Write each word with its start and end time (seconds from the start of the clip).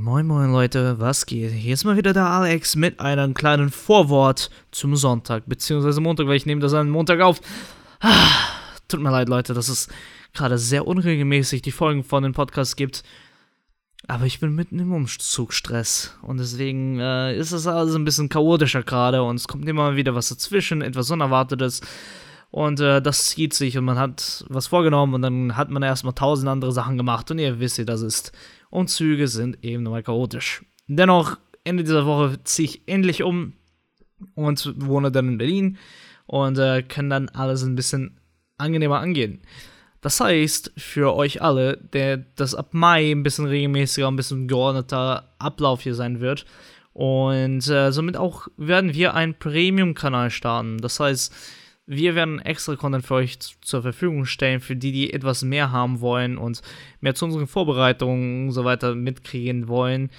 Moin 0.00 0.28
moin 0.28 0.52
Leute, 0.52 1.00
was 1.00 1.26
geht? 1.26 1.50
Hier 1.50 1.74
ist 1.74 1.82
mal 1.82 1.96
wieder 1.96 2.12
der 2.12 2.26
Alex 2.26 2.76
mit 2.76 3.00
einem 3.00 3.34
kleinen 3.34 3.68
Vorwort 3.68 4.48
zum 4.70 4.94
Sonntag, 4.94 5.46
beziehungsweise 5.46 6.00
Montag, 6.00 6.28
weil 6.28 6.36
ich 6.36 6.46
nehme 6.46 6.60
das 6.60 6.72
an 6.72 6.88
Montag 6.88 7.20
auf. 7.20 7.40
Ah, 7.98 8.28
tut 8.86 9.00
mir 9.00 9.10
leid 9.10 9.28
Leute, 9.28 9.54
dass 9.54 9.68
es 9.68 9.88
gerade 10.34 10.56
sehr 10.56 10.86
unregelmäßig 10.86 11.62
die 11.62 11.72
Folgen 11.72 12.04
von 12.04 12.22
den 12.22 12.32
Podcasts 12.32 12.76
gibt. 12.76 13.02
Aber 14.06 14.24
ich 14.24 14.38
bin 14.38 14.54
mitten 14.54 14.78
im 14.78 14.92
Umzugstress 14.92 16.16
und 16.22 16.38
deswegen 16.38 17.00
äh, 17.00 17.36
ist 17.36 17.52
das 17.52 17.66
alles 17.66 17.96
ein 17.96 18.04
bisschen 18.04 18.28
chaotischer 18.28 18.84
gerade 18.84 19.24
und 19.24 19.34
es 19.34 19.48
kommt 19.48 19.68
immer 19.68 19.96
wieder 19.96 20.14
was 20.14 20.28
dazwischen, 20.28 20.80
etwas 20.80 21.10
Unerwartetes. 21.10 21.80
Und 22.52 22.78
äh, 22.78 23.02
das 23.02 23.26
zieht 23.26 23.52
sich 23.52 23.76
und 23.76 23.84
man 23.84 23.98
hat 23.98 24.44
was 24.48 24.68
vorgenommen 24.68 25.14
und 25.14 25.22
dann 25.22 25.56
hat 25.56 25.70
man 25.70 25.82
erstmal 25.82 26.14
tausend 26.14 26.48
andere 26.48 26.70
Sachen 26.70 26.96
gemacht 26.96 27.32
und 27.32 27.40
ihr 27.40 27.58
wisst, 27.58 27.78
wie 27.78 27.84
das 27.84 28.02
ist. 28.02 28.30
Und 28.70 28.88
Züge 28.88 29.28
sind 29.28 29.64
eben 29.64 29.82
nochmal 29.82 30.02
chaotisch. 30.02 30.64
Dennoch, 30.86 31.38
Ende 31.64 31.84
dieser 31.84 32.06
Woche 32.06 32.42
ziehe 32.44 32.68
ich 32.68 32.88
endlich 32.88 33.22
um 33.22 33.54
und 34.34 34.74
wohne 34.76 35.10
dann 35.10 35.28
in 35.28 35.38
Berlin 35.38 35.78
und 36.26 36.58
äh, 36.58 36.82
kann 36.82 37.10
dann 37.10 37.28
alles 37.28 37.62
ein 37.62 37.74
bisschen 37.74 38.20
angenehmer 38.56 39.00
angehen. 39.00 39.40
Das 40.00 40.20
heißt, 40.20 40.72
für 40.76 41.14
euch 41.14 41.42
alle, 41.42 41.76
der 41.76 42.18
das 42.18 42.54
ab 42.54 42.72
Mai 42.72 43.10
ein 43.10 43.22
bisschen 43.22 43.46
regelmäßiger, 43.46 44.06
ein 44.08 44.16
bisschen 44.16 44.46
geordneter 44.46 45.34
Ablauf 45.38 45.82
hier 45.82 45.94
sein 45.94 46.20
wird. 46.20 46.46
Und 46.92 47.68
äh, 47.68 47.92
somit 47.92 48.16
auch 48.16 48.48
werden 48.56 48.94
wir 48.94 49.14
einen 49.14 49.34
Premium-Kanal 49.34 50.30
starten. 50.30 50.78
Das 50.78 51.00
heißt, 51.00 51.34
wir 51.90 52.14
werden 52.14 52.38
extra 52.38 52.76
Content 52.76 53.06
für 53.06 53.14
euch 53.14 53.38
zur 53.38 53.80
Verfügung 53.80 54.26
stellen, 54.26 54.60
für 54.60 54.76
die, 54.76 54.92
die 54.92 55.12
etwas 55.12 55.42
mehr 55.42 55.72
haben 55.72 56.00
wollen 56.00 56.36
und 56.36 56.60
mehr 57.00 57.14
zu 57.14 57.24
unseren 57.24 57.46
Vorbereitungen 57.46 58.48
und 58.48 58.52
so 58.52 58.64
weiter 58.64 58.94
mitkriegen 58.94 59.68
wollen 59.68 60.10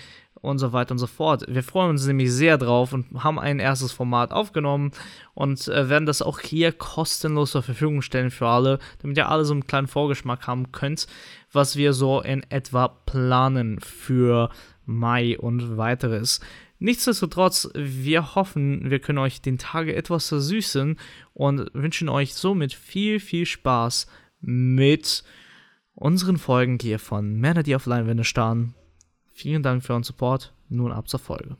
und 0.42 0.58
so 0.58 0.74
weiter 0.74 0.94
und 0.94 0.98
so 0.98 1.06
fort. 1.06 1.46
Wir 1.48 1.62
freuen 1.62 1.92
uns 1.92 2.08
nämlich 2.08 2.34
sehr 2.34 2.58
drauf 2.58 2.92
und 2.92 3.06
haben 3.24 3.38
ein 3.38 3.60
erstes 3.60 3.92
Format 3.92 4.32
aufgenommen 4.32 4.92
und 5.36 5.68
äh, 5.68 5.90
werden 5.90 6.08
das 6.08 6.24
auch 6.24 6.40
hier 6.40 6.72
kostenlos 6.72 7.52
zur 7.52 7.62
Verfügung 7.62 8.02
stellen 8.02 8.32
für 8.32 8.48
alle, 8.48 8.80
damit 9.04 9.18
ihr 9.18 9.30
alle 9.30 9.46
so 9.46 9.54
einen 9.54 9.68
kleinen 9.68 9.88
Vorgeschmack 9.88 10.48
haben 10.48 10.72
könnt, 10.72 11.06
was 11.52 11.76
wir 11.76 11.94
so 11.94 12.22
in 12.22 12.44
etwa 12.50 12.88
planen 12.88 13.80
für 13.80 14.50
Mai 14.88 15.38
und 15.38 15.78
weiteres. 15.78 16.40
Nichtsdestotrotz, 16.80 17.70
wir 17.74 18.36
hoffen, 18.36 18.90
wir 18.90 19.00
können 19.00 19.18
euch 19.18 19.42
den 19.42 19.58
Tage 19.58 19.96
etwas 19.96 20.30
versüßen 20.30 20.98
und 21.34 21.70
wünschen 21.74 22.08
euch 22.08 22.34
somit 22.34 22.74
viel, 22.74 23.20
viel 23.20 23.46
Spaß 23.46 24.08
mit 24.40 25.24
unseren 25.94 26.38
Folgen 26.38 26.78
hier 26.82 26.98
von 26.98 27.36
Männer, 27.36 27.64
die 27.64 27.76
auf 27.76 27.86
Leinwände 27.86 28.24
starren. 28.24 28.74
Vielen 29.34 29.62
Dank 29.62 29.84
für 29.84 29.94
euren 29.94 30.04
Support. 30.04 30.54
Nun 30.70 30.94
ab 30.94 31.10
zur 31.10 31.20
Folge. 31.20 31.58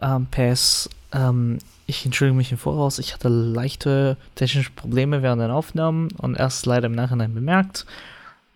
Ähm, 0.00 0.26
PS, 0.30 0.88
ähm, 1.12 1.58
ich 1.86 2.04
entschuldige 2.04 2.36
mich 2.36 2.52
im 2.52 2.58
Voraus. 2.58 2.98
Ich 2.98 3.12
hatte 3.12 3.28
leichte 3.28 4.16
technische 4.34 4.70
Probleme 4.70 5.22
während 5.22 5.42
den 5.42 5.50
Aufnahmen 5.50 6.12
und 6.12 6.36
erst 6.36 6.66
leider 6.66 6.86
im 6.86 6.92
Nachhinein 6.92 7.34
bemerkt. 7.34 7.86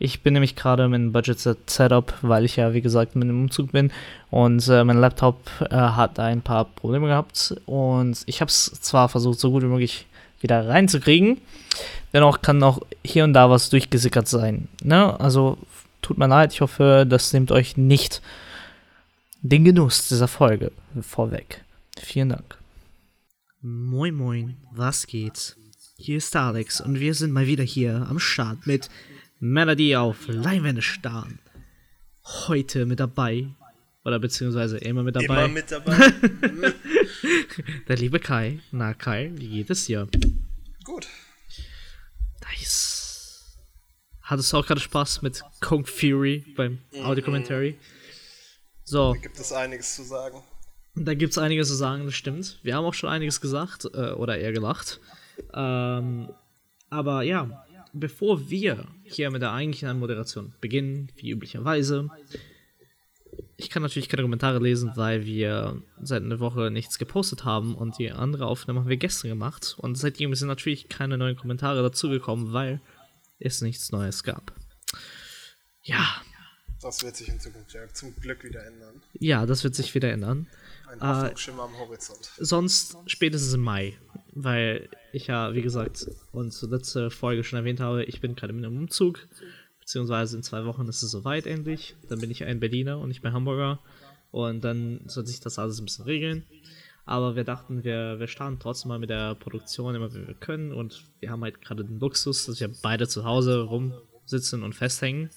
Ich 0.02 0.22
bin 0.22 0.32
nämlich 0.32 0.56
gerade 0.56 0.88
mit 0.88 0.98
einem 0.98 1.12
Budget 1.12 1.38
Setup, 1.38 2.14
weil 2.22 2.46
ich 2.46 2.56
ja 2.56 2.72
wie 2.72 2.80
gesagt 2.80 3.16
mit 3.16 3.28
dem 3.28 3.42
Umzug 3.42 3.72
bin 3.72 3.92
und 4.30 4.66
äh, 4.66 4.82
mein 4.82 4.98
Laptop 4.98 5.38
äh, 5.60 5.74
hat 5.74 6.18
ein 6.18 6.40
paar 6.40 6.64
Probleme 6.64 7.08
gehabt 7.08 7.54
und 7.66 8.22
ich 8.24 8.40
habe 8.40 8.48
es 8.48 8.72
zwar 8.80 9.10
versucht 9.10 9.38
so 9.38 9.50
gut 9.50 9.62
wie 9.62 9.66
möglich 9.66 10.06
wieder 10.40 10.66
reinzukriegen, 10.66 11.36
dennoch 12.14 12.40
kann 12.40 12.62
auch 12.62 12.80
hier 13.04 13.24
und 13.24 13.34
da 13.34 13.50
was 13.50 13.68
durchgesickert 13.68 14.26
sein. 14.26 14.68
Ne? 14.82 15.20
Also 15.20 15.58
tut 16.00 16.16
mir 16.16 16.28
leid, 16.28 16.54
ich 16.54 16.62
hoffe, 16.62 17.04
das 17.06 17.34
nimmt 17.34 17.52
euch 17.52 17.76
nicht 17.76 18.22
den 19.42 19.66
Genuss 19.66 20.08
dieser 20.08 20.28
Folge 20.28 20.72
vorweg. 21.02 21.62
Vielen 21.98 22.30
Dank. 22.30 22.56
Moin 23.60 24.14
moin, 24.14 24.56
was 24.72 25.06
geht? 25.06 25.56
Hier 25.98 26.16
ist 26.16 26.34
Alex 26.34 26.80
und 26.80 26.98
wir 27.00 27.12
sind 27.12 27.32
mal 27.32 27.46
wieder 27.46 27.64
hier 27.64 28.06
am 28.08 28.19
Start 28.19 28.66
mit 28.66 28.88
Die 29.42 29.96
auf 29.96 30.28
Leinwände 30.28 30.82
starren. 30.82 31.38
Heute 32.24 32.84
mit 32.86 33.00
dabei. 33.00 33.46
Oder 34.04 34.18
beziehungsweise 34.18 34.78
immer 34.78 35.02
mit 35.02 35.16
dabei. 35.16 35.44
Immer 35.44 35.48
mit 35.48 35.70
dabei. 35.70 35.96
Der 37.88 37.96
liebe 37.96 38.18
Kai. 38.18 38.60
Na 38.70 38.92
Kai, 38.94 39.30
wie 39.34 39.48
geht 39.48 39.70
es 39.70 39.86
dir? 39.86 40.08
Gut. 40.84 41.06
Nice. 42.42 43.58
Hattest 44.22 44.52
du 44.52 44.58
auch 44.58 44.66
gerade 44.66 44.80
Spaß 44.80 45.22
mit 45.22 45.42
Kong 45.60 45.84
Fury 45.86 46.44
beim 46.56 46.78
Mhm. 46.92 47.04
Audio-Commentary? 47.04 47.78
So, 48.84 49.14
Da 49.14 49.20
gibt 49.20 49.38
es 49.38 49.52
einiges 49.52 49.96
zu 49.96 50.02
sagen. 50.04 50.42
da 50.94 51.14
gibt 51.14 51.32
es 51.32 51.38
einiges 51.38 51.68
zu 51.68 51.74
sagen, 51.74 52.04
das 52.06 52.14
stimmt. 52.14 52.58
Wir 52.62 52.76
haben 52.76 52.84
auch 52.84 52.94
schon 52.94 53.08
einiges 53.10 53.40
gesagt, 53.40 53.86
äh, 53.94 54.12
oder 54.12 54.38
eher 54.38 54.52
gelacht. 54.52 55.00
Ähm, 55.54 56.30
aber 56.90 57.22
ja, 57.22 57.64
bevor 57.92 58.48
wir 58.50 58.86
hier 59.04 59.30
mit 59.30 59.42
der 59.42 59.52
eigentlichen 59.52 59.88
Anmoderation 59.88 60.52
beginnen, 60.60 61.10
wie 61.16 61.30
üblicherweise, 61.30 62.08
ich 63.56 63.70
kann 63.70 63.82
natürlich 63.82 64.08
keine 64.08 64.22
Kommentare 64.22 64.58
lesen, 64.58 64.92
weil 64.96 65.24
wir 65.26 65.82
seit 66.02 66.22
einer 66.22 66.40
Woche 66.40 66.70
nichts 66.70 66.98
gepostet 66.98 67.44
haben 67.44 67.74
und 67.74 67.98
die 67.98 68.10
andere 68.10 68.46
Aufnahme 68.46 68.80
haben 68.80 68.88
wir 68.88 68.96
gestern 68.96 69.28
gemacht. 69.28 69.74
Und 69.78 69.96
seitdem 69.96 70.34
sind 70.34 70.48
natürlich 70.48 70.88
keine 70.88 71.18
neuen 71.18 71.36
Kommentare 71.36 71.82
dazugekommen, 71.82 72.52
weil 72.52 72.80
es 73.38 73.60
nichts 73.60 73.92
Neues 73.92 74.22
gab. 74.24 74.52
Ja, 75.82 76.06
Das 76.82 77.02
wird 77.02 77.16
sich 77.16 77.28
in 77.28 77.38
Zukunft 77.38 77.72
ja 77.74 77.86
zum 77.92 78.14
Glück 78.16 78.42
wieder 78.44 78.64
ändern. 78.66 79.02
ja, 79.18 79.44
das 79.46 79.64
wird 79.64 79.74
sich 79.74 79.94
wieder 79.94 80.10
ändern. 80.10 80.46
Ein 80.88 80.98
Äh, 80.98 81.04
Hoffnungsschimmer 81.04 81.62
am 81.64 81.78
Horizont. 81.78 82.30
sonst 82.38 82.96
spätestens 83.06 83.52
im 83.54 83.60
Mai, 83.60 83.96
weil 84.34 84.88
ich 85.12 85.26
ja, 85.26 85.54
wie 85.54 85.62
gesagt, 85.62 86.08
und 86.32 86.60
letzte 86.62 87.10
Folge 87.10 87.44
schon 87.44 87.58
erwähnt 87.58 87.80
habe, 87.80 88.04
ich 88.04 88.20
bin 88.20 88.36
gerade 88.36 88.52
mit 88.52 88.64
einem 88.64 88.78
Umzug, 88.78 89.28
beziehungsweise 89.80 90.36
in 90.36 90.42
zwei 90.42 90.64
Wochen 90.64 90.86
ist 90.88 91.02
es 91.02 91.10
soweit 91.10 91.46
endlich. 91.46 91.96
Dann 92.08 92.20
bin 92.20 92.30
ich 92.30 92.44
ein 92.44 92.60
Berliner 92.60 92.98
und 92.98 93.08
nicht 93.08 93.22
mehr 93.22 93.32
Hamburger. 93.32 93.80
Und 94.30 94.62
dann 94.62 95.00
soll 95.06 95.26
sich 95.26 95.40
das 95.40 95.58
alles 95.58 95.80
ein 95.80 95.86
bisschen 95.86 96.04
regeln. 96.04 96.44
Aber 97.04 97.34
wir 97.34 97.42
dachten, 97.42 97.82
wir, 97.82 98.20
wir 98.20 98.28
starten 98.28 98.58
trotzdem 98.60 98.90
mal 98.90 99.00
mit 99.00 99.10
der 99.10 99.34
Produktion 99.34 99.94
immer, 99.96 100.14
wie 100.14 100.26
wir 100.26 100.34
können. 100.34 100.72
Und 100.72 101.06
wir 101.19 101.30
haben 101.30 101.42
halt 101.42 101.60
gerade 101.60 101.84
den 101.84 101.98
Luxus, 101.98 102.46
dass 102.46 102.60
wir 102.60 102.70
beide 102.82 103.08
zu 103.08 103.24
Hause 103.24 103.62
rumsitzen 103.62 104.62
und 104.62 104.74
festhängen, 104.74 105.30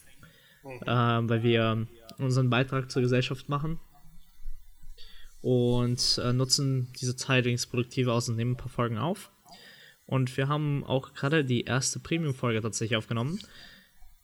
ähm, 0.86 1.30
weil 1.30 1.42
wir 1.42 1.88
unseren 2.20 2.52
Beitrag 2.52 2.92
zur 2.92 3.02
Gesellschaft 3.02 3.50
machen 3.50 3.80
und 5.44 6.22
äh, 6.24 6.32
nutzen 6.32 6.88
diese 7.00 7.18
Zeit 7.18 7.44
wenigstens 7.44 7.70
produktiver 7.70 8.14
aus 8.14 8.30
und 8.30 8.38
nehmen 8.38 8.54
ein 8.54 8.58
paar 8.58 8.70
Folgen 8.70 8.98
auf. 8.98 9.30
Und 10.06 10.36
wir 10.38 10.48
haben 10.48 10.86
auch 10.86 11.14
gerade 11.14 11.44
die 11.44 11.66
erste 11.66 12.00
Premium-Folge 12.00 12.62
tatsächlich 12.62 12.98
aufgenommen. 12.98 13.40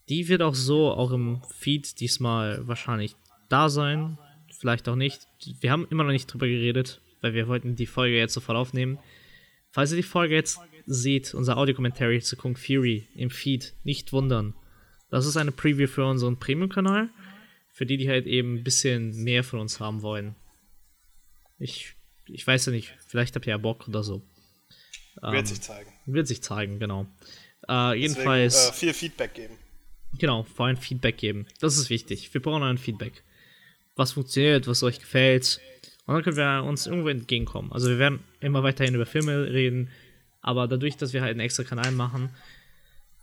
Die 0.08 0.28
wird 0.28 0.40
auch 0.40 0.54
so 0.54 0.90
auch 0.90 1.12
im 1.12 1.42
Feed 1.54 2.00
diesmal 2.00 2.66
wahrscheinlich 2.66 3.14
da 3.50 3.68
sein. 3.68 4.18
Vielleicht 4.58 4.88
auch 4.88 4.96
nicht. 4.96 5.28
Wir 5.60 5.70
haben 5.70 5.86
immer 5.90 6.04
noch 6.04 6.10
nicht 6.10 6.26
drüber 6.26 6.48
geredet, 6.48 7.02
weil 7.20 7.34
wir 7.34 7.48
wollten 7.48 7.76
die 7.76 7.86
Folge 7.86 8.16
jetzt 8.16 8.34
sofort 8.34 8.56
aufnehmen. 8.56 8.98
Falls 9.70 9.92
ihr 9.92 9.96
die 9.96 10.02
Folge 10.02 10.34
jetzt 10.34 10.58
seht, 10.86 11.34
unser 11.34 11.58
Audio-Commentary 11.58 12.20
zu 12.22 12.36
Kung 12.36 12.56
Fury 12.56 13.06
im 13.14 13.30
Feed, 13.30 13.74
nicht 13.84 14.12
wundern. 14.14 14.54
Das 15.10 15.26
ist 15.26 15.36
eine 15.36 15.52
Preview 15.52 15.86
für 15.86 16.06
unseren 16.06 16.38
Premium-Kanal. 16.38 17.10
Für 17.68 17.84
die, 17.84 17.98
die 17.98 18.08
halt 18.08 18.26
eben 18.26 18.56
ein 18.56 18.64
bisschen 18.64 19.22
mehr 19.22 19.44
von 19.44 19.60
uns 19.60 19.80
haben 19.80 20.02
wollen. 20.02 20.34
Ich, 21.60 21.94
ich 22.26 22.44
weiß 22.46 22.66
ja 22.66 22.72
nicht, 22.72 22.92
vielleicht 23.06 23.36
habt 23.36 23.46
ihr 23.46 23.50
ja 23.50 23.58
Bock 23.58 23.86
oder 23.86 24.02
so. 24.02 24.22
Ähm, 25.22 25.32
Wird 25.32 25.46
sich 25.46 25.60
zeigen. 25.60 25.92
Wird 26.06 26.26
sich 26.26 26.42
zeigen, 26.42 26.78
genau. 26.78 27.02
Äh, 27.68 27.92
Deswegen, 27.92 28.02
jedenfalls, 28.02 28.70
äh, 28.70 28.72
viel 28.72 28.94
Feedback 28.94 29.34
geben. 29.34 29.54
genau, 30.18 30.44
vor 30.44 30.66
allem 30.66 30.78
Feedback 30.78 31.18
geben. 31.18 31.46
Das 31.60 31.76
ist 31.76 31.90
wichtig. 31.90 32.32
Wir 32.32 32.40
brauchen 32.40 32.62
ein 32.62 32.78
Feedback. 32.78 33.22
Was 33.94 34.12
funktioniert, 34.12 34.66
was 34.66 34.82
euch 34.82 34.98
gefällt. 34.98 35.60
Und 36.06 36.14
dann 36.14 36.24
können 36.24 36.36
wir 36.36 36.64
uns 36.64 36.86
irgendwo 36.86 37.08
entgegenkommen. 37.08 37.70
Also 37.72 37.90
wir 37.90 37.98
werden 37.98 38.20
immer 38.40 38.62
weiterhin 38.62 38.94
über 38.94 39.06
Filme 39.06 39.52
reden, 39.52 39.90
aber 40.40 40.66
dadurch, 40.66 40.96
dass 40.96 41.12
wir 41.12 41.20
halt 41.20 41.32
einen 41.32 41.40
extra 41.40 41.62
Kanal 41.62 41.92
machen, 41.92 42.30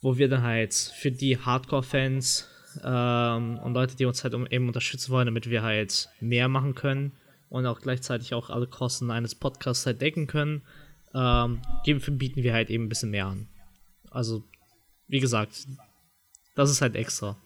wo 0.02 0.18
wir 0.18 0.30
dann 0.30 0.44
halt 0.44 0.74
für 0.74 1.12
die 1.12 1.38
Hardcore-Fans 1.38 2.48
ähm, 2.84 3.58
und 3.58 3.74
Leute, 3.74 3.96
die 3.96 4.06
uns 4.06 4.24
halt 4.24 4.36
um, 4.36 4.46
eben 4.46 4.68
unterstützen 4.68 5.12
wollen, 5.12 5.26
damit 5.26 5.50
wir 5.50 5.64
halt 5.64 6.10
mehr 6.20 6.48
machen 6.48 6.76
können 6.76 7.12
und 7.50 7.66
auch 7.66 7.82
gleichzeitig 7.82 8.34
auch 8.34 8.50
alle 8.50 8.68
Kosten 8.68 9.12
eines 9.12 9.36
Podcasts 9.36 9.86
halt 9.86 10.02
decken 10.02 10.28
können, 10.28 10.64
ähm, 11.14 11.62
bieten 11.86 12.44
wir 12.44 12.54
halt 12.54 12.70
eben 12.70 12.86
ein 12.86 12.90
bisschen 12.90 13.12
mehr 13.12 13.28
an. 13.28 13.48
Also, 14.12 14.44
wie 15.08 15.20
gesagt, 15.20 15.68
das 16.56 16.70
ist 16.70 16.82
halt 16.82 16.96
extra. 16.96 17.38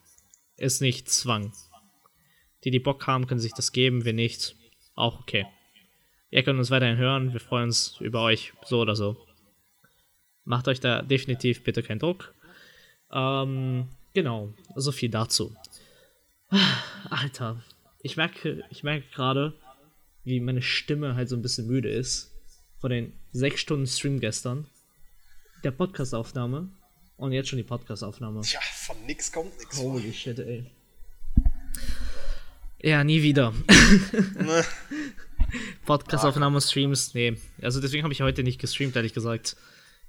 Ist 0.58 0.82
nicht 0.82 1.10
Zwang. 1.10 1.54
Die, 2.64 2.72
die 2.72 2.80
Bock 2.80 3.06
haben, 3.08 3.28
können 3.28 3.40
sich 3.40 3.54
das 3.54 3.72
geben, 3.72 4.06
wir 4.06 4.14
nicht. 4.14 4.56
Auch 4.96 5.20
okay. 5.20 5.46
Ihr 6.30 6.44
könnt 6.44 6.60
uns 6.60 6.72
weiterhin 6.72 6.98
hören, 6.98 7.34
wir 7.34 7.40
freuen 7.40 7.66
uns 7.66 7.98
über 8.00 8.22
euch, 8.22 8.54
so 8.64 8.80
oder 8.80 8.96
so. 8.96 9.18
Macht 10.46 10.68
euch 10.68 10.80
da 10.80 11.02
definitiv 11.02 11.64
bitte 11.64 11.84
keinen 11.84 12.00
Druck. 12.00 12.34
Ähm, 13.12 13.90
genau, 14.14 14.54
so 14.76 14.92
viel 14.92 15.10
dazu. 15.10 15.56
Alter, 17.10 17.62
ich 18.00 18.18
merke, 18.18 18.64
ich 18.70 18.84
merke 18.84 19.06
gerade, 19.14 19.54
wie 20.24 20.40
meine 20.40 20.62
Stimme 20.62 21.16
halt 21.16 21.30
so 21.30 21.36
ein 21.36 21.42
bisschen 21.42 21.68
müde 21.68 21.90
ist. 21.90 22.32
Von 22.80 22.90
den 22.92 23.14
sechs 23.32 23.62
Stunden 23.62 23.86
Stream 23.86 24.20
gestern, 24.20 24.66
der 25.64 25.72
Podcastaufnahme 25.72 26.70
und 27.18 27.32
jetzt 27.32 27.50
schon 27.50 27.58
die 27.58 27.64
Podcastaufnahme. 27.64 28.42
Tja, 28.42 28.60
von 28.74 28.96
nix 29.06 29.32
kommt 29.32 29.58
nix. 29.60 29.78
Holy 29.78 30.12
shit, 30.12 30.40
ey. 30.40 30.66
Ja, 32.82 33.04
nie 33.04 33.22
wieder. 33.22 33.54
Ne? 34.40 34.66
Podcastaufnahme, 35.86 36.60
Streams, 36.62 37.14
nee. 37.14 37.38
Also 37.62 37.80
deswegen 37.80 38.04
habe 38.04 38.14
ich 38.14 38.22
heute 38.22 38.42
nicht 38.42 38.60
gestreamt, 38.60 38.96
ehrlich 38.96 39.14
gesagt. 39.14 39.56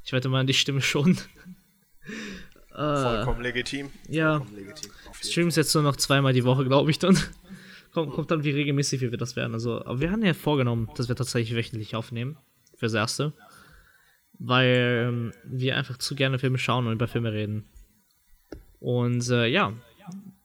Ich 0.05 0.13
wette 0.13 0.29
mal, 0.29 0.47
die 0.47 0.55
Stimme 0.55 0.81
schon. 0.81 1.19
äh, 2.71 2.75
Vollkommen 2.75 3.43
legitim. 3.43 3.91
ja. 4.09 4.39
Vollkommen 4.39 4.57
legitim. 4.57 4.91
Streams 5.23 5.57
jetzt 5.57 5.75
nur 5.75 5.83
noch 5.83 5.97
zweimal 5.97 6.33
die 6.33 6.45
Woche, 6.45 6.65
glaube 6.65 6.91
ich 6.91 6.99
dann. 6.99 7.19
Kommt, 7.93 8.13
kommt 8.13 8.31
dann, 8.31 8.45
wie 8.45 8.51
regelmäßig 8.51 9.01
wir 9.01 9.17
das 9.17 9.37
werden. 9.37 9.55
Also, 9.55 9.85
aber 9.85 10.01
wir 10.01 10.11
haben 10.11 10.25
ja 10.25 10.35
vorgenommen, 10.35 10.91
dass 10.97 11.09
wir 11.09 11.17
tatsächlich 11.17 11.57
wöchentlich 11.57 11.95
aufnehmen. 11.95 12.37
Fürs 12.77 12.95
Erste. 12.95 13.33
Weil 14.39 15.07
ähm, 15.09 15.33
wir 15.45 15.77
einfach 15.77 15.99
zu 15.99 16.15
gerne 16.17 16.39
Filme 16.39 16.59
schauen 16.59 16.87
und 16.87 16.95
über 16.95 17.07
Filme 17.07 17.33
reden. 17.33 17.65
Und 18.81 19.29
äh, 19.31 19.47
ja, 19.47 19.73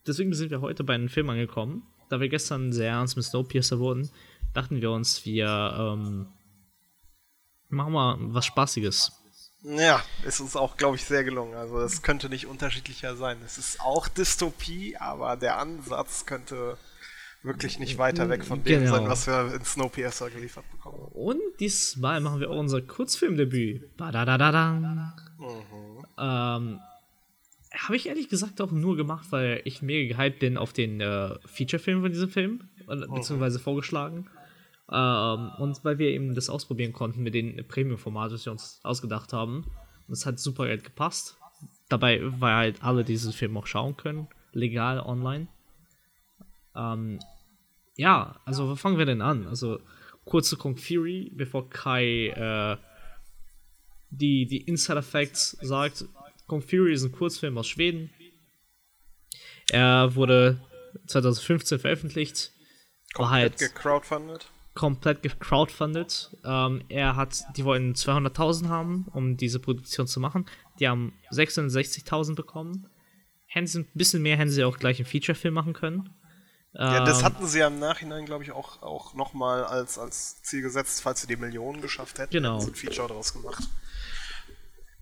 deswegen 0.06 0.34
sind 0.34 0.52
wir 0.52 0.62
heute 0.62 0.84
bei 0.84 0.94
einem 0.94 1.10
Film 1.10 1.30
angekommen. 1.30 1.84
Da 2.10 2.20
wir 2.20 2.30
gestern 2.30 2.72
sehr 2.72 2.92
ernst 2.92 3.18
mit 3.18 3.26
Snowpiercer 3.26 3.80
wurden, 3.80 4.10
dachten 4.54 4.82
wir 4.82 4.92
uns, 4.92 5.26
wir 5.26 5.48
ähm, 5.78 6.28
machen 7.70 7.94
mal 7.94 8.18
was 8.20 8.46
Spaßiges. 8.46 9.12
Ja, 9.64 10.02
ist 10.24 10.56
auch, 10.56 10.78
glaube 10.78 10.96
ich, 10.96 11.04
sehr 11.04 11.24
gelungen. 11.24 11.56
Also 11.56 11.80
es 11.80 12.02
könnte 12.04 12.30
nicht 12.30 12.46
unterschiedlicher 12.46 13.16
sein. 13.16 13.40
Es 13.44 13.58
ist 13.58 13.82
auch 13.82 14.08
Dystopie, 14.08 14.96
aber 14.98 15.36
der 15.36 15.58
Ansatz 15.58 16.26
könnte 16.26 16.78
wirklich 17.48 17.80
nicht 17.80 17.98
weiter 17.98 18.30
weg 18.30 18.46
von 18.46 18.64
dem 18.64 18.82
Genau. 18.84 18.96
sein, 18.96 19.08
was 19.08 19.28
wir 19.28 19.56
in 19.56 19.64
Snowpiercer 19.64 20.30
geliefert 20.30 20.66
bekommen. 20.72 21.00
Und 21.14 21.40
diesmal 21.60 22.20
machen 22.22 22.40
wir 22.40 22.50
auch 22.52 22.58
unser 22.60 22.82
Kurzfilmdebüt. 22.82 23.98
Badadadadang. 23.98 25.14
Ähm, 26.20 26.80
habe 27.74 27.96
ich 27.96 28.08
ehrlich 28.08 28.30
gesagt 28.30 28.62
auch 28.62 28.72
nur 28.72 28.96
gemacht, 28.98 29.28
weil 29.32 29.62
ich 29.66 29.82
mega 29.82 30.16
gehypt 30.16 30.40
bin 30.40 30.58
auf 30.58 30.74
den 30.74 31.02
äh, 31.02 31.36
Featurefilm 31.46 32.02
von 32.02 32.12
diesem 32.12 32.30
Film, 32.30 32.70
äh, 32.88 32.96
beziehungsweise 32.96 33.60
vorgeschlagen. 33.60 34.30
Ähm, 34.92 35.52
und 35.58 35.84
weil 35.84 36.00
wir 36.00 36.10
eben 36.10 36.34
das 36.34 36.50
ausprobieren 36.50 36.94
konnten 36.94 37.22
mit 37.22 37.34
den 37.34 37.66
Premium-Formaten, 37.68 38.34
das 38.34 38.46
wir 38.46 38.52
uns 38.54 38.80
ausgedacht 38.84 39.34
haben. 39.34 39.66
Und 40.08 40.14
es 40.14 40.26
hat 40.26 40.40
super 40.40 40.70
gut 40.70 40.84
gepasst. 40.86 41.38
Dabei, 41.90 42.22
weil 42.40 42.54
halt 42.54 42.84
alle 42.84 43.04
diesen 43.04 43.32
Film 43.34 43.58
auch 43.58 43.68
schauen 43.68 43.96
können, 43.98 44.28
legal 44.52 45.00
online. 45.00 45.48
Ähm, 46.76 47.20
ja, 47.98 48.40
also 48.46 48.70
wo 48.70 48.76
fangen 48.76 48.98
wir 48.98 49.06
denn 49.06 49.22
an? 49.22 49.48
Also 49.48 49.80
kurz 50.24 50.50
zu 50.50 50.58
Kong 50.58 50.78
Fury, 50.78 51.32
bevor 51.36 51.70
Kai 51.70 52.28
äh, 52.30 52.78
die, 54.10 54.46
die 54.46 54.62
Insider 54.62 55.04
Facts 55.04 55.58
sagt. 55.62 56.06
Kong 56.48 56.62
Fury 56.62 56.94
ist 56.94 57.04
ein 57.04 57.12
Kurzfilm 57.12 57.58
aus 57.58 57.68
Schweden. 57.68 58.10
Er 59.70 60.16
wurde 60.16 60.62
2015 61.08 61.80
veröffentlicht. 61.80 62.52
War 63.16 63.32
halt 63.32 63.58
Gecrowdfundet. 63.58 64.48
komplett 64.76 65.24
gecrowdfundet. 65.24 66.32
Ähm, 66.46 66.84
er 66.88 67.16
hat, 67.16 67.44
die 67.58 67.66
wollten 67.66 67.94
200.000 67.94 68.68
haben, 68.70 69.08
um 69.14 69.38
diese 69.38 69.60
Produktion 69.60 70.08
zu 70.08 70.20
machen. 70.20 70.46
Die 70.80 70.88
haben 70.88 71.14
660.000 71.32 72.36
bekommen. 72.36 72.88
Hätten 73.48 73.68
sie 73.68 73.80
ein 73.80 73.90
bisschen 73.94 74.22
mehr, 74.22 74.38
hätten 74.38 74.52
sie 74.52 74.64
auch 74.64 74.78
gleich 74.78 75.00
einen 75.00 75.08
Featurefilm 75.08 75.54
machen 75.54 75.74
können. 75.74 76.10
Ja, 76.80 77.04
das 77.04 77.20
Ähm, 77.20 77.26
hatten 77.26 77.48
sie 77.48 77.60
ja 77.60 77.68
im 77.68 77.80
Nachhinein, 77.80 78.26
glaube 78.28 78.44
ich, 78.44 78.52
auch, 78.52 78.84
auch 78.84 79.16
nochmal 79.16 79.64
als, 79.66 79.98
als 79.98 80.42
Ziel 80.44 80.62
gesetzt, 80.62 81.02
falls 81.02 81.22
sie 81.22 81.28
die 81.28 81.36
Millionen 81.36 81.82
geschafft 81.82 82.20
hätten. 82.20 82.32
Genau. 82.32 82.60
sie 82.60 82.68
ein 82.68 82.76
Feature 82.76 83.08
daraus 83.08 83.34
gemacht. 83.34 83.64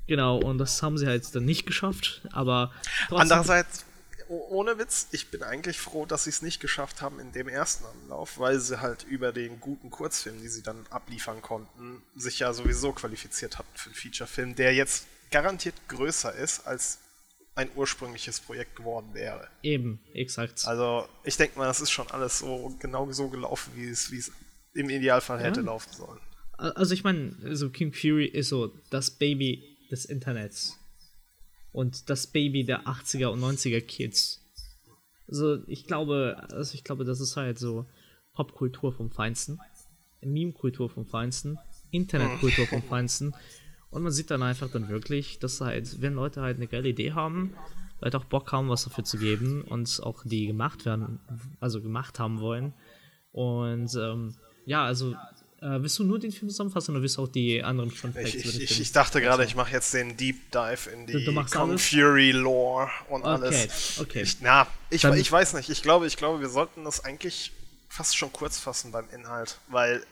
Genau, 0.07 0.37
und 0.37 0.57
das 0.57 0.81
haben 0.83 0.97
sie 0.97 1.07
halt 1.07 1.33
dann 1.35 1.45
nicht 1.45 1.65
geschafft, 1.65 2.21
aber 2.31 2.71
Andererseits, 3.09 3.85
oh- 4.29 4.45
ohne 4.49 4.77
Witz, 4.77 5.07
ich 5.11 5.31
bin 5.31 5.41
eigentlich 5.41 5.79
froh, 5.79 6.05
dass 6.05 6.25
sie 6.25 6.29
es 6.29 6.41
nicht 6.43 6.59
geschafft 6.59 7.01
haben 7.01 7.19
in 7.19 7.31
dem 7.31 7.47
ersten 7.47 7.85
Anlauf, 7.85 8.37
weil 8.37 8.59
sie 8.59 8.79
halt 8.81 9.03
über 9.03 9.31
den 9.31 9.59
guten 9.59 9.89
Kurzfilm, 9.89 10.39
die 10.41 10.47
sie 10.47 10.61
dann 10.61 10.85
abliefern 10.91 11.41
konnten, 11.41 12.03
sich 12.15 12.39
ja 12.39 12.53
sowieso 12.53 12.93
qualifiziert 12.93 13.57
hatten 13.57 13.69
für 13.75 13.87
einen 13.87 13.95
Featurefilm, 13.95 14.55
der 14.55 14.73
jetzt 14.75 15.07
garantiert 15.31 15.75
größer 15.89 16.33
ist, 16.33 16.67
als 16.67 16.99
ein 17.55 17.69
ursprüngliches 17.75 18.41
Projekt 18.41 18.75
geworden 18.75 19.13
wäre. 19.13 19.47
Eben, 19.63 19.99
exakt. 20.13 20.65
Also 20.65 21.07
ich 21.23 21.37
denke 21.37 21.57
mal, 21.57 21.65
das 21.65 21.79
ist 21.81 21.91
schon 21.91 22.07
alles 22.11 22.39
so 22.39 22.75
genau 22.79 23.09
so 23.11 23.29
gelaufen, 23.29 23.71
wie 23.75 23.87
es, 23.87 24.11
wie 24.11 24.17
es 24.17 24.31
im 24.73 24.89
Idealfall 24.89 25.39
hätte 25.39 25.61
Ja. 25.61 25.65
laufen 25.67 25.91
sollen. 25.93 26.19
Also 26.57 26.93
ich 26.93 27.03
meine, 27.03 27.33
so 27.55 27.69
King 27.69 27.93
Fury 27.93 28.25
ist 28.25 28.49
so 28.49 28.73
das 28.89 29.11
Baby 29.11 29.77
des 29.89 30.05
Internets. 30.05 30.77
Und 31.71 32.09
das 32.09 32.27
Baby 32.27 32.63
der 32.63 32.85
80er 32.87 33.27
und 33.27 33.41
90er 33.41 33.81
Kids. 33.81 34.41
Also 35.27 35.63
ich 35.67 35.87
glaube, 35.87 36.45
also 36.51 36.73
ich 36.73 36.83
glaube, 36.83 37.03
das 37.03 37.19
ist 37.19 37.35
halt 37.35 37.57
so 37.57 37.85
Popkultur 38.33 38.93
vom 38.93 39.11
Feinsten, 39.11 39.59
Meme-Kultur 40.21 40.89
vom 40.89 41.05
Feinsten, 41.05 41.57
Internetkultur 41.91 42.67
vom 42.67 42.83
Feinsten. 42.83 43.33
Und 43.95 44.03
man 44.03 44.11
sieht 44.11 44.29
dann 44.29 44.43
einfach 44.43 44.69
dann 44.69 44.89
wirklich, 44.89 45.39
dass 45.39 45.61
halt, 45.61 46.01
wenn 46.01 46.15
Leute 46.15 46.41
halt 46.41 46.57
eine 46.57 46.67
geile 46.67 46.89
Idee 46.89 47.13
haben, 47.13 47.53
Leute 48.01 48.17
auch 48.17 48.25
Bock 48.25 48.51
haben, 48.51 48.67
was 48.67 48.83
dafür 48.83 49.05
zu 49.05 49.17
geben 49.17 49.61
und 49.61 50.01
auch 50.03 50.21
die 50.25 50.47
gemacht 50.47 50.85
werden, 50.85 51.19
also 51.61 51.81
gemacht 51.81 52.19
haben 52.19 52.41
wollen. 52.41 52.73
Und 53.31 53.95
ähm, 53.95 54.35
ja, 54.65 54.83
also 54.83 55.13
äh, 55.61 55.79
willst 55.81 55.97
du 55.97 56.03
nur 56.03 56.19
den 56.19 56.33
Film 56.33 56.49
zusammenfassen 56.49 56.91
oder 56.91 57.01
willst 57.03 57.15
du 57.15 57.23
auch 57.23 57.29
die 57.29 57.63
anderen 57.63 57.89
Facts 57.89 58.17
Ich, 58.33 58.59
ich, 58.59 58.81
ich, 58.81 58.91
dachte 58.91 59.21
gerade, 59.21 59.45
ich 59.45 59.55
mache 59.55 59.71
jetzt 59.71 59.93
den 59.93 60.17
Deep 60.17 60.51
Dive 60.51 60.89
in 60.89 61.07
die 61.07 61.33
Kong? 61.53 61.77
Fury 61.77 62.31
Lore 62.31 62.89
und 63.07 63.21
Okay, 63.21 63.29
alles. 63.29 63.97
okay. 64.01 64.23
Ich, 64.23 64.41
na, 64.41 64.67
ich, 64.89 65.03
Dann- 65.03 65.17
ich 65.17 65.31
weiß 65.31 65.53
nicht. 65.53 65.69
Ich 65.69 65.81
glaube, 65.81 66.05
ich 66.05 66.17
glaube, 66.17 66.41
wir 66.41 66.49
sollten 66.49 66.83
das 66.83 67.05
eigentlich 67.05 67.53
fast 67.87 68.17
schon 68.17 68.33
kurz 68.33 68.59
fassen 68.59 68.91
beim 68.91 69.09
Inhalt, 69.11 69.57
weil 69.69 70.03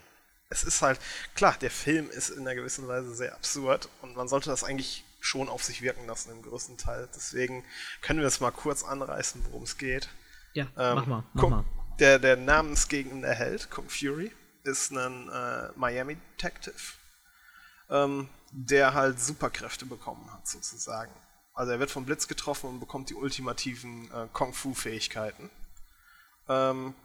es 0.54 0.64
ist 0.64 0.82
halt 0.82 1.00
klar, 1.36 1.58
der 1.60 1.72
Film 1.72 2.10
ist 2.10 2.30
in 2.30 2.42
einer 2.42 2.56
gewissen 2.56 2.88
Weise 2.88 3.14
sehr 3.14 3.34
absurd 3.34 3.90
und 4.02 4.16
man 4.16 4.28
sollte 4.28 4.50
das 4.50 4.64
eigentlich 4.64 5.04
schon 5.20 5.50
auf 5.50 5.64
sich 5.64 5.82
wirken 5.82 6.06
lassen 6.06 6.32
im 6.32 6.42
größten 6.42 6.78
Teil. 6.78 7.10
Deswegen 7.16 7.66
können 8.02 8.20
wir 8.20 8.28
es 8.28 8.40
mal 8.40 8.52
kurz 8.52 8.84
anreißen, 8.84 9.44
worum 9.46 9.64
es 9.64 9.78
geht. 9.78 10.10
Ja, 10.54 10.68
Ähm, 10.78 10.96
mach 10.96 11.06
mal, 11.08 11.24
mach 11.34 11.50
mal. 11.50 11.66
Der, 12.00 12.20
der 12.20 12.38
namensgebende 12.38 13.30
Held, 13.34 13.70
Kung 13.72 13.90
Fury, 13.90 14.32
ist 14.64 14.92
ein 14.92 15.30
äh, 15.30 15.70
Miami 15.76 16.18
Detective, 16.38 16.94
ähm, 17.90 18.30
der 18.52 18.94
halt 18.94 19.20
Superkräfte 19.20 19.86
bekommen 19.86 20.32
hat, 20.32 20.48
sozusagen. 20.48 21.12
Also 21.54 21.72
er 21.72 21.80
wird 21.80 21.92
vom 21.92 22.06
Blitz 22.06 22.28
getroffen 22.28 22.70
und 22.70 22.80
bekommt 22.80 23.10
die 23.10 23.16
ultimativen 23.16 24.12
äh, 24.12 24.28
Kung 24.34 24.54
Fu-Fähigkeiten. 24.54 25.50
Ähm, 26.50 26.96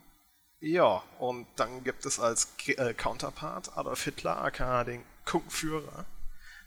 ja, 0.61 1.03
und 1.19 1.47
dann 1.57 1.85
gibt 1.85 2.05
es 2.05 2.19
als 2.19 2.49
äh, 2.67 2.95
Counterpart 2.95 3.77
Adolf 3.77 4.03
Hitler, 4.05 4.39
aka 4.39 4.85
den 4.85 5.05
Kung-Führer, 5.25 6.05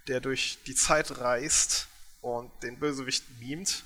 der 0.08 0.20
durch 0.20 0.60
die 0.66 0.76
Zeit 0.76 1.20
reist 1.20 1.88
und 2.22 2.52
den 2.64 2.80
Bösewicht 2.80 3.26
beamt 3.40 3.84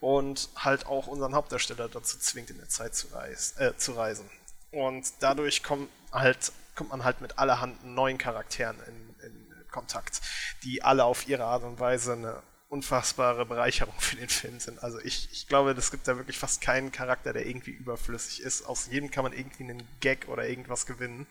und 0.00 0.50
halt 0.56 0.86
auch 0.86 1.06
unseren 1.06 1.34
Hauptdarsteller 1.34 1.88
dazu 1.88 2.18
zwingt, 2.18 2.50
in 2.50 2.58
der 2.58 2.68
Zeit 2.68 2.94
zu, 2.94 3.08
reis 3.08 3.56
äh, 3.58 3.76
zu 3.76 3.92
reisen. 3.92 4.28
Und 4.70 5.10
dadurch 5.20 5.62
kommt, 5.62 5.88
halt, 6.12 6.52
kommt 6.74 6.90
man 6.90 7.04
halt 7.04 7.20
mit 7.20 7.38
allerhand 7.38 7.84
neuen 7.84 8.18
Charakteren 8.18 8.76
in, 8.86 9.26
in 9.26 9.68
Kontakt, 9.70 10.20
die 10.62 10.82
alle 10.82 11.04
auf 11.04 11.26
ihre 11.26 11.44
Art 11.44 11.62
und 11.64 11.80
Weise 11.80 12.12
eine 12.12 12.42
unfassbare 12.74 13.46
Bereicherung 13.46 13.94
für 13.98 14.16
den 14.16 14.28
Film 14.28 14.58
sind. 14.60 14.82
Also 14.82 14.98
ich, 15.00 15.28
ich 15.32 15.46
glaube, 15.48 15.70
es 15.72 15.90
gibt 15.90 16.06
da 16.08 16.16
wirklich 16.16 16.38
fast 16.38 16.60
keinen 16.60 16.92
Charakter, 16.92 17.32
der 17.32 17.46
irgendwie 17.46 17.70
überflüssig 17.70 18.40
ist. 18.42 18.66
Aus 18.66 18.88
jedem 18.90 19.10
kann 19.10 19.24
man 19.24 19.32
irgendwie 19.32 19.62
einen 19.64 19.82
Gag 20.00 20.28
oder 20.28 20.46
irgendwas 20.48 20.84
gewinnen. 20.86 21.26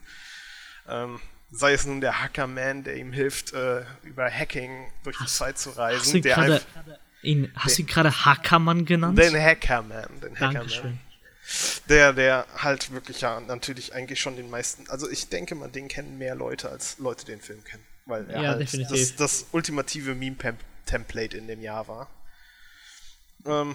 Ähm, 0.88 1.20
sei 1.50 1.72
es 1.72 1.84
nun 1.86 2.00
der 2.00 2.20
Hackerman, 2.22 2.82
der 2.84 2.96
ihm 2.96 3.12
hilft, 3.12 3.52
äh, 3.52 3.82
über 4.02 4.30
Hacking 4.30 4.90
durch 5.04 5.18
die 5.18 5.26
Zeit 5.26 5.58
zu 5.58 5.70
Hast 5.76 5.76
du 5.76 5.80
reisen. 5.82 6.16
ihn 6.16 6.22
Der 6.22 6.34
gerade 6.34 6.62
ihn, 7.22 7.52
hast 7.54 7.78
du 7.78 7.82
ihn 7.82 7.86
gerade 7.88 8.24
Hackermann 8.24 8.84
genannt? 8.84 9.18
den 9.18 9.34
Hackerman, 9.40 10.08
den 10.20 10.34
Hackerman. 10.34 10.54
Dankeschön. 10.54 10.98
Der, 11.90 12.12
der 12.14 12.46
halt 12.56 12.90
wirklich 12.92 13.20
ja 13.20 13.38
natürlich 13.40 13.94
eigentlich 13.94 14.18
schon 14.20 14.36
den 14.36 14.48
meisten, 14.48 14.88
also 14.88 15.10
ich 15.10 15.28
denke 15.28 15.54
mal, 15.54 15.68
den 15.70 15.88
kennen 15.88 16.16
mehr 16.16 16.34
Leute, 16.34 16.70
als 16.70 16.98
Leute 16.98 17.26
den 17.26 17.40
Film 17.40 17.62
kennen. 17.64 17.84
Weil 18.06 18.28
er 18.30 18.42
Ja, 18.42 18.48
halt 18.50 18.60
definitiv. 18.60 19.16
Das, 19.16 19.16
das 19.16 19.46
ultimative 19.52 20.14
Meme-Template 20.84 21.36
in 21.36 21.46
dem 21.46 21.60
Jahr 21.60 21.88
war. 21.88 22.08
Ähm, 23.46 23.74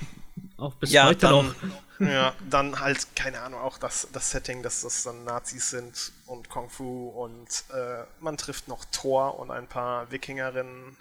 Auch 0.57 0.73
bis 0.75 0.91
ja, 0.91 1.05
heute 1.05 1.19
dann, 1.19 1.47
noch. 1.47 1.55
ja, 2.07 2.33
dann 2.49 2.79
halt, 2.79 3.15
keine 3.15 3.41
Ahnung, 3.41 3.59
auch 3.61 3.77
das, 3.77 4.07
das 4.11 4.31
Setting, 4.31 4.63
dass 4.63 4.81
das 4.81 5.03
dann 5.03 5.23
Nazis 5.25 5.69
sind 5.69 6.11
und 6.25 6.49
Kung 6.49 6.69
Fu 6.69 7.09
und 7.09 7.47
äh, 7.73 8.03
man 8.19 8.37
trifft 8.37 8.67
noch 8.67 8.85
Thor 8.85 9.39
und 9.39 9.51
ein 9.51 9.67
paar 9.67 10.09
Wikingerinnen, 10.11 10.97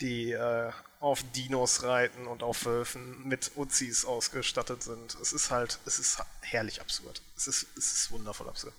die 0.00 0.32
äh, 0.32 0.70
auf 1.00 1.24
Dinos 1.34 1.82
reiten 1.82 2.26
und 2.28 2.42
auf 2.44 2.66
Wölfen 2.66 3.26
mit 3.26 3.52
Uzis 3.56 4.04
ausgestattet 4.04 4.82
sind. 4.82 5.16
Es 5.20 5.32
ist 5.32 5.50
halt, 5.50 5.78
es 5.86 5.98
ist 5.98 6.22
herrlich 6.42 6.80
absurd. 6.80 7.20
Es 7.36 7.48
ist, 7.48 7.66
es 7.76 7.92
ist 7.92 8.10
wundervoll 8.12 8.48
absurd. 8.48 8.74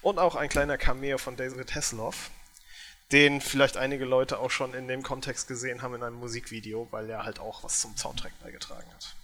Und 0.00 0.18
auch 0.18 0.36
ein 0.36 0.48
kleiner 0.48 0.78
Cameo 0.78 1.18
von 1.18 1.36
David 1.36 1.74
Hasselhoff, 1.74 2.30
den 3.12 3.40
vielleicht 3.40 3.76
einige 3.76 4.04
Leute 4.04 4.38
auch 4.38 4.50
schon 4.50 4.74
in 4.74 4.88
dem 4.88 5.02
Kontext 5.02 5.46
gesehen 5.48 5.82
haben 5.82 5.94
in 5.94 6.02
einem 6.02 6.16
Musikvideo, 6.16 6.88
weil 6.90 7.08
er 7.10 7.24
halt 7.24 7.38
auch 7.38 7.62
was 7.62 7.80
zum 7.80 7.96
Soundtrack 7.96 8.32
beigetragen 8.42 8.90
hat. 8.92 9.14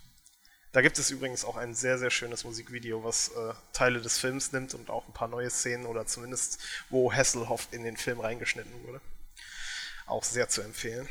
Da 0.72 0.82
gibt 0.82 0.98
es 0.98 1.10
übrigens 1.10 1.44
auch 1.44 1.56
ein 1.56 1.74
sehr, 1.74 1.98
sehr 1.98 2.10
schönes 2.10 2.44
Musikvideo, 2.44 3.02
was 3.02 3.30
äh, 3.30 3.54
Teile 3.72 4.00
des 4.00 4.18
Films 4.18 4.52
nimmt 4.52 4.74
und 4.74 4.88
auch 4.88 5.06
ein 5.08 5.12
paar 5.12 5.26
neue 5.26 5.50
Szenen 5.50 5.86
oder 5.86 6.06
zumindest 6.06 6.60
wo 6.90 7.12
Hasselhoff 7.12 7.66
in 7.72 7.82
den 7.82 7.96
Film 7.96 8.20
reingeschnitten 8.20 8.72
wurde. 8.84 9.00
Auch 10.06 10.22
sehr 10.22 10.48
zu 10.48 10.62
empfehlen. 10.62 11.08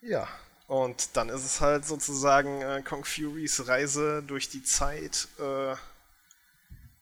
Ja, 0.00 0.28
und 0.68 1.16
dann 1.16 1.28
ist 1.28 1.44
es 1.44 1.60
halt 1.60 1.84
sozusagen 1.84 2.62
äh, 2.62 2.82
Kong 2.82 3.04
Furys 3.04 3.66
Reise 3.66 4.22
durch 4.22 4.48
die 4.48 4.62
Zeit, 4.62 5.28
äh, 5.38 5.74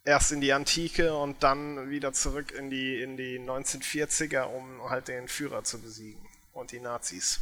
erst 0.04 0.32
in 0.32 0.40
die 0.40 0.52
Antike 0.52 1.14
und 1.14 1.42
dann 1.42 1.90
wieder 1.90 2.12
zurück 2.12 2.52
in 2.52 2.70
die, 2.70 3.02
in 3.02 3.16
die 3.16 3.38
1940er, 3.38 4.44
um 4.44 4.88
halt 4.88 5.08
den 5.08 5.28
Führer 5.28 5.64
zu 5.64 5.80
besiegen 5.80 6.26
und 6.52 6.72
die 6.72 6.80
Nazis. 6.80 7.40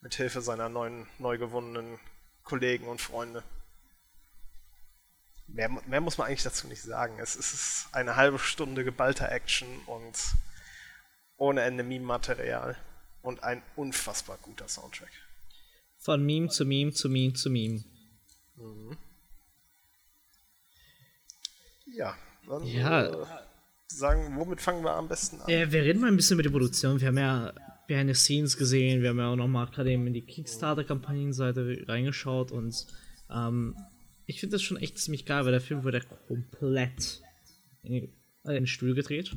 Mit 0.00 0.14
Hilfe 0.14 0.42
seiner 0.42 0.68
neuen, 0.68 1.06
neu 1.18 1.38
gewonnenen 1.38 1.98
Kollegen 2.42 2.86
und 2.88 3.00
Freunde. 3.00 3.42
Mehr, 5.46 5.68
mehr 5.68 6.00
muss 6.00 6.18
man 6.18 6.26
eigentlich 6.26 6.42
dazu 6.42 6.66
nicht 6.68 6.82
sagen. 6.82 7.18
Es 7.20 7.36
ist 7.36 7.88
eine 7.92 8.16
halbe 8.16 8.38
Stunde 8.38 8.84
geballter 8.84 9.30
Action 9.30 9.68
und 9.86 10.16
ohne 11.36 11.62
Ende 11.62 11.84
Meme-Material 11.84 12.76
und 13.22 13.42
ein 13.42 13.62
unfassbar 13.76 14.38
guter 14.42 14.68
Soundtrack. 14.68 15.10
Von 15.98 16.24
Meme 16.24 16.48
zu 16.48 16.66
Meme 16.66 16.92
zu 16.92 17.08
Meme 17.08 17.32
zu 17.32 17.48
Meme. 17.48 17.84
Mhm. 18.56 18.98
Ja, 21.96 22.16
dann 22.48 22.64
ja. 22.64 23.06
Äh, 23.06 23.26
sagen, 23.88 24.36
womit 24.36 24.60
fangen 24.60 24.82
wir 24.84 24.92
am 24.94 25.08
besten 25.08 25.40
an? 25.40 25.48
Äh, 25.48 25.70
wir 25.70 25.82
reden 25.82 26.00
mal 26.00 26.08
ein 26.08 26.16
bisschen 26.16 26.34
über 26.34 26.42
die 26.42 26.50
Produktion. 26.50 27.00
Wir 27.00 27.08
haben 27.08 27.18
ja 27.18 27.52
Behind 27.86 28.08
the 28.08 28.14
Scenes 28.14 28.56
gesehen, 28.56 29.02
wir 29.02 29.10
haben 29.10 29.18
ja 29.18 29.28
auch 29.28 29.36
nochmal 29.36 29.66
gerade 29.66 29.92
eben 29.92 30.06
in 30.06 30.14
die 30.14 30.24
Kickstarter-Kampagnenseite 30.24 31.84
reingeschaut 31.86 32.50
und 32.50 32.86
ähm, 33.30 33.76
ich 34.26 34.40
finde 34.40 34.54
das 34.54 34.62
schon 34.62 34.78
echt 34.78 34.98
ziemlich 34.98 35.26
geil, 35.26 35.44
weil 35.44 35.52
der 35.52 35.60
Film 35.60 35.84
wurde 35.84 36.00
komplett 36.28 37.22
in, 37.82 38.10
äh, 38.46 38.56
in 38.56 38.66
Stuhl 38.66 38.94
gedreht. 38.94 39.36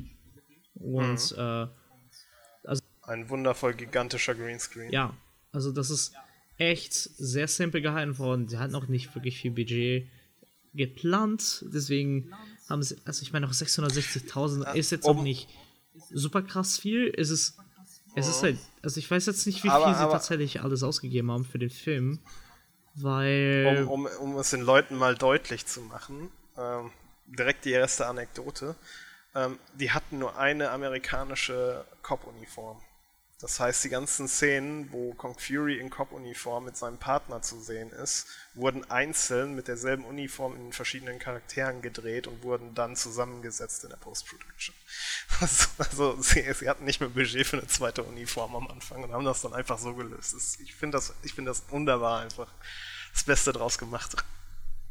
Und 0.74 1.32
mhm. 1.32 1.38
äh, 1.38 1.66
also, 2.64 2.82
ein 3.02 3.28
wundervoll 3.28 3.74
gigantischer 3.74 4.34
Greenscreen. 4.34 4.90
Ja, 4.90 5.14
also 5.52 5.72
das 5.72 5.90
ist 5.90 6.14
echt 6.56 6.94
sehr 6.94 7.48
simpel 7.48 7.82
gehalten 7.82 8.18
worden. 8.18 8.48
Sie 8.48 8.58
hatten 8.58 8.74
auch 8.74 8.88
nicht 8.88 9.14
wirklich 9.14 9.38
viel 9.38 9.50
Budget 9.50 10.08
geplant, 10.74 11.64
deswegen 11.72 12.32
haben 12.68 12.82
sie, 12.82 12.96
also 13.04 13.22
ich 13.22 13.32
meine 13.32 13.46
auch 13.46 13.52
660.000 13.52 14.74
ist 14.74 14.90
jetzt 14.90 15.06
auch 15.06 15.22
nicht 15.22 15.48
super 16.10 16.42
krass 16.42 16.78
viel. 16.78 17.12
Es 17.16 17.30
ist 17.30 17.58
es 18.14 18.28
ist 18.28 18.42
halt, 18.42 18.58
also 18.82 18.98
ich 18.98 19.10
weiß 19.10 19.26
jetzt 19.26 19.46
nicht, 19.46 19.64
wie 19.64 19.68
aber, 19.68 19.86
viel 19.86 19.94
sie 19.94 20.00
aber, 20.00 20.12
tatsächlich 20.12 20.62
alles 20.62 20.82
ausgegeben 20.82 21.30
haben 21.30 21.44
für 21.44 21.58
den 21.58 21.70
Film, 21.70 22.18
weil... 22.94 23.86
Um, 23.88 24.06
um, 24.06 24.06
um 24.20 24.38
es 24.38 24.50
den 24.50 24.62
Leuten 24.62 24.96
mal 24.96 25.14
deutlich 25.14 25.66
zu 25.66 25.82
machen, 25.82 26.30
ähm, 26.56 26.90
direkt 27.26 27.64
die 27.64 27.70
erste 27.70 28.06
Anekdote, 28.06 28.74
ähm, 29.34 29.58
die 29.74 29.90
hatten 29.92 30.18
nur 30.18 30.36
eine 30.36 30.70
amerikanische 30.70 31.84
Cop-Uniform. 32.02 32.80
Das 33.40 33.60
heißt, 33.60 33.84
die 33.84 33.88
ganzen 33.88 34.26
Szenen, 34.26 34.90
wo 34.90 35.14
Kong 35.14 35.38
Fury 35.38 35.78
in 35.78 35.90
Cop-Uniform 35.90 36.64
mit 36.64 36.76
seinem 36.76 36.98
Partner 36.98 37.40
zu 37.40 37.60
sehen 37.60 37.90
ist, 37.90 38.26
wurden 38.54 38.90
einzeln 38.90 39.54
mit 39.54 39.68
derselben 39.68 40.04
Uniform 40.04 40.56
in 40.56 40.72
verschiedenen 40.72 41.20
Charakteren 41.20 41.80
gedreht 41.80 42.26
und 42.26 42.42
wurden 42.42 42.74
dann 42.74 42.96
zusammengesetzt 42.96 43.84
in 43.84 43.90
der 43.90 43.96
Post-Production. 43.96 44.74
Also, 45.40 45.68
also 45.78 46.20
sie, 46.20 46.52
sie, 46.52 46.68
hatten 46.68 46.84
nicht 46.84 46.98
mehr 47.00 47.10
Budget 47.10 47.46
für 47.46 47.58
eine 47.58 47.68
zweite 47.68 48.02
Uniform 48.02 48.56
am 48.56 48.66
Anfang 48.66 49.04
und 49.04 49.12
haben 49.12 49.24
das 49.24 49.42
dann 49.42 49.52
einfach 49.52 49.78
so 49.78 49.94
gelöst. 49.94 50.34
Das, 50.34 50.58
ich 50.58 50.74
finde 50.74 50.96
das, 50.96 51.14
find 51.32 51.46
das 51.46 51.62
wunderbar 51.70 52.22
einfach. 52.22 52.52
Das 53.12 53.22
Beste 53.22 53.52
draus 53.52 53.78
gemacht. 53.78 54.16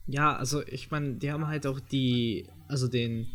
Ja, 0.06 0.38
also 0.38 0.66
ich 0.66 0.90
meine, 0.90 1.16
die 1.16 1.34
haben 1.34 1.48
halt 1.48 1.68
auch 1.68 1.82
die, 1.82 2.50
also 2.70 2.88
den 2.88 3.28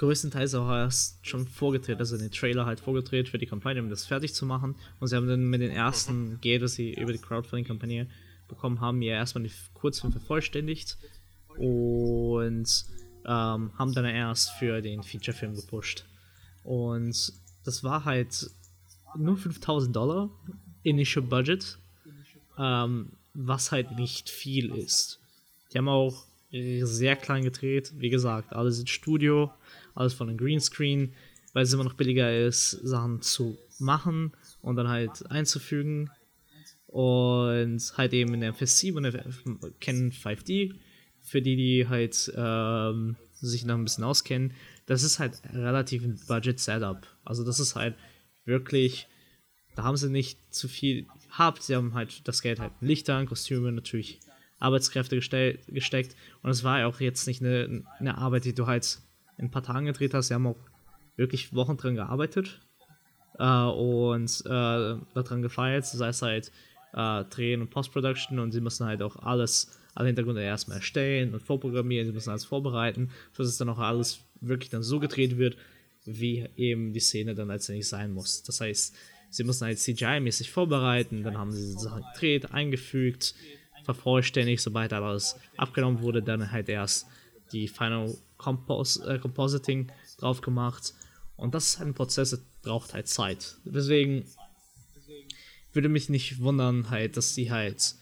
größtenteils 0.00 0.54
auch 0.54 0.70
erst 0.70 1.18
schon 1.26 1.46
vorgedreht, 1.46 1.98
also 1.98 2.16
den 2.16 2.30
Trailer 2.30 2.64
halt 2.64 2.80
vorgedreht 2.80 3.28
für 3.28 3.36
die 3.36 3.44
Kampagne, 3.44 3.82
um 3.82 3.90
das 3.90 4.06
fertig 4.06 4.32
zu 4.32 4.46
machen. 4.46 4.74
Und 4.98 5.08
sie 5.08 5.16
haben 5.16 5.28
dann 5.28 5.44
mit 5.44 5.60
den 5.60 5.70
ersten 5.70 6.30
mhm. 6.30 6.40
Geld, 6.40 6.62
das 6.62 6.72
sie 6.72 6.94
über 6.94 7.12
die 7.12 7.18
Crowdfunding-Kampagne 7.18 8.08
bekommen 8.48 8.80
haben, 8.80 9.02
ja 9.02 9.12
erstmal 9.12 9.44
die 9.44 9.52
Kurzfilm 9.74 10.10
vervollständigt 10.10 10.96
und 11.58 12.84
ähm, 13.26 13.72
haben 13.78 13.92
dann 13.92 14.06
erst 14.06 14.52
für 14.52 14.80
den 14.80 15.02
Feature-Film 15.02 15.54
gepusht. 15.54 16.06
Und 16.64 17.34
das 17.64 17.84
war 17.84 18.06
halt 18.06 18.50
nur 19.18 19.36
5000 19.36 19.94
Dollar 19.94 20.30
Initial 20.82 21.26
Budget, 21.26 21.78
ähm, 22.58 23.12
was 23.34 23.70
halt 23.70 23.98
nicht 23.98 24.30
viel 24.30 24.74
ist. 24.74 25.20
Die 25.72 25.78
haben 25.78 25.88
auch 25.88 26.24
sehr 26.50 27.16
klein 27.16 27.44
gedreht, 27.44 27.92
wie 27.96 28.10
gesagt, 28.10 28.54
alles 28.54 28.80
in 28.80 28.86
Studio, 28.86 29.52
alles 30.00 30.14
von 30.14 30.28
einem 30.28 30.38
Greenscreen, 30.38 31.14
weil 31.52 31.64
es 31.64 31.72
immer 31.72 31.84
noch 31.84 31.94
billiger 31.94 32.36
ist, 32.46 32.70
Sachen 32.70 33.22
zu 33.22 33.58
machen 33.78 34.32
und 34.62 34.76
dann 34.76 34.88
halt 34.88 35.30
einzufügen. 35.30 36.10
Und 36.86 37.80
halt 37.96 38.12
eben 38.12 38.34
in 38.34 38.40
der 38.40 38.52
FS7 38.52 38.96
und 38.96 39.04
der 39.04 39.24
Canon 39.78 40.10
5D, 40.10 40.74
für 41.20 41.40
die, 41.40 41.54
die 41.54 41.86
halt 41.88 42.32
ähm, 42.34 43.16
sich 43.32 43.64
noch 43.64 43.76
ein 43.76 43.84
bisschen 43.84 44.02
auskennen, 44.02 44.54
das 44.86 45.04
ist 45.04 45.20
halt 45.20 45.40
relativ 45.52 46.02
ein 46.02 46.18
Budget-Setup. 46.26 47.06
Also 47.24 47.44
das 47.44 47.60
ist 47.60 47.76
halt 47.76 47.94
wirklich, 48.44 49.06
da 49.76 49.84
haben 49.84 49.96
sie 49.96 50.10
nicht 50.10 50.52
zu 50.52 50.66
viel 50.66 51.06
gehabt, 51.28 51.62
sie 51.62 51.76
haben 51.76 51.94
halt 51.94 52.26
das 52.26 52.42
Geld 52.42 52.58
halt 52.58 52.72
in 52.80 52.88
Lichtern, 52.88 53.26
Kostüme, 53.26 53.70
natürlich 53.70 54.18
Arbeitskräfte 54.58 55.16
gesteckt 55.16 56.16
und 56.42 56.50
es 56.50 56.64
war 56.64 56.80
ja 56.80 56.86
auch 56.86 57.00
jetzt 57.00 57.26
nicht 57.26 57.40
eine, 57.40 57.84
eine 57.98 58.18
Arbeit, 58.18 58.44
die 58.44 58.54
du 58.54 58.66
halt 58.66 59.00
in 59.40 59.46
ein 59.46 59.50
paar 59.50 59.62
Tagen 59.62 59.86
gedreht 59.86 60.14
hast. 60.14 60.28
Sie 60.28 60.34
haben 60.34 60.46
auch 60.46 60.56
wirklich 61.16 61.54
Wochen 61.54 61.76
dran 61.76 61.94
gearbeitet 61.96 62.60
äh, 63.38 63.44
und 63.44 64.42
äh, 64.44 64.48
daran 65.14 65.42
gefeiert, 65.42 65.86
sei 65.86 66.08
es 66.08 66.22
halt 66.22 66.52
äh, 66.92 67.24
Drehen 67.24 67.62
und 67.62 67.70
Post-Production 67.70 68.38
und 68.38 68.52
sie 68.52 68.60
müssen 68.60 68.86
halt 68.86 69.02
auch 69.02 69.16
alles, 69.16 69.78
alle 69.94 70.08
Hintergründe 70.08 70.42
erstmal 70.42 70.76
erstellen 70.78 71.32
und 71.32 71.42
vorprogrammieren, 71.42 72.06
sie 72.06 72.12
müssen 72.12 72.30
alles 72.30 72.44
vorbereiten, 72.44 73.10
sodass 73.32 73.52
es 73.52 73.58
dann 73.58 73.70
auch 73.70 73.78
alles 73.78 74.20
wirklich 74.40 74.70
dann 74.70 74.82
so 74.82 75.00
gedreht 75.00 75.38
wird, 75.38 75.56
wie 76.04 76.46
eben 76.56 76.92
die 76.92 77.00
Szene 77.00 77.34
dann 77.34 77.48
letztendlich 77.48 77.88
sein 77.88 78.12
muss. 78.12 78.42
Das 78.42 78.60
heißt, 78.60 78.94
sie 79.30 79.44
müssen 79.44 79.64
halt 79.64 79.78
CGI-mäßig 79.78 80.50
vorbereiten, 80.50 81.22
dann 81.22 81.38
haben 81.38 81.52
sie 81.52 81.74
die 81.74 81.80
Sachen 81.80 82.04
gedreht, 82.12 82.52
eingefügt, 82.52 83.34
vervollständigt, 83.84 84.62
sobald 84.62 84.92
alles 84.92 85.36
abgenommen 85.56 86.02
wurde, 86.02 86.22
dann 86.22 86.52
halt 86.52 86.68
erst 86.68 87.06
die 87.52 87.68
Final 87.68 88.14
Compos 88.40 88.96
äh, 88.96 89.18
Compositing 89.18 89.92
drauf 90.18 90.40
gemacht. 90.40 90.94
Und 91.36 91.54
das 91.54 91.68
ist 91.68 91.80
ein 91.80 91.94
Prozess, 91.94 92.30
der 92.30 92.40
braucht 92.62 92.94
halt 92.94 93.08
Zeit. 93.08 93.56
Deswegen 93.64 94.24
würde 95.72 95.88
mich 95.88 96.08
nicht 96.08 96.40
wundern, 96.40 96.90
halt, 96.90 97.16
dass 97.16 97.34
sie 97.34 97.50
halt 97.50 97.94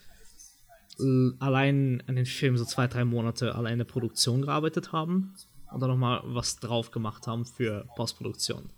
allein 1.38 2.02
an 2.08 2.16
den 2.16 2.26
Film 2.26 2.56
so 2.56 2.64
zwei, 2.64 2.88
drei 2.88 3.04
Monate 3.04 3.54
allein 3.54 3.74
in 3.74 3.78
der 3.78 3.84
Produktion 3.84 4.42
gearbeitet 4.42 4.90
haben 4.90 5.34
und 5.72 5.80
dann 5.80 5.90
nochmal 5.90 6.22
was 6.24 6.56
drauf 6.56 6.90
gemacht 6.90 7.26
haben 7.26 7.44
für 7.44 7.86
Postproduktion. 7.94 8.70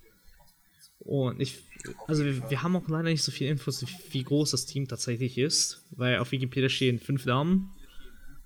Und 0.99 1.41
ich, 1.41 1.63
also 2.09 2.25
wir, 2.25 2.51
wir, 2.51 2.63
haben 2.63 2.77
auch 2.77 2.87
leider 2.89 3.09
nicht 3.09 3.23
so 3.23 3.33
viel 3.33 3.49
Infos, 3.49 3.87
wie 4.11 4.23
groß 4.23 4.51
das 4.51 4.67
Team 4.67 4.87
tatsächlich 4.87 5.39
ist, 5.39 5.83
weil 5.93 6.19
auf 6.19 6.31
Wikipedia 6.31 6.69
stehen 6.69 6.99
fünf 6.99 7.25
Damen 7.25 7.71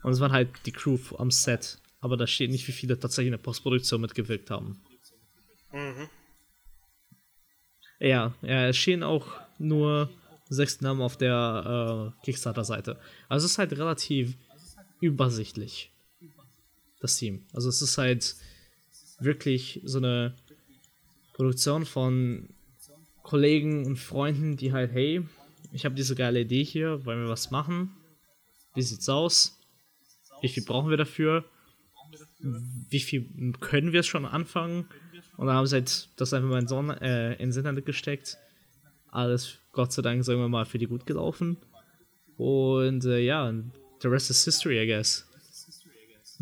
und 0.04 0.12
es 0.12 0.20
waren 0.20 0.30
halt 0.30 0.50
die 0.66 0.72
Crew 0.72 0.98
am 1.18 1.32
Set 1.32 1.78
aber 2.04 2.18
da 2.18 2.26
steht 2.26 2.50
nicht, 2.50 2.68
wie 2.68 2.72
viele 2.72 3.00
tatsächlich 3.00 3.28
in 3.28 3.38
der 3.38 3.38
Postproduktion 3.38 4.02
mitgewirkt 4.02 4.50
haben. 4.50 4.78
Mhm. 5.72 6.10
Ja, 7.98 8.34
ja, 8.42 8.68
es 8.68 8.76
stehen 8.76 9.02
auch 9.02 9.26
nur 9.58 10.10
sechs 10.50 10.82
Namen 10.82 11.00
auf 11.00 11.16
der 11.16 12.12
äh, 12.20 12.24
Kickstarter-Seite. 12.26 13.00
Also 13.30 13.46
es 13.46 13.52
ist 13.52 13.58
halt 13.58 13.72
relativ 13.72 14.36
übersichtlich, 15.00 15.94
das 17.00 17.16
Team. 17.16 17.46
Also 17.54 17.70
es 17.70 17.80
ist 17.80 17.96
halt 17.96 18.36
wirklich 19.18 19.80
so 19.84 19.96
eine 19.96 20.36
Produktion 21.32 21.86
von 21.86 22.50
Kollegen 23.22 23.86
und 23.86 23.96
Freunden, 23.96 24.58
die 24.58 24.74
halt, 24.74 24.92
hey, 24.92 25.26
ich 25.72 25.86
habe 25.86 25.94
diese 25.94 26.14
geile 26.14 26.42
Idee 26.42 26.64
hier, 26.64 27.06
wollen 27.06 27.22
wir 27.22 27.30
was 27.30 27.50
machen? 27.50 27.96
Wie 28.74 28.82
sieht's 28.82 29.08
aus? 29.08 29.58
Wie 30.42 30.48
viel 30.50 30.64
brauchen 30.66 30.90
wir 30.90 30.98
dafür? 30.98 31.46
Wie 32.90 33.00
viel 33.00 33.52
können 33.60 33.92
wir 33.92 34.00
es 34.00 34.06
schon 34.06 34.26
anfangen? 34.26 34.86
Und 35.36 35.46
dann 35.46 35.56
haben 35.56 35.66
sie 35.66 35.76
halt 35.76 36.08
das 36.16 36.32
einfach 36.32 36.48
mal 36.48 36.60
in 36.60 36.68
so, 36.68 36.80
äh, 37.00 37.34
ins 37.42 37.56
Internet 37.56 37.86
gesteckt. 37.86 38.38
alles, 39.10 39.58
Gott 39.72 39.92
sei 39.92 40.02
Dank, 40.02 40.24
sagen 40.24 40.40
wir 40.40 40.48
mal, 40.48 40.64
für 40.66 40.78
die 40.78 40.86
gut 40.86 41.06
gelaufen. 41.06 41.56
Und 42.36 43.04
äh, 43.04 43.20
ja, 43.20 43.52
the 44.00 44.08
rest 44.08 44.30
is 44.30 44.44
history, 44.44 44.82
I 44.82 44.86
guess. 44.86 45.26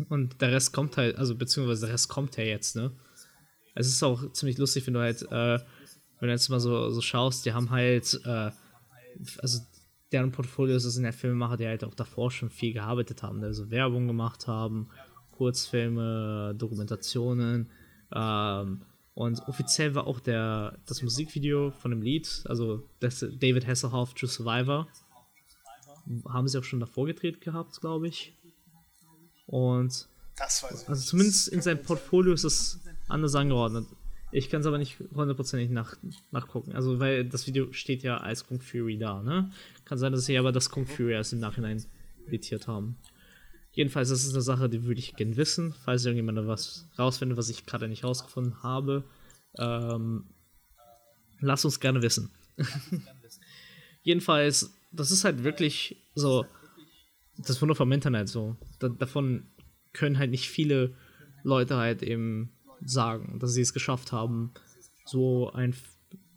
Und 0.09 0.41
der 0.41 0.51
Rest 0.51 0.73
kommt 0.73 0.97
halt, 0.97 1.17
also 1.17 1.35
beziehungsweise 1.35 1.85
der 1.85 1.93
Rest 1.93 2.09
kommt 2.09 2.35
ja 2.37 2.43
jetzt, 2.43 2.75
ne? 2.75 2.91
Es 3.75 3.87
ist 3.87 4.01
auch 4.03 4.31
ziemlich 4.33 4.57
lustig, 4.57 4.85
wenn 4.87 4.95
du 4.95 4.99
halt, 4.99 5.21
äh, 5.23 5.59
wenn 6.19 6.27
du 6.27 6.29
jetzt 6.29 6.49
mal 6.49 6.59
so, 6.59 6.89
so 6.89 7.01
schaust, 7.01 7.45
die 7.45 7.53
haben 7.53 7.69
halt, 7.69 8.19
äh, 8.25 8.51
also 9.37 9.59
deren 10.11 10.31
Portfolios 10.31 10.83
sind 10.83 11.05
ja 11.05 11.11
Filmemacher, 11.11 11.57
die 11.57 11.67
halt 11.67 11.83
auch 11.83 11.95
davor 11.95 12.31
schon 12.31 12.49
viel 12.49 12.73
gearbeitet 12.73 13.23
haben, 13.23 13.43
also 13.43 13.69
Werbung 13.69 14.07
gemacht 14.07 14.47
haben, 14.47 14.89
Kurzfilme, 15.33 16.55
Dokumentationen, 16.57 17.69
ähm, 18.13 18.81
und 19.15 19.47
offiziell 19.47 19.93
war 19.93 20.07
auch 20.07 20.19
der, 20.19 20.79
das 20.87 21.01
Musikvideo 21.03 21.71
von 21.71 21.91
dem 21.91 22.01
Lied, 22.01 22.43
also 22.45 22.83
das 22.99 23.19
David 23.19 23.67
Hasselhoff 23.67 24.13
True 24.15 24.29
Survivor, 24.29 24.87
haben 26.27 26.47
sie 26.47 26.57
auch 26.57 26.63
schon 26.63 26.79
davor 26.79 27.05
gedreht 27.05 27.39
gehabt, 27.41 27.79
glaube 27.79 28.07
ich. 28.07 28.35
Und 29.45 30.07
also 30.87 30.95
zumindest 30.95 31.47
in 31.49 31.61
seinem 31.61 31.83
Portfolio 31.83 32.33
ist 32.33 32.43
es 32.43 32.79
anders 33.07 33.35
angeordnet. 33.35 33.85
Ich 34.31 34.49
kann 34.49 34.61
es 34.61 34.65
aber 34.65 34.79
nicht 34.79 34.97
hundertprozentig 35.13 35.69
nach, 35.69 35.95
nachgucken. 36.31 36.71
Also, 36.71 36.99
weil 36.99 37.23
das 37.23 37.45
Video 37.45 37.71
steht 37.71 38.01
ja 38.01 38.17
als 38.17 38.47
Kung 38.47 38.59
Fury 38.59 38.97
da, 38.97 39.21
ne? 39.21 39.51
Kann 39.85 39.99
sein, 39.99 40.11
dass 40.11 40.25
sie 40.25 40.39
aber 40.39 40.51
das 40.51 40.71
Kung 40.71 40.87
Fury 40.87 41.13
erst 41.13 41.33
im 41.33 41.39
Nachhinein 41.39 41.85
editiert 42.25 42.67
haben. 42.67 42.97
Jedenfalls, 43.73 44.09
das 44.09 44.23
ist 44.23 44.33
eine 44.33 44.41
Sache, 44.41 44.69
die 44.69 44.83
würde 44.83 44.99
ich 44.99 45.15
gerne 45.15 45.35
wissen. 45.35 45.73
Falls 45.83 46.05
irgendjemand 46.05 46.47
was 46.47 46.87
rausfindet, 46.97 47.37
was 47.37 47.49
ich 47.49 47.65
gerade 47.65 47.87
nicht 47.87 48.03
rausgefunden 48.03 48.61
habe, 48.61 49.03
ähm, 49.57 50.25
lass 51.39 51.65
uns 51.65 51.79
gerne 51.79 52.01
wissen. 52.01 52.29
Jedenfalls, 54.03 54.73
das 54.91 55.11
ist 55.11 55.23
halt 55.23 55.43
wirklich 55.43 55.97
so 56.13 56.45
das 57.37 57.59
Wunder 57.61 57.73
vom 57.73 57.91
Internet 57.91 58.29
so. 58.29 58.55
Da, 58.77 58.89
davon 58.89 59.47
können 59.91 60.19
halt 60.19 60.29
nicht 60.29 60.49
viele 60.49 60.95
Leute 61.43 61.77
halt 61.77 62.03
eben 62.03 62.51
sagen, 62.85 63.39
dass 63.39 63.53
sie 63.53 63.61
es 63.61 63.73
geschafft 63.73 64.11
haben, 64.11 64.51
so 65.05 65.51
ein, 65.51 65.75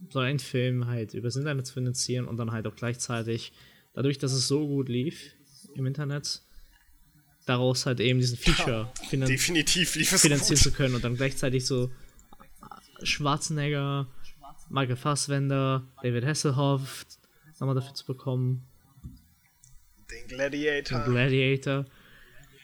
so 0.09 0.21
ein 0.21 0.39
Film 0.39 0.87
halt 0.87 1.13
übers 1.13 1.37
Internet 1.37 1.67
zu 1.67 1.75
finanzieren 1.75 2.27
und 2.27 2.39
dann 2.39 2.53
halt 2.53 2.67
auch 2.67 2.77
gleichzeitig, 2.77 3.53
dadurch, 3.93 4.19
dass 4.19 4.33
es 4.33 4.49
so 4.49 4.67
gut 4.67 4.89
lief 4.89 5.35
im 5.75 5.87
Internet, 5.87 6.43
daraus 7.47 7.87
halt 7.87 8.01
eben 8.01 8.19
diesen 8.19 8.37
Feature 8.37 8.93
finan 9.09 9.29
definitiv 9.29 9.91
finanzieren 9.91 10.61
zu 10.61 10.73
können 10.73 10.95
und 10.95 11.05
dann 11.05 11.17
gleichzeitig 11.17 11.65
so 11.65 11.91
Schwarzenegger, 13.03 14.09
Michael 14.69 14.97
Fassbender, 14.97 15.87
David 16.03 16.27
Hasselhoff 16.27 17.07
nochmal 17.59 17.75
dafür 17.75 17.95
zu 17.95 18.05
bekommen. 18.07 18.67
Den 20.11 20.29
Gladiator. 20.29 21.01
Den 21.01 21.13
Gladiator. 21.13 21.85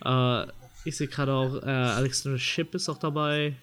Äh, 0.04 0.52
ich 0.84 0.96
sehe 0.96 1.08
gerade 1.08 1.32
auch, 1.32 1.62
äh, 1.62 1.66
Alexander 1.70 2.38
Ship 2.38 2.74
ist 2.74 2.88
auch 2.88 2.98
dabei. 2.98 3.56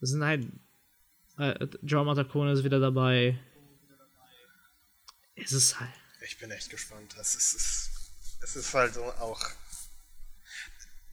Das 0.00 0.10
sind 0.10 0.22
halt. 0.22 0.46
Äh, 1.38 1.66
John 1.82 2.06
Matacone 2.06 2.52
ist 2.52 2.64
wieder 2.64 2.78
dabei. 2.78 3.38
Es 5.34 5.52
ist 5.52 5.78
halt. 5.78 5.90
Ich 6.24 6.38
bin 6.38 6.50
echt 6.50 6.70
gespannt. 6.70 7.16
Es 7.20 7.34
ist, 7.34 7.54
es, 7.54 7.90
es 8.42 8.56
ist 8.56 8.74
halt 8.74 8.96
auch. 8.98 9.40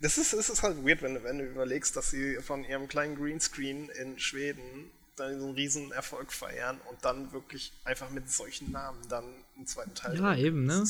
Das 0.05 0.19
ist, 0.19 0.33
es 0.33 0.51
ist 0.51 0.61
halt 0.61 0.85
weird, 0.85 1.01
wenn, 1.01 1.23
wenn 1.23 1.39
du 1.39 1.45
überlegst, 1.45 1.95
dass 1.95 2.11
sie 2.11 2.35
von 2.35 2.63
ihrem 2.63 2.87
kleinen 2.87 3.15
Greenscreen 3.15 3.89
in 3.89 4.19
Schweden 4.19 4.91
dann 5.15 5.39
so 5.39 5.47
einen 5.47 5.55
riesen 5.55 5.91
Erfolg 5.91 6.31
feiern 6.31 6.79
und 6.91 7.03
dann 7.03 7.31
wirklich 7.31 7.73
einfach 7.85 8.11
mit 8.11 8.29
solchen 8.29 8.71
Namen 8.71 8.99
dann 9.09 9.25
einen 9.55 9.65
zweiten 9.65 9.95
Teil. 9.95 10.15
Ja, 10.19 10.35
eben, 10.35 10.65
ne? 10.65 10.83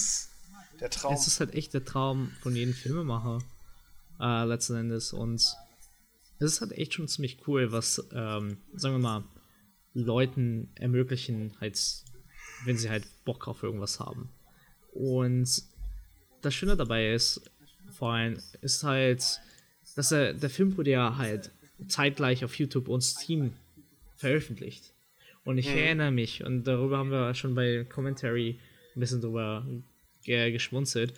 der 0.81 0.89
Traum. 0.89 1.13
Es 1.13 1.27
ist 1.27 1.39
halt 1.39 1.53
echt 1.53 1.73
der 1.73 1.85
Traum 1.85 2.33
von 2.41 2.57
jedem 2.57 2.73
Filmemacher 2.73 3.39
äh, 4.19 4.43
letzten 4.43 4.75
Endes. 4.75 5.13
Und 5.13 5.35
es 5.35 5.55
ist 6.39 6.59
halt 6.59 6.73
echt 6.73 6.95
schon 6.95 7.07
ziemlich 7.07 7.47
cool, 7.47 7.71
was, 7.71 8.05
ähm, 8.11 8.57
sagen 8.73 8.95
wir 8.95 8.99
mal, 8.99 9.23
Leuten 9.93 10.73
ermöglichen, 10.75 11.55
halt, 11.61 11.79
wenn 12.65 12.77
sie 12.77 12.89
halt 12.89 13.07
Bock 13.23 13.47
auf 13.47 13.63
irgendwas 13.63 14.01
haben. 14.01 14.29
Und 14.91 15.63
das 16.41 16.53
Schöne 16.53 16.75
dabei 16.75 17.13
ist, 17.13 17.49
vor 17.95 18.13
allem, 18.13 18.37
ist 18.61 18.83
halt, 18.83 19.39
dass 19.95 20.09
der, 20.09 20.33
der 20.33 20.49
Film 20.49 20.77
wurde 20.77 20.91
ja 20.91 21.17
halt 21.17 21.51
zeitgleich 21.87 22.43
auf 22.43 22.55
YouTube 22.55 22.87
und 22.87 23.01
Steam 23.01 23.53
veröffentlicht. 24.17 24.93
Und 25.43 25.57
ich 25.57 25.69
mhm. 25.69 25.77
erinnere 25.77 26.11
mich, 26.11 26.43
und 26.43 26.63
darüber 26.65 26.97
haben 26.97 27.11
wir 27.11 27.33
schon 27.35 27.55
bei 27.55 27.85
Commentary 27.85 28.59
ein 28.95 28.99
bisschen 28.99 29.21
drüber 29.21 29.65
geschmunzelt. 30.25 31.13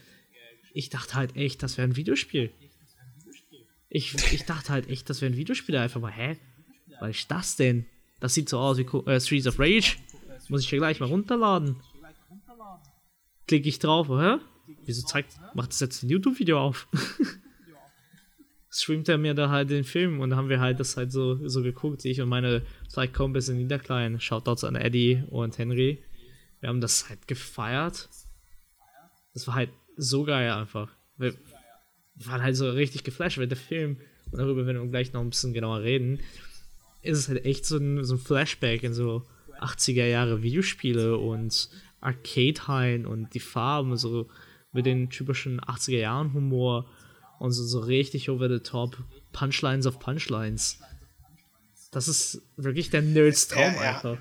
Ich 0.73 0.89
dachte 0.89 1.15
halt 1.15 1.35
echt, 1.35 1.63
das 1.63 1.77
wäre 1.77 1.87
ein 1.87 1.95
Videospiel. 1.95 2.51
Ich, 3.89 4.13
ich 4.33 4.43
dachte 4.45 4.73
halt 4.73 4.89
echt, 4.89 5.09
das 5.09 5.21
wäre 5.21 5.31
ein 5.31 5.37
Videospiel. 5.37 5.77
Einfach 5.77 6.01
mal, 6.01 6.11
hä? 6.11 6.37
Was 6.99 7.17
ist 7.17 7.31
das 7.31 7.55
denn? 7.55 7.85
Das 8.19 8.33
sieht 8.33 8.49
so 8.49 8.59
aus 8.59 8.77
wie 8.77 8.83
äh, 8.83 9.19
Streets 9.19 9.47
of 9.47 9.59
Rage. 9.59 9.95
Muss 10.49 10.61
ich 10.61 10.71
ja 10.71 10.77
gleich 10.77 10.99
mal 10.99 11.07
runterladen. 11.07 11.77
Klicke 13.47 13.69
ich 13.69 13.79
drauf, 13.79 14.09
hä? 14.09 14.39
Wieso 14.85 15.05
zeigt, 15.05 15.35
macht 15.53 15.71
das 15.71 15.79
jetzt 15.79 16.03
ein 16.03 16.09
YouTube-Video 16.09 16.59
auf? 16.59 16.87
streamt 18.77 19.09
er 19.09 19.17
mir 19.17 19.33
da 19.33 19.49
halt 19.49 19.71
den 19.71 19.83
Film 19.83 20.19
und 20.19 20.35
haben 20.35 20.49
wir 20.49 20.59
halt 20.59 20.79
das 20.79 20.97
halt 20.97 21.11
so, 21.11 21.47
so 21.47 21.63
geguckt, 21.63 22.05
ich 22.05 22.21
und 22.21 22.29
meine 22.29 22.61
zwei 22.87 23.07
Kumpels 23.07 23.49
in 23.49 23.57
Niederklein. 23.57 24.19
Shoutouts 24.19 24.63
an 24.63 24.75
Eddie 24.75 25.23
und 25.29 25.57
Henry. 25.57 26.03
Wir 26.59 26.69
haben 26.69 26.81
das 26.81 27.09
halt 27.09 27.27
gefeiert. 27.27 28.07
Das 29.33 29.47
war 29.47 29.55
halt 29.55 29.71
so 29.95 30.23
geil 30.23 30.51
einfach. 30.51 30.89
Wir 31.17 31.33
waren 32.15 32.41
halt 32.41 32.55
so 32.55 32.69
richtig 32.69 33.03
geflasht, 33.03 33.39
weil 33.39 33.47
der 33.47 33.57
Film, 33.57 33.97
und 34.31 34.39
darüber 34.39 34.65
werden 34.67 34.81
wir 34.81 34.89
gleich 34.89 35.11
noch 35.11 35.21
ein 35.21 35.29
bisschen 35.29 35.53
genauer 35.53 35.81
reden, 35.81 36.19
ist 37.01 37.17
es 37.17 37.29
halt 37.29 37.45
echt 37.45 37.65
so 37.65 37.77
ein, 37.77 38.03
so 38.03 38.15
ein 38.15 38.19
Flashback 38.19 38.83
in 38.83 38.93
so 38.93 39.23
80er 39.59 40.05
Jahre 40.05 40.43
Videospiele 40.43 41.17
und 41.17 41.69
Arcade-Hallen 42.01 43.07
und 43.07 43.33
die 43.33 43.39
Farben, 43.39 43.97
so 43.97 44.27
mit 44.71 44.85
den 44.85 45.09
typischen 45.09 45.61
80er 45.61 45.99
Jahren 45.99 46.33
Humor 46.33 46.89
und 47.39 47.51
so, 47.51 47.63
so 47.63 47.79
richtig 47.79 48.29
over 48.29 48.49
the 48.49 48.59
top 48.59 48.97
Punchlines 49.31 49.85
auf 49.85 49.99
Punchlines. 49.99 50.79
Das 51.91 52.07
ist 52.07 52.41
wirklich 52.57 52.89
der 52.89 53.01
Nerds 53.01 53.47
Traum 53.47 53.73
ja, 53.75 53.83
ja. 53.83 53.95
einfach. 53.95 54.17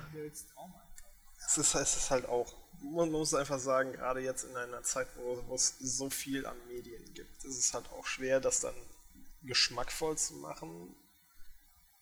Es 1.45 1.57
ist, 1.57 1.75
es 1.75 1.97
ist 1.97 2.11
halt 2.11 2.25
auch, 2.25 2.53
man 2.81 3.11
muss 3.11 3.33
einfach 3.33 3.59
sagen, 3.59 3.93
gerade 3.93 4.21
jetzt 4.21 4.43
in 4.43 4.55
einer 4.55 4.83
Zeit, 4.83 5.07
wo, 5.15 5.43
wo 5.47 5.55
es 5.55 5.77
so 5.79 6.09
viel 6.09 6.45
an 6.45 6.55
Medien 6.67 7.13
gibt, 7.13 7.43
ist 7.43 7.57
es 7.57 7.73
halt 7.73 7.85
auch 7.91 8.05
schwer, 8.05 8.39
das 8.39 8.59
dann 8.61 8.75
geschmackvoll 9.43 10.17
zu 10.17 10.35
machen. 10.35 10.95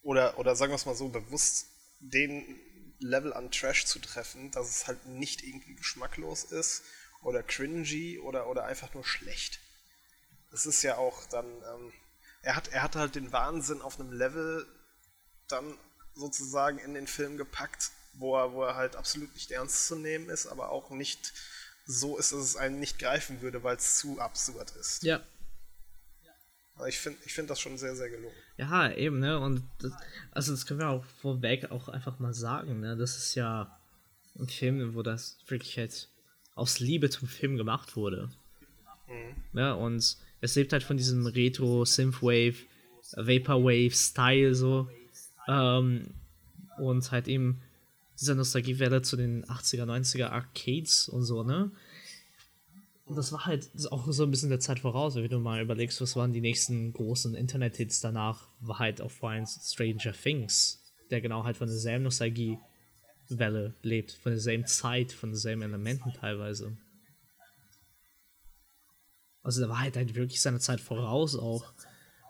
Oder, 0.01 0.37
oder 0.37 0.55
sagen 0.55 0.71
wir 0.71 0.75
es 0.75 0.85
mal 0.85 0.95
so, 0.95 1.09
bewusst 1.09 1.67
den 1.99 2.59
Level 2.99 3.33
an 3.33 3.51
Trash 3.51 3.85
zu 3.85 3.99
treffen, 3.99 4.51
dass 4.51 4.69
es 4.69 4.87
halt 4.87 5.05
nicht 5.07 5.43
irgendwie 5.43 5.75
geschmacklos 5.75 6.43
ist 6.45 6.83
oder 7.25 7.43
cringy 7.43 8.19
oder, 8.19 8.47
oder 8.47 8.63
einfach 8.65 8.93
nur 8.93 9.03
schlecht 9.03 9.59
es 10.55 10.65
ist 10.65 10.81
ja 10.83 10.97
auch 10.97 11.25
dann, 11.27 11.45
ähm, 11.45 11.93
er, 12.41 12.55
hat, 12.55 12.69
er 12.69 12.81
hat 12.81 12.95
halt 12.95 13.15
den 13.15 13.31
Wahnsinn 13.31 13.81
auf 13.81 13.99
einem 13.99 14.11
Level 14.13 14.65
dann 15.47 15.77
sozusagen 16.15 16.79
in 16.79 16.93
den 16.93 17.07
Film 17.07 17.37
gepackt, 17.37 17.91
wo 18.13 18.37
er, 18.37 18.53
wo 18.53 18.63
er 18.63 18.75
halt 18.75 18.95
absolut 18.95 19.33
nicht 19.33 19.51
ernst 19.51 19.87
zu 19.87 19.95
nehmen 19.97 20.29
ist, 20.29 20.47
aber 20.47 20.69
auch 20.69 20.89
nicht 20.89 21.33
so 21.85 22.17
ist, 22.17 22.31
dass 22.31 22.39
es 22.39 22.55
einen 22.55 22.79
nicht 22.79 22.97
greifen 22.97 23.41
würde, 23.41 23.63
weil 23.63 23.75
es 23.75 23.97
zu 23.97 24.19
absurd 24.19 24.71
ist. 24.71 25.03
Ja. 25.03 25.21
Also 26.75 26.87
ich 26.87 26.99
finde 26.99 27.19
ich 27.25 27.33
find 27.33 27.49
das 27.49 27.59
schon 27.59 27.77
sehr, 27.77 27.95
sehr 27.95 28.09
gelungen. 28.09 28.35
Ja, 28.57 28.91
eben, 28.91 29.19
ne? 29.19 29.39
Und 29.39 29.63
das, 29.79 29.91
also 30.31 30.51
das 30.51 30.65
können 30.65 30.79
wir 30.79 30.89
auch 30.89 31.05
vorweg 31.21 31.71
auch 31.71 31.89
einfach 31.89 32.19
mal 32.19 32.33
sagen, 32.33 32.79
ne? 32.79 32.97
Das 32.97 33.17
ist 33.17 33.35
ja 33.35 33.79
ein 34.37 34.47
Film, 34.47 34.95
wo 34.95 35.01
das 35.01 35.37
wirklich 35.47 35.77
halt 35.77 36.09
aus 36.55 36.79
Liebe 36.79 37.09
zum 37.09 37.27
Film 37.27 37.57
gemacht 37.57 37.95
wurde. 37.95 38.29
Mhm. 39.07 39.59
Ja, 39.59 39.73
und 39.73 40.17
es 40.41 40.55
lebt 40.55 40.73
halt 40.73 40.83
von 40.83 40.97
diesem 40.97 41.27
Retro, 41.27 41.85
Synthwave, 41.85 42.55
Vaporwave-Style 43.15 44.55
so. 44.55 44.89
Ähm, 45.47 46.07
und 46.77 47.11
halt 47.11 47.27
eben 47.27 47.61
dieser 48.19 48.35
Nostalgiewelle 48.35 49.01
zu 49.01 49.17
den 49.17 49.45
80er, 49.45 49.83
90er 49.83 50.29
Arcades 50.29 51.09
und 51.09 51.23
so, 51.23 51.43
ne? 51.43 51.71
Und 53.05 53.17
das 53.17 53.31
war 53.31 53.45
halt 53.45 53.69
auch 53.91 54.11
so 54.11 54.23
ein 54.23 54.31
bisschen 54.31 54.49
der 54.49 54.59
Zeit 54.59 54.79
voraus, 54.79 55.15
wenn 55.15 55.29
du 55.29 55.39
mal 55.39 55.61
überlegst, 55.61 56.01
was 56.01 56.15
waren 56.15 56.33
die 56.33 56.41
nächsten 56.41 56.91
großen 56.91 57.35
Internet-Hits 57.35 58.01
danach, 58.01 58.47
war 58.61 58.79
halt 58.79 58.99
auch 58.99 59.11
vor 59.11 59.29
allem 59.29 59.45
Stranger 59.45 60.13
Things, 60.13 60.81
der 61.11 61.21
genau 61.21 61.43
halt 61.43 61.57
von 61.57 61.67
derselben 61.67 62.03
Nostalgiewelle 63.25 63.75
lebt, 63.81 64.11
von 64.11 64.31
derselben 64.31 64.65
Zeit, 64.65 65.11
von 65.11 65.31
denselben 65.31 65.61
Elementen 65.61 66.13
teilweise. 66.13 66.77
Also 69.43 69.61
da 69.61 69.69
war 69.69 69.79
halt, 69.79 69.95
halt 69.95 70.15
wirklich 70.15 70.41
seine 70.41 70.59
Zeit 70.59 70.81
voraus 70.81 71.35
auch. 71.35 71.73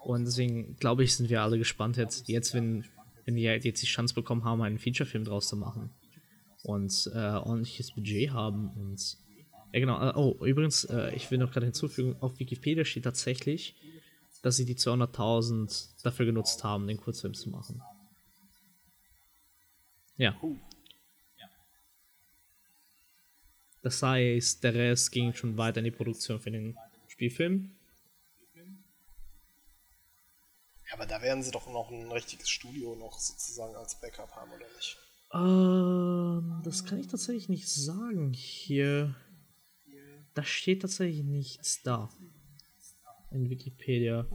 Und 0.04 0.26
deswegen 0.26 0.76
glaube 0.78 1.04
ich, 1.04 1.16
sind 1.16 1.30
wir 1.30 1.42
alle 1.42 1.58
gespannt 1.58 1.98
jetzt, 1.98 2.28
jetzt 2.28 2.54
wenn, 2.54 2.86
wenn 3.26 3.36
die 3.36 3.48
halt 3.48 3.66
jetzt 3.66 3.82
die 3.82 3.88
Chance 3.88 4.14
bekommen 4.14 4.44
haben, 4.44 4.62
einen 4.62 4.80
Feature-Film 4.80 5.24
draus 5.24 5.48
zu 5.48 5.56
machen. 5.58 5.92
und 6.64 7.12
äh, 7.14 7.18
ordentliches 7.18 7.94
Budget 7.94 8.32
haben 8.32 8.70
und 8.72 9.18
ja 9.72 9.80
genau, 9.80 10.02
äh, 10.02 10.14
oh 10.16 10.44
übrigens, 10.46 10.86
äh, 10.86 11.14
ich 11.16 11.30
will 11.30 11.38
noch 11.38 11.52
gerade 11.52 11.68
hinzufügen, 11.68 12.16
auf 12.22 12.40
Wikipedia 12.40 12.86
steht 12.86 13.04
tatsächlich, 13.04 13.76
dass 14.42 14.56
sie 14.58 14.66
die 14.66 14.76
200.000 14.76 16.02
dafür 16.04 16.26
genutzt 16.26 16.64
haben, 16.64 16.88
den 16.88 16.98
Kurzfilm 16.98 17.36
zu 17.36 17.50
machen. 17.50 17.84
Ja. 20.18 20.36
Das 23.86 24.02
heißt, 24.02 24.64
der 24.64 24.74
Rest 24.74 25.12
ging 25.12 25.32
schon 25.36 25.60
weiter 25.60 25.78
in 25.78 25.84
die 25.84 25.92
Produktion 25.92 26.40
für 26.40 26.50
den 26.50 26.76
Spielfilm. 27.08 27.70
Ja, 28.56 28.64
aber 30.94 31.06
da 31.06 31.22
werden 31.22 31.44
sie 31.44 31.52
doch 31.52 31.68
noch 31.68 31.92
ein 31.92 32.12
richtiges 32.12 32.50
Studio 32.50 32.96
noch 32.96 33.20
sozusagen 33.20 33.76
als 33.76 34.02
Backup 34.02 34.32
haben, 34.32 34.52
oder 34.52 34.66
nicht? 34.76 34.98
Ähm, 35.32 36.62
das 36.64 36.84
kann 36.84 36.98
ich 36.98 37.06
tatsächlich 37.06 37.48
nicht 37.48 37.70
sagen 37.70 38.34
hier. 38.34 39.16
Da 40.34 40.44
steht 40.44 40.82
tatsächlich 40.82 41.24
nichts 41.24 41.84
da. 41.84 42.10
In 43.30 43.52
Wikipedia. 43.52 44.26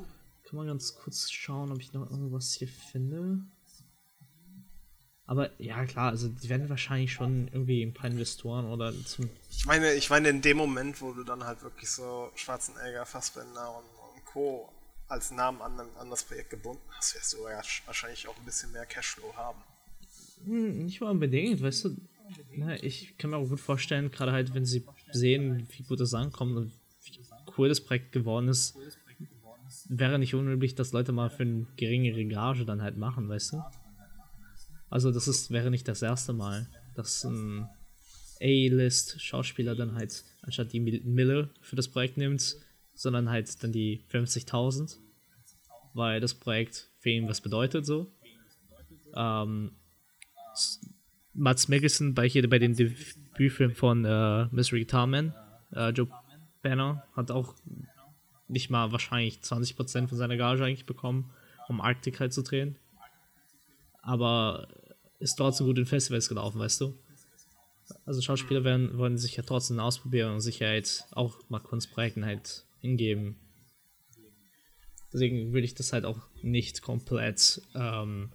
Kann 0.44 0.56
man 0.56 0.68
ganz 0.68 0.94
kurz 0.94 1.28
schauen, 1.28 1.72
ob 1.72 1.80
ich 1.80 1.92
noch 1.92 2.08
irgendwas 2.08 2.52
hier 2.52 2.68
finde. 2.68 3.40
Aber 5.30 5.48
ja, 5.60 5.84
klar, 5.84 6.10
also 6.10 6.26
die 6.26 6.48
werden 6.48 6.68
wahrscheinlich 6.68 7.12
schon 7.12 7.46
irgendwie 7.52 7.84
ein 7.84 7.94
paar 7.94 8.10
Investoren 8.10 8.66
oder 8.66 8.92
zum. 9.04 9.30
Ich 9.48 9.64
meine, 9.64 9.92
ich 9.94 10.10
meine, 10.10 10.28
in 10.28 10.42
dem 10.42 10.56
Moment, 10.56 11.00
wo 11.00 11.12
du 11.12 11.22
dann 11.22 11.44
halt 11.44 11.62
wirklich 11.62 11.88
so 11.88 12.32
Schwarzenegger, 12.34 13.06
Fassbender 13.06 13.76
und, 13.76 13.84
und 14.16 14.24
Co. 14.24 14.68
als 15.06 15.30
Namen 15.30 15.62
an, 15.62 15.78
an 16.00 16.10
das 16.10 16.24
Projekt 16.24 16.50
gebunden 16.50 16.82
hast, 16.88 17.14
wirst 17.14 17.34
du 17.34 17.48
ja 17.48 17.62
wahrscheinlich 17.86 18.26
auch 18.26 18.36
ein 18.36 18.44
bisschen 18.44 18.72
mehr 18.72 18.84
Cashflow 18.86 19.32
haben. 19.36 19.60
Hm, 20.46 20.86
nicht 20.86 21.00
mal 21.00 21.10
unbedingt, 21.10 21.62
weißt 21.62 21.84
du. 21.84 21.96
Na, 22.56 22.74
ich 22.82 23.16
kann 23.16 23.30
mir 23.30 23.36
auch 23.36 23.48
gut 23.48 23.60
vorstellen, 23.60 24.10
gerade 24.10 24.32
halt, 24.32 24.52
wenn 24.52 24.66
sie 24.66 24.84
sehen, 25.12 25.68
wie 25.70 25.84
gut 25.84 26.00
das 26.00 26.12
ankommt 26.12 26.56
und 26.56 26.72
wie 27.04 27.20
cool 27.56 27.68
das 27.68 27.80
Projekt 27.80 28.10
geworden 28.10 28.48
ist, 28.48 28.76
wäre 29.88 30.18
nicht 30.18 30.34
unüblich, 30.34 30.74
dass 30.74 30.90
Leute 30.90 31.12
mal 31.12 31.30
für 31.30 31.44
eine 31.44 31.66
geringere 31.76 32.24
Gage 32.24 32.64
dann 32.64 32.82
halt 32.82 32.96
machen, 32.96 33.28
weißt 33.28 33.52
du? 33.52 33.62
Also 34.90 35.12
das 35.12 35.28
ist, 35.28 35.50
wäre 35.50 35.70
nicht 35.70 35.86
das 35.86 36.02
erste 36.02 36.32
Mal, 36.32 36.68
dass 36.94 37.24
ein 37.24 37.68
A-List-Schauspieler 38.40 39.76
dann 39.76 39.94
halt 39.94 40.24
anstatt 40.42 40.72
die 40.72 40.80
Mille 40.80 41.50
für 41.60 41.76
das 41.76 41.88
Projekt 41.88 42.16
nimmt, 42.16 42.56
sondern 42.94 43.30
halt 43.30 43.62
dann 43.62 43.72
die 43.72 44.04
50.000, 44.10 44.96
weil 45.94 46.20
das 46.20 46.34
Projekt 46.34 46.88
für 46.98 47.10
ihn 47.10 47.28
was 47.28 47.40
bedeutet 47.40 47.86
so. 47.86 48.12
Ähm, 49.14 49.72
Mats 51.32 51.68
Mikkelsen 51.68 52.14
bei 52.14 52.28
bei 52.28 52.58
dem 52.58 52.74
Debütfilm 52.74 53.74
von 53.74 54.04
äh, 54.04 54.46
Mystery 54.50 54.80
Guitar 54.80 55.06
Man, 55.06 55.32
äh, 55.72 55.90
Joe 55.90 56.08
Banner, 56.62 57.04
hat 57.14 57.30
auch 57.30 57.54
nicht 58.48 58.70
mal 58.70 58.90
wahrscheinlich 58.90 59.38
20% 59.38 60.08
von 60.08 60.18
seiner 60.18 60.36
Gage 60.36 60.64
eigentlich 60.64 60.86
bekommen, 60.86 61.30
um 61.68 61.80
Arctic 61.80 62.18
halt 62.18 62.32
zu 62.32 62.42
drehen. 62.42 62.76
Aber 64.02 64.66
ist 65.20 65.36
trotzdem 65.36 65.66
gut 65.66 65.78
in 65.78 65.86
Festivals 65.86 66.28
gelaufen, 66.28 66.58
weißt 66.58 66.80
du? 66.80 66.98
Also 68.04 68.20
Schauspieler 68.22 68.64
werden, 68.64 68.98
wollen 68.98 69.18
sich 69.18 69.36
ja 69.36 69.42
trotzdem 69.42 69.78
ausprobieren 69.78 70.34
und 70.34 70.40
sich 70.40 70.60
ja 70.60 70.72
jetzt 70.72 71.06
auch 71.12 71.38
mal 71.48 71.60
Kunstprojekten 71.60 72.24
halt 72.24 72.64
hingeben. 72.80 73.36
Deswegen 75.12 75.52
würde 75.52 75.64
ich 75.64 75.74
das 75.74 75.92
halt 75.92 76.04
auch 76.04 76.20
nicht 76.42 76.82
komplett 76.82 77.62
ähm, 77.74 78.30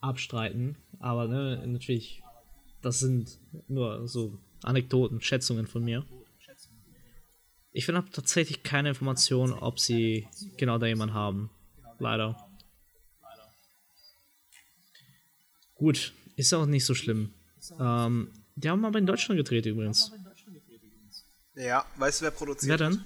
abstreiten. 0.00 0.76
Aber 0.98 1.28
ne, 1.28 1.62
natürlich, 1.66 2.22
das 2.80 3.00
sind 3.00 3.38
nur 3.68 4.08
so 4.08 4.38
Anekdoten, 4.62 5.20
Schätzungen 5.20 5.66
von 5.66 5.84
mir. 5.84 6.04
Ich 7.72 7.84
finde 7.84 8.04
tatsächlich 8.12 8.62
keine 8.62 8.90
Information, 8.90 9.52
ob 9.52 9.78
sie 9.78 10.28
genau 10.56 10.78
da 10.78 10.86
jemanden 10.86 11.14
haben. 11.14 11.50
Leider. 11.98 12.36
Gut, 15.84 16.14
ist 16.36 16.54
auch 16.54 16.64
nicht 16.64 16.86
so 16.86 16.94
schlimm. 16.94 17.34
Ähm, 17.78 18.30
die 18.54 18.70
haben 18.70 18.82
aber 18.86 18.98
in 18.98 19.04
Deutschland 19.04 19.36
gedreht 19.36 19.66
übrigens. 19.66 20.10
Ja, 21.56 21.84
weißt 21.96 22.22
du, 22.22 22.24
wer 22.24 22.30
produziert 22.30 22.80
Wer 22.80 22.88
denn? 22.88 23.04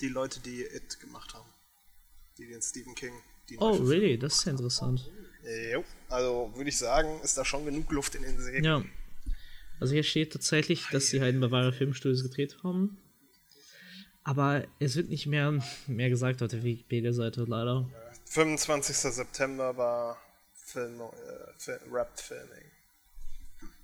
Die 0.00 0.08
Leute, 0.08 0.40
die 0.40 0.62
It 0.62 0.98
gemacht 0.98 1.32
haben. 1.32 1.48
Die 2.38 2.48
den 2.48 2.60
Stephen 2.60 2.96
King. 2.96 3.12
Die 3.48 3.56
oh, 3.58 3.70
really? 3.70 4.18
Das 4.18 4.38
ist 4.38 4.46
ja 4.46 4.50
interessant. 4.50 5.08
Jo, 5.72 5.84
also 6.08 6.50
würde 6.56 6.70
ich 6.70 6.76
sagen, 6.76 7.20
ist 7.22 7.38
da 7.38 7.44
schon 7.44 7.64
genug 7.64 7.88
Luft 7.92 8.16
in 8.16 8.22
den 8.22 8.36
Sägen. 8.40 8.64
Ja. 8.64 8.84
Also 9.78 9.94
hier 9.94 10.02
steht 10.02 10.32
tatsächlich, 10.32 10.88
dass 10.90 11.06
sie 11.06 11.20
halt 11.20 11.36
in 11.36 11.40
Bavaria 11.40 11.70
Filmstudios 11.70 12.24
gedreht 12.24 12.64
haben. 12.64 12.98
Aber 14.24 14.64
es 14.80 14.96
wird 14.96 15.08
nicht 15.08 15.26
mehr, 15.26 15.62
mehr 15.86 16.08
gesagt 16.08 16.42
auf 16.42 16.50
der 16.50 16.64
Wikipedia-Seite, 16.64 17.44
leider. 17.46 17.88
25. 18.24 18.96
September 18.96 19.76
war 19.76 20.18
Film, 20.74 21.00
äh, 21.00 21.72
Rap 21.92 22.18
Filming. 22.18 22.64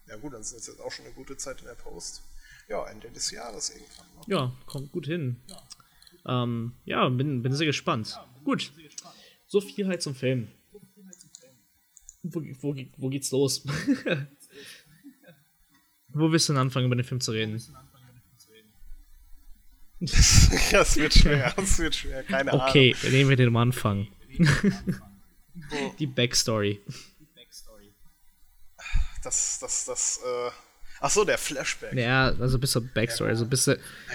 Ja 0.08 0.16
gut, 0.16 0.32
dann 0.32 0.40
ist 0.40 0.52
es 0.52 0.66
jetzt 0.66 0.80
auch 0.80 0.90
schon 0.90 1.04
eine 1.04 1.14
gute 1.14 1.36
Zeit 1.36 1.60
in 1.60 1.66
der 1.66 1.74
Post. 1.74 2.22
Ja, 2.68 2.84
Ende 2.88 3.08
des 3.10 3.30
Jahres 3.30 3.70
irgendwann. 3.70 4.06
Noch. 4.16 4.28
Ja, 4.28 4.52
kommt 4.66 4.90
gut 4.90 5.06
hin. 5.06 5.36
Ähm, 6.26 6.74
ja, 6.84 7.08
bin, 7.08 7.42
bin 7.42 7.52
sehr 7.52 7.66
gespannt. 7.66 8.18
Gut. 8.44 8.72
So 9.46 9.60
viel 9.60 9.86
halt 9.86 10.02
zum 10.02 10.16
Film. 10.16 10.48
Wo, 12.22 12.42
wo, 12.60 12.76
wo 12.96 13.08
geht's 13.08 13.30
los? 13.30 13.64
wo 16.08 16.32
willst 16.32 16.48
du 16.48 16.52
denn 16.52 16.60
anfangen, 16.60 16.86
über 16.86 16.96
den 16.96 17.04
Film 17.04 17.20
zu 17.20 17.30
reden? 17.30 17.62
das 20.00 20.96
wird 20.96 21.14
schwer, 21.14 21.52
das 21.56 21.78
wird 21.78 21.94
schwer, 21.94 22.24
keine 22.24 22.52
okay, 22.52 22.60
Ahnung. 22.60 22.68
Okay, 22.68 22.96
nehmen 23.10 23.30
wir 23.30 23.36
den 23.36 23.48
am 23.48 23.56
Anfang. 23.56 24.08
Die 26.00 26.06
Backstory. 26.06 26.82
Das, 29.22 29.58
das, 29.60 29.84
das, 29.84 30.20
äh. 30.24 30.50
Ach 31.00 31.10
so, 31.10 31.24
der 31.24 31.38
Flashback. 31.38 31.92
Ja, 31.94 32.34
also 32.40 32.58
bis 32.58 32.72
zur 32.72 32.82
Backstory, 32.82 33.30
also 33.30 33.46
bis, 33.46 33.66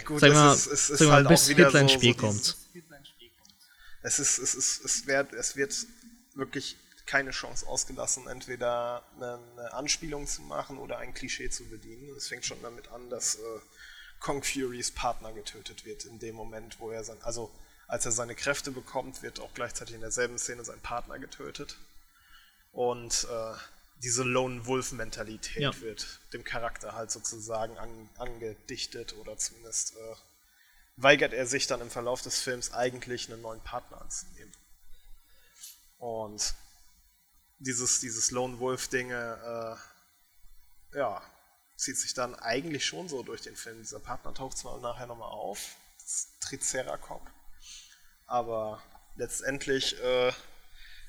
gut, 0.04 0.19
sag 0.19 0.34
mal, 0.34 0.54
ist, 0.54 0.67
ist, 0.67 0.89
ist 0.89 1.00
sag 1.00 1.08
mal 1.08 1.13
halt 1.15 1.28
bis 1.30 1.48
Hitler 1.48 1.76
ins 1.76 1.91
Spiel 1.93 2.13
so 2.13 2.19
kommt. 2.19 2.56
Es 4.02 4.19
ist, 4.19 4.38
es 4.38 4.54
ist, 4.54 4.86
es 4.86 5.08
wird, 5.08 5.34
es 5.34 5.56
wird 5.56 5.76
wirklich 6.36 6.78
keine 7.08 7.32
Chance 7.32 7.67
ausgelassen, 7.67 8.28
entweder 8.28 9.04
eine, 9.15 9.39
eine, 9.58 9.74
Anspielung 9.74 10.28
zu 10.28 10.41
machen 10.43 10.78
oder 10.78 10.98
ein 11.00 11.13
Klischee 11.13 11.50
zu 11.50 11.65
bedienen. 11.65 12.10
Es 12.15 12.28
fängt 12.28 12.45
schon 12.45 12.62
damit 12.62 12.88
an, 12.89 13.10
dass 13.10 13.36
äh, 13.36 13.39
Kong 14.19 14.43
Furys 14.43 14.91
Partner 14.91 15.34
getötet 15.34 15.86
wird 15.86 16.06
in 16.06 16.19
dem 16.19 16.36
Moment, 16.36 16.80
wo 16.80 16.91
er 16.91 17.04
sein, 17.04 17.17
also 17.21 17.52
als 17.88 18.06
er 18.06 18.12
seine 18.12 18.36
Kräfte 18.36 18.71
bekommt, 18.71 19.21
wird 19.21 19.39
auch 19.39 19.54
gleichzeitig 19.54 19.95
in 19.95 20.02
derselben 20.02 20.38
Szene 20.38 20.63
sein 20.65 20.80
Partner 20.80 21.19
getötet. 21.19 21.78
Und 22.71 23.28
äh, 23.30 23.54
diese 24.04 24.24
Lone 24.24 24.65
Wolf-Mentalität 24.65 25.62
ja. 25.62 25.82
wird 25.82 26.19
dem 26.34 26.43
Charakter 26.43 26.93
halt 26.93 27.12
sozusagen 27.12 27.78
an, 27.78 28.10
angedichtet 28.17 29.15
oder 29.15 29.38
zumindest 29.38 29.95
äh, 29.95 30.15
weigert 30.98 31.34
er 31.34 31.48
sich 31.48 31.67
dann 31.67 31.82
im 31.82 31.89
Verlauf 31.89 32.21
des 32.21 32.41
Films 32.41 32.74
eigentlich 32.74 33.32
einen 33.32 33.41
neuen 33.41 33.62
Partner 33.62 34.02
anzunehmen. 34.02 34.52
Und 35.98 36.54
dieses, 37.60 38.00
dieses 38.00 38.32
Lone 38.32 38.60
Wolf-Dinge, 38.60 39.78
äh, 40.93 40.98
ja, 40.98 41.21
zieht 41.78 41.98
sich 41.98 42.13
dann 42.13 42.36
eigentlich 42.36 42.86
schon 42.86 43.10
so 43.10 43.24
durch 43.24 43.41
den 43.41 43.56
Film. 43.56 43.78
Dieser 43.80 44.00
Partner 44.00 44.34
taucht 44.34 44.58
zwar 44.58 44.80
nachher 44.80 45.08
nochmal 45.08 45.30
auf, 45.30 45.76
das 46.00 46.28
Triceracop, 46.39 47.21
aber 48.28 48.82
letztendlich 49.16 50.02
äh, 50.02 50.32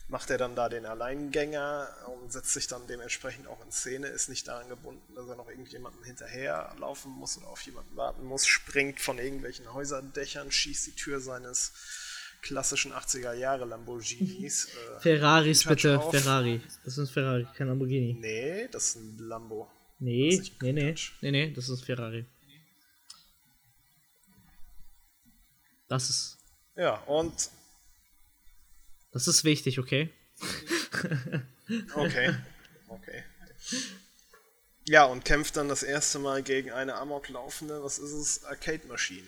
macht 0.09 0.31
er 0.31 0.39
dann 0.39 0.55
da 0.55 0.69
den 0.69 0.87
Alleingänger 0.87 1.89
und 2.09 2.33
setzt 2.33 2.53
sich 2.53 2.67
dann 2.69 2.87
dementsprechend 2.87 3.49
auch 3.49 3.65
in 3.65 3.73
Szene, 3.73 4.07
ist 4.07 4.29
nicht 4.29 4.47
daran 4.47 4.69
gebunden, 4.69 5.15
dass 5.15 5.29
er 5.29 5.37
noch 5.37 5.49
irgendjemandem 5.49 6.05
hinterherlaufen 6.05 7.11
muss 7.11 7.39
oder 7.39 7.49
auf 7.49 7.61
jemanden 7.63 7.97
warten 7.97 8.25
muss, 8.25 8.47
springt 8.47 9.01
von 9.01 9.19
irgendwelchen 9.19 9.73
Häuserdächern, 9.73 10.53
schießt 10.53 10.87
die 10.87 10.93
Tür 10.93 11.21
seines 11.21 11.73
klassischen 12.43 12.93
80er 12.93 13.33
Jahre 13.33 13.65
Lamborghinis. 13.65 14.69
Äh, 14.69 15.01
Ferraris 15.01 15.65
bitte, 15.65 15.99
auf. 15.99 16.13
Ferrari. 16.13 16.61
Das 16.85 16.97
ist 16.97 17.09
ein 17.09 17.13
Ferrari, 17.13 17.47
kein 17.57 17.67
Lamborghini. 17.67 18.15
Nee, 18.15 18.69
das 18.71 18.91
ist 18.91 18.97
ein 18.97 19.19
Lambo. 19.19 19.69
Nee, 19.99 20.41
nee, 20.61 20.73
nee, 20.73 20.95
nee, 21.23 21.31
nee, 21.31 21.53
das 21.53 21.69
ist 21.69 21.85
Ferrari. 21.85 22.27
Das 25.89 26.11
ist. 26.11 26.39
Ja, 26.77 26.97
und. 27.07 27.51
Das 29.12 29.29
ist 29.29 29.45
wichtig, 29.45 29.79
okay? 29.79 30.11
okay. 31.95 32.35
Okay. 32.89 33.25
Ja, 34.89 35.05
und 35.05 35.25
kämpft 35.25 35.57
dann 35.57 35.69
das 35.69 35.83
erste 35.83 36.19
Mal 36.19 36.43
gegen 36.43 36.71
eine 36.71 36.95
amoklaufende, 36.95 37.83
was 37.83 37.99
ist 37.99 38.12
es, 38.12 38.45
Arcade-Maschine. 38.45 39.27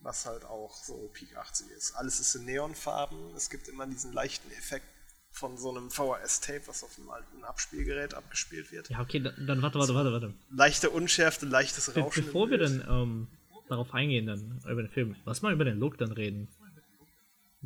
Was 0.00 0.26
halt 0.26 0.44
auch 0.44 0.74
so 0.74 1.10
Peak 1.12 1.36
80 1.36 1.70
ist. 1.76 1.92
Alles 1.92 2.18
ist 2.18 2.34
in 2.34 2.44
Neonfarben, 2.44 3.34
es 3.36 3.50
gibt 3.50 3.68
immer 3.68 3.86
diesen 3.86 4.12
leichten 4.12 4.50
Effekt 4.52 4.86
von 5.30 5.58
so 5.58 5.70
einem 5.70 5.90
VHS-Tape, 5.90 6.62
was 6.66 6.82
auf 6.82 6.98
einem 6.98 7.10
alten 7.10 7.44
Abspielgerät 7.44 8.14
abgespielt 8.14 8.72
wird. 8.72 8.88
Ja, 8.88 9.00
okay, 9.00 9.20
dann, 9.20 9.46
dann 9.46 9.62
warte, 9.62 9.78
warte, 9.78 9.94
warte, 9.94 10.12
warte. 10.12 10.34
Leichte 10.50 10.90
Unschärfe, 10.90 11.46
leichtes 11.46 11.90
Be 11.90 12.00
Rauschen. 12.00 12.24
bevor 12.24 12.50
wir 12.50 12.58
dann 12.58 12.84
ähm, 12.88 13.28
darauf 13.68 13.92
eingehen, 13.92 14.26
dann 14.26 14.60
über 14.64 14.82
den 14.82 14.90
Film, 14.90 15.14
lass 15.24 15.42
mal 15.42 15.52
über 15.52 15.64
den 15.64 15.78
Look 15.78 15.98
dann 15.98 16.12
reden. 16.12 16.48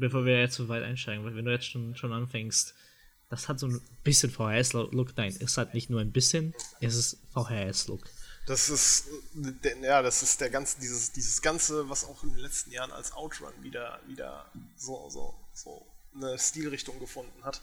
Bevor 0.00 0.24
wir 0.24 0.40
jetzt 0.40 0.54
so 0.56 0.68
weit 0.68 0.82
einsteigen, 0.82 1.24
weil 1.24 1.36
wenn 1.36 1.44
du 1.44 1.52
jetzt 1.52 1.66
schon, 1.66 1.94
schon 1.96 2.12
anfängst, 2.12 2.74
das 3.28 3.48
hat 3.48 3.60
so 3.60 3.66
ein 3.68 3.80
bisschen 4.02 4.30
VHS-Look. 4.30 5.16
Nein, 5.16 5.36
es 5.40 5.56
hat 5.56 5.74
nicht 5.74 5.88
nur 5.90 6.00
ein 6.00 6.10
bisschen, 6.12 6.54
es 6.80 6.94
ist 6.96 7.18
VHS-Look. 7.32 8.02
Das 8.46 8.68
ist, 8.68 9.04
ja, 9.82 10.02
das 10.02 10.22
ist 10.22 10.40
der 10.40 10.50
ganze, 10.50 10.80
dieses, 10.80 11.12
dieses 11.12 11.40
Ganze, 11.40 11.88
was 11.88 12.04
auch 12.04 12.24
in 12.24 12.30
den 12.30 12.38
letzten 12.38 12.72
Jahren 12.72 12.90
als 12.90 13.12
Outrun 13.12 13.52
wieder, 13.62 14.00
wieder 14.08 14.50
so, 14.76 15.08
so, 15.10 15.34
so 15.52 15.86
eine 16.16 16.36
Stilrichtung 16.38 16.98
gefunden 16.98 17.44
hat. 17.44 17.60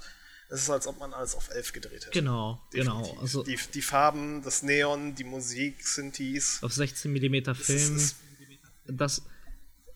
Es 0.49 0.61
ist, 0.61 0.69
als 0.69 0.87
ob 0.87 0.97
man 0.99 1.13
alles 1.13 1.35
auf 1.35 1.49
11 1.49 1.73
gedreht 1.73 2.05
hätte. 2.05 2.11
Genau, 2.11 2.61
genau. 2.71 2.99
Definitiv. 3.01 3.21
Also 3.21 3.43
die, 3.43 3.59
die 3.73 3.81
Farben, 3.81 4.41
das 4.43 4.63
Neon, 4.63 5.13
die 5.15 5.25
Musik, 5.25 5.85
Synthes. 5.85 6.59
auf 6.63 6.71
16 6.71 7.11
mm 7.11 7.53
Film. 7.55 7.97
ist- 7.97 8.15
das 8.85 9.21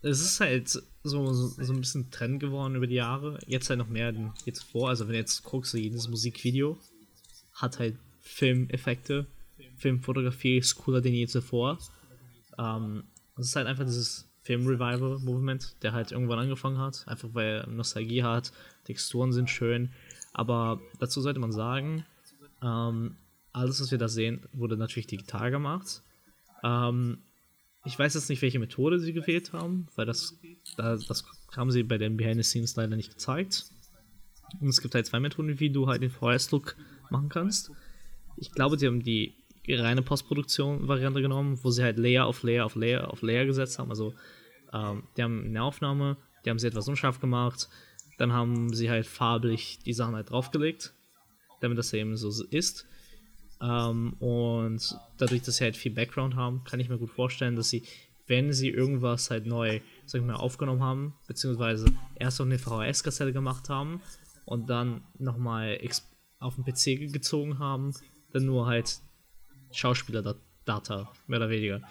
es 0.01 0.21
ist 0.21 0.39
halt 0.39 0.69
so, 0.69 0.83
so, 1.03 1.33
so 1.33 1.73
ein 1.73 1.79
bisschen 1.79 2.11
Trend 2.11 2.39
geworden 2.39 2.75
über 2.75 2.87
die 2.87 2.95
Jahre. 2.95 3.39
Jetzt 3.45 3.69
halt 3.69 3.79
noch 3.79 3.87
mehr 3.87 4.11
denn 4.11 4.31
je 4.45 4.53
zuvor. 4.53 4.89
Also 4.89 5.05
wenn 5.05 5.13
du 5.13 5.19
jetzt 5.19 5.43
guckst, 5.43 5.73
jedes 5.73 6.07
Musikvideo 6.07 6.77
hat 7.53 7.79
halt 7.79 7.97
Filmeffekte. 8.21 9.27
Filmfotografie 9.77 10.57
ist 10.57 10.75
cooler 10.75 11.01
denn 11.01 11.13
je 11.13 11.27
zuvor. 11.27 11.77
Ähm, 12.57 13.03
es 13.37 13.47
ist 13.47 13.55
halt 13.55 13.67
einfach 13.67 13.85
dieses 13.85 14.27
Film-Revival-Movement, 14.43 15.83
der 15.83 15.93
halt 15.93 16.11
irgendwann 16.11 16.39
angefangen 16.39 16.77
hat. 16.77 17.07
Einfach 17.07 17.29
weil 17.33 17.59
er 17.59 17.67
Nostalgie 17.67 18.23
hat, 18.23 18.51
Texturen 18.85 19.31
sind 19.31 19.49
schön. 19.49 19.91
Aber 20.33 20.79
dazu 20.99 21.21
sollte 21.21 21.39
man 21.39 21.51
sagen, 21.51 22.05
ähm, 22.63 23.15
alles, 23.53 23.81
was 23.81 23.91
wir 23.91 23.97
da 23.97 24.07
sehen, 24.07 24.47
wurde 24.53 24.77
natürlich 24.77 25.07
digital 25.07 25.51
gemacht. 25.51 26.01
Ähm, 26.63 27.19
ich 27.83 27.97
weiß 27.97 28.13
jetzt 28.13 28.29
nicht, 28.29 28.41
welche 28.41 28.59
Methode 28.59 28.99
sie 28.99 29.13
gewählt 29.13 29.53
haben, 29.53 29.87
weil 29.95 30.05
das, 30.05 30.39
da, 30.77 30.95
das 30.95 31.25
haben 31.55 31.71
sie 31.71 31.83
bei 31.83 31.97
den 31.97 32.17
Behind 32.17 32.35
the 32.35 32.43
Scenes 32.43 32.75
leider 32.75 32.95
nicht 32.95 33.09
gezeigt. 33.09 33.65
Und 34.59 34.67
es 34.67 34.81
gibt 34.81 34.93
halt 34.93 35.05
zwei 35.05 35.19
Methoden, 35.19 35.59
wie 35.59 35.69
du 35.69 35.87
halt 35.87 36.01
den 36.01 36.11
VHS-Look 36.11 36.75
machen 37.09 37.29
kannst. 37.29 37.71
Ich 38.37 38.51
glaube, 38.51 38.77
die 38.77 38.85
haben 38.85 39.01
die 39.01 39.33
reine 39.67 40.01
Postproduktion-Variante 40.01 41.21
genommen, 41.21 41.59
wo 41.63 41.71
sie 41.71 41.83
halt 41.83 41.97
Layer 41.97 42.25
auf 42.25 42.43
Layer 42.43 42.65
auf 42.65 42.75
Layer 42.75 43.11
auf 43.11 43.21
Layer 43.21 43.45
gesetzt 43.45 43.79
haben. 43.79 43.89
Also, 43.89 44.13
ähm, 44.73 45.03
die 45.15 45.23
haben 45.23 45.45
eine 45.45 45.63
Aufnahme, 45.63 46.17
die 46.45 46.49
haben 46.49 46.59
sie 46.59 46.67
etwas 46.67 46.87
unscharf 46.87 47.19
gemacht, 47.19 47.69
dann 48.17 48.33
haben 48.33 48.73
sie 48.73 48.89
halt 48.89 49.05
farblich 49.05 49.79
die 49.85 49.93
Sachen 49.93 50.15
halt 50.15 50.29
draufgelegt, 50.29 50.93
damit 51.61 51.77
das 51.77 51.93
eben 51.93 52.17
so 52.17 52.43
ist. 52.45 52.87
Ähm, 53.62 54.13
und 54.13 54.97
dadurch, 55.17 55.43
dass 55.43 55.58
sie 55.58 55.63
halt 55.63 55.78
viel 55.78 55.93
Background 55.93 56.36
haben, 56.36 56.63
kann 56.63 56.80
ich 56.80 56.89
mir 56.89 56.97
gut 56.97 57.12
vorstellen, 57.12 57.56
dass 57.56 57.69
sie, 57.69 57.84
wenn 58.28 58.54
sie 58.54 58.69
irgendwas 58.69 59.30
halt 59.30 59.45
neu, 59.45 59.82
sag 60.06 60.21
ich 60.21 60.28
mal, 60.28 60.36
aufgenommen 60.36 60.82
haben, 60.82 61.13
beziehungsweise 61.28 61.86
erst 62.15 62.41
auf 62.41 62.47
eine 62.47 62.58
VHS-Kassette 62.58 63.34
gemacht 63.34 63.69
haben 63.69 64.02
und 64.45 64.69
dann 64.69 65.04
nochmal 65.19 65.78
auf 66.39 66.56
den 66.56 66.63
PC 66.63 67.12
gezogen 67.13 67.60
haben, 67.60 67.93
dann 68.32 68.45
nur 68.45 68.65
halt 68.65 69.00
Schauspieler-Data, 69.71 71.12
mehr 71.28 71.39
oder 71.39 71.50
weniger. 71.50 71.82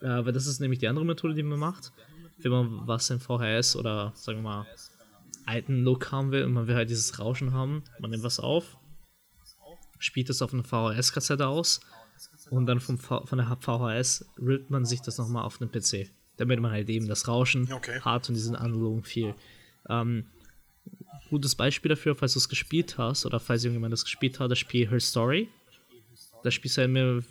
Äh, 0.00 0.24
weil 0.24 0.32
das 0.32 0.46
ist 0.46 0.60
nämlich 0.60 0.80
die 0.80 0.88
andere 0.88 1.04
Methode, 1.04 1.34
die 1.34 1.42
man 1.42 1.58
macht. 1.58 1.92
Wenn 2.38 2.50
man 2.50 2.86
was 2.86 3.08
in 3.10 3.20
VHS 3.20 3.76
oder, 3.76 4.12
sagen 4.14 4.38
wir 4.38 4.42
mal, 4.42 4.66
alten 5.46 5.84
Look 5.84 6.10
haben 6.10 6.32
will 6.32 6.44
und 6.44 6.52
man 6.52 6.66
will 6.66 6.74
halt 6.74 6.90
dieses 6.90 7.18
Rauschen 7.18 7.54
haben, 7.54 7.84
man 8.00 8.10
nimmt 8.10 8.24
was 8.24 8.40
auf, 8.40 8.76
spielt 9.98 10.30
es 10.30 10.42
auf 10.42 10.52
eine 10.52 10.62
VHS-Kassette 10.62 11.46
aus 11.46 11.80
und 12.50 12.66
dann 12.66 12.80
vom 12.80 12.98
v 12.98 13.24
von 13.26 13.38
der 13.38 13.56
VHS 13.60 14.24
rippt 14.38 14.70
man 14.70 14.84
sich 14.84 15.00
das 15.00 15.18
nochmal 15.18 15.44
auf 15.44 15.58
den 15.58 15.70
PC. 15.70 16.10
Damit 16.36 16.60
man 16.60 16.70
halt 16.70 16.88
eben 16.90 17.08
das 17.08 17.28
Rauschen 17.28 17.72
Okay. 17.72 18.00
hat 18.00 18.28
und 18.28 18.34
diesen 18.34 18.56
analogen 18.56 19.02
Feel. 19.02 19.34
Ähm, 19.88 20.26
gutes 21.30 21.54
Beispiel 21.54 21.88
dafür, 21.88 22.14
falls 22.14 22.34
du 22.34 22.38
es 22.38 22.48
gespielt 22.48 22.98
hast 22.98 23.26
oder 23.26 23.40
falls 23.40 23.64
irgendjemand 23.64 23.92
das 23.92 24.04
gespielt 24.04 24.38
hat, 24.38 24.50
das 24.50 24.58
Spiel 24.58 24.88
Her 24.88 25.00
Story. 25.00 25.48
Da 26.42 26.50
spielst 26.50 26.76
du 26.76 26.82
halt 26.82 26.90
mehr, 26.90 27.22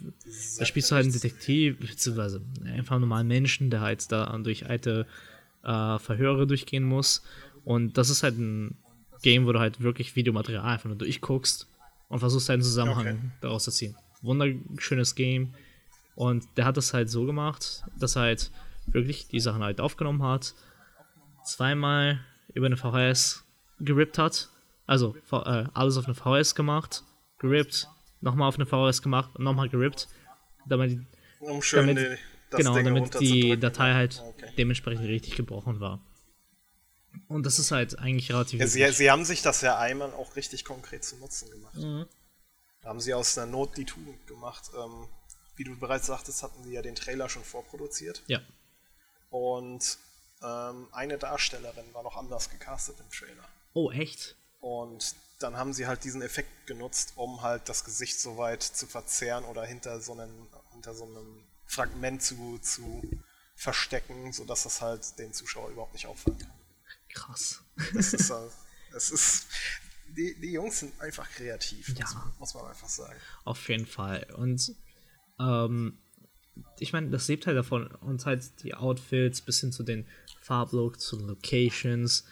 da 0.58 0.64
spielst 0.64 0.90
du 0.90 0.94
halt 0.94 1.04
einen 1.04 1.12
Detektiv, 1.12 1.78
beziehungsweise 1.78 2.42
einfach 2.64 2.96
einen 2.96 3.02
normalen 3.02 3.28
Menschen, 3.28 3.70
der 3.70 3.80
halt 3.80 4.10
da 4.12 4.36
durch 4.38 4.66
alte 4.68 5.06
äh, 5.62 5.98
Verhöre 5.98 6.46
durchgehen 6.46 6.84
muss. 6.84 7.22
Und 7.64 7.96
das 7.96 8.10
ist 8.10 8.22
halt 8.22 8.36
ein 8.38 8.76
Game, 9.22 9.46
wo 9.46 9.52
du 9.52 9.58
halt 9.58 9.80
wirklich 9.80 10.16
Videomaterial 10.16 10.64
einfach 10.64 10.86
nur 10.86 10.98
durchguckst 10.98 11.66
und 12.08 12.18
versuchst 12.20 12.48
halt 12.48 12.56
einen 12.56 12.62
Zusammenhang 12.64 13.06
Okay. 13.06 13.18
daraus 13.40 13.64
zu 13.64 13.70
ziehen. 13.70 13.96
Wunderschönes 14.22 15.14
Game. 15.14 15.54
Und 16.14 16.44
der 16.56 16.64
hat 16.64 16.76
das 16.76 16.94
halt 16.94 17.10
so 17.10 17.26
gemacht, 17.26 17.82
dass 17.98 18.16
er 18.16 18.22
halt 18.22 18.50
wirklich 18.86 19.28
die 19.28 19.40
Sachen 19.40 19.62
halt 19.62 19.80
aufgenommen 19.80 20.22
hat, 20.22 20.54
zweimal 21.44 22.20
über 22.54 22.66
eine 22.66 22.76
VHS 22.76 23.44
gerippt 23.80 24.18
hat. 24.18 24.48
Also 24.86 25.16
äh, 25.32 25.64
alles 25.74 25.96
auf 25.96 26.06
eine 26.06 26.14
VHS 26.14 26.54
gemacht, 26.54 27.02
gerippt, 27.38 27.88
nochmal 28.20 28.48
auf 28.48 28.54
eine 28.58 28.66
VHS 28.66 29.02
gemacht 29.02 29.30
und 29.34 29.44
nochmal 29.44 29.68
gerippt. 29.68 30.08
Damit, 30.68 31.00
Um 31.40 31.60
schön 31.62 31.86
damit, 31.88 31.98
die, 32.52 32.56
genau, 32.56 32.74
damit 32.82 33.20
die. 33.20 33.58
Datei 33.58 33.92
halt 33.94 34.22
Okay. 34.26 34.50
dementsprechend 34.56 35.06
richtig 35.06 35.36
gebrochen 35.36 35.80
war. 35.80 36.00
Und 37.28 37.44
das 37.44 37.58
ist 37.58 37.70
halt 37.70 37.98
eigentlich 37.98 38.30
relativ. 38.30 38.60
Ja, 38.60 38.66
sie, 38.66 38.90
sie 38.92 39.10
haben 39.10 39.24
sich 39.24 39.42
das 39.42 39.60
ja 39.60 39.78
einmal 39.78 40.12
auch 40.12 40.36
richtig 40.36 40.64
konkret 40.64 41.04
zu 41.04 41.16
Nutzen 41.16 41.50
gemacht. 41.50 41.74
Mhm. 41.76 42.06
Da 42.82 42.88
haben 42.90 43.00
sie 43.00 43.14
aus 43.14 43.36
einer 43.36 43.50
Not 43.50 43.76
die 43.76 43.84
Tugend 43.84 44.26
gemacht. 44.26 44.70
Ähm, 44.76 45.08
wie 45.56 45.64
du 45.64 45.76
bereits 45.76 46.06
sagtest, 46.06 46.42
hatten 46.42 46.62
sie 46.64 46.72
ja 46.72 46.82
den 46.82 46.94
Trailer 46.94 47.28
schon 47.28 47.42
vorproduziert. 47.44 48.22
ja, 48.26 48.40
Und 49.30 49.98
ähm, 50.42 50.88
eine 50.92 51.18
Darstellerin 51.18 51.92
war 51.94 52.02
noch 52.02 52.16
anders 52.16 52.50
gecastet 52.50 52.96
im 53.00 53.10
Trailer. 53.10 53.48
oh 53.72 53.90
echt? 53.90 54.36
Und 54.60 55.14
dann 55.38 55.56
haben 55.56 55.72
sie 55.72 55.86
halt 55.86 56.04
diesen 56.04 56.22
Effekt 56.22 56.66
genutzt, 56.66 57.12
um 57.16 57.42
halt 57.42 57.68
das 57.68 57.84
Gesicht 57.84 58.20
so 58.20 58.36
weit 58.38 58.62
zu 58.62 58.86
verzerren 58.86 59.44
oder 59.44 59.64
hinter 59.64 60.00
so 60.00 60.12
einem, 60.12 60.48
hinter 60.72 60.94
so 60.94 61.04
einem 61.04 61.44
Fragment 61.66 62.22
zu, 62.22 62.58
zu 62.62 63.02
verstecken, 63.54 64.32
sodass 64.32 64.62
das 64.64 64.80
halt 64.80 65.18
den 65.18 65.32
Zuschauer 65.32 65.70
überhaupt 65.70 65.92
nicht 65.92 66.06
auffallen 66.06 66.38
kann. 66.38 66.52
Krass. 67.16 67.62
Das 67.94 68.12
ist, 68.12 68.32
das 68.92 69.10
ist 69.10 69.46
die, 70.08 70.34
die 70.40 70.52
Jungs 70.52 70.80
sind 70.80 70.98
einfach 71.00 71.28
kreativ, 71.30 71.88
Ja. 71.98 72.32
muss, 72.38 72.54
man 72.54 72.66
einfach 72.66 72.88
sagen. 72.88 73.18
Auf 73.44 73.68
jeden 73.68 73.86
Fall. 73.86 74.26
Und 74.36 74.74
ähm, 75.40 75.98
ich 76.78 76.92
meine, 76.92 77.10
das 77.10 77.28
lebt 77.28 77.46
halt 77.46 77.56
davon. 77.56 77.86
Und 77.86 78.24
halt 78.26 78.62
die 78.62 78.74
Outfits 78.74 79.40
bis 79.40 79.60
hin 79.60 79.72
zu 79.72 79.82
den 79.82 80.06
Farblook, 80.40 81.00
zu 81.00 81.16
den 81.16 81.26
Locations. 81.26 82.24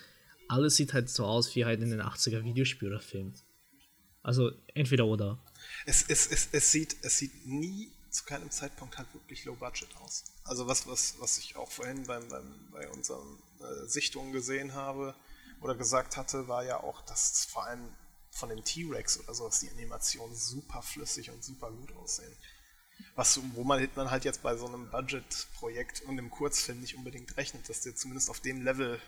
Alles 0.49 0.77
sieht 0.77 0.93
halt 0.93 1.09
so 1.09 1.25
aus 1.25 1.55
wie 1.57 1.65
halt 1.65 1.81
in 1.83 1.91
den 1.91 2.01
80er 2.03 2.45
Videospiel 2.45 2.89
oder 2.89 3.01
Film. 3.01 3.35
Also 4.23 4.53
entweder 4.75 5.07
oder. 5.07 5.43
Es, 5.87 6.05
es, 6.09 6.27
es, 6.27 6.49
es, 6.53 6.71
sieht, 6.73 6.97
es 7.03 7.19
sieht 7.19 7.47
nie 7.47 7.91
zu 8.11 8.25
keinem 8.25 8.51
Zeitpunkt 8.51 8.97
halt 8.97 9.13
wirklich 9.13 9.45
low 9.45 9.57
budget 9.57 9.95
aus. 9.97 10.25
Also 10.45 10.67
was, 10.67 10.87
was, 10.87 11.17
was 11.19 11.39
ich 11.39 11.57
auch 11.57 11.71
vorhin 11.71 12.05
beim, 12.05 12.29
beim, 12.29 12.69
bei 12.71 12.89
unseren 12.91 13.39
äh, 13.54 13.54
Sichtungen 13.87 14.33
gesehen 14.33 14.75
habe 14.75 15.15
oder 15.61 15.75
gesagt 15.75 16.17
hatte, 16.17 16.49
war 16.49 16.65
ja 16.65 16.81
auch, 16.81 17.03
dass 17.03 17.45
vor 17.47 17.65
allem 17.67 17.89
von 18.31 18.49
dem 18.49 18.65
T-Rex 18.65 19.21
oder 19.21 19.35
sowas 19.35 19.61
die 19.61 19.71
Animationen 19.71 20.35
super 20.35 20.83
flüssig 20.83 21.31
und 21.31 21.43
super 21.45 21.71
gut 21.71 21.93
aussehen. 21.97 22.33
Was, 23.15 23.41
wo 23.55 23.65
man, 23.65 23.89
man 23.95 24.11
halt 24.11 24.25
jetzt 24.25 24.43
bei 24.43 24.57
so 24.57 24.67
einem 24.67 24.91
Budget-Projekt 24.91 26.03
und 26.03 26.11
einem 26.11 26.31
Kurzfilm 26.31 26.81
nicht 26.81 26.97
unbedingt 26.97 27.37
rechnet, 27.37 27.69
dass 27.69 27.81
der 27.81 27.95
zumindest 27.95 28.31
auf 28.31 28.41
dem 28.41 28.63
Level, 28.63 29.01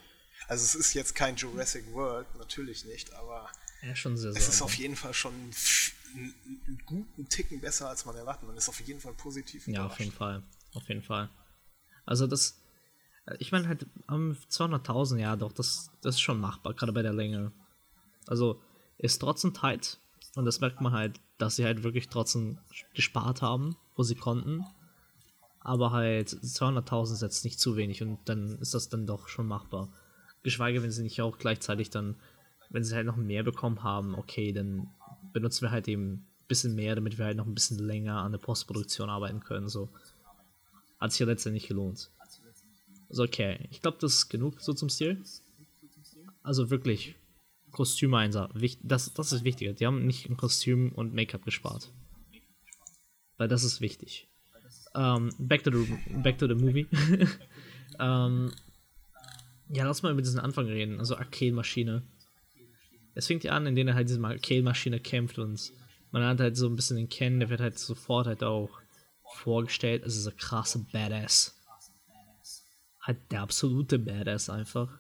also 0.49 0.65
es 0.65 0.75
ist 0.75 0.95
jetzt 0.95 1.15
kein 1.15 1.37
Jurassic 1.37 1.93
World, 1.93 2.27
natürlich 2.37 2.85
nicht, 2.85 3.13
aber 3.15 3.51
Ja, 3.83 3.93
es 3.93 4.49
ist 4.49 4.63
auf 4.63 4.75
jeden 4.75 4.97
Fall 4.97 5.15
schon 5.15 5.35
einen, 6.15 6.81
guten 6.87 7.29
Ticken 7.29 7.61
besser, 7.61 7.89
als 7.89 8.05
man 8.05 8.17
erwartet. 8.17 8.47
Man 8.47 8.57
ist 8.57 8.69
auf 8.69 8.81
jeden 8.81 9.01
Fall 9.01 9.15
positiv 9.15 9.67
Ja, 9.67 9.87
auf 9.87 9.99
jeden. 9.99 10.13
Fall. 10.13 10.43
Auf 10.75 10.89
jeden 10.89 11.03
Fall. 11.03 11.29
Also 12.05 12.27
das, 12.27 12.55
ich 13.39 13.53
meine 13.53 13.69
halt, 13.69 13.87
am 14.07 14.37
200.000, 14.51 15.19
ja 15.19 15.37
doch, 15.37 15.53
das, 15.53 15.91
das 16.01 16.17
ist 16.17 16.21
schon 16.21 16.41
machbar, 16.41 16.75
gerade 16.75 16.93
bei 16.93 17.03
der 17.03 17.13
Länge. 17.13 17.53
Also, 18.27 18.61
ist 18.99 19.19
trotzdem 19.19 19.53
tight 19.53 19.99
und 20.37 20.45
das 20.45 20.61
merkt 20.61 20.81
man 20.81 20.93
halt, 20.93 21.21
dass 21.39 21.57
sie 21.57 21.65
halt 21.65 21.83
wirklich 21.83 22.09
trotzdem 22.09 22.59
gespart 22.95 23.43
haben, 23.43 23.77
wo 23.95 24.03
sie 24.03 24.15
konnten. 24.15 24.65
Aber 25.61 25.91
halt 25.91 26.29
200.000 26.29 27.13
ist 27.15 27.23
jetzt 27.23 27.45
nicht 27.45 27.59
zu 27.59 27.77
wenig 27.77 28.03
und 28.03 28.19
dann 28.27 28.59
ist 28.59 28.75
das 28.75 28.89
dann 28.89 29.07
doch 29.07 29.29
schon 29.29 29.47
machbar. 29.47 29.89
Geschweige, 30.43 30.83
wenn 30.83 30.93
sie 30.93 31.03
nicht 31.03 31.21
auch 31.21 31.39
gleichzeitig 31.39 31.91
dann, 31.91 32.17
wenn 32.71 32.85
sie 32.85 32.95
halt 32.95 33.07
noch 33.07 33.17
mehr 33.17 33.43
bekommen 33.43 33.83
haben, 33.83 34.15
okay, 34.15 34.53
dann 34.53 34.89
benutzen 35.33 35.63
wir 35.63 35.71
halt 35.73 35.89
eben 35.89 36.13
ein 36.13 36.27
bisschen 36.47 36.75
mehr, 36.75 36.95
damit 36.95 37.19
wir 37.19 37.25
halt 37.25 37.37
noch 37.37 37.47
ein 37.47 37.55
bisschen 37.55 37.79
länger 37.79 38.23
an 38.23 38.33
der 38.33 38.39
Postproduktion 38.39 39.11
arbeiten 39.11 39.41
können. 39.41 39.69
So. 39.69 39.89
Hat 41.01 41.11
sich 41.11 41.21
ja 41.21 41.27
letztendlich 41.27 41.67
gelohnt. 41.67 42.11
Also 43.17 43.25
okay, 43.25 43.67
ich 43.71 43.81
glaube, 43.81 43.97
das 43.99 44.13
ist 44.13 44.29
genug 44.29 44.61
so 44.61 44.75
zum 44.75 44.91
Stil. 44.91 45.25
Also 46.43 46.69
wirklich 46.69 47.15
Kostüme 47.71 48.19
einsah. 48.19 48.53
Das, 48.83 49.15
das 49.15 49.33
ist 49.33 49.43
wichtiger. 49.43 49.73
Die 49.73 49.87
haben 49.87 50.05
nicht 50.05 50.27
in 50.27 50.37
Kostüm 50.37 50.93
und 50.93 51.15
Make-up 51.15 51.43
gespart. 51.43 51.91
Weil 53.39 53.49
das 53.49 53.65
ist 53.65 53.81
wichtig. 53.81 54.29
Um, 54.93 55.31
ähm, 55.31 55.31
back, 55.39 55.65
to 55.65 55.71
the, 55.71 55.99
back 56.23 56.37
to 56.37 56.47
the 56.47 56.55
movie. 56.55 56.87
um, 57.99 58.01
ähm, 58.01 58.53
ja, 59.71 59.87
lass 59.87 60.03
mal 60.03 60.13
über 60.13 60.21
diesen 60.21 60.39
Anfang 60.39 60.67
reden. 60.67 60.99
Also 60.99 61.17
Arcade-Maschine. 61.17 62.03
Es 63.15 63.29
fängt 63.29 63.45
ja 63.45 63.53
an, 63.53 63.65
indem 63.65 63.89
er 63.89 63.95
halt 63.95 64.11
diese 64.11 64.23
Arcade-Maschine 64.23 65.01
kämpft 65.01 65.39
und 65.39 65.73
man 66.11 66.23
hat 66.23 66.39
halt 66.41 66.59
so 66.59 66.67
ein 66.67 66.77
bisschen 66.77 66.99
den 66.99 67.09
Ken, 67.09 67.41
der 67.41 67.49
wird 67.49 67.63
halt 67.63 67.79
sofort 67.79 68.27
halt 68.27 68.45
auch 68.45 68.79
vorgestellt. 69.37 70.05
Es 70.05 70.19
ist 70.19 70.29
ein 70.29 70.37
krasser 70.37 70.85
Badass. 70.93 71.56
Halt 73.07 73.19
der 73.31 73.43
absolute 73.43 73.99
Badass 73.99 74.49
einfach. 74.51 74.99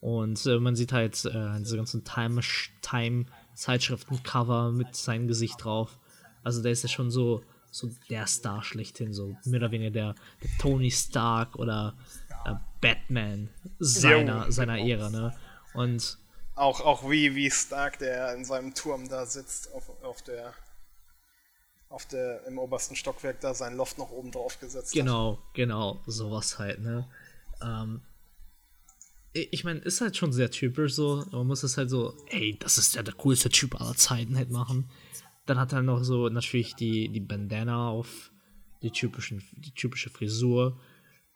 Und 0.00 0.46
äh, 0.46 0.58
man 0.60 0.76
sieht 0.76 0.92
halt 0.92 1.24
äh, 1.24 1.58
diese 1.58 1.76
ganzen 1.76 2.04
Time-Zeitschriften-Cover 2.04 4.70
mit 4.70 4.94
seinem 4.94 5.26
Gesicht 5.26 5.64
drauf. 5.64 5.98
Also 6.44 6.62
der 6.62 6.70
ist 6.72 6.84
ja 6.84 6.88
schon 6.88 7.10
so, 7.10 7.42
so 7.72 7.90
der 8.08 8.28
Star 8.28 8.62
schlechthin, 8.62 9.12
so 9.12 9.36
mehr 9.44 9.58
oder 9.60 9.72
weniger 9.72 9.90
der, 9.90 10.14
der 10.42 10.50
Tony 10.58 10.92
Stark 10.92 11.56
oder 11.56 11.96
äh, 12.44 12.54
Batman 12.80 13.48
seiner, 13.80 14.52
seiner 14.52 14.78
Ära, 14.78 15.10
ne? 15.10 15.34
Und 15.74 16.18
auch, 16.54 16.80
auch 16.80 17.10
wie, 17.10 17.34
wie 17.34 17.50
Stark, 17.50 17.98
der 17.98 18.32
in 18.34 18.44
seinem 18.44 18.74
Turm 18.74 19.08
da 19.08 19.26
sitzt, 19.26 19.74
auf, 19.74 19.90
auf 20.02 20.22
der 20.22 20.54
auf 21.88 22.06
der 22.06 22.44
im 22.46 22.58
obersten 22.58 22.96
Stockwerk 22.96 23.40
da 23.40 23.54
sein 23.54 23.76
Loft 23.76 23.98
noch 23.98 24.10
oben 24.10 24.30
drauf 24.30 24.58
gesetzt 24.60 24.92
genau, 24.92 25.32
hat. 25.32 25.54
Genau, 25.54 25.94
genau, 25.94 26.02
sowas 26.06 26.58
halt, 26.58 26.80
ne? 26.80 27.08
Ähm, 27.62 28.02
ich 29.32 29.64
meine, 29.64 29.80
ist 29.80 30.00
halt 30.00 30.16
schon 30.16 30.32
sehr 30.32 30.50
typisch 30.50 30.94
so. 30.94 31.24
Man 31.30 31.46
muss 31.46 31.62
es 31.62 31.76
halt 31.76 31.90
so, 31.90 32.14
ey, 32.28 32.56
das 32.58 32.78
ist 32.78 32.94
ja 32.94 33.02
der 33.02 33.14
coolste 33.14 33.50
Typ 33.50 33.78
aller 33.80 33.94
Zeiten 33.94 34.36
halt 34.36 34.50
machen. 34.50 34.88
Dann 35.44 35.58
hat 35.58 35.72
er 35.72 35.82
noch 35.82 36.02
so 36.02 36.28
natürlich 36.28 36.74
die, 36.74 37.08
die 37.08 37.20
Bandana 37.20 37.90
auf, 37.90 38.30
die, 38.82 38.90
typischen, 38.90 39.42
die 39.52 39.72
typische 39.72 40.10
Frisur, 40.10 40.78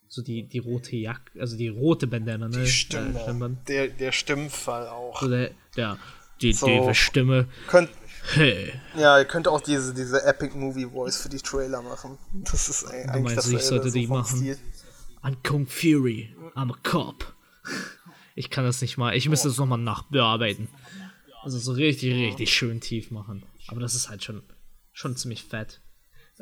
so 0.08 0.22
die, 0.22 0.44
die 0.44 0.58
rote 0.58 0.96
Jacke, 0.96 1.40
also 1.40 1.56
die 1.56 1.68
rote 1.68 2.06
Bandana, 2.06 2.48
ne? 2.48 2.62
Die 2.62 2.66
Stimme, 2.66 3.46
äh, 3.46 3.66
der, 3.68 3.88
der 3.88 4.12
Stimmfall 4.12 4.88
auch. 4.88 5.20
So 5.20 5.28
der, 5.28 5.52
der, 5.76 5.98
die, 6.40 6.52
so, 6.52 6.92
Stimme. 6.94 7.48
Könnt, 7.68 7.90
hey. 8.34 8.72
Ja, 8.96 9.18
ihr 9.18 9.24
könnt 9.24 9.48
auch 9.48 9.60
diese, 9.60 9.94
diese 9.94 10.22
Epic 10.24 10.56
Movie 10.56 10.86
Voice 10.86 11.22
für 11.22 11.28
die 11.28 11.38
Trailer 11.38 11.82
machen. 11.82 12.18
Das 12.32 12.68
ist 12.68 12.84
eigentlich 12.84 13.12
du 13.12 13.20
meinst, 13.20 13.52
ich 13.52 13.62
sollte 13.62 13.90
die 13.90 14.06
machen. 14.06 14.36
Stil. 14.36 14.58
I'm 15.22 15.36
Kung 15.46 15.66
Fury, 15.66 16.34
I'm 16.54 16.72
a 16.72 16.76
cop. 16.82 17.34
Ich 18.34 18.50
kann 18.50 18.64
das 18.64 18.80
nicht 18.80 18.96
mal. 18.96 19.14
Ich 19.14 19.28
müsste 19.28 19.48
es 19.48 19.58
nochmal 19.58 19.78
nachbearbeiten. 19.78 20.68
Also 21.42 21.58
so 21.58 21.72
richtig, 21.72 22.14
richtig 22.14 22.52
schön 22.52 22.80
tief 22.80 23.10
machen. 23.10 23.44
Aber 23.68 23.80
das 23.80 23.94
ist 23.94 24.08
halt 24.08 24.24
schon, 24.24 24.42
schon 24.92 25.16
ziemlich 25.16 25.44
fett. 25.44 25.80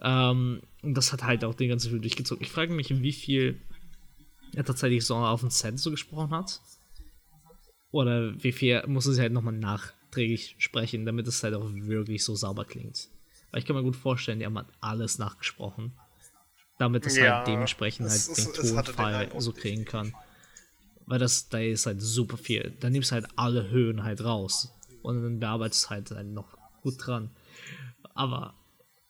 Ähm, 0.00 0.62
und 0.82 0.94
das 0.94 1.12
hat 1.12 1.24
halt 1.24 1.44
auch 1.44 1.54
den 1.54 1.68
ganzen 1.68 1.90
Film 1.90 2.02
durchgezogen. 2.02 2.44
Ich 2.44 2.52
frage 2.52 2.72
mich, 2.72 2.90
wie 2.90 3.12
viel 3.12 3.60
er 4.54 4.64
tatsächlich 4.64 5.04
so 5.04 5.16
auf 5.16 5.40
dem 5.40 5.50
Set 5.50 5.78
so 5.78 5.90
gesprochen 5.90 6.30
hat. 6.30 6.60
Oder 7.90 8.32
wie 8.42 8.52
viel 8.52 8.82
muss 8.86 9.06
es 9.06 9.18
halt 9.18 9.32
nochmal 9.32 9.54
nachträglich 10.08 10.56
sprechen, 10.58 11.06
damit 11.06 11.26
es 11.26 11.42
halt 11.42 11.54
auch 11.54 11.70
wirklich 11.72 12.24
so 12.24 12.34
sauber 12.34 12.64
klingt. 12.64 13.08
Weil 13.50 13.60
ich 13.60 13.66
kann 13.66 13.76
mir 13.76 13.82
gut 13.82 13.96
vorstellen, 13.96 14.38
die 14.38 14.46
haben 14.46 14.56
halt 14.56 14.68
alles 14.80 15.18
nachgesprochen. 15.18 15.92
Damit 16.78 17.06
es 17.06 17.16
ja, 17.16 17.38
halt 17.38 17.48
dementsprechend 17.48 18.08
halt 18.08 18.38
den 18.38 18.52
Tonfall 18.52 19.30
so 19.38 19.52
kriegen 19.52 19.84
kann. 19.84 20.14
Weil 21.06 21.18
das, 21.18 21.48
da 21.48 21.58
ist 21.58 21.86
halt 21.86 22.00
super 22.00 22.36
viel. 22.36 22.76
Da 22.80 22.90
nimmst 22.90 23.10
du 23.10 23.14
halt 23.14 23.26
alle 23.36 23.70
Höhen 23.70 24.04
halt 24.04 24.22
raus. 24.22 24.72
Und 25.02 25.22
dann 25.22 25.40
bearbeitest 25.40 25.86
du 25.86 25.90
halt, 25.90 26.10
halt 26.10 26.28
noch 26.28 26.56
gut 26.82 26.94
dran. 26.98 27.30
Aber 28.14 28.54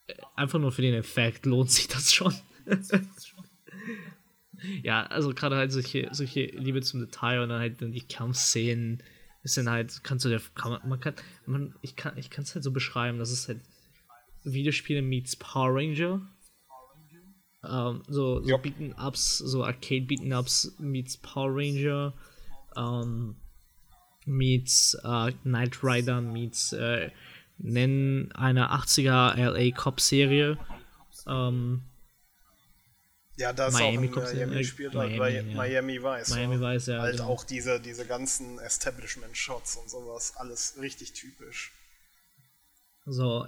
äh, 0.06 0.14
einfach 0.36 0.58
nur 0.58 0.72
für 0.72 0.82
den 0.82 0.94
Effekt 0.94 1.44
lohnt 1.44 1.70
sich 1.70 1.88
das 1.88 2.12
schon. 2.12 2.34
ja, 4.82 5.04
also 5.06 5.34
gerade 5.34 5.56
halt 5.56 5.72
solche, 5.72 6.08
solche 6.12 6.46
Liebe 6.46 6.80
zum 6.82 7.00
Detail 7.00 7.40
und 7.40 7.48
dann 7.50 7.60
halt 7.60 7.82
dann 7.82 7.92
die 7.92 8.06
Kampfszenen 8.06 9.02
ist 9.42 9.56
dann 9.56 9.70
halt, 9.70 10.02
kannst 10.02 10.24
du 10.24 10.28
dir, 10.28 10.40
kann 10.54 10.72
man, 10.72 10.88
man 10.88 11.00
kann, 11.00 11.14
man, 11.46 11.74
ich 11.80 11.96
kann 11.96 12.16
ich 12.16 12.30
es 12.36 12.54
halt 12.54 12.64
so 12.64 12.70
beschreiben, 12.70 13.18
dass 13.18 13.30
es 13.30 13.48
halt 13.48 13.60
Videospiele 14.44 15.02
meets 15.02 15.36
Power 15.36 15.74
Ranger 15.74 16.22
ähm, 17.64 18.02
so, 18.06 18.42
so 18.42 18.58
Beaten-Ups, 18.58 19.38
so 19.38 19.64
Arcade-Beaten-Ups 19.64 20.76
meets 20.78 21.16
Power 21.16 21.50
Ranger, 21.50 22.12
ähm, 22.76 23.36
meets 24.24 24.94
äh, 25.02 25.32
Knight 25.42 25.82
Rider, 25.82 26.20
meets 26.20 26.72
äh, 26.72 27.10
nennen 27.58 28.30
eine 28.32 28.72
80er 28.72 29.34
LA 29.36 29.74
Cop-Serie. 29.74 30.56
Ähm, 31.26 31.82
ja, 33.38 33.52
da 33.52 33.68
ist 33.68 33.74
Miami 33.74 34.10
auch 34.10 34.16
in 34.16 34.48
Miami 34.48 34.64
spielt 34.64 34.94
Miami, 34.94 35.18
halt 35.18 35.46
ja. 35.46 35.54
Miami 35.54 36.02
Vice. 36.02 36.30
Miami 36.30 36.60
Vice, 36.60 36.86
ja. 36.86 37.00
Halt 37.00 37.16
genau. 37.18 37.28
auch 37.28 37.44
diese, 37.44 37.80
diese 37.80 38.04
ganzen 38.04 38.58
Establishment-Shots 38.58 39.76
und 39.76 39.88
sowas, 39.88 40.32
alles 40.36 40.74
richtig 40.80 41.12
typisch. 41.12 41.72
So. 43.06 43.46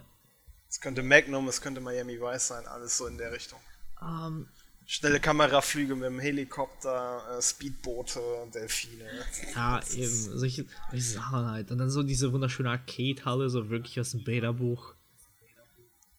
Es 0.68 0.80
könnte 0.80 1.02
Magnum, 1.02 1.48
es 1.48 1.60
könnte 1.60 1.80
Miami 1.80 2.20
Vice 2.20 2.48
sein, 2.48 2.66
alles 2.66 2.96
so 2.96 3.08
in 3.08 3.18
der 3.18 3.32
Richtung. 3.32 3.58
Ähm, 4.00 4.48
Schnelle 4.86 5.18
Kameraflüge 5.18 5.96
mit 5.96 6.06
dem 6.06 6.20
Helikopter, 6.20 7.36
äh, 7.36 7.42
Speedboote, 7.42 8.20
Delfine. 8.54 9.08
Ja, 9.54 9.80
eben, 9.92 10.08
solche, 10.08 10.66
solche 10.90 11.04
Sachen 11.04 11.46
halt. 11.50 11.70
Und 11.72 11.78
dann 11.78 11.90
so 11.90 12.04
diese 12.04 12.32
wunderschöne 12.32 12.70
Arcade-Halle, 12.70 13.50
so 13.50 13.70
wirklich 13.70 13.98
aus 13.98 14.12
dem 14.12 14.22
Beta-Buch. 14.22 14.94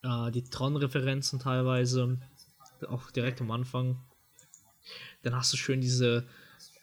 Äh, 0.02 0.30
die 0.30 0.44
Tron-Referenzen 0.44 1.38
teilweise, 1.38 2.18
auch 2.88 3.10
direkt 3.10 3.40
am 3.40 3.50
Anfang. 3.50 4.02
Dann 5.22 5.36
hast 5.36 5.52
du 5.52 5.56
schön 5.56 5.80
diese, 5.80 6.26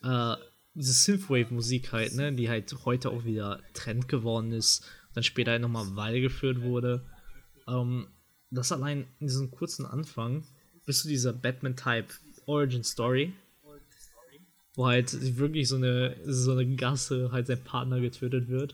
äh, 0.04 0.36
diese 0.74 0.94
Synthwave-Musik 0.94 1.92
halt, 1.92 2.16
ne, 2.16 2.34
die 2.34 2.50
halt 2.50 2.74
heute 2.86 3.10
auch 3.10 3.26
wieder 3.26 3.62
Trend 3.74 4.08
geworden 4.08 4.52
ist, 4.52 4.86
dann 5.14 5.24
später 5.24 5.52
halt 5.52 5.62
nochmal 5.62 5.96
weitergeführt 5.96 6.62
wurde. 6.62 7.06
Ähm, 7.68 8.08
das 8.52 8.72
allein 8.72 9.08
in 9.20 9.28
diesem 9.28 9.52
kurzen 9.52 9.86
Anfang 9.86 10.46
bist 10.86 11.04
du 11.04 11.10
dieser 11.10 11.34
Batman-Type 11.34 12.08
Origin 12.46 12.84
Story, 12.84 13.34
wo 14.76 14.88
halt 14.88 15.38
wirklich 15.38 15.68
so 15.68 15.76
eine, 15.76 16.16
so 16.26 16.54
eine 16.54 16.76
Gasse 16.76 17.32
halt 17.32 17.48
sein 17.48 17.64
Partner 17.64 18.00
getötet 18.00 18.48
wird 18.48 18.74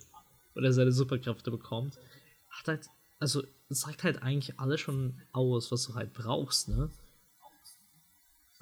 oder 0.56 0.72
seine 0.72 0.92
Superkräfte 0.92 1.52
bekommt. 1.52 1.98
Hat 2.50 2.68
halt, 2.68 2.88
also 3.20 3.44
sagt 3.70 4.04
halt 4.04 4.22
eigentlich 4.22 4.60
alles 4.60 4.80
schon 4.80 5.22
aus, 5.32 5.72
was 5.72 5.84
du 5.88 5.96
halt 5.96 6.14
brauchst, 6.14 6.70
ne? 6.70 6.90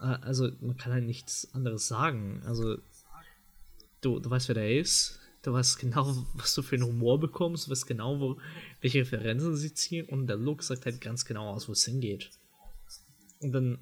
Äh, 0.04 0.18
also 0.22 0.52
man 0.62 0.78
kann 0.78 0.94
halt 0.94 1.06
nichts 1.06 1.52
anderes 1.54 1.88
sagen. 1.88 2.44
Also 2.46 2.78
du, 4.02 4.20
du 4.20 4.30
weißt, 4.30 4.50
wer 4.50 4.56
der 4.56 4.80
ist, 4.80 5.20
du 5.42 5.54
weißt 5.54 5.80
genau, 5.80 6.16
was 6.34 6.54
du 6.54 6.62
für 6.62 6.76
einen 6.76 6.86
Humor 6.86 7.20
bekommst, 7.20 7.68
du 7.68 7.72
weißt 7.72 7.88
genau, 7.88 8.20
wo, 8.20 8.38
welche 8.82 9.00
Referenzen 9.00 9.56
sie 9.56 9.74
ziehen. 9.74 10.06
Und 10.08 10.28
der 10.28 10.38
Look 10.38 10.62
sagt 10.62 10.86
halt 10.86 11.02
ganz 11.02 11.26
genau 11.26 11.50
aus, 11.50 11.68
wo 11.68 11.72
es 11.72 11.86
hingeht. 11.86 12.30
Und 13.40 13.54
dann 13.54 13.80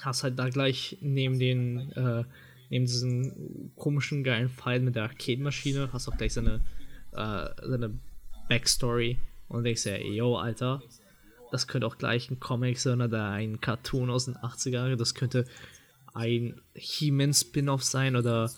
hast 0.00 0.24
halt 0.24 0.38
da 0.38 0.48
gleich 0.50 0.98
neben 1.00 1.38
den, 1.38 1.92
äh, 1.92 2.24
neben 2.68 2.84
diesen 2.84 3.72
komischen 3.76 4.24
geilen 4.24 4.50
Pfeil 4.50 4.80
mit 4.80 4.96
der 4.96 5.04
Arcade-Maschine, 5.04 5.92
hast 5.92 6.08
auch 6.08 6.16
gleich 6.16 6.34
seine, 6.34 6.60
äh, 7.12 7.48
seine 7.62 7.98
Backstory. 8.48 9.18
Und 9.48 9.62
denkst 9.62 9.86
ja, 9.86 9.96
yo, 9.96 10.36
Alter, 10.36 10.82
das 11.56 11.66
könnte 11.66 11.86
auch 11.86 11.96
gleich 11.96 12.30
ein 12.30 12.38
Comic 12.38 12.78
sein 12.78 13.00
oder 13.00 13.30
ein 13.30 13.62
Cartoon 13.62 14.10
aus 14.10 14.26
den 14.26 14.36
80er, 14.36 14.94
das 14.96 15.14
könnte 15.14 15.46
ein 16.12 16.60
He-Man 16.74 17.32
Spin-off 17.32 17.82
sein 17.82 18.14
oder 18.14 18.50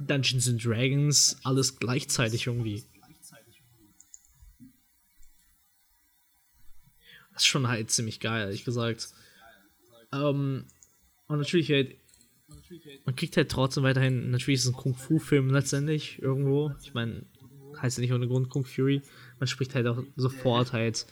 Dungeons 0.00 0.48
and 0.48 0.64
Dragons, 0.64 1.36
alles 1.44 1.78
gleichzeitig 1.78 2.46
irgendwie. 2.46 2.82
Das 7.34 7.42
ist 7.42 7.46
schon 7.46 7.68
halt 7.68 7.90
ziemlich 7.90 8.20
geil, 8.20 8.46
ehrlich 8.46 8.64
gesagt. 8.64 9.10
Ähm, 10.12 10.64
und 11.26 11.38
natürlich 11.38 11.70
halt, 11.70 11.96
man 13.04 13.16
kriegt 13.16 13.36
halt 13.36 13.50
trotzdem 13.50 13.82
weiterhin, 13.82 14.30
natürlich 14.30 14.60
ist 14.60 14.66
es 14.66 14.72
ein 14.72 14.76
Kung-Fu-Film 14.76 15.50
letztendlich 15.50 16.22
irgendwo. 16.22 16.72
Ich 16.82 16.94
meine, 16.94 17.26
heißt 17.82 17.98
ja 17.98 18.00
nicht 18.00 18.12
ohne 18.14 18.28
Grund 18.28 18.48
Kung 18.48 18.64
Fury. 18.64 19.02
Man 19.38 19.46
spricht 19.46 19.74
halt 19.74 19.86
auch 19.86 20.02
sofort 20.16 20.72
halt, 20.72 21.06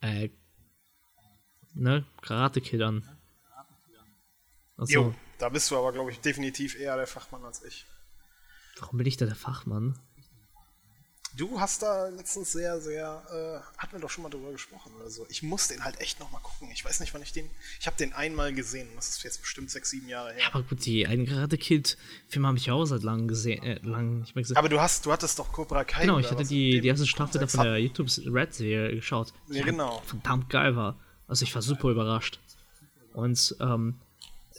äh, 0.00 0.30
ne, 1.74 2.04
Karate 2.22 2.60
Kid 2.60 2.82
an. 2.82 3.08
Also, 4.76 4.92
jo, 4.92 5.14
da 5.38 5.48
bist 5.48 5.70
du 5.70 5.76
aber, 5.76 5.92
glaube 5.92 6.10
ich, 6.10 6.20
definitiv 6.20 6.78
eher 6.78 6.96
der 6.96 7.06
Fachmann 7.06 7.44
als 7.44 7.62
ich. 7.64 7.86
Warum 8.78 8.98
bin 8.98 9.06
ich 9.06 9.16
da 9.16 9.26
der 9.26 9.34
Fachmann? 9.34 9.98
Du 11.36 11.60
hast 11.60 11.82
da 11.82 12.08
letztens 12.08 12.52
sehr, 12.52 12.80
sehr, 12.80 13.22
äh, 13.30 13.78
hatten 13.78 13.92
wir 13.92 14.00
doch 14.00 14.10
schon 14.10 14.22
mal 14.22 14.30
drüber 14.30 14.50
gesprochen 14.50 14.92
oder 14.98 15.08
so. 15.10 15.26
Ich 15.28 15.42
muss 15.42 15.68
den 15.68 15.84
halt 15.84 16.00
echt 16.00 16.18
nochmal 16.18 16.40
gucken. 16.42 16.68
Ich 16.72 16.84
weiß 16.84 17.00
nicht, 17.00 17.14
wann 17.14 17.22
ich 17.22 17.32
den, 17.32 17.48
ich 17.78 17.86
habe 17.86 17.96
den 17.96 18.12
einmal 18.12 18.52
gesehen. 18.52 18.88
Das 18.96 19.08
ist 19.08 19.22
jetzt 19.22 19.40
bestimmt 19.40 19.70
sechs, 19.70 19.90
sieben 19.90 20.08
Jahre 20.08 20.32
her. 20.32 20.40
Ja, 20.40 20.48
aber 20.52 20.64
gut, 20.64 20.84
die 20.84 21.06
einen 21.06 21.26
Karate 21.26 21.56
Kid-Filme 21.56 22.48
habe 22.48 22.58
ich 22.58 22.70
auch 22.70 22.84
seit 22.84 23.02
langem 23.02 23.28
gesehen, 23.28 23.62
äh, 23.62 23.78
lang 23.82 24.20
nicht 24.20 24.34
mehr 24.34 24.42
gesehen. 24.42 24.56
Aber 24.56 24.68
du 24.68 24.80
hast, 24.80 25.06
du 25.06 25.12
hattest 25.12 25.38
doch 25.38 25.52
Cobra 25.52 25.84
Kai. 25.84 26.02
Genau, 26.02 26.18
ich 26.18 26.30
hatte 26.30 26.44
die, 26.44 26.80
die 26.80 26.88
erste 26.88 27.06
Staffel 27.06 27.40
da 27.40 27.46
von 27.46 27.64
der 27.64 27.78
YouTube 27.78 28.08
Red-Serie 28.26 28.94
geschaut. 28.96 29.32
die 29.48 29.58
Ja, 29.58 29.64
genau. 29.64 30.02
Verdammt 30.06 30.50
geil 30.50 30.74
war. 30.74 30.98
Also 31.28 31.44
ich 31.44 31.54
war 31.54 31.62
super 31.62 31.90
überrascht. 31.90 32.40
Und 33.12 33.56
ähm, 33.60 34.00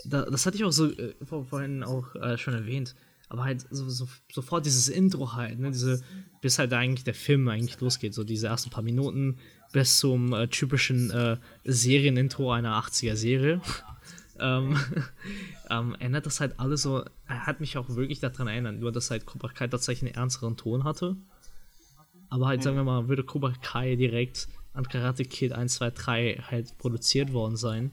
da, 0.05 0.23
das 0.23 0.45
hatte 0.45 0.57
ich 0.57 0.63
auch 0.63 0.71
so 0.71 0.89
äh, 0.89 1.13
vor, 1.25 1.45
vorhin 1.45 1.83
auch 1.83 2.15
äh, 2.15 2.37
schon 2.37 2.53
erwähnt. 2.53 2.95
Aber 3.31 3.45
halt 3.45 3.65
so, 3.69 3.87
so, 3.87 4.09
sofort 4.29 4.65
dieses 4.65 4.89
Intro 4.89 5.31
halt, 5.31 5.57
ne, 5.57 5.71
diese, 5.71 6.03
bis 6.41 6.59
halt 6.59 6.73
eigentlich 6.73 7.05
der 7.05 7.13
Film 7.13 7.47
eigentlich 7.47 7.79
losgeht, 7.79 8.13
so 8.13 8.25
diese 8.25 8.47
ersten 8.47 8.69
paar 8.69 8.83
Minuten 8.83 9.37
bis 9.71 9.99
zum 9.99 10.33
äh, 10.33 10.49
typischen 10.49 11.11
äh, 11.11 11.37
Serienintro 11.63 12.51
einer 12.51 12.77
80er-Serie. 12.83 13.61
ähm, 14.39 14.77
ähm, 15.69 15.95
ändert 15.99 16.25
das 16.25 16.41
halt 16.41 16.59
alles 16.59 16.81
so, 16.81 17.05
er 17.25 17.47
hat 17.47 17.61
mich 17.61 17.77
auch 17.77 17.87
wirklich 17.95 18.19
daran 18.19 18.47
erinnert, 18.47 18.81
nur 18.81 18.91
dass 18.91 19.11
halt 19.11 19.25
Cobra 19.25 19.47
Kai 19.47 19.69
tatsächlich 19.69 20.11
einen 20.11 20.21
ernsteren 20.21 20.57
Ton 20.57 20.83
hatte. 20.83 21.15
Aber 22.27 22.47
halt, 22.47 22.63
sagen 22.63 22.75
wir 22.75 22.83
mal, 22.83 23.07
würde 23.07 23.23
Cobra 23.23 23.53
Kai 23.61 23.95
direkt 23.95 24.49
an 24.73 24.83
Karate 24.89 25.23
Kid 25.23 25.53
1, 25.53 25.75
2, 25.75 25.91
3 25.91 26.43
halt 26.49 26.77
produziert 26.79 27.31
worden 27.31 27.55
sein, 27.55 27.91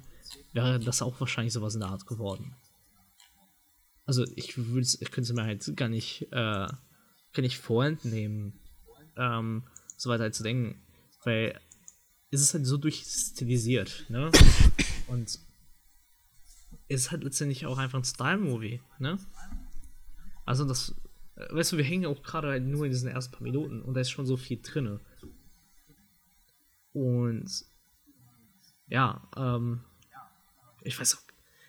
wäre 0.52 0.80
das 0.80 1.00
auch 1.00 1.20
wahrscheinlich 1.20 1.52
sowas 1.52 1.74
in 1.74 1.80
der 1.80 1.90
Art 1.90 2.06
geworden. 2.06 2.56
Also 4.08 4.24
ich 4.36 4.56
würde 4.56 4.88
ich 5.00 5.10
könnte 5.10 5.30
es 5.30 5.32
mir 5.34 5.44
halt 5.44 5.76
gar 5.76 5.90
nicht, 5.90 6.22
äh, 6.30 6.32
gar 6.32 7.42
nicht 7.42 7.58
vorentnehmen, 7.58 8.58
ähm, 9.18 9.64
so 9.98 10.08
weiter 10.08 10.22
halt 10.22 10.34
zu 10.34 10.42
denken, 10.42 10.80
weil 11.24 11.60
es 12.30 12.40
ist 12.40 12.54
halt 12.54 12.64
so 12.64 12.78
durchstilisiert, 12.78 14.06
ne? 14.08 14.32
Und 15.08 15.28
es 15.28 15.46
ist 16.88 17.10
halt 17.10 17.22
letztendlich 17.22 17.66
auch 17.66 17.76
einfach 17.76 17.98
ein 17.98 18.04
Style-Movie, 18.04 18.80
ne? 18.98 19.18
Also 20.46 20.64
das, 20.64 20.94
äh, 21.36 21.54
weißt 21.54 21.72
du, 21.72 21.76
wir 21.76 21.84
hängen 21.84 22.06
auch 22.06 22.22
gerade 22.22 22.48
halt 22.48 22.64
nur 22.64 22.86
in 22.86 22.92
diesen 22.92 23.10
ersten 23.10 23.32
paar 23.32 23.42
Minuten 23.42 23.82
und 23.82 23.92
da 23.92 24.00
ist 24.00 24.08
schon 24.10 24.24
so 24.24 24.38
viel 24.38 24.62
drinne. 24.62 25.00
Und 26.94 27.50
ja, 28.86 29.28
ähm, 29.36 29.84
ich 30.82 30.98
weiß 30.98 31.18
auch, 31.18 31.27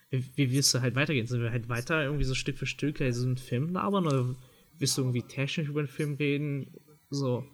wie, 0.10 0.52
willst 0.52 0.74
du 0.74 0.82
halt 0.82 0.96
weitergehen? 0.96 1.28
Sollen 1.28 1.44
wir 1.44 1.52
halt 1.52 1.70
weiter 1.70 2.04
irgendwie 2.04 2.24
so 2.24 2.34
Stück 2.34 2.58
für 2.58 2.66
Stück 2.66 3.00
halt 3.00 3.14
so 3.16 3.26
einen 3.26 3.38
Film 3.38 3.74
labern 3.74 4.08
oder 4.08 4.36
willst 4.78 4.98
du 4.98 5.02
irgendwie 5.02 5.24
technisch 5.24 5.68
über 5.68 5.84
den 5.84 5.88
Film 5.88 6.16
reden? 6.16 6.74
So, 7.10 7.46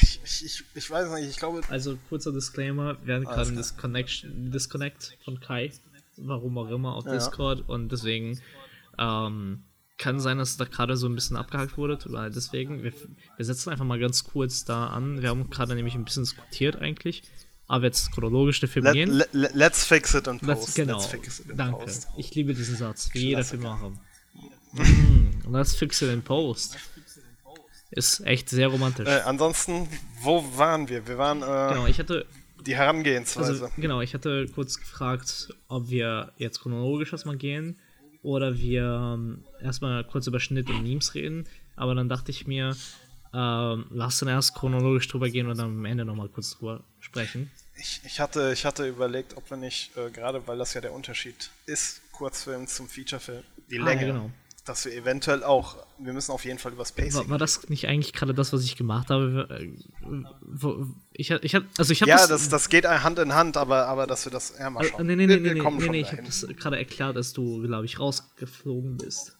Ich, 0.00 0.20
ich, 0.44 0.64
ich, 0.74 0.90
weiß 0.90 1.10
nicht, 1.14 1.30
ich 1.30 1.36
glaube, 1.38 1.62
also 1.68 1.96
kurzer 2.08 2.32
Disclaimer, 2.32 2.96
wir 3.04 3.14
hatten 3.14 3.24
gerade 3.24 3.42
einen 3.42 3.52
klar. 3.52 3.62
Disconnection, 3.62 4.50
Disconnect 4.50 5.16
von 5.24 5.40
Kai, 5.40 5.72
warum 6.18 6.58
auch 6.58 6.70
immer, 6.70 6.94
auf 6.94 7.06
Ja. 7.06 7.12
Discord 7.12 7.68
und 7.68 7.90
deswegen 7.90 8.38
ähm, 8.98 9.64
kann 9.96 10.20
sein, 10.20 10.36
dass 10.38 10.56
da 10.58 10.64
gerade 10.64 10.96
so 10.96 11.08
ein 11.08 11.14
bisschen 11.14 11.36
abgehakt 11.36 11.78
wurde, 11.78 11.98
leid, 12.10 12.36
deswegen, 12.36 12.82
wir, 12.82 12.92
wir 12.92 13.44
setzen 13.44 13.70
einfach 13.70 13.86
mal 13.86 13.98
ganz 13.98 14.24
kurz 14.24 14.64
da 14.64 14.88
an, 14.88 15.22
wir 15.22 15.30
haben 15.30 15.48
gerade 15.48 15.74
nämlich 15.74 15.94
ein 15.94 16.04
bisschen 16.04 16.24
diskutiert 16.24 16.76
eigentlich, 16.76 17.22
aber 17.68 17.84
jetzt 17.86 18.12
chronologisch 18.12 18.60
der 18.60 18.68
Film 18.68 18.84
let, 18.84 18.94
gehen. 18.94 19.10
let, 19.10 19.32
let, 19.32 19.54
let's 19.54 19.84
fix 19.84 20.14
it 20.14 20.26
in 20.26 20.38
Let's, 20.42 20.60
post. 20.60 20.74
genau, 20.76 20.98
Let's 20.98 21.06
fix 21.06 21.40
it 21.40 21.50
in 21.50 21.56
danke, 21.56 21.84
post. 21.84 22.08
ich 22.16 22.34
liebe 22.34 22.54
diesen 22.54 22.76
Satz, 22.76 23.10
wie 23.12 23.18
jeder 23.20 23.42
Klassiker. 23.42 23.62
Filmmacher. 23.62 23.92
Mm, 24.72 25.52
let's 25.52 25.74
fix 25.74 26.02
it 26.02 26.10
in 26.12 26.22
post. 26.22 26.76
Ist 27.90 28.20
echt 28.26 28.48
sehr 28.50 28.68
romantisch. 28.68 29.08
Äh, 29.08 29.20
ansonsten, 29.24 29.88
wo 30.22 30.44
waren 30.56 30.88
wir? 30.88 31.06
Wir 31.06 31.18
waren 31.18 31.38
äh, 31.42 31.74
genau, 31.74 31.86
ich 31.86 31.98
hatte 31.98 32.26
die 32.66 32.74
Herangehensweise. 32.76 33.50
Also, 33.50 33.68
genau, 33.76 34.00
ich 34.00 34.12
hatte 34.12 34.46
kurz 34.54 34.78
gefragt, 34.78 35.48
ob 35.68 35.88
wir 35.88 36.32
jetzt 36.36 36.60
chronologisch 36.60 37.12
erstmal 37.12 37.36
gehen 37.36 37.78
oder 38.22 38.58
wir 38.58 39.14
ähm, 39.14 39.44
erstmal 39.62 40.02
kurz 40.04 40.26
über 40.26 40.40
Schnitt 40.40 40.68
und 40.68 40.82
Memes 40.82 41.14
reden. 41.14 41.46
Aber 41.76 41.94
dann 41.94 42.08
dachte 42.08 42.32
ich 42.32 42.46
mir, 42.46 42.76
ähm, 43.32 43.86
lass 43.90 44.18
dann 44.18 44.28
erst 44.28 44.54
chronologisch 44.54 45.08
drüber 45.08 45.28
gehen 45.28 45.46
und 45.48 45.58
dann 45.58 45.66
am 45.66 45.84
Ende 45.84 46.04
nochmal 46.04 46.28
kurz 46.28 46.56
drüber 46.56 46.82
sprechen. 47.00 47.50
ich, 47.78 48.00
ich, 48.04 48.20
hatte, 48.20 48.52
ich 48.52 48.64
hatte 48.64 48.86
überlegt, 48.86 49.36
ob 49.36 49.48
wir 49.50 49.56
nicht, 49.56 49.96
äh, 49.96 50.10
gerade 50.10 50.46
weil 50.46 50.58
das 50.58 50.74
ja 50.74 50.80
der 50.80 50.92
Unterschied 50.92 51.50
ist, 51.66 52.00
Kurzfilm 52.12 52.66
zum 52.66 52.88
Featurefilm, 52.88 53.42
die 53.70 53.78
Ah, 53.78 53.84
Länge, 53.84 54.06
genau. 54.06 54.30
dass 54.64 54.84
wir 54.86 54.92
eventuell 54.94 55.44
auch, 55.44 55.76
wir 55.98 56.12
müssen 56.12 56.32
auf 56.32 56.44
jeden 56.44 56.58
Fall 56.58 56.72
übers 56.72 56.92
Pacing. 56.92 57.14
War, 57.14 57.28
war 57.30 57.38
das 57.38 57.68
nicht 57.68 57.86
eigentlich 57.86 58.12
gerade 58.14 58.32
das, 58.34 58.52
was 58.52 58.64
ich 58.64 58.74
gemacht 58.76 59.10
habe? 59.10 59.46
Äh, 59.50 59.76
Ich, 61.12 61.30
ich, 61.30 61.54
hab- 61.54 61.64
also 61.78 61.92
ich 61.92 62.02
habe 62.02 62.10
ja, 62.10 62.26
das, 62.26 62.48
das 62.48 62.68
geht 62.68 62.86
Hand 62.86 63.18
in 63.18 63.34
Hand, 63.34 63.56
aber, 63.56 63.86
aber 63.86 64.06
dass 64.06 64.24
wir 64.24 64.32
das, 64.32 64.54
ja, 64.58 64.70
mal 64.70 64.84
Äh, 64.84 64.88
schauen. 64.88 65.06
nee, 65.06 65.14
nee, 65.16 65.28
wir, 65.28 65.36
nee, 65.38 65.44
wir 65.44 65.54
nee, 65.54 65.70
nee, 65.78 65.88
nee, 65.90 66.00
ich 66.00 66.12
habe 66.12 66.22
das 66.24 66.46
gerade 66.56 66.78
erklärt, 66.78 67.16
dass 67.16 67.32
du, 67.32 67.62
glaube 67.62 67.84
ich, 67.84 67.98
rausgeflogen 68.00 68.96
bist. 68.96 69.36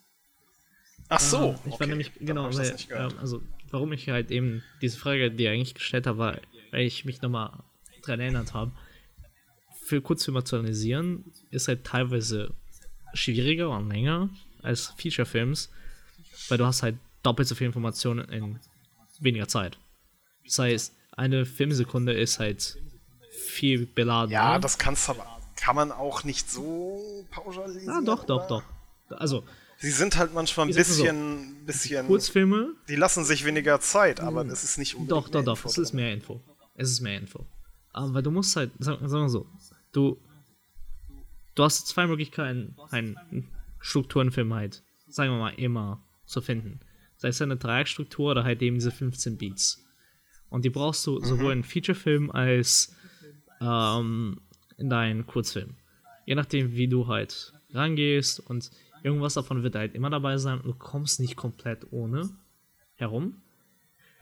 Ach 1.08 1.20
so, 1.20 1.52
Ah, 1.56 1.60
Ich 1.66 1.72
okay. 1.72 1.80
war 1.80 1.86
nämlich, 1.86 2.12
genau, 2.20 2.44
hab 2.44 2.52
das 2.52 2.88
weil, 2.88 2.96
ähm, 2.98 3.18
also 3.18 3.42
warum 3.70 3.92
ich 3.92 4.08
halt 4.08 4.30
eben 4.30 4.62
diese 4.80 4.98
Frage 4.98 5.30
dir 5.30 5.50
eigentlich 5.50 5.74
gestellt 5.74 6.06
habe, 6.06 6.18
war, 6.18 6.40
weil 6.70 6.86
ich 6.86 7.04
mich 7.04 7.22
nochmal 7.22 7.62
dran 8.02 8.20
erinnert 8.20 8.54
habe. 8.54 8.72
Für 9.84 10.00
Kurzfilme 10.00 10.44
zu 10.44 10.56
analysieren 10.56 11.32
ist 11.50 11.68
halt 11.68 11.84
teilweise 11.84 12.54
schwieriger 13.14 13.70
und 13.70 13.88
länger 13.90 14.30
als 14.62 14.92
Feature-Films, 14.96 15.70
weil 16.48 16.58
du 16.58 16.66
hast 16.66 16.82
halt 16.82 16.96
doppelt 17.22 17.48
so 17.48 17.54
viel 17.54 17.66
Informationen 17.68 18.28
in 18.28 18.58
weniger 19.20 19.48
Zeit. 19.48 19.78
Das 20.44 20.58
heißt, 20.58 20.94
eine 21.12 21.46
Filmsekunde 21.46 22.12
ist 22.12 22.38
halt 22.38 22.78
viel 23.30 23.86
beladen. 23.86 24.30
ja, 24.32 24.58
das 24.58 24.78
kannst 24.78 25.08
du 25.08 25.12
aber, 25.12 25.26
kann 25.56 25.76
man 25.76 25.92
auch 25.92 26.24
nicht 26.24 26.50
so 26.50 27.26
pauschalisieren. 27.30 27.90
Ah, 27.90 28.00
doch, 28.04 28.24
doch, 28.24 28.46
oder? 28.46 28.62
doch. 29.08 29.18
Also, 29.18 29.44
Sie 29.78 29.90
sind 29.90 30.16
halt 30.16 30.32
manchmal 30.32 30.66
ein 30.66 30.74
mal 30.74 30.84
so, 30.84 31.04
bisschen, 31.04 31.64
bisschen, 31.66 32.06
Kurzfilme 32.06 32.74
die 32.88 32.96
lassen 32.96 33.24
sich 33.24 33.44
weniger 33.44 33.78
Zeit, 33.80 34.20
aber 34.20 34.44
das 34.44 34.64
ist 34.64 34.78
nicht 34.78 34.94
unbedingt 34.94 35.26
Doch, 35.26 35.28
doch, 35.28 35.40
mehr 35.40 35.42
doch, 35.42 35.56
Info 35.56 35.68
es 35.68 35.78
ist 35.78 35.92
mehr 35.92 36.12
Info. 36.12 36.40
Es 36.74 36.90
ist 36.90 37.00
mehr 37.00 37.18
Info. 37.18 37.46
Aber 37.92 38.14
weil 38.14 38.22
du 38.22 38.30
musst 38.30 38.56
halt, 38.56 38.72
sag, 38.78 38.98
sagen 39.00 39.24
wir 39.24 39.28
so, 39.28 39.46
du, 39.92 40.18
du 41.54 41.62
hast 41.62 41.86
zwei 41.86 42.06
Möglichkeiten, 42.06 42.76
einen 42.90 43.48
Strukturenfilm 43.78 44.52
halt, 44.54 44.82
sagen 45.08 45.32
wir 45.32 45.38
mal, 45.38 45.54
immer 45.54 46.04
zu 46.24 46.40
finden. 46.40 46.80
Sei 47.16 47.28
es 47.28 47.40
eine 47.40 47.56
Dreieckstruktur 47.56 48.32
oder 48.32 48.44
halt 48.44 48.60
eben 48.62 48.76
diese 48.76 48.90
15 48.90 49.38
Beats. 49.38 49.84
Und 50.48 50.64
die 50.64 50.70
brauchst 50.70 51.06
du 51.06 51.20
sowohl 51.20 51.52
in 51.52 51.64
Featurefilm 51.64 52.30
als 52.30 52.94
ähm, 53.60 54.40
in 54.76 54.90
deinen 54.90 55.26
Kurzfilm. 55.26 55.76
Je 56.24 56.34
nachdem, 56.34 56.72
wie 56.72 56.88
du 56.88 57.06
halt 57.06 57.52
rangehst 57.72 58.40
und 58.40 58.70
irgendwas 59.06 59.34
davon 59.34 59.62
wird 59.62 59.74
halt 59.76 59.94
immer 59.94 60.10
dabei 60.10 60.36
sein. 60.36 60.60
Du 60.64 60.74
kommst 60.74 61.20
nicht 61.20 61.36
komplett 61.36 61.86
ohne 61.92 62.28
herum. 62.96 63.40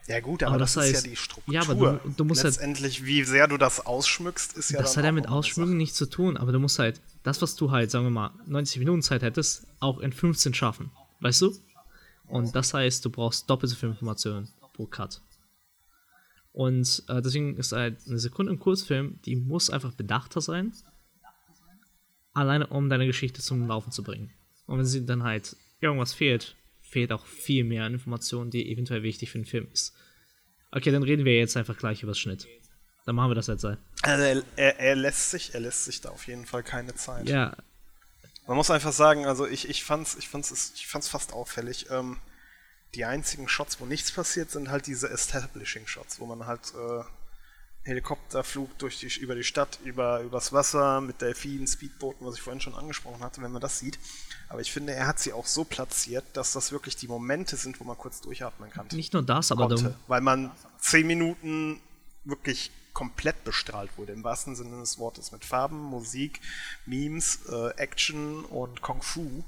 Ja 0.07 0.21
gut, 0.21 0.43
aber, 0.43 0.51
Aber 0.53 0.59
das, 0.59 0.75
das 0.75 0.85
ist 0.91 0.91
heißt- 0.91 1.05
ja 1.05 1.11
die 1.11 1.17
Struktur. 1.17 1.55
ja, 1.55 1.63
aber 1.63 1.75
du- 1.75 2.11
du 2.11 2.25
musst 2.25 2.45
halt- 2.45 2.55
Letztendlich, 2.55 3.05
wie 3.07 3.25
sehr 3.25 3.49
du 3.49 3.57
das 3.57 3.85
ausschmückst, 3.87 4.53
ist 4.59 4.71
ja 4.71 4.81
das 4.83 4.97
hat 4.99 5.05
ja 5.05 5.13
mit 5.13 5.29
Ausschmücken 5.29 5.79
nichts 5.79 5.97
zu 5.97 6.05
tun, 6.07 6.37
aber 6.37 6.53
du 6.53 6.59
musst 6.59 6.79
halt 6.79 7.01
das, 7.23 7.41
was 7.41 7.57
du 7.57 7.71
halt, 7.71 7.91
sagen 7.91 8.05
wir 8.05 8.11
mal, 8.11 8.31
90 8.47 8.79
Minuten 8.81 9.01
Zeit 9.01 9.23
hättest, 9.23 9.67
auch 9.81 9.99
in 10.01 10.13
15 10.13 10.53
schaffen. 10.53 10.91
Weißt 11.21 11.41
du? 11.41 11.57
Und 12.29 12.55
das 12.55 12.75
heißt, 12.75 13.03
du 13.05 13.09
brauchst 13.11 13.49
doppelt 13.49 13.71
so 13.71 13.77
viel 13.77 13.89
Informationen 13.89 14.49
pro 14.75 14.85
Cut. 14.87 15.23
Und 16.53 17.03
äh, 17.09 17.23
deswegen 17.23 17.57
ist 17.57 17.73
halt 17.73 17.97
eine 18.07 18.19
Sekunde 18.19 18.53
im 18.53 18.59
Kurzfilm, 18.59 19.19
die 19.25 19.37
muss 19.37 19.71
einfach 19.71 19.93
bedachter 19.95 20.41
sein, 20.43 20.73
alleine 22.35 22.67
um 22.67 22.89
deine 22.91 23.07
Geschichte 23.07 23.41
zum 23.41 23.67
Laufen 23.67 23.91
zu 23.91 24.03
bringen. 24.03 24.31
Und 24.67 24.79
wenn 24.79 24.87
sie 24.87 25.05
dann 25.05 25.23
halt 25.23 25.57
irgendwas 25.81 26.15
fehlt, 26.15 26.57
fehlt 26.81 27.13
auch 27.13 27.27
viel 27.27 27.65
mehr 27.65 27.85
an 27.85 27.95
Informationen, 27.95 28.51
die 28.51 28.71
eventuell 28.71 29.03
wichtig 29.03 29.31
für 29.31 29.39
den 29.39 29.47
Film 29.47 29.69
ist. 29.73 29.95
Okay, 30.71 30.91
dann 30.91 31.03
reden 31.03 31.25
wir 31.25 31.37
jetzt 31.37 31.57
einfach 31.57 31.77
gleich 31.77 32.03
über 32.03 32.13
das 32.13 32.19
Schnitt. 32.19 32.47
Dann 33.07 33.17
machen 33.17 33.31
wir 33.31 33.35
das 33.35 33.47
jetzt 33.49 33.61
sein. 33.61 33.79
Also 34.03 34.25
er, 34.25 34.43
er, 34.57 34.81
er 34.81 34.97
lässt 34.97 35.31
sich, 35.31 35.55
er 35.55 35.61
lässt 35.61 35.85
sich 35.85 36.01
da 36.01 36.09
auf 36.09 36.27
jeden 36.27 36.47
Fall 36.47 36.63
keine 36.63 36.95
Zeit. 36.95 37.29
Ja, 37.29 37.57
Man 38.47 38.57
muss 38.57 38.71
einfach 38.71 38.93
sagen, 38.93 39.27
also 39.27 39.47
ich, 39.47 39.69
ich 39.69 39.85
fand's, 39.85 40.17
ich 40.17 40.29
fand's, 40.29 40.73
ich 40.75 40.87
fand's 40.87 41.09
fast 41.09 41.33
auffällig. 41.33 41.91
Ähm, 41.91 42.19
die 42.95 43.05
einzigen 43.05 43.49
Shots, 43.49 43.81
wo 43.81 43.87
nichts 43.87 44.13
passiert, 44.13 44.51
sind 44.51 44.71
halt 44.71 44.87
diese 44.87 45.11
Establishing 45.11 45.87
Shots, 45.87 46.21
wo 46.21 46.27
man 46.27 46.47
halt 46.47 46.73
äh, 46.75 47.03
Helikopterflug 47.85 48.79
durch 48.79 48.99
die, 48.99 49.09
über 49.21 49.35
die 49.35 49.45
Stadt, 49.45 49.79
über 49.85 50.21
übers 50.21 50.53
Wasser 50.53 51.01
mit 51.01 51.21
Delfinen, 51.21 51.67
Speedbooten, 51.67 52.27
was 52.27 52.37
ich 52.37 52.43
vorhin 52.43 52.61
schon 52.61 52.75
angesprochen 52.75 53.23
hatte, 53.23 53.43
wenn 53.43 53.53
man 53.53 53.61
das 53.61 53.79
sieht. 53.79 53.99
Aber 54.49 54.61
ich 54.61 54.73
finde, 54.73 54.95
er 54.95 55.07
hat 55.07 55.19
sie 55.19 55.33
auch 55.33 55.47
so 55.47 55.65
platziert, 55.65 56.25
dass 56.33 56.53
das 56.53 56.73
wirklich 56.73 56.97
die 56.97 57.09
Momente 57.09 57.57
sind, 57.57 57.81
wo 57.81 57.85
man 57.85 57.99
kurz 57.99 58.21
durchatmen 58.21 58.71
kann. 58.71 58.87
Nicht 58.93 59.13
nur 59.13 59.23
das, 59.23 59.53
aber 59.53 59.69
konnte, 59.69 59.97
weil 60.07 60.23
man 60.23 60.51
zehn 60.79 61.07
Minuten 61.07 61.81
wirklich 62.25 62.71
komplett 62.95 63.45
bestrahlt 63.45 63.91
wurde, 63.99 64.13
im 64.13 64.25
wahrsten 64.25 64.57
Sinne 64.57 64.79
des 64.79 64.99
Wortes, 64.99 65.33
mit 65.33 65.45
Farben, 65.45 65.79
Musik, 65.79 66.41
Memes, 66.87 67.41
äh, 67.51 67.71
Action 67.77 68.45
und 68.47 68.81
Kung 68.81 69.03
Fu. 69.03 69.45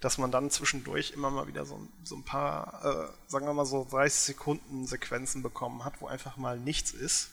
Dass 0.00 0.16
man 0.18 0.30
dann 0.30 0.50
zwischendurch 0.50 1.10
immer 1.12 1.30
mal 1.30 1.46
wieder 1.46 1.64
so, 1.66 1.80
so 2.04 2.16
ein 2.16 2.24
paar, 2.24 2.80
äh, 2.84 3.30
sagen 3.30 3.46
wir 3.46 3.52
mal 3.54 3.66
so 3.66 3.86
30 3.90 4.18
Sekunden 4.20 4.86
Sequenzen 4.86 5.42
bekommen 5.42 5.84
hat, 5.84 6.00
wo 6.00 6.06
einfach 6.06 6.36
mal 6.36 6.58
nichts 6.58 6.90
ist, 6.92 7.30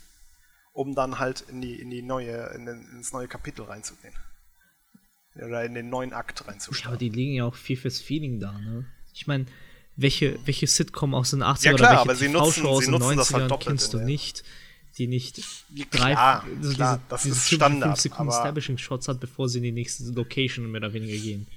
um 0.73 0.93
dann 0.93 1.17
halt 1.19 1.41
in 1.49 1.61
die, 1.61 1.79
in 1.79 1.89
die 1.89 2.01
neue, 2.01 2.47
in 2.55 2.65
den, 2.65 2.87
ins 2.91 3.13
neue 3.13 3.27
Kapitel 3.27 3.63
reinzugehen. 3.65 4.13
Oder 5.35 5.63
in 5.65 5.75
den 5.75 5.89
neuen 5.89 6.13
Akt 6.13 6.47
reinzuschauen. 6.47 6.83
Ja, 6.83 6.87
aber 6.89 6.97
die 6.97 7.09
liegen 7.09 7.33
ja 7.33 7.45
auch 7.45 7.55
viel 7.55 7.77
fürs 7.77 8.01
Feeling 8.01 8.39
da, 8.39 8.53
ne? 8.53 8.85
Ich 9.13 9.27
meine, 9.27 9.45
welche, 9.95 10.39
welche 10.45 10.65
Sitcom 10.67 11.13
aus 11.15 11.29
den 11.31 11.43
80ern 11.43 11.63
Ja, 11.65 11.73
klar, 11.73 11.91
oder 11.91 11.99
aber 12.01 12.09
welche 12.09 12.25
sie 12.25 12.29
nutzen- 12.29 12.65
aus 12.65 12.79
sie 12.85 12.91
den 12.91 12.99
nutzen 12.99 13.17
das 13.17 13.33
halt 13.33 13.43
90ern 13.45 13.47
doppelt 13.47 13.67
kennst 13.67 13.93
du 13.93 13.97
der- 13.97 14.05
nicht, 14.07 14.43
die 14.97 15.07
nicht 15.07 15.37
Ja, 15.73 15.85
drei, 15.91 16.11
klar, 16.13 16.43
also 16.43 16.73
klar, 16.73 16.97
diese, 16.97 17.09
das 17.09 17.21
diese 17.23 17.35
ist 17.35 17.47
Standard, 17.51 17.89
fünf 17.91 17.99
Sekunden 18.01 18.31
aber- 18.31 18.37
Establishing-Shots 18.39 19.07
hat, 19.07 19.19
bevor 19.19 19.47
sie 19.47 19.59
in 19.59 19.63
die 19.63 19.71
nächste 19.71 20.03
Location 20.11 20.71
mehr 20.71 20.81
oder 20.81 20.93
weniger 20.93 21.17
gehen. 21.17 21.47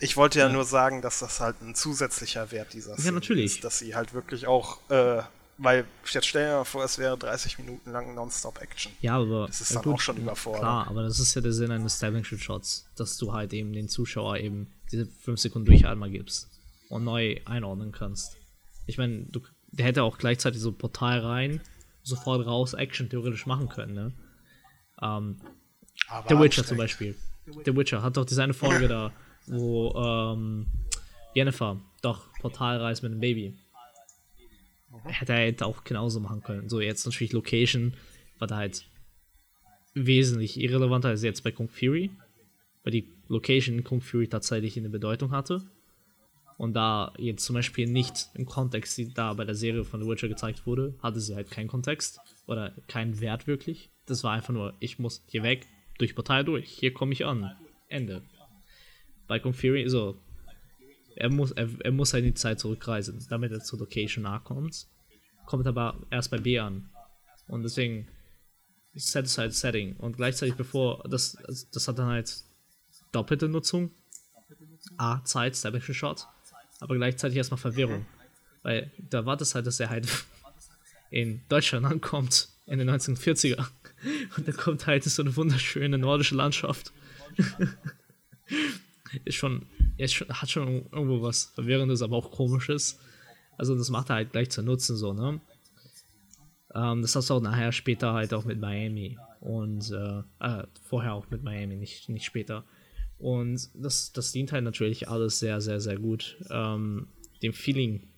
Ich 0.00 0.16
wollte 0.16 0.40
ja, 0.40 0.48
nur 0.48 0.64
sagen, 0.64 1.00
dass 1.02 1.20
das 1.20 1.40
halt 1.40 1.60
ein 1.62 1.74
zusätzlicher 1.74 2.50
Wert 2.50 2.72
dieser 2.72 2.96
Szene 2.96 3.12
natürlich. 3.12 3.56
ist, 3.56 3.64
dass 3.64 3.78
sie 3.78 3.94
halt 3.94 4.14
wirklich 4.14 4.46
auch, 4.46 4.78
äh, 4.90 5.22
weil 5.58 5.84
jetzt 6.10 6.26
stellen 6.26 6.48
wir 6.48 6.56
mal 6.58 6.64
vor, 6.64 6.84
es 6.84 6.98
wäre 6.98 7.16
30 7.16 7.58
Minuten 7.58 7.92
lang 7.92 8.14
Nonstop-Action. 8.14 8.92
Ja, 9.00 9.16
aber. 9.16 9.46
Das 9.46 9.60
ist 9.60 9.72
ja, 9.72 9.80
dann 9.80 9.94
auch 9.94 10.00
schon 10.00 10.16
überfordert. 10.16 10.62
Klar, 10.62 10.88
aber 10.88 11.04
das 11.04 11.20
ist 11.20 11.34
ja 11.34 11.40
der 11.40 11.52
Sinn 11.52 11.70
eines 11.70 11.94
Establishing 11.94 12.38
Shots, 12.38 12.86
dass 12.96 13.16
du 13.16 13.32
halt 13.32 13.52
eben 13.52 13.72
den 13.72 13.88
Zuschauer 13.88 14.38
eben 14.38 14.72
diese 14.90 15.06
5 15.06 15.38
Sekunden 15.38 15.66
Durchatmer 15.66 16.08
gibst 16.08 16.48
und 16.88 17.04
neu 17.04 17.40
einordnen 17.44 17.92
kannst. 17.92 18.36
Ich 18.86 18.98
meine, 18.98 19.24
du, 19.24 19.40
der 19.68 19.86
hätte 19.86 20.02
auch 20.02 20.18
gleichzeitig 20.18 20.60
so 20.60 20.72
Portal 20.72 21.20
rein, 21.20 21.60
sofort 22.02 22.44
raus 22.46 22.74
Action 22.74 23.08
theoretisch 23.08 23.46
machen 23.46 23.68
können, 23.68 23.94
ne? 23.94 24.12
Ähm, 25.00 25.40
The 26.28 26.38
Witcher 26.38 26.64
zum. 26.64 26.76
Beispiel. 26.76 27.16
The 27.64 27.76
Witcher 27.76 28.02
hat 28.02 28.16
doch 28.16 28.24
diese 28.24 28.42
eine 28.42 28.54
Folge 28.54 28.88
da, 28.88 29.12
wo 29.46 29.92
ähm, 29.94 30.66
Jennifer 31.34 31.80
doch 32.02 32.32
Portal 32.40 32.78
reist 32.78 33.02
mit 33.02 33.12
einem 33.12 33.20
Baby. 33.20 33.54
Hätte 35.04 35.32
er 35.32 35.46
hätte 35.46 35.66
auch 35.66 35.84
genauso 35.84 36.20
machen 36.20 36.42
können. 36.42 36.68
So, 36.68 36.80
jetzt 36.80 37.06
natürlich 37.06 37.32
Location 37.32 37.94
war 38.38 38.48
da 38.48 38.56
halt 38.56 38.84
wesentlich 39.94 40.58
irrelevanter 40.58 41.08
als 41.08 41.22
jetzt 41.22 41.42
bei 41.42 41.50
Kung 41.50 41.68
Fury, 41.68 42.10
weil 42.82 42.92
die 42.92 43.08
Location 43.28 43.78
in 43.78 43.84
Kung 43.84 44.00
Fury 44.00 44.28
tatsächlich 44.28 44.76
eine 44.76 44.90
Bedeutung 44.90 45.30
hatte. 45.30 45.62
Und 46.58 46.74
da 46.74 47.12
jetzt 47.18 47.44
zum 47.44 47.54
Beispiel 47.54 47.86
nicht 47.88 48.28
im 48.34 48.44
Kontext, 48.46 48.96
die 48.98 49.12
da 49.12 49.32
bei 49.32 49.44
der 49.44 49.54
Serie 49.54 49.84
von 49.84 50.02
The 50.02 50.08
Witcher 50.08 50.28
gezeigt 50.28 50.66
wurde, 50.66 50.94
hatte 51.02 51.20
sie 51.20 51.34
halt 51.34 51.50
keinen 51.50 51.68
Kontext 51.68 52.20
oder 52.46 52.72
keinen 52.88 53.20
Wert 53.20 53.46
wirklich. 53.46 53.90
Das 54.06 54.22
war 54.22 54.32
einfach 54.32 54.52
nur, 54.52 54.74
ich 54.78 54.98
muss 54.98 55.24
hier 55.26 55.42
weg, 55.42 55.66
durch 55.98 56.14
Portal 56.14 56.44
durch, 56.44 56.68
hier 56.68 56.92
komme 56.92 57.12
ich 57.12 57.24
an. 57.24 57.56
Ende. 57.88 58.22
Bei 59.28 59.40
Fury, 59.40 59.88
so, 59.88 60.20
er 61.16 61.30
muss, 61.30 61.52
er, 61.52 61.68
er 61.80 61.92
muss 61.92 62.12
halt 62.12 62.24
in 62.24 62.30
die 62.30 62.34
Zeit 62.34 62.60
zurückreisen, 62.60 63.24
damit 63.28 63.52
er 63.52 63.60
zur 63.60 63.78
Location 63.78 64.24
nahe 64.24 64.40
kommt. 64.40 64.86
Kommt 65.46 65.66
aber 65.66 66.00
erst 66.10 66.30
bei 66.30 66.38
B 66.38 66.58
an. 66.58 66.88
Und 67.48 67.62
deswegen 67.62 68.08
Set 68.94 69.26
ist 69.26 69.38
halt 69.38 69.54
Setting. 69.54 69.96
Und 69.96 70.16
gleichzeitig 70.16 70.54
bevor, 70.54 71.02
das, 71.08 71.36
das 71.72 71.88
hat 71.88 71.98
dann 71.98 72.08
halt 72.08 72.42
doppelte 73.12 73.48
Nutzung. 73.48 73.90
A, 74.96 75.22
Zeit, 75.24 75.52
Establishing 75.52 75.94
Shot. 75.94 76.26
Aber 76.80 76.96
gleichzeitig 76.96 77.36
erstmal 77.36 77.58
Verwirrung. 77.58 78.06
Weil 78.62 78.90
da 78.98 79.24
war 79.24 79.36
das 79.36 79.54
halt, 79.54 79.66
dass 79.66 79.80
er 79.80 79.90
halt 79.90 80.08
in 81.10 81.42
Deutschland 81.48 81.86
ankommt, 81.86 82.48
in 82.66 82.78
den 82.78 82.90
1940er. 82.90 83.66
Und 84.36 84.48
da 84.48 84.52
kommt 84.52 84.86
halt 84.86 85.04
so 85.04 85.22
eine 85.22 85.36
wunderschöne 85.36 85.98
nordische 85.98 86.34
Landschaft. 86.34 86.92
ist 89.24 89.36
schon, 89.36 89.66
ist 89.96 90.14
schon, 90.14 90.28
hat 90.28 90.50
schon 90.50 90.86
irgendwo 90.92 91.22
was 91.22 91.52
Verwirrendes, 91.54 92.02
aber 92.02 92.16
auch 92.16 92.30
Komisches. 92.30 92.98
Also 93.58 93.76
das 93.76 93.90
macht 93.90 94.10
er 94.10 94.16
halt 94.16 94.32
gleich 94.32 94.50
zu 94.50 94.62
nutzen, 94.62 94.96
so, 94.96 95.12
ne? 95.12 95.40
Ähm, 96.74 97.02
das 97.02 97.14
hast 97.14 97.30
du 97.30 97.34
auch 97.34 97.42
nachher 97.42 97.72
später 97.72 98.12
halt 98.12 98.32
auch 98.34 98.44
mit 98.44 98.58
Miami. 98.58 99.18
Und 99.40 99.90
äh, 99.90 100.22
äh, 100.40 100.66
vorher 100.82 101.14
auch 101.14 101.28
mit 101.30 101.42
Miami, 101.42 101.76
nicht, 101.76 102.08
nicht 102.08 102.24
später. 102.24 102.64
Und 103.18 103.70
das, 103.74 104.12
das 104.12 104.32
dient 104.32 104.52
halt 104.52 104.64
natürlich 104.64 105.08
alles 105.08 105.38
sehr, 105.38 105.60
sehr, 105.60 105.80
sehr 105.80 105.98
gut 105.98 106.36
ähm, 106.50 107.08
dem 107.42 107.52
Feeling 107.52 108.08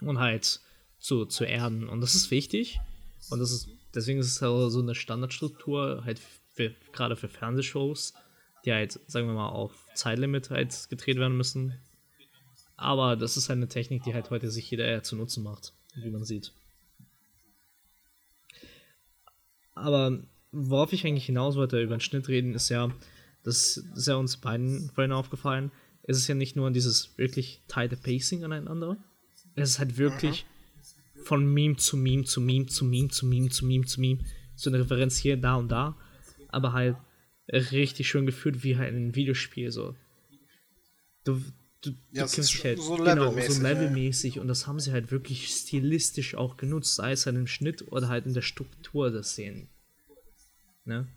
und 0.00 0.18
halt 0.18 0.60
zu, 0.98 1.26
zu 1.26 1.44
erden. 1.44 1.88
Und 1.88 2.00
das 2.00 2.14
ist 2.14 2.30
wichtig. 2.30 2.80
Und 3.30 3.38
das 3.38 3.52
ist, 3.52 3.68
deswegen 3.94 4.18
ist 4.20 4.26
es 4.26 4.42
halt 4.42 4.72
so 4.72 4.80
eine 4.80 4.94
Standardstruktur, 4.94 6.02
halt 6.04 6.20
für, 6.54 6.74
gerade 6.92 7.16
für 7.16 7.28
Fernsehshows, 7.28 8.14
die 8.64 8.72
halt, 8.72 9.00
sagen 9.06 9.26
wir 9.26 9.34
mal, 9.34 9.48
auf 9.48 9.86
Zeitlimit 9.94 10.50
halt 10.50 10.88
gedreht 10.88 11.18
werden 11.18 11.36
müssen. 11.36 11.74
Aber 12.76 13.16
das 13.16 13.36
ist 13.36 13.48
halt 13.48 13.58
eine 13.58 13.68
Technik, 13.68 14.02
die 14.04 14.14
halt 14.14 14.30
heute 14.30 14.50
sich 14.50 14.70
jeder 14.70 14.84
eher 14.84 15.02
zu 15.02 15.16
Nutzen 15.16 15.42
macht, 15.42 15.72
wie 15.94 16.10
man 16.10 16.24
sieht. 16.24 16.52
Aber 19.74 20.18
worauf 20.52 20.92
ich 20.92 21.06
eigentlich 21.06 21.26
hinaus 21.26 21.56
wollte, 21.56 21.80
über 21.80 21.96
den 21.96 22.00
Schnitt 22.00 22.28
reden, 22.28 22.54
ist 22.54 22.68
ja, 22.68 22.90
das 23.42 23.78
ist 23.78 24.06
ja 24.06 24.16
uns 24.16 24.36
beiden 24.36 24.90
vorhin 24.90 25.12
aufgefallen, 25.12 25.72
es 26.04 26.18
ist 26.18 26.28
ja 26.28 26.34
nicht 26.34 26.56
nur 26.56 26.70
dieses 26.70 27.16
wirklich 27.16 27.62
tighte 27.68 27.96
Pacing 27.96 28.44
aneinander, 28.44 28.96
es 29.54 29.70
ist 29.70 29.78
halt 29.78 29.96
wirklich 29.96 30.44
von 31.24 31.44
Meme 31.44 31.76
zu 31.76 31.96
Meme 31.96 32.24
zu 32.24 32.40
Meme 32.40 32.66
zu 32.66 32.84
Meme 32.84 33.08
zu 33.08 33.26
Meme 33.26 33.48
zu 33.48 33.66
Meme 33.66 33.86
zu 33.86 34.00
Meme, 34.00 34.18
so 34.56 34.70
eine 34.70 34.80
Referenz 34.80 35.16
hier, 35.16 35.36
da 35.36 35.56
und 35.56 35.68
da, 35.68 35.96
aber 36.48 36.72
halt 36.72 36.96
richtig 37.48 38.08
schön 38.08 38.26
geführt 38.26 38.62
wie 38.62 38.76
halt 38.76 38.90
in 38.90 38.96
einem 38.96 39.14
Videospiel, 39.14 39.70
so. 39.70 39.94
Du, 41.24 41.40
du, 41.82 41.92
Ja, 42.12 42.26
du 42.26 42.40
dich 42.40 42.64
halt, 42.64 42.78
so 42.78 42.96
genau, 42.96 43.30
levelmäßig, 43.30 43.54
so 43.54 43.62
ja. 43.62 43.68
levelmäßig 43.68 44.38
und 44.40 44.48
das 44.48 44.66
haben 44.66 44.80
sie 44.80 44.92
halt 44.92 45.10
wirklich 45.10 45.48
stilistisch 45.48 46.34
auch 46.34 46.56
genutzt, 46.56 46.94
sei 46.94 47.12
es 47.12 47.26
halt 47.26 47.36
im 47.36 47.46
Schnitt 47.46 47.90
oder 47.92 48.08
halt 48.08 48.26
in 48.26 48.34
der 48.34 48.42
Struktur 48.42 49.10
der 49.10 49.22
Szenen. 49.22 49.68
Ne? 50.84 51.08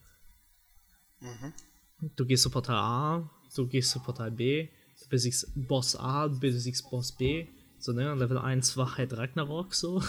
Du 2.15 2.25
gehst 2.25 2.43
zu 2.43 2.49
Portal 2.49 2.75
A, 2.75 3.31
du 3.55 3.67
gehst 3.67 3.91
zu 3.91 3.99
Portal 3.99 4.31
B, 4.31 4.69
du 5.01 5.09
besiegst 5.09 5.51
Boss 5.55 5.95
A, 5.95 6.27
du 6.27 6.39
besiegst 6.39 6.89
Boss 6.89 7.15
B. 7.15 7.47
So, 7.79 7.93
ne? 7.93 8.13
Level 8.15 8.37
1 8.37 8.77
war 8.77 8.97
halt 8.97 9.15
Ragnarok 9.17 9.73
so. 9.73 10.03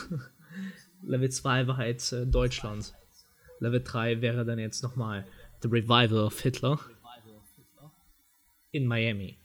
Level 1.02 1.30
2 1.30 1.66
war 1.66 1.76
halt 1.76 2.12
äh, 2.12 2.26
Deutschland. 2.26 2.94
Level 3.60 3.82
3 3.82 4.20
wäre 4.20 4.44
dann 4.44 4.58
jetzt 4.58 4.82
nochmal 4.82 5.26
The 5.62 5.68
Revival 5.68 6.24
of 6.24 6.40
Hitler. 6.40 6.78
In 8.72 8.86
Miami. 8.86 9.38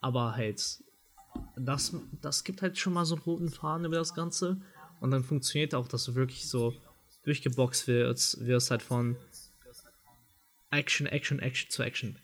Aber 0.00 0.34
halt, 0.34 0.82
das, 1.56 1.94
das 2.20 2.44
gibt 2.44 2.62
halt 2.62 2.78
schon 2.78 2.92
mal 2.92 3.04
so 3.04 3.14
einen 3.14 3.24
roten 3.24 3.50
Faden 3.50 3.86
über 3.86 3.96
das 3.96 4.14
Ganze. 4.14 4.60
Und 5.00 5.10
dann 5.10 5.24
funktioniert 5.24 5.74
auch, 5.74 5.88
dass 5.88 6.04
du 6.04 6.14
wirklich 6.14 6.48
so 6.48 6.74
durchgeboxt 7.24 7.86
wirst, 7.86 8.44
wirst 8.44 8.70
halt 8.70 8.82
von 8.82 9.16
Action, 10.70 11.06
Action, 11.06 11.38
Action 11.38 11.70
zu 11.70 11.82
Action. 11.82 12.16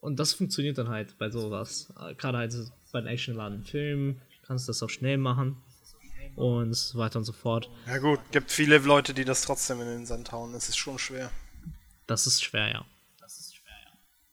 Und 0.00 0.18
das 0.18 0.34
funktioniert 0.34 0.78
dann 0.78 0.88
halt 0.88 1.18
bei 1.18 1.30
sowas. 1.30 1.92
Äh, 1.98 2.14
Gerade 2.14 2.38
halt 2.38 2.54
bei 2.92 3.00
den 3.00 3.08
actiongeladenen 3.08 3.64
Filmen 3.64 4.20
kannst 4.42 4.68
du 4.68 4.70
das 4.70 4.82
auch 4.82 4.90
schnell 4.90 5.18
machen. 5.18 5.56
Und 6.36 6.74
so 6.74 6.98
weiter 6.98 7.18
und 7.18 7.24
so 7.24 7.32
fort. 7.32 7.70
Ja 7.86 7.98
gut, 7.98 8.20
gibt 8.30 8.50
viele 8.52 8.78
Leute, 8.78 9.14
die 9.14 9.24
das 9.24 9.42
trotzdem 9.42 9.80
in 9.80 9.86
den 9.88 10.06
Sand 10.06 10.32
hauen. 10.32 10.54
Es 10.54 10.68
ist 10.68 10.76
schon 10.76 10.98
schwer. 10.98 11.30
Das 12.06 12.26
ist 12.26 12.44
schwer, 12.44 12.68
ja. 12.70 12.84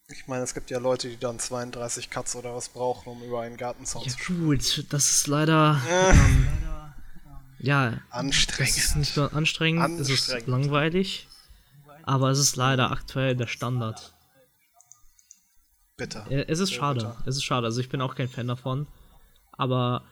Ich 0.10 0.28
meine, 0.28 0.43
es 0.43 0.54
gibt 0.54 0.70
ja 0.70 0.78
Leute, 0.80 1.10
die 1.10 1.18
dann 1.18 1.39
32 1.39 2.10
Cuts 2.10 2.36
oder 2.36 2.54
was 2.54 2.70
brauchen, 2.70 3.10
um 3.10 3.24
über 3.24 3.41
einen 3.41 3.58
Gartenzaun 3.58 4.04
Ja 4.04 4.12
zu 4.12 4.20
springen. 4.20 4.45
gut, 4.45 4.86
das 4.93 5.10
ist 5.12 5.28
leider... 5.28 5.82
Ähm, 5.89 6.47
ja, 7.60 7.89
das 7.91 7.97
ist 8.01 8.12
Anstrengend. 8.12 8.95
nicht 8.97 9.18
nur 9.18 9.34
anstrengend, 9.34 9.99
es 10.01 10.10
ist 10.10 10.30
Anstrengend. 10.30 10.47
langweilig. 10.49 11.28
Aber 12.04 12.30
es 12.32 12.38
ist 12.38 12.58
leider 12.58 12.91
aktuell 12.91 13.36
der 13.38 13.47
Standard. 13.47 14.14
Bitter. 15.95 16.28
Ja, 16.30 16.39
Es 16.41 16.60
ist 16.60 16.70
Sehr 16.70 16.80
schade. 16.80 16.99
bitter. 16.99 17.24
Es 17.26 17.38
ist 17.38 17.43
schade. 17.43 17.66
Also 17.66 17.80
ich 17.80 17.89
bin 17.89 18.01
auch 18.01 18.16
kein 18.16 18.28
Fan 18.28 18.47
davon. 18.47 18.88
Aber 19.54 20.04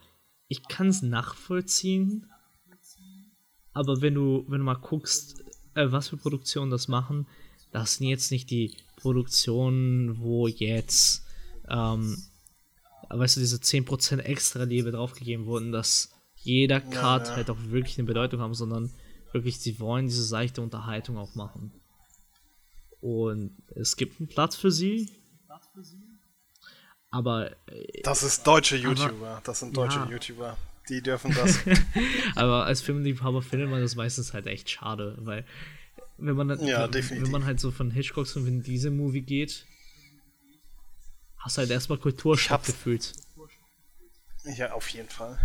ich 0.51 0.67
kann 0.67 0.89
es 0.89 1.01
nachvollziehen. 1.01 2.25
Aber 3.71 4.01
wenn 4.01 4.15
du, 4.15 4.43
wenn 4.49 4.59
du 4.59 4.65
mal 4.65 4.75
guckst, 4.75 5.45
äh, 5.75 5.89
was 5.93 6.09
für 6.09 6.17
Produktionen 6.17 6.69
das 6.69 6.89
machen, 6.89 7.25
das 7.71 7.95
sind 7.95 8.07
jetzt 8.07 8.31
nicht 8.31 8.49
die 8.49 8.75
Produktionen, 8.97 10.19
wo 10.19 10.49
jetzt, 10.49 11.25
ähm, 11.69 12.17
weißt 13.07 13.37
du, 13.37 13.39
diese 13.39 13.61
10% 13.61 14.17
extra 14.19 14.63
Liebe 14.63 14.91
draufgegeben 14.91 15.45
wurden, 15.45 15.71
dass 15.71 16.11
jeder 16.35 16.81
Cut 16.81 17.27
ja. 17.27 17.35
halt 17.37 17.49
auch 17.49 17.69
wirklich 17.69 17.97
eine 17.97 18.07
Bedeutung 18.07 18.41
haben, 18.41 18.53
sondern 18.53 18.91
wirklich, 19.31 19.57
sie 19.57 19.79
wollen 19.79 20.07
diese 20.07 20.23
seichte 20.23 20.61
Unterhaltung 20.61 21.17
auch 21.17 21.33
machen. 21.33 21.71
Und 22.99 23.55
es 23.73 23.95
gibt 23.95 24.19
einen 24.19 24.27
Platz 24.27 24.57
für 24.57 24.69
sie. 24.69 25.09
Aber 27.11 27.51
Das 28.03 28.23
ist 28.23 28.47
deutsche 28.47 28.77
YouTuber. 28.77 29.41
Das 29.43 29.59
sind 29.59 29.75
deutsche 29.75 29.99
Ja. 29.99 30.09
YouTuber. 30.09 30.57
Die 30.89 31.01
dürfen 31.01 31.33
das. 31.33 31.59
Aber 32.35 32.65
als 32.65 32.81
Filmliebhaber 32.81 33.41
findet 33.41 33.69
man 33.69 33.81
das 33.81 33.95
meistens 33.95 34.33
halt 34.33 34.47
echt 34.47 34.69
schade, 34.69 35.15
weil 35.19 35.45
wenn 36.17 36.35
man, 36.35 36.49
Ja, 36.65 36.91
wenn, 36.91 37.09
wenn 37.23 37.31
man 37.31 37.45
halt 37.45 37.59
so 37.59 37.71
von 37.71 37.91
Hitchcocks 37.91 38.35
und 38.35 38.45
Vin 38.45 38.63
Diesel 38.63 38.91
Movie 38.91 39.21
geht, 39.21 39.65
hast 41.37 41.57
halt 41.57 41.69
erstmal 41.69 41.97
Kulturschock 41.97 42.63
gefühlt. 42.63 43.13
Ja, 44.43 44.71
auf 44.73 44.87
jeden 44.89 45.09
Fall. 45.09 45.37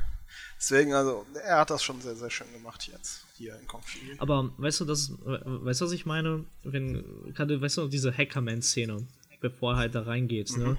Deswegen, 0.58 0.94
also, 0.94 1.26
er 1.44 1.58
hat 1.58 1.70
das 1.70 1.82
schon 1.82 2.00
sehr, 2.00 2.16
sehr 2.16 2.30
schön 2.30 2.50
gemacht 2.52 2.88
jetzt, 2.90 3.24
hier 3.36 3.58
in 3.58 3.66
Fury. 3.68 4.16
Aber 4.18 4.50
weißt 4.56 4.80
du, 4.80 4.84
das, 4.84 5.12
weißt 5.22 5.80
du, 5.80 5.84
was 5.84 5.92
ich 5.92 6.06
meine? 6.06 6.44
Wenn, 6.62 7.32
gerade, 7.34 7.60
weißt 7.60 7.76
du, 7.78 7.88
diese 7.88 8.16
Hackerman-Szene, 8.16 9.06
bevor 9.40 9.74
er 9.74 9.78
halt 9.78 9.94
da 9.94 10.02
reingeht, 10.02 10.56
ne? 10.56 10.76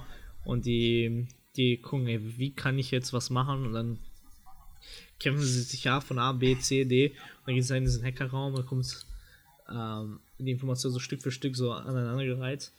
Und 0.47 0.65
die, 0.65 1.27
die 1.57 1.75
gucken, 1.75 2.07
ey, 2.07 2.37
wie 2.37 2.53
kann 2.53 2.79
ich 2.79 2.89
jetzt 2.91 3.11
was 3.11 3.29
machen? 3.29 3.65
Und 3.65 3.73
dann 3.73 3.99
kämpfen 5.19 5.43
sie 5.43 5.61
sich 5.61 5.83
ja 5.83 5.99
von 5.99 6.19
A, 6.19 6.31
B, 6.31 6.57
C, 6.57 6.85
D. 6.85 7.09
Und 7.09 7.17
dann 7.47 7.55
geht 7.55 7.65
es 7.65 7.69
in 7.69 7.83
diesen 7.83 8.05
Hackerraum 8.05 8.55
und 8.55 8.65
kommt 8.65 9.05
ähm, 9.69 10.21
die 10.39 10.51
Information 10.51 10.93
so 10.93 10.99
Stück 10.99 11.21
für 11.21 11.31
Stück 11.31 11.57
so 11.57 11.73
aneinandergereiht. 11.73 12.71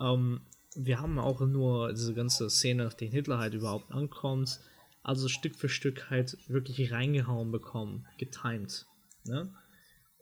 Ähm, 0.00 0.40
wir 0.74 1.00
haben 1.00 1.18
auch 1.18 1.40
nur 1.40 1.92
diese 1.92 2.14
ganze 2.14 2.48
Szene, 2.48 2.84
nachdem 2.84 3.10
Hitler 3.10 3.36
halt 3.36 3.52
überhaupt 3.52 3.92
ankommt, 3.92 4.58
also 5.02 5.28
Stück 5.28 5.56
für 5.56 5.68
Stück 5.68 6.08
halt 6.08 6.38
wirklich 6.48 6.92
reingehauen 6.92 7.52
bekommen, 7.52 8.06
getimed. 8.16 8.86
Ne? 9.24 9.52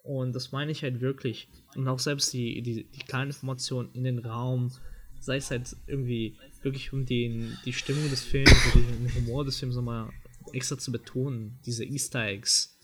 Und 0.02 0.32
das 0.32 0.50
meine 0.50 0.72
ich 0.72 0.82
halt 0.82 1.00
wirklich. 1.00 1.48
Und 1.76 1.86
auch 1.86 2.00
selbst 2.00 2.32
die, 2.32 2.62
die, 2.62 2.82
die 2.82 3.04
kleinen 3.04 3.30
Informationen 3.30 3.90
in 3.92 4.02
den 4.02 4.18
Raum, 4.18 4.72
sei 5.20 5.36
es 5.36 5.50
halt 5.50 5.76
irgendwie 5.86 6.36
wirklich 6.62 6.92
um 6.92 7.06
den, 7.06 7.56
die 7.64 7.72
Stimmung 7.72 8.08
des 8.10 8.22
Films 8.22 8.52
den 8.74 9.14
Humor 9.14 9.44
des 9.44 9.58
Films 9.58 9.76
nochmal 9.76 10.10
extra 10.52 10.78
zu 10.78 10.92
betonen, 10.92 11.58
diese 11.64 11.84
Easter 11.84 12.24
Eggs, 12.24 12.76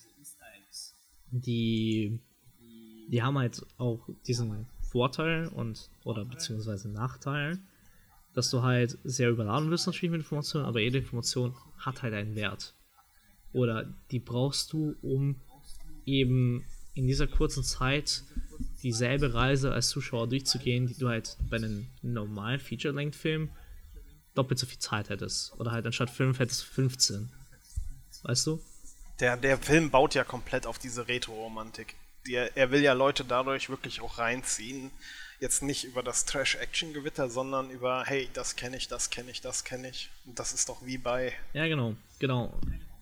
die, 1.30 2.20
die 3.08 3.22
haben 3.22 3.38
halt 3.38 3.64
auch 3.78 4.08
diesen 4.26 4.66
Vorteil 4.80 5.48
und, 5.48 5.88
oder 6.04 6.24
beziehungsweise 6.24 6.88
Nachteil, 6.88 7.58
dass 8.34 8.50
du 8.50 8.62
halt 8.62 8.98
sehr 9.04 9.30
überladen 9.30 9.70
wirst 9.70 9.86
natürlich 9.86 10.10
mit 10.10 10.20
Informationen, 10.20 10.66
aber 10.66 10.80
jede 10.80 10.98
Information 10.98 11.54
hat 11.78 12.02
halt 12.02 12.14
einen 12.14 12.34
Wert. 12.34 12.74
Oder 13.52 13.92
die 14.10 14.18
brauchst 14.18 14.72
du, 14.72 14.96
um 15.02 15.36
eben 16.06 16.64
in 16.94 17.06
dieser 17.06 17.26
kurzen 17.26 17.64
Zeit 17.64 18.22
dieselbe 18.82 19.34
Reise 19.34 19.72
als 19.72 19.88
Zuschauer 19.88 20.28
durchzugehen, 20.28 20.86
die 20.86 20.96
du 20.96 21.08
halt 21.08 21.36
bei 21.50 21.56
einem 21.56 21.86
normalen 22.02 22.60
Feature-Length-Film 22.60 23.50
doppelt 24.35 24.59
so 24.59 24.66
viel 24.66 24.78
Zeit 24.78 25.09
hättest. 25.09 25.53
Oder 25.59 25.72
halt 25.72 25.87
anstatt 25.87 26.11
5 26.11 26.39
hättest 26.39 26.62
du 26.62 26.66
15. 26.66 27.32
Weißt 28.22 28.47
du? 28.47 28.61
Der, 29.20 29.37
der 29.37 29.59
Film 29.59 29.91
baut 29.91 30.14
ja 30.14 30.24
komplett 30.24 30.66
auf 30.66 30.78
diese 30.78 31.07
Retro-Romantik. 31.07 31.95
Der, 32.26 32.57
er 32.57 32.70
will 32.70 32.80
ja 32.80 32.95
Leute 32.95 33.24
dadurch 33.24 33.68
wirklich 33.68 34.01
auch 34.01 34.18
reinziehen. 34.18 34.91
Jetzt 35.41 35.62
nicht 35.62 35.85
über 35.85 36.03
das 36.03 36.24
Trash-Action-Gewitter, 36.24 37.28
sondern 37.28 37.70
über, 37.70 38.05
hey, 38.07 38.28
das 38.32 38.57
kenne 38.57 38.76
ich, 38.76 38.89
das 38.89 39.11
kenne 39.11 39.30
ich, 39.30 39.41
das 39.41 39.64
kenne 39.64 39.89
ich. 39.89 40.11
Und 40.26 40.39
das 40.39 40.53
ist 40.53 40.68
doch 40.68 40.85
wie 40.85 40.99
bei. 40.99 41.32
Ja, 41.53 41.66
genau, 41.66 41.95
genau. 42.18 42.53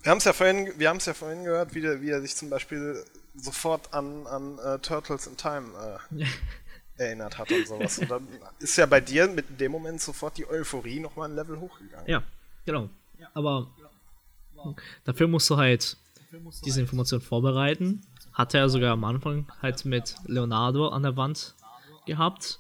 Wir 0.03 0.11
haben 0.11 0.19
es 0.19 0.25
ja 0.25 0.33
vorhin, 0.33 0.73
wir 0.77 0.89
haben 0.89 0.97
es 0.97 1.07
ja 1.07 1.15
vorhin 1.15 1.45
gehört, 1.45 1.75
wie, 1.75 1.81
der, 1.81 2.03
wie 2.03 2.11
er 2.11 2.21
sich 2.21 2.35
zum 2.35 2.51
Beispiel 2.51 3.05
sofort 3.35 3.95
an, 3.95 4.27
an 4.27 4.59
äh, 4.59 4.79
Turtles 4.81 5.27
in 5.27 5.37
Time 5.37 5.99
äh, 6.11 6.25
erinnert 7.03 7.39
hat 7.39 7.51
und 7.51 7.67
sowas. 7.67 7.99
Und 7.99 8.11
dann 8.11 8.27
ist 8.59 8.77
ja 8.77 8.87
bei 8.87 9.01
dir 9.01 9.29
mit 9.29 9.61
dem 9.61 9.73
Moment 9.73 10.01
sofort 10.01 10.37
die 10.39 10.49
Euphorie 10.49 11.01
nochmal 11.01 11.29
ein 11.29 11.37
Level 11.37 11.61
hochgegangen. 11.61 12.09
Ja, 12.09 12.23
genau. 12.65 12.89
Aber 13.35 13.71
dafür 15.05 15.29
musst 15.29 15.49
du 15.51 15.57
halt 15.57 15.97
diese 16.65 16.81
Information 16.81 17.21
vorbereiten. 17.21 18.03
Hatte 18.33 18.59
er 18.59 18.69
sogar 18.69 18.93
am 18.93 19.05
Anfang 19.05 19.47
halt 19.61 19.85
mit 19.85 20.15
Leonardo 20.27 20.89
an 20.89 21.03
der 21.03 21.17
Wand 21.17 21.55
gehabt. 22.07 22.59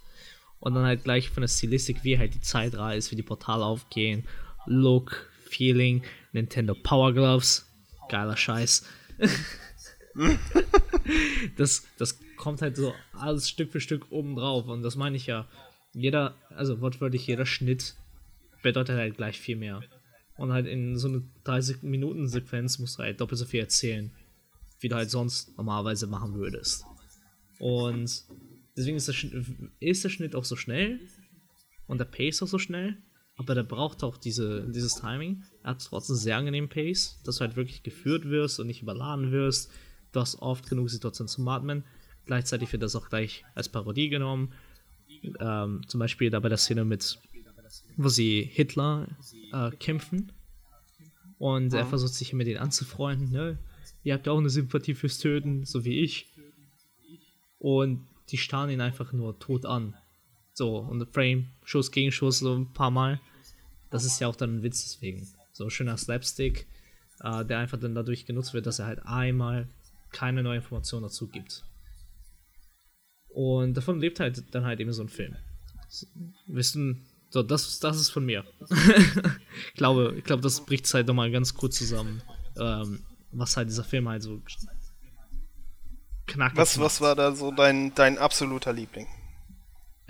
Und 0.60 0.74
dann 0.74 0.84
halt 0.84 1.02
gleich 1.02 1.30
von 1.30 1.40
der 1.40 1.48
Stilistik, 1.48 2.04
wie 2.04 2.18
halt 2.18 2.34
die 2.34 2.40
Zeit 2.40 2.76
reist, 2.76 3.10
wie 3.10 3.16
die 3.16 3.22
Portale 3.22 3.64
aufgehen, 3.64 4.28
Look, 4.66 5.28
Feeling, 5.48 6.04
Nintendo 6.32 6.74
Power 6.74 7.12
Gloves, 7.12 7.66
geiler 8.08 8.36
Scheiß. 8.36 8.84
das, 11.56 11.84
das 11.98 12.18
kommt 12.42 12.60
halt 12.60 12.76
so 12.76 12.92
alles 13.12 13.48
Stück 13.48 13.70
für 13.70 13.80
Stück 13.80 14.10
oben 14.10 14.34
drauf. 14.34 14.66
Und 14.66 14.82
das 14.82 14.96
meine 14.96 15.16
ich 15.16 15.26
ja. 15.26 15.46
Jeder, 15.92 16.34
also 16.50 16.80
wortwörtlich 16.80 17.24
jeder 17.24 17.46
Schnitt 17.46 17.94
bedeutet 18.64 18.96
halt 18.96 19.16
gleich 19.16 19.38
viel 19.38 19.54
mehr. 19.54 19.80
Und 20.36 20.50
halt 20.50 20.66
in 20.66 20.98
so 20.98 21.06
eine 21.06 21.22
30-Minuten-Sequenz 21.44 22.80
musst 22.80 22.98
du 22.98 23.04
halt 23.04 23.20
doppelt 23.20 23.38
so 23.38 23.44
viel 23.44 23.60
erzählen, 23.60 24.10
wie 24.80 24.88
du 24.88 24.96
halt 24.96 25.08
sonst 25.08 25.56
normalerweise 25.56 26.08
machen 26.08 26.34
würdest. 26.34 26.84
Und 27.60 28.24
deswegen 28.76 28.96
ist 28.96 29.06
der, 29.06 29.12
Schnitt, 29.12 29.46
ist 29.78 30.02
der 30.02 30.08
Schnitt 30.08 30.34
auch 30.34 30.44
so 30.44 30.56
schnell 30.56 30.98
und 31.86 31.98
der 31.98 32.06
Pace 32.06 32.42
auch 32.42 32.48
so 32.48 32.58
schnell, 32.58 32.96
aber 33.36 33.54
der 33.54 33.62
braucht 33.62 34.02
auch 34.02 34.16
diese, 34.16 34.68
dieses 34.68 34.96
Timing. 34.96 35.44
Er 35.62 35.70
hat 35.70 35.84
trotzdem 35.84 36.16
sehr 36.16 36.38
angenehmen 36.38 36.68
Pace, 36.68 37.20
dass 37.22 37.36
du 37.36 37.42
halt 37.42 37.54
wirklich 37.54 37.84
geführt 37.84 38.24
wirst 38.24 38.58
und 38.58 38.66
nicht 38.66 38.82
überladen 38.82 39.30
wirst. 39.30 39.70
Du 40.10 40.18
hast 40.18 40.42
oft 40.42 40.68
genug 40.68 40.90
Situationen 40.90 41.28
zum 41.28 41.46
Atmen. 41.46 41.84
Gleichzeitig 42.26 42.72
wird 42.72 42.82
das 42.82 42.96
auch 42.96 43.08
gleich 43.08 43.44
als 43.54 43.68
Parodie 43.68 44.08
genommen. 44.08 44.52
Ähm, 45.40 45.82
zum 45.86 46.00
Beispiel 46.00 46.30
da 46.30 46.40
bei 46.40 46.48
der 46.48 46.58
Szene 46.58 46.84
mit, 46.84 47.18
wo 47.96 48.08
sie 48.08 48.42
Hitler 48.42 49.08
äh, 49.52 49.70
kämpfen. 49.72 50.32
Und 51.38 51.74
er 51.74 51.86
versucht 51.86 52.14
sich 52.14 52.32
mit 52.32 52.46
denen 52.46 52.60
anzufreunden. 52.60 53.30
Ne? 53.30 53.58
Ihr 54.04 54.14
habt 54.14 54.26
ja 54.26 54.32
auch 54.32 54.38
eine 54.38 54.50
Sympathie 54.50 54.94
fürs 54.94 55.18
Töten, 55.18 55.64
so 55.64 55.84
wie 55.84 56.00
ich. 56.00 56.26
Und 57.58 58.06
die 58.28 58.38
starren 58.38 58.70
ihn 58.70 58.80
einfach 58.80 59.12
nur 59.12 59.38
tot 59.38 59.66
an. 59.66 59.94
So, 60.54 60.78
und 60.78 61.04
Frame, 61.12 61.48
Schuss 61.64 61.90
gegen 61.90 62.12
Schuss, 62.12 62.40
so 62.40 62.54
ein 62.54 62.72
paar 62.72 62.90
Mal. 62.90 63.20
Das 63.90 64.04
ist 64.04 64.20
ja 64.20 64.28
auch 64.28 64.36
dann 64.36 64.58
ein 64.58 64.62
Witz 64.62 64.82
deswegen. 64.82 65.26
So 65.52 65.64
ein 65.64 65.70
schöner 65.70 65.96
Slapstick, 65.96 66.66
äh, 67.20 67.44
der 67.44 67.58
einfach 67.58 67.78
dann 67.78 67.94
dadurch 67.94 68.26
genutzt 68.26 68.54
wird, 68.54 68.66
dass 68.66 68.78
er 68.78 68.86
halt 68.86 69.04
einmal 69.04 69.68
keine 70.10 70.42
neue 70.42 70.56
Information 70.58 71.02
dazu 71.02 71.26
gibt. 71.26 71.64
Und 73.34 73.74
davon 73.74 74.00
lebt 74.00 74.20
halt 74.20 74.44
dann 74.54 74.64
halt 74.64 74.80
eben 74.80 74.92
so 74.92 75.02
ein 75.02 75.08
Film. 75.08 75.36
Wissen, 76.46 77.04
so, 77.30 77.42
das, 77.42 77.80
das 77.80 77.98
ist 77.98 78.10
von 78.10 78.26
mir. 78.26 78.44
ich 79.68 79.74
glaube, 79.74 80.14
ich 80.18 80.24
glaube, 80.24 80.42
das 80.42 80.64
bricht 80.64 80.84
es 80.84 80.94
halt 80.94 81.06
nochmal 81.06 81.30
ganz 81.30 81.54
kurz 81.54 81.78
zusammen, 81.78 82.22
ähm, 82.58 83.00
was 83.30 83.56
halt 83.56 83.68
dieser 83.68 83.84
Film 83.84 84.08
halt 84.08 84.22
so 84.22 84.42
knackig 86.26 86.58
Was, 86.58 86.78
was 86.78 87.00
war 87.00 87.16
da 87.16 87.34
so 87.34 87.50
dein, 87.50 87.94
dein 87.94 88.18
absoluter 88.18 88.72
Liebling? 88.72 89.06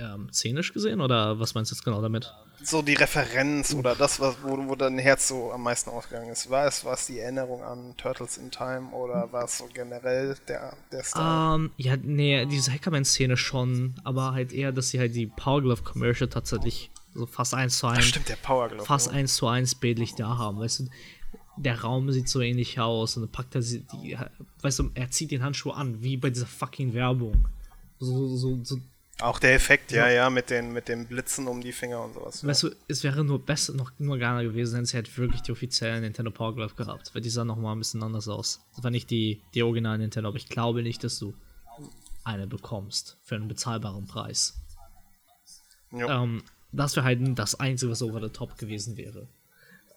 Ähm, 0.03 0.29
szenisch 0.33 0.73
gesehen 0.73 1.01
oder 1.01 1.39
was 1.39 1.55
meinst 1.55 1.71
du 1.71 1.75
jetzt 1.75 1.85
genau 1.85 2.03
damit? 2.03 2.35
So 2.65 2.83
die 2.83 2.95
Referenz 2.95 3.75
oder 3.75 3.95
das, 3.95 4.19
was, 4.21 4.37
wo, 4.43 4.57
wo 4.69 4.75
dein 4.75 4.99
Herz 4.99 5.29
so 5.29 5.53
am 5.53 5.63
meisten 5.63 5.91
ausgegangen 5.91 6.31
ist. 6.31 6.51
War 6.51 6.67
es 6.67 6.85
was 6.85 7.07
die 7.07 7.19
Erinnerung 7.19 7.63
an 7.63 7.95
Turtles 7.97 8.37
in 8.37 8.51
Time 8.51 8.91
oder 8.93 9.31
war 9.33 9.45
es 9.45 9.59
so 9.59 9.69
generell 9.73 10.37
der, 10.49 10.77
der 10.91 11.05
Style? 11.05 11.55
Ähm, 11.55 11.71
ja, 11.77 11.97
nee, 11.97 12.47
diese 12.47 12.73
Hackerman-Szene 12.73 13.37
schon, 13.37 13.95
aber 14.05 14.33
halt 14.33 14.53
eher, 14.53 14.73
dass 14.73 14.91
sie 14.91 14.99
halt 14.99 15.15
die 15.15 15.27
Power 15.27 15.63
Glove 15.63 15.83
Commercial 15.83 16.29
tatsächlich 16.29 16.91
so 17.15 17.27
fast 17.27 17.55
eins 17.55 17.79
zu 17.79 17.87
Ach, 17.87 17.97
eins, 17.97 18.07
stimmt, 18.07 18.29
der 18.29 18.37
Power 18.37 18.69
Glove. 18.69 18.85
fast 18.85 19.09
ne? 19.09 19.19
eins 19.19 19.35
zu 19.35 19.47
eins 19.47 19.75
bildlich 19.75 20.15
da 20.15 20.39
haben, 20.39 20.59
weißt 20.59 20.81
du? 20.81 20.89
Der 21.59 21.83
Raum 21.83 22.11
sieht 22.11 22.29
so 22.29 22.41
ähnlich 22.41 22.81
aus 22.81 23.17
und 23.17 23.25
dann 23.25 23.33
packt 23.33 23.55
er 23.55 23.63
sie, 23.63 23.85
die, 23.93 24.17
weißt 24.63 24.79
du, 24.79 24.91
er 24.95 25.11
zieht 25.11 25.31
den 25.31 25.43
Handschuh 25.43 25.71
an, 25.71 26.03
wie 26.03 26.17
bei 26.17 26.31
dieser 26.31 26.47
fucking 26.47 26.95
Werbung. 26.95 27.47
So, 27.99 28.37
so, 28.37 28.59
so, 28.65 28.79
Auch 29.21 29.39
der 29.39 29.55
Effekt, 29.55 29.93
ja, 29.93 30.09
ja, 30.09 30.31
mit 30.31 30.51
den, 30.51 30.73
mit 30.73 30.89
den 30.89 31.07
Blitzen 31.07 31.47
um 31.47 31.61
die 31.61 31.73
Finger 31.73 32.03
und 32.03 32.15
sowas. 32.15 32.45
weißt 32.45 32.63
du, 32.65 32.71
es 32.89 33.05
wäre 33.05 33.25
nur 33.25 33.45
besser, 33.45 33.73
noch 33.75 33.93
nur 33.99 34.19
gerne 34.19 34.43
gewesen, 34.43 34.79
wenn 34.79 34.85
sie 34.85 34.97
halt 34.97 35.17
wirklich 35.17 35.43
die 35.43 35.53
offiziellen 35.53 36.01
Nintendo 36.01 36.31
Power 36.31 36.55
Glove 36.55 36.75
gehabt, 36.75 37.15
weil 37.15 37.23
die 37.23 37.31
sahen 37.31 37.47
nochmal 37.47 37.77
ein 37.77 37.79
bisschen 37.79 38.03
anders 38.03 38.27
aus. 38.27 38.61
Das 38.75 38.83
war 38.83 38.91
nicht 38.91 39.11
die, 39.11 39.41
die 39.55 39.63
originalen 39.63 40.01
Nintendo, 40.01 40.29
aber 40.29 40.39
ich 40.39 40.49
glaube 40.49 40.83
nicht, 40.83 41.05
dass 41.05 41.19
du 41.19 41.35
eine 42.25 42.47
bekommst 42.47 43.19
für 43.23 43.37
einen 43.37 43.49
bezahlbaren 43.49 44.07
Preis. 44.07 44.55
ja. 45.93 46.23
Ähm, 46.23 46.43
das 46.73 46.97
wäre 46.97 47.05
halt 47.05 47.21
das 47.39 47.55
Einzige, 47.61 47.93
was 47.93 48.03
over 48.03 48.21
the 48.21 48.31
top 48.31 48.57
gewesen 48.57 48.97
wäre. 48.97 49.29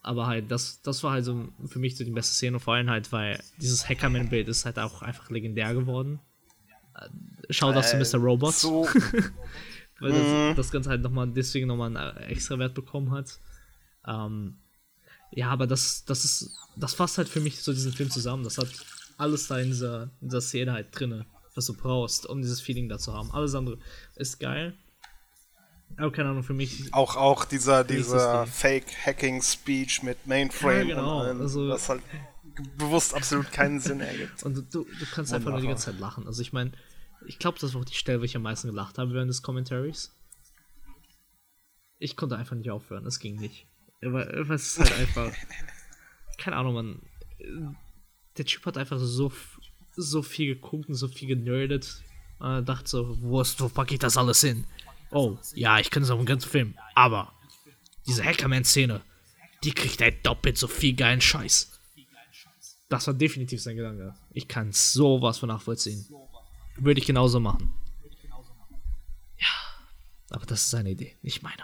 Aber 0.01 0.28
halt, 0.28 0.51
das, 0.51 0.82
das 0.82 1.01
war 1.03 1.13
halt 1.13 1.26
so 1.26 1.47
für 1.66 1.80
mich 1.80 1.97
so 1.97 2.03
die 2.03 2.11
beste 2.11 2.36
Szene, 2.36 2.59
vor 2.59 2.76
allem 2.76 2.89
halt, 2.89 3.11
weil 3.11 3.41
dieses 3.57 3.88
Hackerman-Bild 3.89 4.47
ist 4.49 4.66
halt 4.66 4.78
auch 4.78 5.01
einfach 5.01 5.30
legendär 5.30 5.74
geworden. 5.74 6.20
Äh, 6.95 7.07
Schaut 7.53 7.75
aus 7.75 7.91
zu 7.91 7.97
Äh, 7.97 7.99
Mr. 7.99 8.17
Robot, 8.23 8.53
So, 8.53 8.87
weil 9.99 10.11
das, 10.11 10.55
das 10.57 10.71
Ganze 10.71 10.89
halt 10.89 11.01
nochmal 11.01 11.27
deswegen 11.27 11.67
nochmal 11.67 11.95
einen 11.95 12.17
äh, 12.17 12.25
extra 12.27 12.57
Wert 12.59 12.73
bekommen 12.73 13.11
hat. 13.11 13.39
Ähm, 14.07 14.57
ja, 15.31 15.49
aber 15.49 15.67
das, 15.67 16.05
das 16.05 16.25
ist, 16.25 16.51
das 16.75 16.93
fasst 16.93 17.17
halt 17.17 17.29
für 17.29 17.39
mich 17.41 17.61
so 17.61 17.73
diesen 17.73 17.91
Film 17.93 18.09
zusammen. 18.09 18.43
Das 18.43 18.57
hat 18.57 18.67
alles 19.17 19.47
da 19.47 19.59
in 19.59 19.67
dieser, 19.67 20.03
in 20.21 20.29
dieser 20.29 20.41
Szene 20.41 20.73
halt 20.73 20.87
drinne, 20.91 21.25
was 21.55 21.65
du 21.67 21.73
brauchst, 21.73 22.25
um 22.25 22.41
dieses 22.41 22.61
Feeling 22.61 22.89
da 22.89 22.97
zu 22.97 23.13
haben. 23.13 23.31
Alles 23.31 23.55
andere 23.55 23.77
ist 24.15 24.39
geil. 24.39 24.73
Aber 25.97 26.11
keine 26.11 26.29
Ahnung, 26.29 26.43
für 26.43 26.53
mich 26.53 26.93
auch, 26.93 27.15
auch 27.15 27.45
dieser, 27.45 27.83
dieser. 27.83 28.45
Fake-Hacking-Speech 28.47 30.03
mit 30.03 30.25
Mainframe 30.27 30.89
Ja, 30.89 30.95
genau, 30.95 31.19
und 31.21 31.25
allem, 31.27 31.41
also- 31.41 31.69
was 31.69 31.87
halt 31.89 32.01
bewusst 32.77 33.13
absolut 33.13 33.51
keinen 33.51 33.79
Sinn 33.79 33.99
ergibt. 33.99 34.43
Und 34.43 34.55
du, 34.55 34.61
du, 34.83 35.05
kannst 35.11 35.33
einfach 35.33 35.51
nur 35.51 35.61
die 35.61 35.67
ganze 35.67 35.85
Zeit 35.85 35.99
lachen. 35.99 36.27
Also 36.27 36.41
ich 36.41 36.53
meine, 36.53 36.71
ich 37.25 37.39
glaube, 37.39 37.59
das 37.59 37.73
war 37.73 37.81
auch 37.81 37.85
die 37.85 37.93
Stelle, 37.93 38.19
wo 38.19 38.23
ich 38.23 38.35
am 38.35 38.43
meisten 38.43 38.67
gelacht 38.67 38.97
habe 38.97 39.13
während 39.13 39.29
des 39.29 39.41
Commentaries. 39.41 40.15
ich 41.97 42.15
konnte 42.15 42.37
einfach 42.37 42.55
nicht 42.55 42.71
aufhören, 42.71 43.05
es 43.05 43.19
ging 43.19 43.35
nicht. 43.35 43.67
Aber 44.03 44.31
es 44.49 44.77
ist 44.77 44.79
halt 44.79 44.93
einfach, 44.99 45.31
keine 46.37 46.57
Ahnung, 46.57 46.73
man, 46.73 47.01
der 48.37 48.45
Typ 48.45 48.65
hat 48.65 48.77
einfach 48.77 48.99
so, 48.99 49.31
so 49.95 50.21
viel 50.21 50.55
geguckt 50.55 50.89
und 50.89 50.95
so 50.95 51.07
viel 51.07 51.27
generdet. 51.27 52.03
Und 52.39 52.67
dachte 52.67 52.89
so, 52.89 53.17
wo, 53.21 53.41
ist, 53.41 53.59
wo 53.61 53.69
packe 53.69 53.93
ich 53.93 53.99
das 53.99 54.17
alles 54.17 54.41
hin? 54.41 54.65
Oh, 55.11 55.37
ja, 55.53 55.79
ich 55.79 55.89
kann 55.89 56.03
es 56.03 56.09
auf 56.09 56.17
einen 56.17 56.25
ganzen 56.25 56.49
Film, 56.49 56.77
aber 56.93 57.31
diese 58.05 58.23
Hackerman-Szene, 58.23 59.01
die 59.63 59.71
kriegt 59.71 60.01
halt 60.01 60.25
doppelt 60.25 60.57
so 60.57 60.67
viel 60.67 60.95
geilen 60.95 61.21
Scheiß. 61.21 61.74
Das 62.89 63.07
war 63.07 63.13
definitiv 63.13 63.61
sein 63.61 63.77
Gedanke. 63.77 64.13
Ich 64.31 64.47
kann 64.47 64.71
sowas 64.71 65.39
von 65.39 65.49
nachvollziehen. 65.49 66.05
Würde 66.77 66.99
ich 66.99 67.07
genauso 67.07 67.39
machen. 67.39 67.73
Ja, 69.38 69.47
aber 70.29 70.45
das 70.45 70.63
ist 70.63 70.69
seine 70.71 70.91
Idee, 70.91 71.15
nicht 71.21 71.41
meine. 71.41 71.63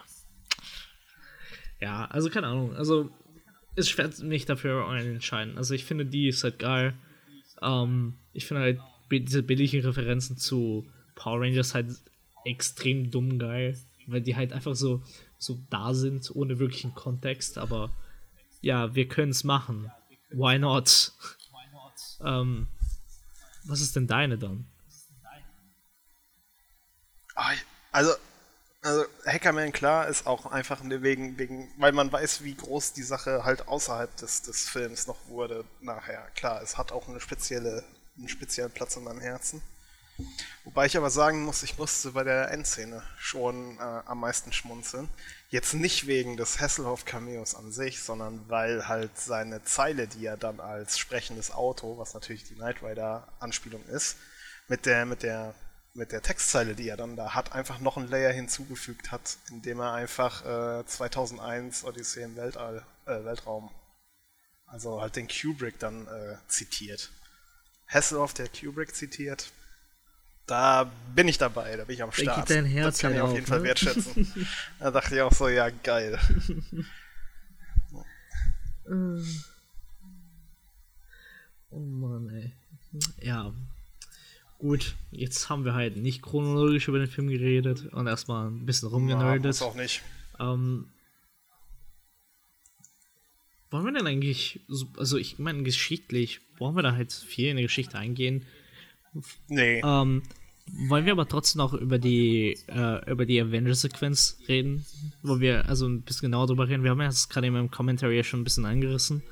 Ja, 1.79 2.05
also 2.05 2.29
keine 2.29 2.47
Ahnung. 2.47 2.75
Also, 2.75 3.09
es 3.75 3.89
schwer 3.89 4.09
mich 4.21 4.45
dafür 4.45 4.87
entscheiden. 4.95 5.57
Also, 5.57 5.73
ich 5.73 5.83
finde, 5.83 6.05
die 6.05 6.27
ist 6.27 6.43
halt 6.43 6.59
geil. 6.59 6.93
Ähm, 7.61 8.15
ich 8.33 8.45
finde 8.45 8.61
halt 8.61 8.79
diese 9.11 9.43
billigen 9.43 9.81
Referenzen 9.81 10.37
zu 10.37 10.87
Power 11.15 11.41
Rangers 11.41 11.73
halt 11.73 11.89
extrem 12.45 13.11
dumm 13.11 13.37
geil, 13.39 13.77
weil 14.07 14.21
die 14.21 14.35
halt 14.35 14.53
einfach 14.53 14.75
so, 14.75 15.03
so 15.37 15.59
da 15.69 15.93
sind, 15.93 16.33
ohne 16.33 16.59
wirklichen 16.59 16.95
Kontext. 16.95 17.57
Aber 17.57 17.91
ja, 18.61 18.95
wir 18.95 19.07
können 19.07 19.31
es 19.31 19.43
machen. 19.43 19.91
Why 20.31 20.57
not? 20.57 21.11
ähm, 22.23 22.67
was 23.63 23.81
ist 23.81 23.95
denn 23.95 24.07
deine 24.07 24.37
dann? 24.37 24.65
Also, 27.91 28.13
also 28.81 29.05
Hackerman, 29.25 29.71
klar, 29.71 30.07
ist 30.07 30.25
auch 30.25 30.45
einfach 30.45 30.81
wegen, 30.83 31.37
wegen, 31.37 31.71
weil 31.77 31.91
man 31.91 32.11
weiß, 32.11 32.43
wie 32.43 32.55
groß 32.55 32.93
die 32.93 33.03
Sache 33.03 33.43
halt 33.43 33.67
außerhalb 33.67 34.15
des, 34.17 34.41
des 34.43 34.69
Films 34.69 35.07
noch 35.07 35.17
wurde 35.27 35.65
nachher. 35.81 36.27
Klar, 36.35 36.61
es 36.61 36.77
hat 36.77 36.91
auch 36.91 37.07
eine 37.07 37.19
spezielle, 37.19 37.83
einen 38.17 38.29
speziellen 38.29 38.71
Platz 38.71 38.95
in 38.95 39.03
meinem 39.03 39.21
Herzen. 39.21 39.61
Wobei 40.63 40.85
ich 40.85 40.97
aber 40.97 41.09
sagen 41.09 41.43
muss, 41.43 41.63
ich 41.63 41.77
musste 41.77 42.11
bei 42.11 42.23
der 42.23 42.51
Endszene 42.51 43.03
schon 43.17 43.77
äh, 43.77 43.81
am 43.81 44.19
meisten 44.19 44.53
schmunzeln. 44.53 45.09
Jetzt 45.51 45.73
nicht 45.73 46.07
wegen 46.07 46.37
des 46.37 46.61
Hasselhoff-Cameos 46.61 47.55
an 47.55 47.73
sich, 47.73 48.01
sondern 48.01 48.47
weil 48.47 48.87
halt 48.87 49.19
seine 49.19 49.61
Zeile, 49.65 50.07
die 50.07 50.25
er 50.25 50.37
dann 50.37 50.61
als 50.61 50.97
sprechendes 50.97 51.51
Auto, 51.51 51.97
was 51.97 52.13
natürlich 52.13 52.45
die 52.45 52.55
Knight 52.55 52.81
Rider-Anspielung 52.81 53.83
ist, 53.87 54.15
mit 54.69 54.85
der, 54.85 55.05
mit 55.05 55.23
der 55.23 55.53
mit 55.93 56.13
der 56.13 56.21
Textzeile, 56.21 56.73
die 56.73 56.87
er 56.87 56.95
dann 56.95 57.17
da 57.17 57.35
hat, 57.35 57.51
einfach 57.51 57.79
noch 57.79 57.97
ein 57.97 58.07
Layer 58.07 58.31
hinzugefügt 58.31 59.11
hat, 59.11 59.37
indem 59.49 59.81
er 59.81 59.91
einfach 59.91 60.45
äh, 60.79 60.85
2001 60.85 61.83
Odyssee 61.83 62.23
im 62.23 62.37
Weltall, 62.37 62.85
äh, 63.05 63.25
Weltraum, 63.25 63.69
also 64.65 65.01
halt 65.01 65.17
den 65.17 65.27
Kubrick 65.27 65.79
dann 65.79 66.07
äh, 66.07 66.37
zitiert. 66.47 67.11
Hasselhoff, 67.87 68.33
der 68.33 68.47
Kubrick 68.47 68.95
zitiert, 68.95 69.51
da 70.45 70.91
bin 71.15 71.27
ich 71.27 71.37
dabei, 71.37 71.75
da 71.75 71.83
bin 71.85 71.95
ich 71.95 72.03
am 72.03 72.11
Start. 72.11 72.27
Da 72.27 72.41
geht 72.41 72.49
dein 72.49 72.65
Herz 72.65 72.95
das 72.95 72.99
kann 72.99 73.13
ich 73.13 73.21
auf 73.21 73.33
jeden 73.33 73.43
auf, 73.43 73.49
Fall 73.49 73.59
ne? 73.59 73.65
wertschätzen. 73.65 74.47
da 74.79 74.91
dachte 74.91 75.15
ich 75.15 75.21
auch 75.21 75.33
so, 75.33 75.47
ja, 75.47 75.69
geil. 75.69 76.19
oh 81.69 81.79
Mann, 81.79 82.29
ey. 82.29 82.53
Ja, 83.21 83.53
Gut, 84.61 84.93
jetzt 85.09 85.49
haben 85.49 85.65
wir 85.65 85.73
halt 85.73 85.97
nicht 85.97 86.21
chronologisch 86.21 86.87
über 86.87 86.99
den 86.99 87.07
Film 87.07 87.29
geredet 87.29 87.87
und 87.93 88.05
erstmal 88.05 88.47
ein 88.47 88.67
bisschen 88.67 88.89
rumgenerdet. 88.89 89.59
Ja, 89.59 89.65
auch 89.65 89.73
nicht. 89.73 90.03
Ähm, 90.39 90.85
wollen 93.71 93.85
wir 93.85 93.91
denn 93.91 94.05
eigentlich, 94.05 94.59
also 94.97 95.17
ich 95.17 95.39
meine 95.39 95.63
geschichtlich, 95.63 96.41
wollen 96.59 96.75
wir 96.75 96.83
da 96.83 96.91
halt 96.91 97.11
viel 97.11 97.49
in 97.49 97.57
die 97.57 97.63
Geschichte 97.63 97.97
eingehen? 97.97 98.45
Nee. 99.47 99.81
Ähm, 99.83 100.23
wollen 100.87 101.05
wir 101.05 101.11
aber 101.11 101.27
trotzdem 101.27 101.59
noch 101.59 101.73
über 101.73 101.99
die 101.99 102.57
äh, 102.67 103.11
über 103.11 103.25
die 103.25 103.41
Avengers-Sequenz 103.41 104.37
reden, 104.47 104.85
wo 105.21 105.39
wir 105.39 105.67
also 105.67 105.87
ein 105.87 106.03
bisschen 106.03 106.27
genauer 106.27 106.47
drüber 106.47 106.67
reden. 106.67 106.83
Wir 106.83 106.91
haben 106.91 107.01
ja 107.01 107.07
das 107.07 107.27
gerade 107.27 107.47
in 107.47 107.53
meinem 107.53 107.71
Commentary 107.71 108.17
ja 108.17 108.23
schon 108.23 108.41
ein 108.41 108.43
bisschen 108.45 108.65
angerissen, 108.65 109.23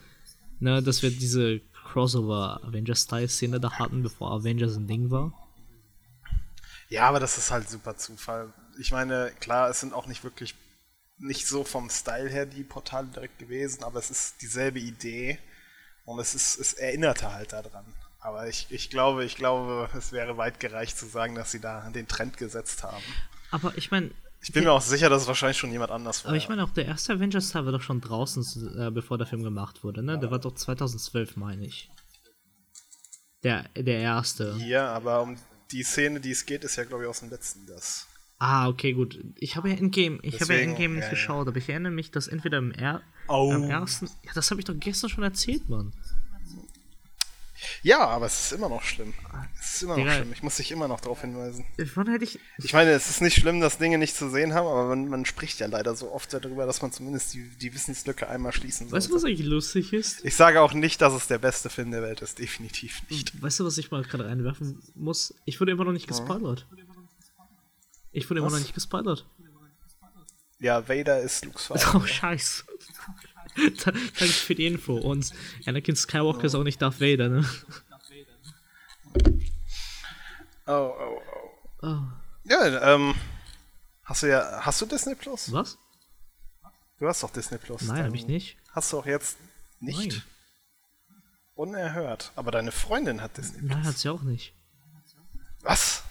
ne, 0.59 0.83
dass 0.83 1.01
wir 1.01 1.11
diese 1.11 1.61
Crossover 1.91 2.61
Avengers-Style-Szene 2.63 3.59
da 3.59 3.71
hatten, 3.71 4.03
bevor 4.03 4.31
Avengers 4.31 4.75
ein 4.75 4.87
Ding 4.87 5.09
war. 5.11 5.33
Ja, 6.89 7.07
aber 7.07 7.19
das 7.19 7.37
ist 7.37 7.51
halt 7.51 7.69
super 7.69 7.95
Zufall. 7.97 8.51
Ich 8.79 8.91
meine, 8.91 9.31
klar, 9.39 9.69
es 9.69 9.79
sind 9.79 9.93
auch 9.93 10.07
nicht 10.07 10.23
wirklich, 10.23 10.55
nicht 11.17 11.47
so 11.47 11.63
vom 11.63 11.89
Style 11.89 12.29
her 12.29 12.45
die 12.45 12.63
Portale 12.63 13.07
direkt 13.07 13.39
gewesen, 13.39 13.83
aber 13.83 13.99
es 13.99 14.09
ist 14.09 14.41
dieselbe 14.41 14.79
Idee 14.79 15.39
und 16.05 16.19
es 16.19 16.33
ist, 16.33 16.59
es 16.59 16.73
erinnerte 16.73 17.31
halt 17.31 17.53
daran. 17.53 17.85
Aber 18.19 18.47
ich, 18.47 18.67
ich 18.69 18.89
glaube, 18.89 19.23
ich 19.23 19.35
glaube, 19.35 19.89
es 19.97 20.11
wäre 20.11 20.37
weit 20.37 20.59
gereicht 20.59 20.97
zu 20.97 21.05
sagen, 21.05 21.35
dass 21.35 21.51
sie 21.51 21.61
da 21.61 21.89
den 21.89 22.07
Trend 22.07 22.37
gesetzt 22.37 22.83
haben. 22.83 23.03
Aber 23.51 23.77
ich 23.77 23.91
meine, 23.91 24.11
ich 24.41 24.53
bin 24.53 24.63
mir 24.63 24.71
auch 24.71 24.81
sicher, 24.81 25.09
dass 25.09 25.23
es 25.23 25.27
wahrscheinlich 25.27 25.57
schon 25.57 25.71
jemand 25.71 25.91
anders 25.91 26.23
war. 26.23 26.29
Aber 26.29 26.37
ich 26.37 26.47
meine, 26.47 26.63
auch 26.63 26.71
der 26.71 26.85
erste 26.85 27.13
Avengers-Teil 27.13 27.65
war 27.65 27.71
doch 27.71 27.81
schon 27.81 28.01
draußen, 28.01 28.77
äh, 28.77 28.91
bevor 28.91 29.17
der 29.17 29.27
Film 29.27 29.43
gemacht 29.43 29.83
wurde, 29.83 30.01
ne? 30.01 30.13
Ja. 30.13 30.17
Der 30.17 30.31
war 30.31 30.39
doch 30.39 30.53
2012, 30.53 31.35
meine 31.35 31.65
ich. 31.65 31.89
Der, 33.43 33.63
der 33.75 33.99
erste. 33.99 34.55
Ja, 34.59 34.93
aber 34.93 35.21
um 35.21 35.37
die 35.71 35.83
Szene, 35.83 36.19
die 36.19 36.31
es 36.31 36.45
geht, 36.45 36.63
ist 36.63 36.75
ja, 36.75 36.83
glaube 36.83 37.03
ich, 37.03 37.09
aus 37.09 37.19
dem 37.19 37.29
letzten 37.29 37.65
das. 37.67 38.07
Ah, 38.37 38.69
okay, 38.69 38.93
gut. 38.93 39.19
Ich 39.35 39.57
habe 39.57 39.69
ja 39.69 39.75
Endgame, 39.75 40.19
ich 40.21 40.39
habe 40.41 40.53
ja 40.53 40.61
Endgame 40.61 40.95
nicht 40.95 41.03
ja, 41.03 41.09
geschaut, 41.09 41.47
aber 41.47 41.57
ich 41.57 41.67
erinnere 41.67 41.91
mich, 41.91 42.11
dass 42.11 42.29
entweder 42.29 42.57
im, 42.57 42.71
er 42.71 43.01
oh. 43.27 43.51
am 43.51 43.63
ersten. 43.63 44.07
Ja, 44.23 44.31
das 44.33 44.49
habe 44.51 44.61
ich 44.61 44.65
doch 44.65 44.75
gestern 44.77 45.09
schon 45.09 45.23
erzählt, 45.23 45.67
Mann. 45.67 45.93
Ja, 47.81 48.07
aber 48.07 48.25
es 48.25 48.39
ist 48.45 48.51
immer 48.53 48.69
noch 48.69 48.83
schlimm. 48.83 49.13
Es 49.59 49.75
ist 49.75 49.83
immer 49.83 49.97
noch 49.97 50.11
schlimm. 50.11 50.31
Ich 50.33 50.43
muss 50.43 50.55
dich 50.57 50.71
immer 50.71 50.87
noch 50.87 50.99
darauf 50.99 51.21
hinweisen. 51.21 51.65
Wann 51.95 52.09
hätte 52.09 52.23
ich. 52.23 52.39
Ich 52.57 52.73
meine, 52.73 52.91
es 52.91 53.09
ist 53.09 53.21
nicht 53.21 53.35
schlimm, 53.35 53.59
dass 53.59 53.77
Dinge 53.77 53.97
nicht 53.97 54.15
zu 54.15 54.29
sehen 54.29 54.53
haben, 54.53 54.67
aber 54.67 54.87
man, 54.87 55.07
man 55.07 55.25
spricht 55.25 55.59
ja 55.59 55.67
leider 55.67 55.95
so 55.95 56.11
oft 56.11 56.33
darüber, 56.33 56.65
dass 56.65 56.81
man 56.81 56.91
zumindest 56.91 57.33
die, 57.33 57.49
die 57.49 57.73
Wissenslücke 57.73 58.27
einmal 58.27 58.51
schließen 58.53 58.89
soll. 58.89 58.97
Weißt 58.97 59.09
du, 59.09 59.15
was 59.15 59.23
eigentlich 59.23 59.45
lustig 59.45 59.93
ist? 59.93 60.23
Ich 60.25 60.35
sage 60.35 60.61
auch 60.61 60.73
nicht, 60.73 61.01
dass 61.01 61.13
es 61.13 61.27
der 61.27 61.37
beste 61.37 61.69
Film 61.69 61.91
der 61.91 62.01
Welt 62.01 62.21
ist. 62.21 62.39
Definitiv 62.39 63.01
nicht. 63.09 63.41
Weißt 63.41 63.59
du, 63.59 63.65
was 63.65 63.77
ich 63.77 63.91
mal 63.91 64.03
gerade 64.03 64.25
reinwerfen 64.25 64.81
muss? 64.95 65.33
Ich 65.45 65.59
wurde 65.59 65.71
immer 65.71 65.85
noch 65.85 65.93
nicht 65.93 66.07
gespoilert. 66.07 66.67
Ich 68.11 68.29
wurde 68.29 68.41
was? 68.41 68.47
immer 68.47 68.57
noch 68.57 68.63
nicht 68.65 68.73
gespoilert. 68.73 69.25
Ja, 70.59 70.87
Vader 70.89 71.21
ist 71.21 71.45
Luke's 71.45 71.65
Vater. 71.67 71.95
Oh, 71.95 72.05
scheiße. 72.05 72.63
Danke 73.83 74.27
für 74.27 74.55
die 74.55 74.65
Info. 74.65 74.95
Und 74.95 75.31
Anakin 75.65 75.95
Skywalker 75.95 76.45
ist 76.45 76.55
auch 76.55 76.63
nicht 76.63 76.81
Darth 76.81 76.99
Vader, 77.01 77.29
ne? 77.29 77.49
Oh, 80.67 80.93
oh, 80.99 81.21
oh. 81.81 81.87
oh. 81.87 81.99
Ja, 82.43 82.93
ähm. 82.93 83.15
Hast 84.03 84.23
du 84.23 84.27
ja. 84.27 84.61
Hast 84.61 84.81
du 84.81 84.85
Disney 84.85 85.15
Plus? 85.15 85.51
Was? 85.51 85.77
Du 86.99 87.07
hast 87.07 87.23
doch 87.23 87.31
Disney 87.31 87.57
Plus. 87.57 87.83
Nein, 87.83 88.05
hab 88.05 88.13
ich 88.13 88.27
nicht. 88.27 88.57
Hast 88.71 88.91
du 88.93 88.99
auch 88.99 89.05
jetzt 89.05 89.37
nicht? 89.79 90.11
Nein. 90.11 90.23
Unerhört. 91.55 92.31
Aber 92.35 92.51
deine 92.51 92.71
Freundin 92.71 93.21
hat 93.21 93.37
Disney 93.37 93.59
Plus. 93.59 93.71
Nein, 93.71 93.83
hat 93.83 93.97
sie 93.97 94.09
auch 94.09 94.21
nicht. 94.21 94.53
Was? 95.61 96.03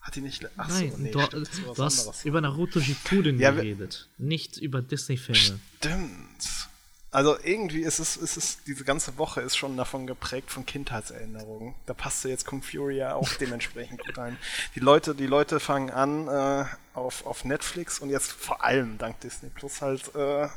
Hat 0.00 0.14
die 0.14 0.20
nicht. 0.20 0.46
Achso, 0.56 0.84
Nein, 0.84 0.92
nee, 0.98 1.10
du, 1.10 1.20
stimmt, 1.20 1.50
du 1.76 1.84
hast 1.84 2.00
anderes. 2.00 2.24
über 2.24 2.40
Naruto 2.40 2.80
Shippuden 2.80 3.40
ja, 3.40 3.50
geredet. 3.50 4.08
Nicht 4.18 4.56
über 4.56 4.80
Disney-Filme. 4.80 5.58
Stimmt. 5.78 6.68
Also 7.16 7.34
irgendwie 7.42 7.80
ist 7.80 7.98
es, 7.98 8.18
ist 8.18 8.36
es, 8.36 8.62
diese 8.64 8.84
ganze 8.84 9.16
Woche 9.16 9.40
ist 9.40 9.56
schon 9.56 9.74
davon 9.78 10.06
geprägt 10.06 10.50
von 10.50 10.66
Kindheitserinnerungen. 10.66 11.74
Da 11.86 11.94
passte 11.94 12.28
jetzt 12.28 12.46
ja 12.90 13.14
auch 13.14 13.32
dementsprechend 13.40 14.04
gut 14.04 14.18
ein. 14.18 14.36
Die 14.74 14.80
Leute, 14.80 15.14
die 15.14 15.24
Leute 15.24 15.58
fangen 15.58 15.88
an 15.88 16.28
äh, 16.28 16.66
auf, 16.92 17.24
auf 17.24 17.46
Netflix 17.46 18.00
und 18.00 18.10
jetzt 18.10 18.32
vor 18.32 18.62
allem 18.62 18.98
dank 18.98 19.18
Disney 19.20 19.48
Plus 19.48 19.80
halt 19.80 20.14
äh, 20.14 20.48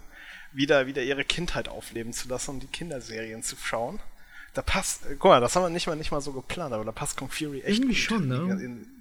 wieder, 0.51 0.85
wieder 0.85 1.01
ihre 1.01 1.23
Kindheit 1.23 1.69
aufleben 1.69 2.11
zu 2.11 2.27
lassen 2.27 2.51
und 2.51 2.59
die 2.59 2.67
Kinderserien 2.67 3.41
zu 3.41 3.55
schauen. 3.55 4.01
Da 4.53 4.61
passt, 4.61 5.05
äh, 5.05 5.15
guck 5.17 5.31
mal, 5.31 5.39
das 5.39 5.55
haben 5.55 5.63
wir 5.63 5.69
nicht 5.69 5.87
mal, 5.87 5.95
nicht 5.95 6.11
mal 6.11 6.19
so 6.19 6.33
geplant, 6.33 6.73
aber 6.73 6.83
da 6.83 6.91
passt 6.91 7.15
Kung 7.15 7.29
Fury 7.29 7.61
echt 7.61 7.79
Irgendwie 7.79 7.95
gut 7.95 8.03
schon, 8.03 8.27
ne? 8.27 8.35
In, 8.61 8.98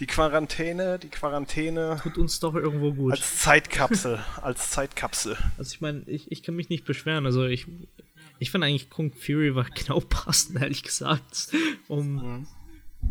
die 0.00 0.06
Quarantäne, 0.06 0.98
die 0.98 1.08
Quarantäne. 1.08 2.00
Tut 2.02 2.18
uns 2.18 2.40
doch 2.40 2.54
irgendwo 2.54 2.92
gut. 2.92 3.12
Als 3.12 3.40
Zeitkapsel, 3.40 4.18
als 4.42 4.70
Zeitkapsel. 4.70 5.36
Also 5.56 5.72
ich 5.72 5.80
meine, 5.80 6.02
ich, 6.06 6.30
ich 6.30 6.42
kann 6.42 6.56
mich 6.56 6.68
nicht 6.68 6.84
beschweren. 6.84 7.26
Also 7.26 7.44
ich, 7.44 7.66
ich 8.38 8.50
finde 8.50 8.66
eigentlich 8.66 8.90
Kung 8.90 9.12
Fury 9.12 9.54
war 9.54 9.64
genau 9.64 10.00
passend, 10.08 10.60
ehrlich 10.60 10.82
gesagt. 10.82 11.48
Um, 11.88 12.14
mhm. 12.14 12.46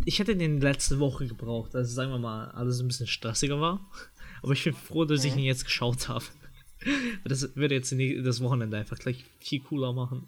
Ich 0.05 0.19
hätte 0.19 0.35
den 0.35 0.59
letzte 0.59 0.99
Woche 0.99 1.27
gebraucht, 1.27 1.75
also 1.75 1.93
sagen 1.93 2.11
wir 2.11 2.17
mal, 2.17 2.49
alles 2.51 2.79
ein 2.79 2.87
bisschen 2.87 3.07
stressiger 3.07 3.61
war. 3.61 3.79
Aber 4.41 4.53
ich 4.53 4.63
bin 4.63 4.73
froh, 4.73 5.05
dass 5.05 5.21
mhm. 5.21 5.29
ich 5.29 5.35
ihn 5.37 5.43
jetzt 5.43 5.65
geschaut 5.65 6.09
habe. 6.09 6.25
Das 7.23 7.55
würde 7.55 7.75
jetzt 7.75 7.95
das 8.25 8.41
Wochenende 8.41 8.75
einfach 8.75 8.99
gleich 8.99 9.23
viel 9.39 9.61
cooler 9.61 9.93
machen. 9.93 10.27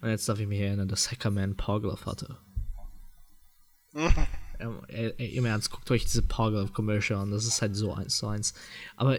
Und 0.00 0.08
jetzt 0.08 0.28
darf 0.28 0.40
ich 0.40 0.48
mich 0.48 0.58
erinnern, 0.58 0.88
dass 0.88 1.12
Hackerman 1.12 1.56
Powerglove 1.56 2.06
hatte. 2.06 2.38
Äh, 4.58 5.08
äh, 5.08 5.36
im 5.36 5.44
Ernst, 5.44 5.70
guckt 5.70 5.90
euch 5.90 6.04
diese 6.04 6.22
Power-Commercial 6.22 7.20
an, 7.20 7.30
das 7.30 7.46
ist 7.46 7.62
halt 7.62 7.76
so 7.76 7.92
eins 7.92 8.16
zu 8.16 8.26
eins. 8.26 8.54
Aber 8.96 9.18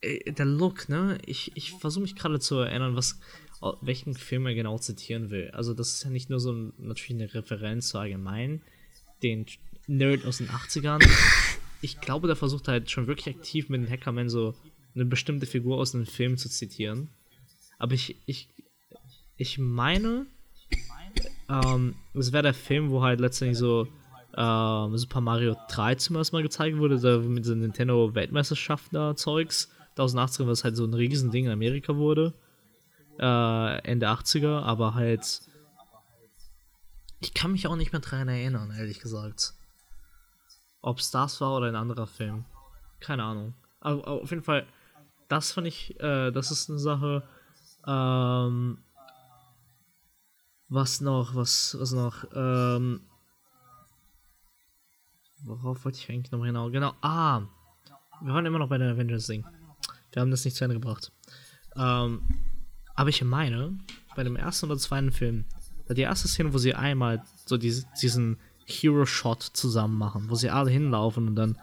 äh, 0.00 0.32
der 0.32 0.46
Look, 0.46 0.88
ne, 0.88 1.18
ich, 1.26 1.52
ich 1.54 1.72
versuche 1.72 2.02
mich 2.02 2.16
gerade 2.16 2.40
zu 2.40 2.56
erinnern, 2.58 2.96
was, 2.96 3.18
welchen 3.80 4.14
Film 4.14 4.46
er 4.46 4.54
genau 4.54 4.78
zitieren 4.78 5.30
will. 5.30 5.50
Also 5.52 5.74
das 5.74 5.92
ist 5.92 6.04
ja 6.04 6.10
nicht 6.10 6.30
nur 6.30 6.40
so 6.40 6.52
ein, 6.52 6.72
natürlich 6.78 7.22
eine 7.22 7.34
Referenz 7.34 7.88
zu 7.88 7.98
allgemein, 7.98 8.62
den 9.22 9.46
Nerd 9.86 10.24
aus 10.24 10.38
den 10.38 10.48
80ern. 10.48 11.06
Ich 11.82 12.00
glaube, 12.00 12.26
der 12.26 12.36
versucht 12.36 12.68
halt 12.68 12.90
schon 12.90 13.06
wirklich 13.06 13.34
aktiv 13.34 13.68
mit 13.68 13.80
den 13.80 13.90
Hackerman 13.90 14.28
so 14.28 14.54
eine 14.94 15.04
bestimmte 15.04 15.46
Figur 15.46 15.78
aus 15.78 15.94
einem 15.94 16.06
Film 16.06 16.36
zu 16.36 16.48
zitieren. 16.48 17.08
Aber 17.78 17.94
ich, 17.94 18.16
ich, 18.26 18.48
ich 19.36 19.58
meine, 19.58 20.26
ähm, 21.48 21.94
es 22.14 22.32
wäre 22.32 22.42
der 22.42 22.54
Film, 22.54 22.90
wo 22.90 23.02
halt 23.02 23.20
letztendlich 23.20 23.58
so 23.58 23.88
ähm, 24.36 24.96
Super 24.96 25.20
Mario 25.20 25.56
3 25.68 25.96
zum 25.96 26.16
ersten 26.16 26.36
Mal 26.36 26.42
gezeigt 26.42 26.78
wurde, 26.78 26.98
da 26.98 27.18
mit 27.18 27.44
so 27.44 27.54
Nintendo 27.54 28.14
Weltmeisterschaften 28.14 28.94
da 28.94 29.16
Zeugs. 29.16 29.70
1080 29.90 30.46
was 30.46 30.64
halt 30.64 30.76
so 30.76 30.84
ein 30.84 30.94
Riesending 30.94 31.46
in 31.46 31.52
Amerika 31.52 31.96
wurde. 31.96 32.34
Äh, 33.18 33.78
Ende 33.84 34.08
80er, 34.08 34.62
aber 34.62 34.94
halt. 34.94 35.42
Ich 37.20 37.34
kann 37.34 37.52
mich 37.52 37.66
auch 37.66 37.76
nicht 37.76 37.92
mehr 37.92 38.00
dran 38.00 38.28
erinnern, 38.28 38.72
ehrlich 38.76 39.00
gesagt. 39.00 39.52
Ob 40.80 40.98
es 40.98 41.10
das 41.10 41.40
war 41.40 41.56
oder 41.56 41.66
ein 41.66 41.76
anderer 41.76 42.06
Film. 42.06 42.46
Keine 43.00 43.24
Ahnung. 43.24 43.54
Aber, 43.80 44.06
aber 44.06 44.22
auf 44.22 44.30
jeden 44.30 44.42
Fall, 44.42 44.66
das 45.28 45.52
fand 45.52 45.66
ich, 45.66 46.00
äh, 46.00 46.30
das 46.30 46.50
ist 46.50 46.70
eine 46.70 46.78
Sache. 46.78 47.22
Ähm, 47.86 48.78
was 50.68 51.00
noch, 51.00 51.34
was, 51.34 51.76
was 51.78 51.92
noch? 51.92 52.24
Ähm, 52.34 53.02
worauf 55.44 55.84
wollte 55.84 55.98
ich 55.98 56.10
eigentlich 56.10 56.30
noch 56.32 56.42
genau? 56.42 56.70
Genau, 56.70 56.92
ah, 57.00 57.42
wir 58.20 58.34
waren 58.34 58.46
immer 58.46 58.58
noch 58.58 58.68
bei 58.68 58.78
der 58.78 58.92
Avengers-Ding. 58.92 59.44
Wir 60.12 60.22
haben 60.22 60.30
das 60.30 60.44
nicht 60.44 60.56
zu 60.56 60.64
Ende 60.64 60.74
gebracht. 60.74 61.12
Ähm, 61.76 62.22
aber 62.94 63.08
ich 63.08 63.22
meine, 63.24 63.78
bei 64.16 64.24
dem 64.24 64.36
ersten 64.36 64.66
oder 64.66 64.78
zweiten 64.78 65.12
Film, 65.12 65.44
die 65.88 66.02
erste 66.02 66.28
Szene, 66.28 66.52
wo 66.52 66.58
sie 66.58 66.74
einmal 66.74 67.22
so 67.46 67.56
diese, 67.56 67.86
diesen 68.00 68.38
Hero-Shot 68.66 69.42
zusammen 69.42 69.96
machen, 69.98 70.26
wo 70.28 70.34
sie 70.34 70.50
alle 70.50 70.70
hinlaufen 70.70 71.28
und 71.28 71.36
dann, 71.36 71.58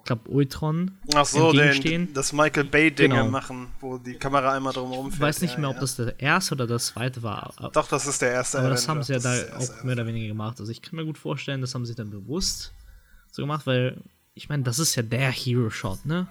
ich 0.00 0.04
glaube, 0.04 0.28
Ultron 0.28 0.92
Ach 1.14 1.24
so, 1.24 1.52
den, 1.52 2.12
das 2.12 2.32
Michael 2.32 2.64
Bay-Dinge 2.64 3.14
genau. 3.14 3.30
machen, 3.30 3.68
wo 3.80 3.96
die 3.96 4.14
Kamera 4.14 4.52
einmal 4.52 4.72
drumherum 4.72 5.06
fährt. 5.06 5.14
Ich 5.14 5.20
weiß 5.20 5.40
nicht 5.40 5.58
mehr, 5.58 5.70
ob 5.70 5.80
das 5.80 5.96
der 5.96 6.20
erste 6.20 6.54
oder 6.54 6.66
das 6.66 6.86
zweite 6.86 7.22
war. 7.22 7.54
Doch, 7.72 7.88
das 7.88 8.06
ist 8.06 8.20
der 8.20 8.32
erste. 8.32 8.58
Aber 8.58 8.68
das 8.68 8.86
haben 8.86 9.02
sie 9.02 9.14
ja 9.14 9.18
da 9.18 9.34
auch 9.56 9.82
mehr 9.82 9.94
oder 9.94 10.06
weniger 10.06 10.28
gemacht. 10.28 10.60
Also 10.60 10.70
ich 10.70 10.82
kann 10.82 10.96
mir 10.96 11.06
gut 11.06 11.16
vorstellen, 11.16 11.62
das 11.62 11.74
haben 11.74 11.86
sie 11.86 11.94
dann 11.94 12.10
bewusst 12.10 12.74
so 13.34 13.42
gemacht, 13.42 13.66
weil 13.66 14.00
ich 14.34 14.48
meine, 14.48 14.62
das 14.62 14.78
ist 14.78 14.94
ja 14.94 15.02
der 15.02 15.30
Hero-Shot, 15.30 16.06
ne? 16.06 16.28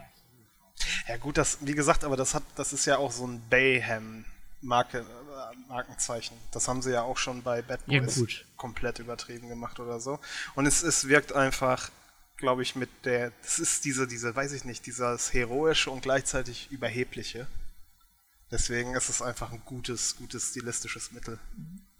Ja 1.08 1.18
gut, 1.18 1.38
das, 1.38 1.58
wie 1.62 1.76
gesagt, 1.76 2.04
aber 2.04 2.16
das 2.16 2.34
hat, 2.34 2.43
das 2.56 2.72
ist 2.72 2.86
ja 2.86 2.97
auch 2.97 3.12
so 3.12 3.28
ein 3.28 3.41
Bayhem 3.49 4.26
Marke, 4.62 4.99
äh, 4.99 5.68
Markenzeichen. 5.68 6.38
Das 6.51 6.68
haben 6.68 6.82
sie 6.82 6.91
ja 6.91 7.04
auch 7.04 7.18
schon 7.18 7.43
bei 7.43 7.62
Bad 7.62 7.86
Boys 7.86 8.18
ja, 8.18 8.26
komplett 8.56 8.99
übertrieben 8.99 9.49
gemacht 9.49 9.80
oder 9.80 9.99
so. 9.99 10.20
Und 10.56 10.66
es, 10.66 10.82
es 10.82 11.08
wirkt 11.08 11.34
einfach, 11.34 11.91
glaube 12.38 12.64
ich, 12.64 12.76
mit 12.76 12.89
der, 13.04 13.32
das 13.41 13.60
ist 13.60 13.84
diese, 13.84 14.08
diese, 14.08 14.34
weiß 14.34 14.54
ich 14.54 14.64
nicht, 14.64 14.86
dieses 14.86 15.34
heroische 15.34 15.91
und 15.91 16.01
gleichzeitig 16.01 16.72
überhebliche. 16.72 17.47
Deswegen 18.49 18.95
ist 18.95 19.10
es 19.10 19.22
einfach 19.22 19.51
ein 19.51 19.62
gutes, 19.66 20.16
gutes 20.16 20.51
stilistisches 20.51 21.12
Mittel. 21.12 21.38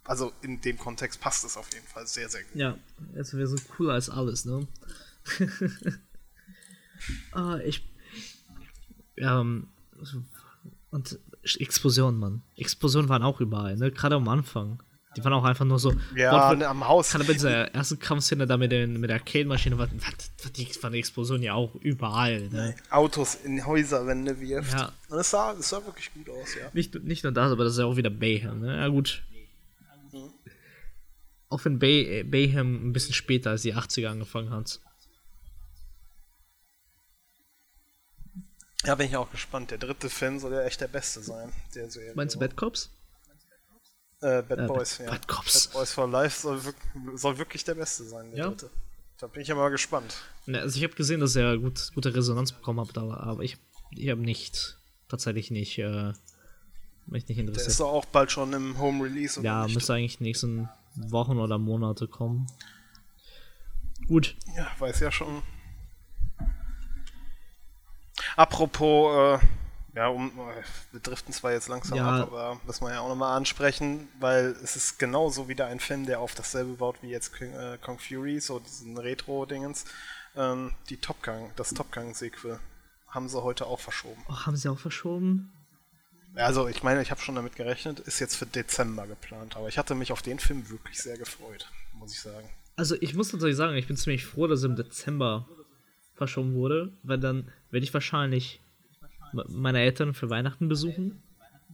Also 0.06 0.34
in 0.42 0.60
dem 0.62 0.78
Kontext 0.78 1.22
passt 1.22 1.46
es 1.46 1.56
auf 1.56 1.72
jeden 1.74 1.88
Fall 1.88 2.06
sehr, 2.08 2.28
sehr 2.28 2.44
gut. 2.44 2.56
Ja, 2.56 2.78
jetzt 3.16 3.34
wäre 3.34 3.48
so 3.48 3.56
cooler 3.76 3.94
als 3.94 4.10
alles, 4.10 4.46
ne? 4.46 4.68
ah, 7.32 7.58
ich. 7.64 7.88
Ähm, 9.18 9.68
und 10.92 11.20
Explosionen, 11.60 12.20
Mann. 12.20 12.42
Explosionen 12.58 13.08
waren 13.10 13.24
auch 13.24 13.40
überall, 13.40 13.78
ne? 13.78 13.92
Gerade 13.92 14.16
am 14.16 14.28
Anfang. 14.28 14.82
Die 15.16 15.24
waren 15.24 15.34
auch 15.34 15.44
einfach 15.44 15.66
nur 15.66 15.80
so. 15.80 15.94
Ja, 16.16 16.50
Gott, 16.50 16.64
am 16.64 16.88
Haus. 16.88 17.12
Gerade 17.12 17.24
bei 17.24 17.34
dieser 17.34 17.74
ersten 17.74 18.00
Kampfszene 18.00 18.48
da 18.48 18.58
mit, 18.58 18.72
den, 18.72 19.00
mit 19.00 19.10
der 19.10 19.18
Arcade-Maschine 19.18 19.78
war, 19.78 19.88
die, 19.88 20.82
war 20.82 20.90
die 20.90 21.00
Explosion 21.00 21.42
ja 21.44 21.54
auch 21.54 21.76
überall, 21.76 22.50
ne? 22.50 22.76
Autos 22.90 23.36
in 23.36 23.66
Häuserwände 23.66 24.40
wirft. 24.40 24.74
Ja. 24.74 24.92
Und 25.10 25.20
es 25.20 25.30
sah, 25.30 25.54
es 25.54 25.70
sah 25.70 25.86
wirklich 25.86 26.12
gut 26.14 26.30
aus, 26.30 26.56
ja. 26.60 26.68
Nicht, 26.74 26.96
nicht 27.04 27.24
nur 27.24 27.32
das, 27.32 27.52
aber 27.52 27.64
das 27.64 27.74
ist 27.74 27.80
ja 27.80 27.86
auch 27.86 27.96
wieder 27.96 28.10
Bayhem, 28.10 28.62
ne? 28.62 28.76
Ja, 28.76 28.88
gut. 28.88 29.22
Auch 31.54 31.64
wenn 31.66 31.78
Bay, 31.78 32.24
Bayhem 32.24 32.90
ein 32.90 32.94
bisschen 32.94 33.14
später 33.14 33.52
als 33.52 33.62
die 33.62 33.76
80er 33.76 34.08
angefangen 34.08 34.50
hat. 34.50 34.80
Ja, 38.86 38.96
bin 38.96 39.06
ich 39.06 39.16
auch 39.16 39.30
gespannt. 39.30 39.70
Der 39.70 39.78
dritte 39.78 40.10
Film 40.10 40.40
soll 40.40 40.52
ja 40.52 40.64
echt 40.64 40.82
der 40.82 40.88
beste 40.88 41.22
sein. 41.22 41.54
Der 41.76 41.92
Serie. 41.92 42.14
Meinst 42.16 42.34
du 42.34 42.40
Bad 42.40 42.58
Cops? 42.58 42.90
Äh, 44.22 44.42
Bad 44.42 44.62
äh, 44.62 44.66
Boys, 44.66 44.98
Bad, 44.98 45.06
ja. 45.06 45.12
Bad 45.12 45.28
Cops. 45.28 45.68
Bad 45.68 45.74
Boys 45.74 45.94
for 45.94 46.10
Life 46.10 46.42
soll, 46.42 46.60
soll 47.14 47.38
wirklich 47.38 47.64
der 47.64 47.76
beste 47.76 48.04
sein, 48.04 48.32
der 48.32 48.40
ja? 48.40 48.48
dritte. 48.48 48.72
Da 49.20 49.28
bin 49.28 49.44
ich 49.44 49.48
ja 49.48 49.54
mal 49.54 49.70
gespannt. 49.70 50.16
Ja, 50.48 50.62
also 50.62 50.76
ich 50.76 50.84
habe 50.84 50.96
gesehen, 50.96 51.20
dass 51.20 51.36
er 51.36 51.60
gut, 51.60 51.92
gute 51.94 52.16
Resonanz 52.16 52.52
bekommen 52.52 52.80
hat, 52.82 52.98
aber 52.98 53.44
ich, 53.44 53.58
ich 53.92 54.10
habe 54.10 54.22
nicht, 54.22 54.80
tatsächlich 55.08 55.52
nicht, 55.52 55.78
äh, 55.78 56.14
mich 57.06 57.28
nicht 57.28 57.38
interessiert. 57.38 57.68
Der 57.68 57.72
ist 57.72 57.80
doch 57.80 57.94
auch 57.94 58.06
bald 58.06 58.32
schon 58.32 58.54
im 58.54 58.80
Home 58.80 59.04
Release. 59.04 59.40
Ja, 59.44 59.68
müsste 59.68 59.94
eigentlich 59.94 60.20
nächsten 60.20 60.68
Wochen 60.96 61.38
oder 61.38 61.58
Monate 61.58 62.08
kommen. 62.08 62.48
Gut. 64.08 64.36
Ja, 64.56 64.68
weiß 64.80 65.00
ja 65.00 65.12
schon, 65.12 65.44
Apropos, 68.36 69.42
äh, 69.42 69.46
ja, 69.96 70.08
um, 70.08 70.32
wir 70.92 71.00
driften 71.02 71.34
zwar 71.34 71.52
jetzt 71.52 71.68
langsam 71.68 71.98
ja. 71.98 72.22
ab, 72.22 72.28
aber 72.28 72.60
das 72.66 72.82
muss 72.82 72.82
man 72.82 72.94
ja 72.94 73.00
auch 73.02 73.10
nochmal 73.10 73.38
ansprechen, 73.38 74.08
weil 74.20 74.56
es 74.64 74.76
ist 74.76 74.98
genauso 74.98 75.48
wieder 75.48 75.68
ein 75.68 75.80
Film, 75.80 76.06
der 76.06 76.20
auf 76.20 76.34
dasselbe 76.34 76.74
baut 76.74 76.98
wie 77.02 77.10
jetzt 77.10 77.34
King, 77.36 77.54
äh, 77.54 77.78
Kong 77.80 78.00
Fury, 78.00 78.40
so 78.40 78.60
diesen 78.60 78.98
Retro-Dingens. 78.98 79.86
Ähm, 80.36 80.74
die 80.90 80.98
Top 80.98 81.22
Gun, 81.22 81.52
das 81.56 81.70
Top 81.70 81.92
Gun-Sequel 81.92 82.60
haben 83.08 83.30
sie 83.30 83.44
heute 83.44 83.68
auch 83.68 83.80
verschoben. 83.80 84.24
Oh, 84.28 84.36
haben 84.36 84.58
sie 84.58 84.68
auch 84.70 84.80
verschoben? 84.80 85.54
Also, 86.36 86.68
ich 86.68 86.82
meine, 86.82 87.02
ich 87.02 87.12
habe 87.12 87.22
schon 87.22 87.36
damit 87.36 87.56
gerechnet, 87.56 88.00
ist 88.00 88.20
jetzt 88.20 88.36
für 88.36 88.46
Dezember 88.46 89.06
geplant, 89.06 89.56
aber 89.56 89.68
ich 89.68 89.78
hatte 89.78 89.94
mich 89.94 90.12
auf 90.12 90.22
den 90.22 90.40
Film 90.40 90.70
wirklich 90.70 91.00
sehr 91.00 91.18
gefreut, 91.18 91.70
muss 91.94 92.14
ich 92.14 92.22
sagen. 92.22 92.50
Also, 92.76 92.96
ich 93.00 93.14
muss 93.14 93.32
natürlich 93.34 93.56
sagen, 93.56 93.76
ich 93.76 93.88
bin 93.88 93.98
ziemlich 93.98 94.26
froh, 94.26 94.48
dass 94.48 94.64
er 94.64 94.70
im 94.70 94.76
Dezember 94.76 95.48
verschoben 96.16 96.56
wurde, 96.56 96.92
weil 97.04 97.20
dann 97.20 97.52
werde 97.70 97.84
ich 97.84 97.94
wahrscheinlich 97.94 98.62
meine 99.48 99.82
Eltern 99.82 100.14
für 100.14 100.30
Weihnachten 100.30 100.70
besuchen 100.70 101.22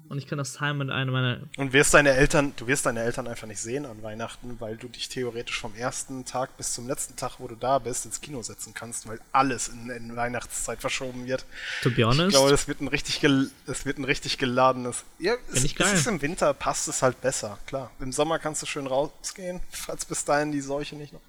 und 0.10 0.18
ich 0.18 0.26
kann 0.26 0.40
das 0.40 0.54
teilen 0.54 0.80
mit 0.80 0.90
einem 0.90 1.14
meiner. 1.14 1.40
Und 1.58 1.72
wirst 1.72 1.94
deine 1.94 2.10
Eltern, 2.10 2.54
du 2.58 2.66
wirst 2.66 2.88
deine 2.88 3.02
Eltern 3.02 3.28
einfach 3.28 3.48
nicht 3.48 3.62
sehen 3.62 3.86
an 3.86 4.02
Weihnachten, 4.02 4.60
weil 4.60 4.76
du 4.76 4.88
dich 4.88 5.08
theoretisch 5.08 5.60
vom 5.60 5.76
ersten 5.76 6.26
Tag 6.26 6.58
bis 6.58 6.74
zum 6.74 6.88
letzten 6.88 7.16
Tag, 7.16 7.34
wo 7.38 7.48
du 7.48 7.56
da 7.56 7.78
bist, 7.78 8.06
ins 8.06 8.20
Kino 8.20 8.42
setzen 8.42 8.74
kannst, 8.74 9.08
weil 9.08 9.20
alles 9.32 9.68
in, 9.68 9.90
in 9.92 10.16
Weihnachtszeit 10.16 10.82
verschoben 10.82 11.28
wird. 11.28 11.46
To 11.84 11.92
be 11.92 12.04
honest. 12.04 12.22
Ich 12.22 12.30
glaube, 12.30 12.50
das 12.50 12.68
wird 12.68 12.82
ein 12.82 12.88
richtig, 12.88 13.22
das 13.68 13.86
wird 13.86 14.00
ein 14.00 14.04
richtig 14.04 14.40
geladenes. 14.40 15.04
Ja, 15.20 15.36
es, 15.54 15.64
ich 15.64 15.76
geil. 15.76 15.88
es 15.94 16.00
ist 16.00 16.08
im 16.08 16.22
Winter 16.24 16.56
passt 16.56 16.88
es 16.88 17.04
halt 17.04 17.22
besser, 17.22 17.60
klar. 17.68 17.92
Im 18.00 18.12
Sommer 18.12 18.40
kannst 18.40 18.64
du 18.64 18.66
schön 18.66 18.88
rausgehen, 18.88 19.62
falls 19.70 20.06
bis 20.06 20.26
dahin 20.26 20.52
die 20.52 20.62
Seuche 20.62 20.96
nicht 20.96 21.14
noch, 21.14 21.22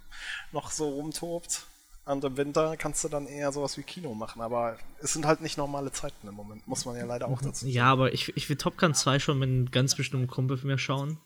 noch 0.52 0.70
so 0.70 0.88
rumtobt. 0.88 1.66
Und 2.10 2.24
im 2.24 2.36
Winter 2.36 2.76
kannst 2.76 3.04
du 3.04 3.08
dann 3.08 3.26
eher 3.26 3.52
sowas 3.52 3.78
wie 3.78 3.82
Kino 3.82 4.14
machen, 4.14 4.42
aber 4.42 4.76
es 5.00 5.12
sind 5.12 5.26
halt 5.26 5.42
nicht 5.42 5.56
normale 5.56 5.92
Zeiten 5.92 6.26
im 6.26 6.34
Moment, 6.34 6.66
muss 6.66 6.84
man 6.84 6.96
ja 6.96 7.04
leider 7.04 7.28
auch 7.28 7.40
dazu 7.40 7.60
sagen. 7.60 7.72
Ja, 7.72 7.84
aber 7.84 8.12
ich, 8.12 8.36
ich 8.36 8.48
will 8.48 8.56
Top 8.56 8.78
Gun 8.78 8.94
2 8.94 9.20
schon 9.20 9.38
mit 9.38 9.48
einem 9.48 9.70
ganz 9.70 9.94
bestimmten 9.94 10.26
Kumpel 10.26 10.56
von 10.56 10.68
mir 10.68 10.78
schauen, 10.78 11.18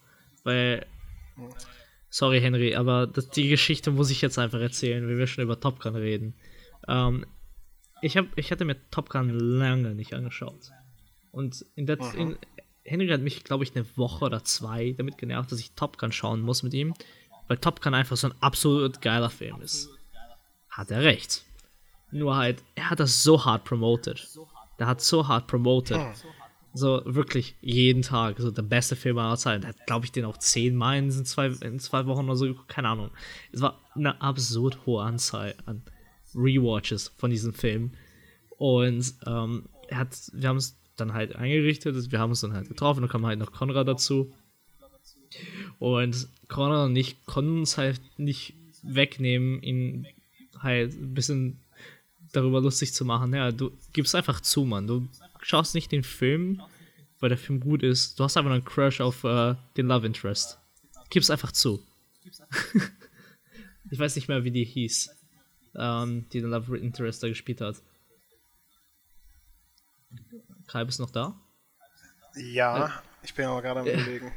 weil. 0.43 0.85
Sorry, 2.11 2.41
Henry, 2.41 2.77
aber 2.77 3.07
das, 3.07 3.31
die 3.31 3.49
Geschichte 3.49 3.91
muss 3.91 4.11
ich 4.11 4.21
jetzt 4.21 4.39
einfach 4.39 4.61
erzählen, 4.61 5.09
wenn 5.09 5.17
wir 5.17 5.27
schon 5.27 5.43
über 5.43 5.59
Top 5.59 5.81
Gun 5.81 5.97
reden. 5.97 6.35
Ähm, 6.87 7.25
ich, 8.03 8.17
hab, 8.17 8.27
ich 8.37 8.53
hatte 8.53 8.67
mir 8.67 8.77
Top 8.91 9.09
Gun 9.09 9.31
lange 9.31 9.95
nicht 9.95 10.13
angeschaut. 10.13 10.71
Und 11.33 11.65
in 11.75 11.87
der, 11.87 11.99
in, 12.15 12.37
Henry 12.85 13.09
hat 13.09 13.23
mich, 13.23 13.43
glaube 13.43 13.65
ich, 13.65 13.75
eine 13.75 13.87
Woche 13.97 14.27
oder 14.27 14.45
zwei 14.45 14.93
damit 14.93 15.17
genervt, 15.17 15.51
dass 15.51 15.59
ich 15.61 15.73
Top 15.73 15.97
Gun 15.99 16.13
schauen 16.13 16.43
muss 16.43 16.63
mit 16.63 16.75
ihm, 16.75 16.95
weil 17.49 17.57
Top 17.57 17.81
Gun 17.81 17.95
einfach 17.95 18.19
so 18.19 18.29
ein 18.29 18.35
absolut 18.41 19.01
geiler 19.01 19.31
Film 19.31 19.63
ist 19.63 19.94
hat 20.77 20.91
er 20.91 21.03
recht. 21.03 21.45
Nur 22.11 22.37
halt, 22.37 22.63
er 22.75 22.91
hat 22.91 23.01
das 23.01 23.23
so 23.23 23.45
hart 23.45 23.65
promoted. 23.65 24.29
Der 24.79 24.87
hat 24.87 25.01
so 25.01 25.27
hart 25.27 25.47
promoted. 25.47 26.01
So 26.73 27.03
wirklich 27.05 27.55
jeden 27.61 28.03
Tag. 28.03 28.39
So 28.39 28.51
der 28.51 28.63
beste 28.63 28.97
Film 28.97 29.19
aller 29.19 29.37
Zeiten. 29.37 29.63
Er 29.63 29.69
hat, 29.71 29.87
glaube 29.87 30.05
ich, 30.05 30.13
den 30.13 30.25
auch 30.25 30.37
zehnmal 30.37 30.99
in 30.99 31.11
zwei, 31.11 31.47
in 31.47 31.79
zwei 31.79 32.07
Wochen 32.07 32.25
oder 32.25 32.37
so. 32.37 32.55
Keine 32.67 32.89
Ahnung. 32.89 33.11
Es 33.53 33.61
war 33.61 33.81
eine 33.95 34.21
absurd 34.21 34.85
hohe 34.85 35.03
Anzahl 35.05 35.55
an 35.67 35.83
Rewatches 36.35 37.13
von 37.17 37.31
diesem 37.31 37.53
Film. 37.53 37.93
Und 38.59 39.15
ähm, 39.27 39.69
er 39.89 39.99
hat, 39.99 40.17
wir 40.33 40.49
haben 40.49 40.57
es 40.57 40.77
dann 40.97 41.15
halt 41.15 41.37
eingerichtet. 41.37 42.11
Wir 42.11 42.19
haben 42.19 42.31
uns 42.31 42.41
dann 42.41 42.53
halt 42.53 42.69
getroffen. 42.69 43.03
Dann 43.03 43.11
kam 43.11 43.25
halt 43.25 43.39
noch 43.39 43.53
Konrad 43.53 43.87
dazu. 43.87 44.33
Und 45.79 46.29
Konrad 46.49 46.87
und 46.89 46.97
ich 46.97 47.25
konnten 47.27 47.61
uns 47.61 47.79
halt 47.79 48.01
nicht 48.19 48.55
wegnehmen, 48.83 49.63
ihn 49.63 50.07
halt 50.65 50.93
ein 50.95 51.15
bisschen 51.15 51.61
darüber 52.33 52.61
lustig 52.61 52.93
zu 52.93 53.05
machen. 53.05 53.33
Ja, 53.35 53.53
du 53.53 53.71
gibst 53.93 54.15
einfach 54.15 54.41
zu, 54.41 54.65
Mann. 54.65 54.87
Du 54.87 55.09
schaust 55.41 55.75
nicht 55.75 55.93
den 55.93 56.03
Film, 56.03 56.63
weil 57.21 57.29
der 57.29 57.39
Film 57.39 57.61
gut 57.61 57.83
ist. 57.83 58.19
Du 58.19 58.25
hast 58.25 58.37
einfach 58.37 58.51
einen 58.51 58.65
Crush 58.65 59.01
auf 59.01 59.25
äh, 59.25 59.55
den 59.77 59.87
Love 59.87 60.07
Interest. 60.07 60.59
Gib's 61.11 61.31
einfach 61.31 61.53
zu. 61.53 61.83
ich 63.91 63.99
weiß 63.99 64.17
nicht 64.17 64.29
mehr, 64.29 64.45
wie 64.45 64.51
die 64.51 64.65
hieß, 64.65 65.11
ähm, 65.77 66.27
die 66.33 66.41
den 66.41 66.51
Love 66.51 66.77
Interest 66.79 67.23
da 67.23 67.29
gespielt 67.29 67.61
hat. 67.61 67.77
Kai, 70.67 70.85
bist 70.85 71.01
noch 71.01 71.11
da? 71.11 71.39
Ja, 72.37 73.03
ich 73.23 73.35
bin 73.35 73.45
aber 73.45 73.63
gerade 73.63 73.81
am 73.81 73.87
überlegen. 73.87 74.33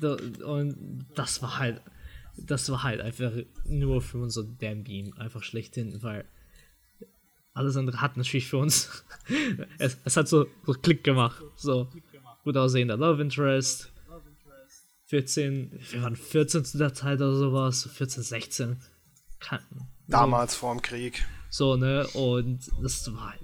Und 0.44 1.06
das 1.14 1.42
war 1.42 1.58
halt, 1.58 1.80
das 2.36 2.70
war 2.70 2.82
halt 2.82 3.00
einfach 3.00 3.32
nur 3.64 4.00
für 4.02 4.18
unser 4.18 4.44
Damn 4.44 4.84
Beam 4.84 5.12
einfach 5.18 5.42
schlechthin, 5.42 6.02
weil 6.02 6.24
alles 7.54 7.76
andere 7.76 8.00
hat 8.00 8.16
natürlich 8.16 8.48
für 8.48 8.58
uns. 8.58 9.04
es, 9.78 9.98
es 10.04 10.16
hat 10.16 10.28
so, 10.28 10.46
so 10.64 10.72
Klick 10.72 11.04
gemacht. 11.04 11.42
So 11.56 11.88
gut 12.44 12.56
aussehender 12.56 12.96
Love 12.96 13.22
Interest. 13.22 13.92
14, 15.06 15.78
wir 15.90 16.02
waren 16.02 16.16
14 16.16 16.64
zu 16.64 16.78
der 16.78 16.94
Zeit 16.94 17.18
oder 17.20 17.34
sowas, 17.34 17.86
14, 17.92 18.22
16. 18.22 18.80
Kann, 19.40 19.60
Damals 20.08 20.54
so. 20.54 20.60
vor 20.60 20.74
dem 20.74 20.80
Krieg. 20.80 21.22
So, 21.50 21.76
ne? 21.76 22.06
Und 22.14 22.70
das 22.82 23.12
war. 23.12 23.34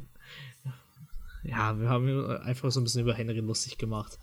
Ja, 1.42 1.78
wir 1.78 1.90
haben 1.90 2.26
einfach 2.38 2.70
so 2.70 2.80
ein 2.80 2.84
bisschen 2.84 3.02
über 3.02 3.12
Henry 3.12 3.40
lustig 3.40 3.76
gemacht. 3.76 4.18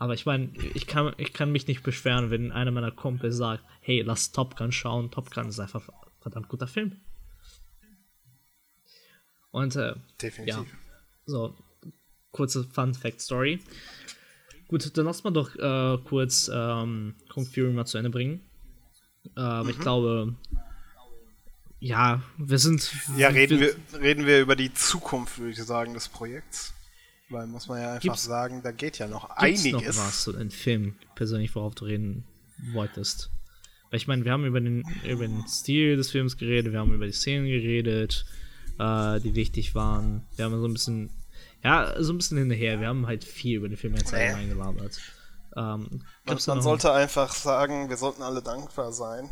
Aber 0.00 0.14
ich 0.14 0.26
meine, 0.26 0.52
ich 0.74 0.86
kann, 0.86 1.12
ich 1.16 1.32
kann 1.32 1.50
mich 1.50 1.66
nicht 1.66 1.82
beschweren, 1.82 2.30
wenn 2.30 2.52
einer 2.52 2.70
meiner 2.70 2.92
Kumpel 2.92 3.32
sagt, 3.32 3.64
hey, 3.80 4.00
lass 4.02 4.30
Top 4.30 4.56
Gun 4.56 4.70
schauen. 4.70 5.10
Top 5.10 5.32
Gun 5.32 5.48
ist 5.48 5.58
einfach 5.58 5.88
ein 5.88 5.94
verdammt 6.20 6.48
guter 6.48 6.68
Film. 6.68 7.00
Und 9.50 9.74
äh, 9.74 9.94
Definitiv. 10.22 10.54
Ja, 10.54 10.64
so, 11.26 11.56
kurze 12.30 12.62
Fun 12.62 12.94
Fact 12.94 13.20
Story. 13.20 13.58
Gut, 14.68 14.96
dann 14.96 15.04
lass 15.04 15.24
mal 15.24 15.32
doch 15.32 15.52
äh, 15.56 15.98
kurz 16.04 16.48
ähm, 16.54 17.16
Kung 17.28 17.44
Fury 17.44 17.72
mal 17.72 17.84
zu 17.84 17.98
Ende 17.98 18.10
bringen. 18.10 18.48
Äh, 19.36 19.40
aber 19.40 19.64
mhm. 19.64 19.70
ich 19.70 19.80
glaube, 19.80 20.36
ja, 21.80 22.22
wir 22.36 22.58
sind. 22.60 22.88
Ja, 23.16 23.30
reden 23.30 23.58
wir, 23.58 23.74
wir, 23.90 24.00
reden 24.00 24.26
wir 24.26 24.42
über 24.42 24.54
die 24.54 24.72
Zukunft, 24.72 25.40
würde 25.40 25.50
ich 25.50 25.58
sagen, 25.64 25.94
des 25.94 26.08
Projekts. 26.08 26.72
Weil 27.30 27.46
muss 27.46 27.68
man 27.68 27.80
ja 27.80 27.88
einfach 27.88 28.02
gibt's, 28.02 28.24
sagen, 28.24 28.62
da 28.62 28.72
geht 28.72 28.98
ja 28.98 29.06
noch 29.06 29.28
einiges. 29.30 29.72
noch 29.72 29.86
was, 29.86 30.24
so 30.24 30.34
ein 30.34 30.50
Film, 30.50 30.96
persönlich, 31.14 31.54
worauf 31.54 31.74
du 31.74 31.84
reden 31.84 32.24
wolltest? 32.72 33.30
Weil 33.90 33.98
ich 33.98 34.06
meine, 34.06 34.24
wir 34.24 34.32
haben 34.32 34.44
über 34.44 34.60
den, 34.60 34.82
über 35.04 35.26
den 35.26 35.46
Stil 35.46 35.96
des 35.96 36.10
Films 36.10 36.36
geredet, 36.36 36.72
wir 36.72 36.80
haben 36.80 36.92
über 36.92 37.06
die 37.06 37.12
Szenen 37.12 37.46
geredet, 37.46 38.24
äh, 38.78 39.20
die 39.20 39.34
wichtig 39.34 39.74
waren. 39.74 40.26
Wir 40.36 40.46
haben 40.46 40.58
so 40.58 40.66
ein 40.66 40.72
bisschen, 40.72 41.10
ja, 41.62 41.94
so 42.02 42.12
ein 42.12 42.18
bisschen 42.18 42.38
hinterher. 42.38 42.80
Wir 42.80 42.88
haben 42.88 43.06
halt 43.06 43.24
viel 43.24 43.56
über 43.56 43.68
den 43.68 43.76
Film 43.76 43.94
jetzt 43.96 44.12
nee. 44.12 44.28
eingelabert. 44.28 44.98
Ähm, 45.56 46.04
man, 46.24 46.38
man 46.46 46.62
sollte 46.62 46.92
einfach 46.92 47.32
sagen, 47.34 47.88
wir 47.88 47.96
sollten 47.96 48.22
alle 48.22 48.42
dankbar 48.42 48.92
sein, 48.92 49.30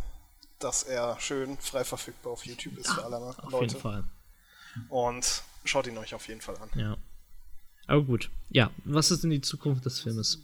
dass 0.59 0.83
er 0.83 1.21
schön 1.21 1.59
frei 1.59 1.85
verfügbar 1.85 2.33
auf 2.33 2.47
YouTube 2.47 2.79
ist 2.79 2.89
ja, 2.89 2.95
für 2.95 3.05
alle 3.05 3.19
Leute. 3.19 3.43
Auf 3.43 3.61
jeden 3.61 3.81
Fall. 3.81 4.05
Und 4.89 5.43
schaut 5.65 5.87
ihn 5.87 5.99
euch 5.99 6.15
auf 6.15 6.29
jeden 6.29 6.41
Fall 6.41 6.57
an. 6.57 6.71
Ja. 6.75 6.97
Aber 7.87 8.03
gut. 8.03 8.31
Ja, 8.51 8.71
was 8.85 9.11
ist 9.11 9.23
denn 9.23 9.31
die 9.31 9.41
Zukunft 9.41 9.85
des 9.85 10.01
Filmes? 10.01 10.39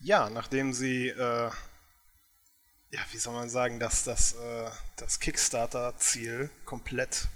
Ja, 0.00 0.30
nachdem 0.30 0.72
sie 0.72 1.08
äh, 1.08 1.50
ja, 2.90 3.00
wie 3.10 3.18
soll 3.18 3.34
man 3.34 3.48
sagen, 3.48 3.80
dass 3.80 4.04
das, 4.04 4.32
äh, 4.32 4.70
das 4.96 5.20
Kickstarter-Ziel 5.20 6.50
komplett 6.64 7.28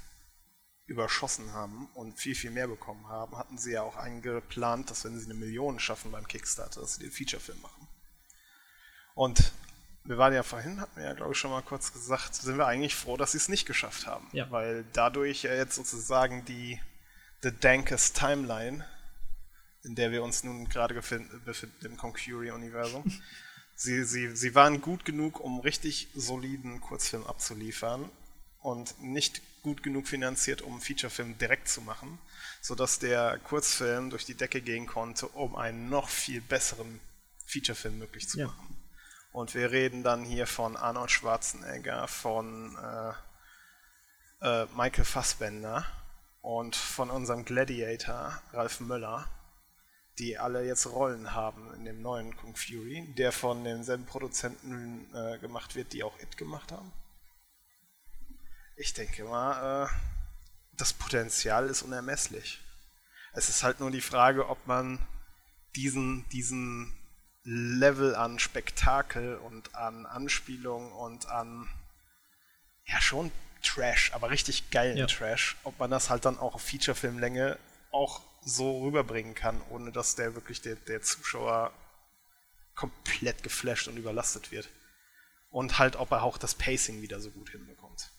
überschossen 0.87 1.53
haben 1.53 1.89
und 1.95 2.19
viel, 2.19 2.35
viel 2.35 2.51
mehr 2.51 2.67
bekommen 2.67 3.09
haben, 3.09 3.37
hatten 3.37 3.59
sie 3.59 3.73
ja 3.73 3.83
auch 3.83 3.97
eingeplant, 3.97 4.91
dass 4.91 5.05
wenn 5.05 5.19
sie 5.19 5.27
eine 5.27 5.35
Million 5.35 5.79
schaffen 5.79 6.11
beim 6.11 6.27
Kickstarter, 6.27 6.81
dass 6.81 6.95
sie 6.95 7.03
den 7.03 7.13
Feature-Film 7.13 7.61
machen. 7.61 7.89
Und 9.15 9.53
wir 10.05 10.19
waren 10.19 10.33
ja 10.33 10.43
vorhin, 10.43 10.81
hatten 10.81 10.97
wir 10.97 11.05
ja, 11.05 11.13
glaube 11.13 11.33
ich, 11.33 11.39
schon 11.39 11.51
mal 11.51 11.63
kurz 11.63 11.93
gesagt, 11.93 12.35
sind 12.35 12.57
wir 12.57 12.67
eigentlich 12.67 12.95
froh, 12.95 13.17
dass 13.17 13.33
sie 13.33 13.39
es 13.39 13.49
nicht 13.49 13.67
geschafft 13.67 14.07
haben. 14.07 14.29
Ja. 14.33 14.51
Weil 14.51 14.85
dadurch 14.93 15.43
ja 15.43 15.55
jetzt 15.55 15.75
sozusagen 15.75 16.45
die 16.45 16.81
The 17.43 17.53
Dankest 17.53 18.17
Timeline, 18.17 18.85
in 19.83 19.95
der 19.95 20.11
wir 20.13 20.23
uns 20.23 20.45
nun 20.45 20.69
gerade 20.69 20.95
befinden 20.95 21.87
im 21.87 21.97
Concuri-Universum, 21.97 23.05
Sie, 23.83 24.05
sie, 24.05 24.37
sie 24.37 24.55
waren 24.55 24.83
gut 24.83 25.07
genug, 25.07 25.41
um 25.41 25.59
richtig 25.61 26.09
soliden 26.15 26.83
Kurzfilm 26.83 27.27
abzuliefern 27.27 28.11
und 28.59 29.01
nicht 29.01 29.41
gut 29.63 29.83
genug 29.83 30.07
finanziert, 30.07 30.61
um 30.61 30.73
einen 30.73 30.83
Featurefilm 30.83 31.39
direkt 31.39 31.67
zu 31.67 31.81
machen, 31.81 32.19
sodass 32.61 32.99
der 32.99 33.39
Kurzfilm 33.39 34.11
durch 34.11 34.27
die 34.27 34.35
Decke 34.35 34.61
gehen 34.61 34.87
konnte, 34.87 35.29
um 35.29 35.57
einen 35.57 35.89
noch 35.89 36.11
viel 36.11 36.43
besseren 36.43 37.01
Featurefilm 37.47 37.99
möglich 37.99 38.29
zu 38.29 38.41
ja. 38.41 38.49
machen. 38.49 38.77
Und 39.33 39.55
wir 39.55 39.71
reden 39.71 40.03
dann 40.03 40.25
hier 40.25 40.47
von 40.47 40.77
Arnold 40.77 41.11
Schwarzenegger, 41.11 42.07
von 42.07 42.77
äh, 42.77 43.13
äh, 44.47 44.67
Michael 44.77 45.07
Fassbender 45.07 45.87
und 46.41 46.77
von 46.77 47.11
unserem 47.11 47.45
Gladiator 47.45 48.41
Ralf 48.53 48.81
Möller 48.81 49.29
die 50.21 50.39
alle 50.39 50.65
jetzt 50.67 50.87
Rollen 50.87 51.33
haben 51.33 51.73
in 51.75 51.87
dem 51.87 52.03
neuen 52.03 52.37
Kung 52.37 52.55
Fury, 52.55 53.13
der 53.17 53.33
von 53.33 53.65
denselben 53.65 54.05
Produzenten 54.05 55.09
äh, 55.15 55.39
gemacht 55.39 55.75
wird, 55.75 55.95
die 55.95 56.05
auch 56.05 56.19
It 56.21 56.37
gemacht 56.37 56.71
haben. 56.71 56.93
Ich 58.77 58.93
denke 58.93 59.25
mal, 59.25 59.87
äh, 59.87 59.89
das 60.77 60.93
Potenzial 60.93 61.69
ist 61.69 61.83
unermesslich. 61.83 62.61
Es 63.33 63.49
ist 63.49 63.63
halt 63.63 63.81
nur 63.81 63.91
die 63.91 64.03
Frage, 64.03 64.49
ob 64.49 64.67
man 64.67 64.99
diesen, 65.75 66.29
diesen 66.29 66.93
Level 67.43 68.15
an 68.15 68.39
Spektakel 68.39 69.37
und 69.37 69.75
an 69.75 70.05
Anspielung 70.05 70.93
und 70.93 71.27
an 71.27 71.67
ja 72.85 73.01
schon 73.01 73.33
Trash, 73.63 74.13
aber 74.13 74.31
richtig 74.31 74.71
geilen 74.71 74.97
ja. 74.97 75.07
Trash, 75.07 75.57
ob 75.65 75.79
man 75.79 75.91
das 75.91 76.11
halt 76.11 76.25
dann 76.25 76.39
auch 76.39 76.55
auf 76.55 76.63
Featurefilmlänge 76.63 77.59
auch 77.93 78.23
so 78.45 78.83
rüberbringen 78.83 79.35
kann, 79.35 79.61
ohne 79.71 79.93
dass 79.93 80.17
der 80.17 80.35
wirklich 80.35 80.61
der, 80.63 80.77
der 80.77 81.03
Zuschauer 81.03 81.73
komplett 82.75 83.43
geflasht 83.43 83.89
und 83.89 83.97
überlastet 83.97 84.51
wird. 84.51 84.69
Und 85.51 85.79
halt, 85.79 85.97
ob 85.97 86.13
er 86.13 86.23
auch 86.23 86.39
das 86.39 86.55
Pacing 86.55 87.03
wieder 87.03 87.21
so 87.21 87.31
gut 87.31 87.51
hinbekommt. 87.51 88.11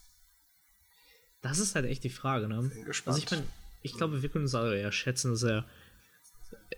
Das 1.41 1.57
ist 1.57 1.75
halt 1.75 1.85
echt 1.85 2.03
die 2.03 2.09
Frage, 2.09 2.47
ne? 2.47 2.61
Bin 2.61 2.85
gespannt. 2.85 3.15
Also 3.15 3.25
ich 3.25 3.31
meine, 3.31 3.47
ich 3.81 3.93
glaube, 3.93 4.21
wir 4.21 4.29
können 4.29 4.43
uns 4.43 4.53
alle 4.53 4.79
ja 4.79 4.91
schätzen, 4.91 5.31
dass 5.31 5.43
er, 5.43 5.65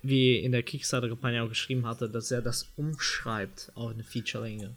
wie 0.01 0.37
in 0.37 0.51
der 0.51 0.63
Kickstarter-Kampagne 0.63 1.43
auch 1.43 1.49
geschrieben 1.49 1.85
hatte, 1.85 2.09
dass 2.09 2.31
er 2.31 2.41
das 2.41 2.71
umschreibt 2.77 3.71
auf 3.75 3.91
eine 3.91 4.03
Featurelänge. 4.03 4.75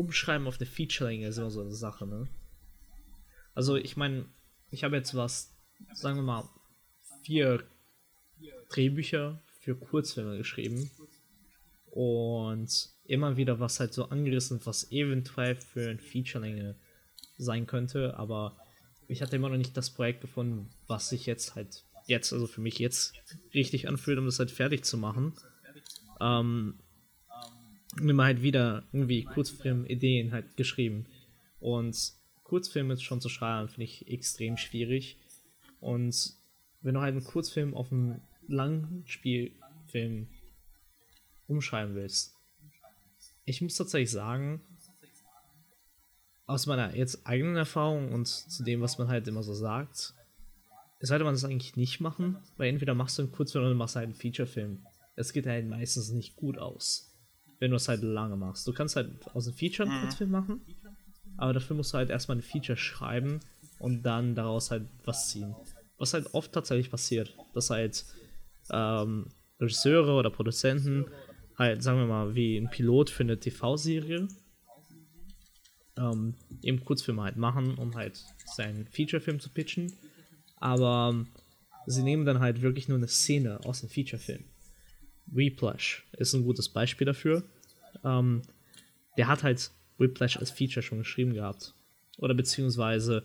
Umschreiben 0.00 0.46
auf 0.46 0.58
eine 0.58 0.66
Featurelänge 0.66 1.28
ist 1.28 1.36
immer 1.36 1.50
so 1.50 1.60
eine 1.60 1.74
Sache, 1.74 2.06
ne? 2.06 2.26
Also 3.54 3.76
ich 3.76 3.98
meine, 3.98 4.24
ich 4.70 4.82
habe 4.82 4.96
jetzt 4.96 5.14
was, 5.14 5.54
sagen 5.92 6.16
wir 6.16 6.22
mal, 6.22 6.48
vier 7.22 7.62
Drehbücher 8.70 9.42
für 9.60 9.76
Kurzfilme 9.76 10.38
geschrieben 10.38 10.90
und 11.90 12.88
immer 13.04 13.36
wieder 13.36 13.60
was 13.60 13.78
halt 13.78 13.92
so 13.92 14.06
angerissen, 14.06 14.60
was 14.64 14.90
eventuell 14.90 15.56
für 15.56 15.90
eine 15.90 15.98
Featurelänge 15.98 16.76
sein 17.36 17.66
könnte, 17.66 18.16
aber 18.16 18.56
ich 19.06 19.20
hatte 19.20 19.36
immer 19.36 19.50
noch 19.50 19.58
nicht 19.58 19.76
das 19.76 19.90
Projekt 19.90 20.22
gefunden, 20.22 20.70
was 20.86 21.10
sich 21.10 21.26
jetzt 21.26 21.56
halt 21.56 21.84
jetzt, 22.06 22.32
also 22.32 22.46
für 22.46 22.62
mich 22.62 22.78
jetzt 22.78 23.12
richtig 23.52 23.86
anfühlt, 23.86 24.18
um 24.18 24.24
das 24.24 24.38
halt 24.38 24.50
fertig 24.50 24.84
zu 24.84 24.96
machen. 24.96 25.34
Ähm, 26.20 26.78
immer 27.98 28.24
halt 28.24 28.42
wieder 28.42 28.84
irgendwie 28.92 29.24
Kurzfilm-Ideen 29.24 30.32
halt 30.32 30.56
geschrieben. 30.56 31.06
Und 31.58 32.12
Kurzfilme 32.44 32.96
schon 32.98 33.20
zu 33.20 33.28
schreiben, 33.28 33.68
finde 33.68 33.84
ich 33.84 34.08
extrem 34.08 34.56
schwierig. 34.56 35.18
Und 35.80 36.34
wenn 36.82 36.94
du 36.94 37.00
halt 37.00 37.12
einen 37.12 37.24
Kurzfilm 37.24 37.74
auf 37.74 37.92
einen 37.92 38.22
Langspielfilm 38.48 40.28
umschreiben 41.46 41.94
willst. 41.94 42.36
Ich 43.44 43.60
muss 43.60 43.76
tatsächlich 43.76 44.10
sagen, 44.10 44.60
aus 46.46 46.66
meiner 46.66 46.96
jetzt 46.96 47.26
eigenen 47.26 47.56
Erfahrung 47.56 48.12
und 48.12 48.26
zu 48.26 48.64
dem, 48.64 48.80
was 48.80 48.98
man 48.98 49.08
halt 49.08 49.28
immer 49.28 49.42
so 49.42 49.54
sagt, 49.54 50.14
sollte 51.00 51.24
man 51.24 51.34
das 51.34 51.44
eigentlich 51.44 51.76
nicht 51.76 52.00
machen, 52.00 52.38
weil 52.56 52.68
entweder 52.68 52.94
machst 52.94 53.18
du 53.18 53.22
einen 53.22 53.32
Kurzfilm 53.32 53.64
oder 53.64 53.74
machst 53.74 53.96
halt 53.96 54.06
einen 54.06 54.14
Featurefilm. 54.14 54.84
Es 55.16 55.32
geht 55.32 55.46
halt 55.46 55.66
meistens 55.68 56.10
nicht 56.10 56.36
gut 56.36 56.58
aus, 56.58 57.09
wenn 57.60 57.70
du 57.70 57.76
es 57.76 57.88
halt 57.88 58.02
lange 58.02 58.36
machst. 58.36 58.66
Du 58.66 58.72
kannst 58.72 58.96
halt 58.96 59.10
aus 59.34 59.46
einem 59.46 59.56
Feature 59.56 59.88
einen 59.88 59.98
mhm. 59.98 60.02
Kurzfilm 60.02 60.30
machen, 60.30 60.60
aber 61.36 61.52
dafür 61.52 61.76
musst 61.76 61.94
du 61.94 61.98
halt 61.98 62.10
erstmal 62.10 62.38
ein 62.38 62.42
Feature 62.42 62.76
schreiben 62.76 63.40
und 63.78 64.02
dann 64.02 64.34
daraus 64.34 64.72
halt 64.72 64.88
was 65.04 65.28
ziehen 65.28 65.54
was 66.00 66.14
halt 66.14 66.34
oft 66.34 66.52
tatsächlich 66.52 66.90
passiert, 66.90 67.36
dass 67.52 67.70
halt 67.70 68.04
ähm, 68.72 69.28
Regisseure 69.60 70.14
oder 70.14 70.30
Produzenten 70.30 71.04
halt, 71.56 71.82
sagen 71.82 71.98
wir 71.98 72.06
mal, 72.06 72.34
wie 72.34 72.56
ein 72.56 72.70
Pilot 72.70 73.10
für 73.10 73.22
eine 73.22 73.38
TV-Serie 73.38 74.26
ähm, 75.98 76.34
eben 76.62 76.82
Kurzfilme 76.82 77.22
halt 77.22 77.36
machen, 77.36 77.74
um 77.74 77.94
halt 77.94 78.24
seinen 78.46 78.86
Featurefilm 78.86 79.40
zu 79.40 79.50
pitchen. 79.50 79.92
Aber 80.56 81.26
sie 81.86 82.02
nehmen 82.02 82.24
dann 82.24 82.40
halt 82.40 82.62
wirklich 82.62 82.88
nur 82.88 82.96
eine 82.96 83.08
Szene 83.08 83.60
aus 83.64 83.80
dem 83.80 83.90
Featurefilm. 83.90 84.44
Whiplash 85.30 86.04
ist 86.12 86.34
ein 86.34 86.44
gutes 86.44 86.68
Beispiel 86.68 87.06
dafür. 87.06 87.42
Ähm, 88.04 88.42
der 89.16 89.28
hat 89.28 89.42
halt 89.42 89.70
Whiplash 89.98 90.36
als 90.36 90.50
Feature 90.50 90.82
schon 90.82 90.98
geschrieben 90.98 91.34
gehabt. 91.34 91.74
Oder 92.18 92.34
beziehungsweise, 92.34 93.24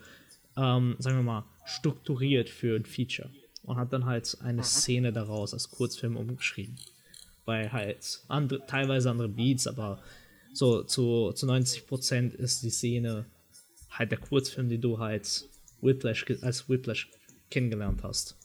ähm, 0.58 0.96
sagen 1.00 1.18
wir 1.18 1.24
mal, 1.24 1.46
strukturiert 1.66 2.50
für 2.50 2.76
ein 2.76 2.86
Feature. 2.86 3.30
Und 3.64 3.78
hat 3.78 3.94
dann 3.94 4.06
halt 4.06 4.38
eine 4.42 4.64
Szene 4.64 5.12
daraus 5.12 5.54
als 5.54 5.72
Kurzfilm 5.72 6.18
umgeschrieben. 6.18 6.76
Bei 7.46 7.70
halt 7.70 8.22
andere, 8.28 8.66
teilweise 8.68 9.10
andere 9.10 9.28
Beats, 9.28 9.68
aber 9.68 10.02
so 10.54 10.84
zu, 10.84 11.32
zu 11.34 11.48
90% 11.48 12.36
ist 12.36 12.64
die 12.64 12.70
Szene 12.70 13.26
halt 13.90 14.12
der 14.12 14.20
Kurzfilm, 14.20 14.70
den 14.70 14.82
du 14.82 15.00
halt 15.00 15.48
Whiplash, 15.82 16.26
als 16.42 16.70
Whiplash 16.70 17.10
kennengelernt 17.50 18.04
hast. 18.04 18.38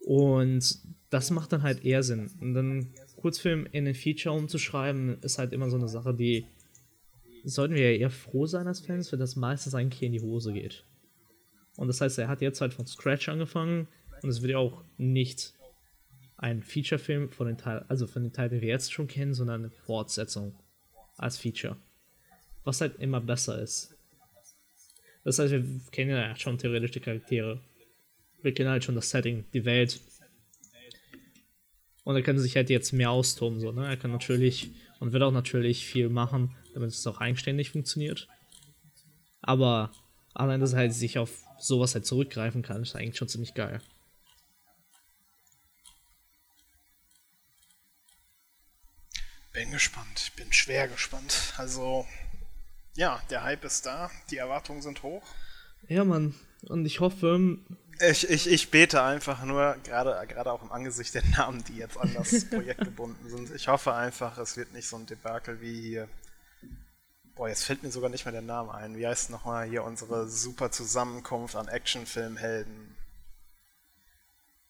Und 0.00 0.78
das 1.16 1.30
macht 1.30 1.50
dann 1.50 1.62
halt 1.62 1.82
eher 1.82 2.02
Sinn. 2.02 2.30
Und 2.42 2.52
dann 2.52 2.90
Kurzfilm 3.16 3.66
in 3.72 3.86
ein 3.86 3.94
Feature 3.94 4.36
umzuschreiben, 4.36 5.18
ist 5.22 5.38
halt 5.38 5.54
immer 5.54 5.70
so 5.70 5.78
eine 5.78 5.88
Sache, 5.88 6.12
die 6.12 6.44
sollten 7.42 7.74
wir 7.74 7.90
ja 7.90 7.98
eher 7.98 8.10
froh 8.10 8.44
sein 8.44 8.66
als 8.66 8.80
Fans, 8.80 9.10
weil 9.10 9.18
das 9.18 9.34
meistens 9.34 9.74
eigentlich 9.74 10.02
in 10.02 10.12
die 10.12 10.20
Hose 10.20 10.52
geht. 10.52 10.84
Und 11.78 11.88
das 11.88 12.02
heißt, 12.02 12.18
er 12.18 12.28
hat 12.28 12.42
jetzt 12.42 12.60
halt 12.60 12.74
von 12.74 12.86
Scratch 12.86 13.30
angefangen 13.30 13.88
und 14.20 14.28
es 14.28 14.42
wird 14.42 14.52
ja 14.52 14.58
auch 14.58 14.84
nicht 14.98 15.54
ein 16.36 16.62
Feature-Film 16.62 17.30
von 17.30 17.46
den 17.46 17.56
Teil, 17.56 17.86
also 17.88 18.06
von 18.06 18.22
den 18.22 18.34
Teil, 18.34 18.50
den 18.50 18.60
wir 18.60 18.68
jetzt 18.68 18.92
schon 18.92 19.08
kennen, 19.08 19.32
sondern 19.32 19.62
eine 19.62 19.70
Fortsetzung 19.70 20.54
als 21.16 21.38
Feature. 21.38 21.78
Was 22.64 22.82
halt 22.82 22.98
immer 22.98 23.22
besser 23.22 23.58
ist. 23.58 23.96
Das 25.24 25.38
heißt, 25.38 25.50
wir 25.50 25.64
kennen 25.92 26.10
ja 26.10 26.36
schon 26.36 26.58
theoretisch 26.58 26.90
die 26.90 27.00
Charaktere. 27.00 27.62
Wir 28.42 28.52
kennen 28.52 28.68
halt 28.68 28.84
schon 28.84 28.96
das 28.96 29.08
Setting, 29.08 29.46
die 29.54 29.64
Welt. 29.64 29.98
Und 32.06 32.14
er 32.14 32.22
kann 32.22 32.38
sich 32.38 32.54
halt 32.54 32.70
jetzt 32.70 32.92
mehr 32.92 33.10
austoben, 33.10 33.58
so, 33.58 33.72
ne? 33.72 33.88
Er 33.88 33.96
kann 33.96 34.12
natürlich 34.12 34.70
und 35.00 35.12
wird 35.12 35.24
auch 35.24 35.32
natürlich 35.32 35.84
viel 35.84 36.08
machen, 36.08 36.54
damit 36.72 36.90
es 36.90 37.04
auch 37.08 37.18
eigenständig 37.18 37.72
funktioniert. 37.72 38.28
Aber 39.42 39.90
allein, 40.32 40.60
dass 40.60 40.72
er 40.72 40.78
halt 40.78 40.94
sich 40.94 41.18
auf 41.18 41.42
sowas 41.58 41.96
halt 41.96 42.06
zurückgreifen 42.06 42.62
kann, 42.62 42.80
ist 42.80 42.94
eigentlich 42.94 43.16
schon 43.16 43.26
ziemlich 43.26 43.54
geil. 43.54 43.80
Bin 49.52 49.72
gespannt. 49.72 50.20
Ich 50.22 50.32
bin 50.34 50.52
schwer 50.52 50.86
gespannt. 50.86 51.54
Also, 51.56 52.06
ja, 52.94 53.20
der 53.30 53.42
Hype 53.42 53.64
ist 53.64 53.84
da. 53.84 54.12
Die 54.30 54.36
Erwartungen 54.36 54.80
sind 54.80 55.02
hoch. 55.02 55.24
Ja, 55.88 56.04
Mann. 56.04 56.36
Und 56.68 56.86
ich 56.86 57.00
hoffe, 57.00 57.58
Ich, 58.00 58.28
ich, 58.28 58.46
ich 58.50 58.70
bete 58.70 59.02
einfach 59.02 59.42
nur, 59.44 59.76
gerade, 59.84 60.26
gerade 60.26 60.52
auch 60.52 60.62
im 60.62 60.70
Angesicht 60.72 61.14
der 61.14 61.24
Namen, 61.36 61.64
die 61.64 61.76
jetzt 61.78 61.96
an 61.98 62.12
das 62.14 62.44
Projekt 62.48 62.80
gebunden 62.80 63.28
sind. 63.30 63.50
Ich 63.54 63.68
hoffe 63.68 63.94
einfach, 63.94 64.36
es 64.38 64.56
wird 64.56 64.72
nicht 64.72 64.88
so 64.88 64.96
ein 64.96 65.06
Debakel 65.06 65.60
wie 65.60 65.80
hier. 65.80 66.08
Boah, 67.34 67.48
jetzt 67.48 67.64
fällt 67.64 67.82
mir 67.82 67.90
sogar 67.90 68.10
nicht 68.10 68.24
mehr 68.24 68.32
der 68.32 68.42
Name 68.42 68.72
ein. 68.74 68.96
Wie 68.96 69.06
heißt 69.06 69.30
nochmal 69.30 69.66
hier 69.68 69.84
unsere 69.84 70.28
super 70.28 70.70
Zusammenkunft 70.70 71.54
an 71.56 71.68
Actionfilmhelden? 71.68 72.94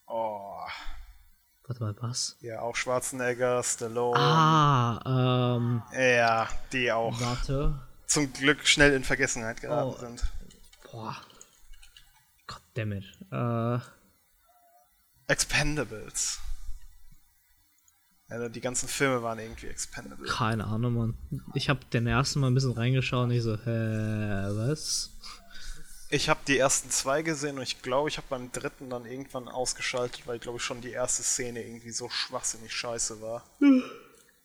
Oh, 0.07 0.61
warte 1.66 1.83
mal, 1.83 1.97
was? 2.01 2.37
ja, 2.41 2.61
auch 2.61 2.77
Schwarzenegger, 2.77 3.62
Stallone. 3.62 4.18
Ah, 4.18 5.57
ähm, 5.57 5.83
Ja, 5.93 6.49
die 6.72 6.93
auch 6.93 7.20
warte. 7.20 7.81
zum 8.07 8.33
Glück 8.33 8.66
schnell 8.66 8.95
in 8.95 9.03
Vergessenheit 9.05 9.61
geraten 9.61 9.95
Oh. 9.97 9.99
sind. 9.99 10.22
Boah. 10.93 11.16
Goddammit. 12.77 13.05
Äh, 13.33 13.79
Expendables. 15.29 16.39
Ja, 18.29 18.49
die 18.49 18.61
ganzen 18.61 18.89
Filme 18.89 19.22
waren 19.22 19.39
irgendwie 19.39 19.68
expendable. 19.68 20.27
keine 20.27 20.64
Ahnung, 20.64 20.95
Mann. 20.95 21.14
Ich 21.55 21.68
hab 21.68 21.91
den 21.91 22.07
ersten 22.07 22.41
Mal 22.41 22.49
ein 22.49 22.55
bisschen 22.55 22.72
reingeschaut 22.72 23.24
und 23.24 23.31
ich 23.31 23.43
so, 23.43 23.57
hä, 23.57 24.47
was? 24.51 25.11
Ich 26.11 26.29
habe 26.29 26.41
die 26.47 26.59
ersten 26.59 26.91
zwei 26.91 27.22
gesehen 27.22 27.57
und 27.57 27.62
ich 27.62 27.83
glaube, 27.83 28.09
ich 28.09 28.16
habe 28.16 28.27
beim 28.29 28.53
dritten 28.53 28.91
dann 28.91 29.07
irgendwann 29.07 29.49
ausgeschaltet, 29.49 30.27
weil, 30.27 30.39
glaube 30.39 30.59
ich, 30.59 30.64
schon 30.64 30.81
die 30.81 30.91
erste 30.91 31.22
Szene 31.22 31.62
irgendwie 31.64 31.91
so 31.91 32.09
schwachsinnig 32.09 32.72
scheiße 32.72 33.20
war. 33.20 33.45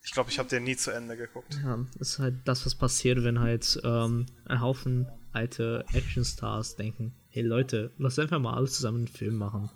Ich 0.03 0.11
glaube, 0.11 0.31
ich 0.31 0.39
habe 0.39 0.49
den 0.49 0.63
nie 0.63 0.75
zu 0.75 0.91
Ende 0.91 1.17
geguckt. 1.17 1.59
Ja, 1.63 1.79
ist 1.99 2.19
halt 2.19 2.35
das, 2.45 2.65
was 2.65 2.75
passiert, 2.75 3.23
wenn 3.23 3.39
halt 3.39 3.79
ähm, 3.83 4.25
ein 4.45 4.61
Haufen 4.61 5.07
alte 5.33 5.85
Actionstars 5.93 6.75
denken, 6.75 7.15
hey 7.31 7.41
Leute, 7.43 7.91
lass 7.97 8.19
einfach 8.19 8.39
mal 8.39 8.53
alles 8.53 8.75
zusammen 8.75 8.99
einen 8.99 9.07
Film 9.07 9.35
machen. 9.35 9.69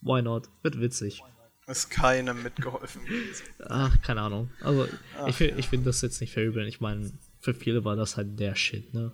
Why 0.00 0.22
not? 0.22 0.48
Wird 0.62 0.80
witzig. 0.80 1.22
Ist 1.66 1.90
keinem 1.90 2.42
mitgeholfen 2.42 3.04
gewesen. 3.04 3.44
Ach, 3.68 4.02
keine 4.02 4.22
Ahnung. 4.22 4.50
Also, 4.60 4.88
ich, 5.28 5.38
will- 5.38 5.54
ich 5.58 5.68
finde 5.68 5.86
das 5.86 6.00
jetzt 6.00 6.20
nicht 6.20 6.32
verübeln. 6.32 6.66
Ich 6.66 6.80
meine, 6.80 7.12
für 7.40 7.54
viele 7.54 7.84
war 7.84 7.94
das 7.94 8.16
halt 8.16 8.38
der 8.40 8.56
Shit, 8.56 8.92
ne? 8.92 9.12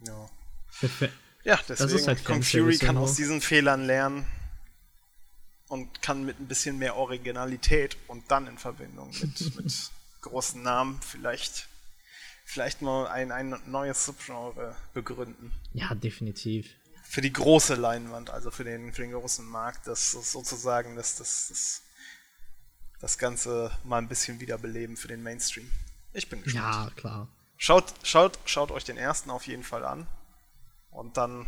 Ja, 0.00 0.28
ja 1.44 1.54
ist 1.54 1.68
deswegen 1.68 2.06
halt 2.08 2.24
Kong 2.24 2.42
Fury 2.42 2.78
kann 2.78 2.96
aus 2.96 3.14
diesen 3.14 3.40
Fehlern 3.40 3.86
lernen 3.86 4.26
und 5.68 6.02
kann 6.02 6.24
mit 6.24 6.40
ein 6.40 6.46
bisschen 6.46 6.78
mehr 6.78 6.96
Originalität 6.96 7.96
und 8.08 8.30
dann 8.30 8.46
in 8.46 8.58
Verbindung 8.58 9.10
mit, 9.20 9.56
mit 9.56 9.90
großen 10.20 10.62
Namen 10.62 11.00
vielleicht, 11.00 11.68
vielleicht 12.44 12.82
mal 12.82 13.06
ein, 13.08 13.32
ein 13.32 13.60
neues 13.66 14.04
Subgenre 14.04 14.76
begründen. 14.92 15.52
ja, 15.72 15.94
definitiv. 15.94 16.70
für 17.02 17.20
die 17.20 17.32
große 17.32 17.74
Leinwand, 17.74 18.30
also 18.30 18.50
für 18.50 18.64
den, 18.64 18.92
für 18.92 19.02
den 19.02 19.12
großen 19.12 19.44
Markt, 19.46 19.86
das 19.86 20.14
ist 20.14 20.32
sozusagen 20.32 20.96
das, 20.96 21.16
das, 21.16 21.48
das, 21.48 21.82
das 23.00 23.18
Ganze 23.18 23.70
mal 23.84 23.98
ein 23.98 24.08
bisschen 24.08 24.40
wiederbeleben 24.40 24.96
für 24.96 25.08
den 25.08 25.22
Mainstream. 25.22 25.68
Ich 26.12 26.28
bin 26.28 26.42
gespannt. 26.42 26.74
Ja, 26.74 26.90
klar. 26.94 27.28
Schaut, 27.56 27.94
schaut, 28.02 28.38
schaut 28.44 28.70
euch 28.70 28.84
den 28.84 28.96
ersten 28.96 29.30
auf 29.30 29.46
jeden 29.46 29.62
Fall 29.62 29.84
an. 29.84 30.06
Und 30.90 31.16
dann 31.16 31.46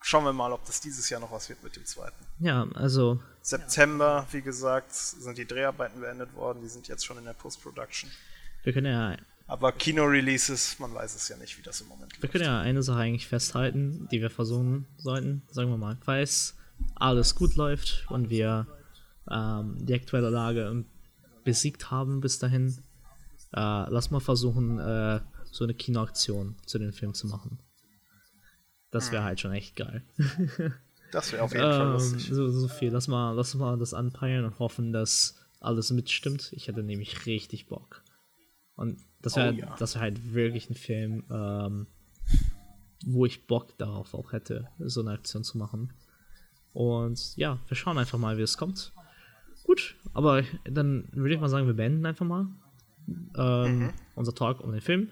schauen 0.00 0.24
wir 0.24 0.32
mal, 0.32 0.52
ob 0.52 0.64
das 0.64 0.80
dieses 0.80 1.08
Jahr 1.10 1.20
noch 1.20 1.32
was 1.32 1.48
wird 1.48 1.62
mit 1.62 1.76
dem 1.76 1.84
zweiten. 1.84 2.24
Ja, 2.38 2.66
also, 2.74 3.20
September, 3.40 4.26
wie 4.30 4.42
gesagt, 4.42 4.92
sind 4.92 5.38
die 5.38 5.46
Dreharbeiten 5.46 6.00
beendet 6.00 6.34
worden. 6.34 6.62
Die 6.62 6.68
sind 6.68 6.88
jetzt 6.88 7.04
schon 7.04 7.18
in 7.18 7.24
der 7.24 7.32
Post-Production. 7.32 8.10
wir 8.62 8.72
können 8.72 8.92
ja 8.92 9.16
Aber 9.46 9.72
Kino-Releases, 9.72 10.78
man 10.78 10.94
weiß 10.94 11.14
es 11.14 11.28
ja 11.28 11.36
nicht, 11.36 11.58
wie 11.58 11.62
das 11.62 11.80
im 11.80 11.88
Moment 11.88 12.12
Wir 12.14 12.20
läuft. 12.22 12.32
können 12.32 12.44
ja 12.44 12.60
eine 12.60 12.82
Sache 12.82 12.98
eigentlich 13.00 13.26
festhalten, 13.28 14.08
die 14.10 14.20
wir 14.20 14.30
versuchen 14.30 14.86
sollten, 14.96 15.42
sagen 15.50 15.70
wir 15.70 15.76
mal, 15.76 15.98
falls 16.02 16.56
alles 16.94 17.34
gut 17.34 17.56
läuft 17.56 18.06
und 18.08 18.30
wir 18.30 18.66
ähm, 19.30 19.76
die 19.84 19.94
aktuelle 19.94 20.30
Lage 20.30 20.84
besiegt 21.44 21.90
haben 21.90 22.20
bis 22.20 22.38
dahin, 22.38 22.68
äh, 23.52 23.60
lass 23.90 24.10
mal 24.10 24.20
versuchen, 24.20 24.78
äh, 24.78 25.20
so 25.50 25.64
eine 25.64 25.74
Kinoaktion 25.74 26.56
zu 26.64 26.78
den 26.78 26.92
Film 26.92 27.12
zu 27.14 27.26
machen. 27.26 27.58
Das 28.90 29.10
wäre 29.12 29.22
halt 29.24 29.40
schon 29.40 29.52
echt 29.52 29.76
geil. 29.76 30.02
Das 31.12 31.32
wäre 31.32 31.42
auf 31.42 31.52
jeden 31.52 31.64
Fall 31.64 31.86
Ähm, 31.86 31.92
lustig. 31.92 32.28
so, 32.30 32.48
so 32.50 32.68
viel. 32.68 32.90
Lass 32.90 33.08
mal, 33.08 33.32
lass 33.32 33.54
mal 33.54 33.78
das 33.78 33.92
anpeilen 33.94 34.44
und 34.44 34.58
hoffen, 34.58 34.92
dass 34.92 35.36
alles 35.60 35.90
mitstimmt. 35.90 36.52
Ich 36.52 36.68
hätte 36.68 36.82
nämlich 36.82 37.26
richtig 37.26 37.66
Bock. 37.68 38.02
Und 38.76 38.98
das 39.22 39.36
wäre 39.36 39.52
Oh 39.52 39.56
ja. 39.56 39.76
das 39.78 39.94
wär 39.94 40.02
halt 40.02 40.34
wirklich 40.34 40.68
ein 40.70 40.74
Film, 40.74 41.24
ähm, 41.30 41.86
wo 43.04 43.26
ich 43.26 43.46
Bock 43.46 43.76
darauf 43.78 44.14
auch 44.14 44.32
hätte, 44.32 44.68
so 44.78 45.00
eine 45.00 45.12
Aktion 45.12 45.44
zu 45.44 45.58
machen. 45.58 45.92
Und 46.72 47.36
ja, 47.36 47.58
wir 47.68 47.76
schauen 47.76 47.98
einfach 47.98 48.18
mal, 48.18 48.38
wie 48.38 48.42
es 48.42 48.56
kommt. 48.56 48.92
Gut, 49.64 49.94
aber 50.14 50.42
dann 50.64 51.08
würde 51.12 51.34
ich 51.34 51.40
mal 51.40 51.48
sagen, 51.48 51.66
wir 51.66 51.74
beenden 51.74 52.04
einfach 52.06 52.26
mal 52.26 52.46
ähm, 53.36 53.78
Mhm. 53.78 53.90
unser 54.14 54.34
Talk 54.34 54.60
um 54.60 54.72
den 54.72 54.80
Film. 54.80 55.10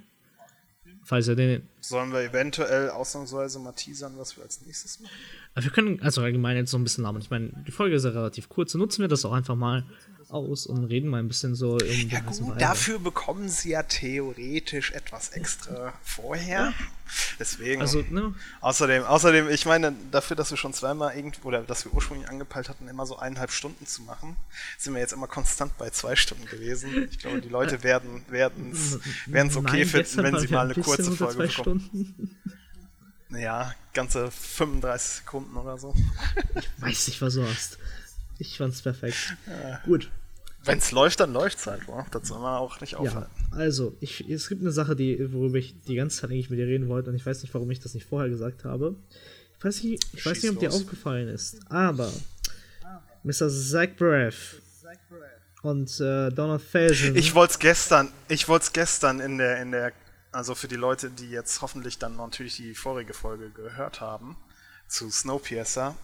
Falls 1.03 1.29
ihr 1.29 1.35
den 1.35 1.63
Sollen 1.81 2.13
wir 2.13 2.21
eventuell 2.21 2.91
ausnahmsweise 2.91 3.59
mal 3.59 3.73
teasern, 3.73 4.13
was 4.19 4.37
wir 4.37 4.45
als 4.45 4.61
nächstes 4.65 5.01
machen? 5.01 5.13
Aber 5.55 5.65
wir 5.65 5.71
können 5.73 6.01
also 6.03 6.21
allgemein 6.21 6.57
jetzt 6.57 6.71
so 6.71 6.77
ein 6.79 6.85
bisschen 6.85 7.05
labern. 7.05 7.23
Ich 7.23 7.31
meine, 7.31 7.53
die 7.67 7.71
Folge 7.73 7.97
ist 7.97 8.05
ja 8.05 8.11
relativ 8.11 8.49
kurz. 8.49 8.75
Nutzen 8.75 9.01
wir 9.01 9.09
das 9.09 9.25
auch 9.25 9.33
einfach 9.33 9.57
mal 9.57 9.85
aus 10.31 10.67
und 10.67 10.85
reden 10.85 11.09
mal 11.09 11.19
ein 11.19 11.29
bisschen 11.29 11.55
so 11.55 11.79
Ja 11.79 12.21
gut, 12.21 12.61
dafür 12.61 12.99
bekommen 12.99 13.49
sie 13.49 13.71
ja 13.71 13.83
theoretisch 13.83 14.93
etwas 14.93 15.31
extra 15.31 15.93
vorher. 16.03 16.73
Deswegen. 17.39 17.81
Also, 17.81 18.05
ne? 18.09 18.35
außerdem, 18.61 19.03
außerdem, 19.03 19.49
ich 19.49 19.67
meine, 19.67 19.93
dafür, 20.11 20.37
dass 20.37 20.51
wir 20.51 20.57
schon 20.57 20.73
zweimal 20.73 21.17
irgendwo, 21.17 21.49
oder 21.49 21.63
dass 21.63 21.85
wir 21.85 21.93
ursprünglich 21.93 22.29
angepeilt 22.29 22.69
hatten, 22.69 22.87
immer 22.87 23.07
so 23.07 23.19
eineinhalb 23.19 23.51
Stunden 23.51 23.87
zu 23.87 24.03
machen, 24.03 24.37
sind 24.79 24.95
wir 24.95 25.01
jetzt 25.01 25.13
immer 25.13 25.27
konstant 25.27 25.77
bei 25.77 25.91
zwei 25.91 26.15
Stunden 26.15 26.47
gewesen. 26.47 27.09
Ich 27.11 27.19
glaube, 27.19 27.41
die 27.41 27.49
Leute 27.49 27.83
werden 27.83 28.23
es 28.73 29.57
okay 29.57 29.79
Nein, 29.79 29.87
finden, 29.87 30.23
wenn 30.23 30.39
sie 30.39 30.49
mal 30.49 30.67
ein 30.67 30.73
eine 30.73 30.83
kurze 30.83 31.11
Folge 31.13 31.35
zwei 31.35 31.47
bekommen. 31.47 31.81
Stunden. 31.81 32.37
Ja, 33.31 33.75
ganze 33.95 34.31
35 34.31 35.11
Sekunden 35.19 35.57
oder 35.57 35.79
so. 35.79 35.95
Weiß 36.79 37.07
nicht, 37.09 37.23
was 37.23 37.35
du 37.35 37.47
hast. 37.47 37.79
Ich 38.39 38.57
fand's 38.57 38.83
perfekt. 38.83 39.37
Gut. 39.85 40.11
Wenn 40.65 40.79
es 40.79 40.91
läuft, 40.93 41.21
dann 41.21 41.33
läuft 41.33 41.59
es 41.59 41.67
halt, 41.67 41.89
wa? 41.89 42.07
Das 42.11 42.29
soll 42.29 42.39
man 42.41 42.59
auch 42.59 42.81
nicht 42.81 42.93
Ja, 42.93 42.99
aufhalten. 42.99 43.31
also, 43.53 43.97
ich, 44.01 44.29
es 44.29 44.49
gibt 44.49 44.61
eine 44.61 44.73
Sache, 44.73 44.95
die, 44.95 45.33
worüber 45.33 45.57
ich 45.59 45.75
die 45.89 45.95
ganze 45.95 46.21
Zeit 46.21 46.31
eigentlich 46.31 46.51
mit 46.51 46.59
dir 46.59 46.67
reden 46.67 46.89
wollte 46.89 47.09
und 47.11 47.17
ich 47.17 47.25
weiß 47.25 47.43
nicht, 47.43 47.55
warum 47.55 47.71
ich 47.71 47.81
das 47.81 47.95
nicht 47.95 48.07
vorher 48.07 48.29
gesagt 48.29 48.65
habe. 48.65 48.95
Ich 49.59 49.65
weiß 49.65 49.83
nicht, 49.85 50.05
ich 50.15 50.25
weiß 50.27 50.43
nicht 50.43 50.53
ob 50.53 50.59
dir 50.59 50.69
los. 50.69 50.83
aufgefallen 50.83 51.29
ist, 51.29 51.59
aber 51.71 52.11
Mr. 53.25 53.49
Zach 53.51 53.89
Braff 53.99 54.57
und 55.63 56.01
äh, 56.01 56.31
Donald 56.31 56.63
Faison. 56.63 57.15
Ich 57.17 57.35
wollte 57.35 57.53
es 57.53 57.59
gestern, 57.59 58.11
ich 58.29 58.49
wollte 58.49 58.65
es 58.65 58.73
gestern 58.73 59.21
in 59.21 59.37
der, 59.39 59.61
in 59.61 59.73
der, 59.73 59.93
also 60.33 60.55
für 60.55 60.69
die 60.69 60.77
Leute, 60.77 61.11
die 61.11 61.29
jetzt 61.31 61.61
hoffentlich 61.61 61.99
dann 61.99 62.17
natürlich 62.17 62.57
die 62.57 62.75
vorige 62.75 63.13
Folge 63.13 63.51
gehört 63.51 64.01
haben, 64.01 64.37
zu 64.89 65.11
Snowpiercer, 65.11 65.95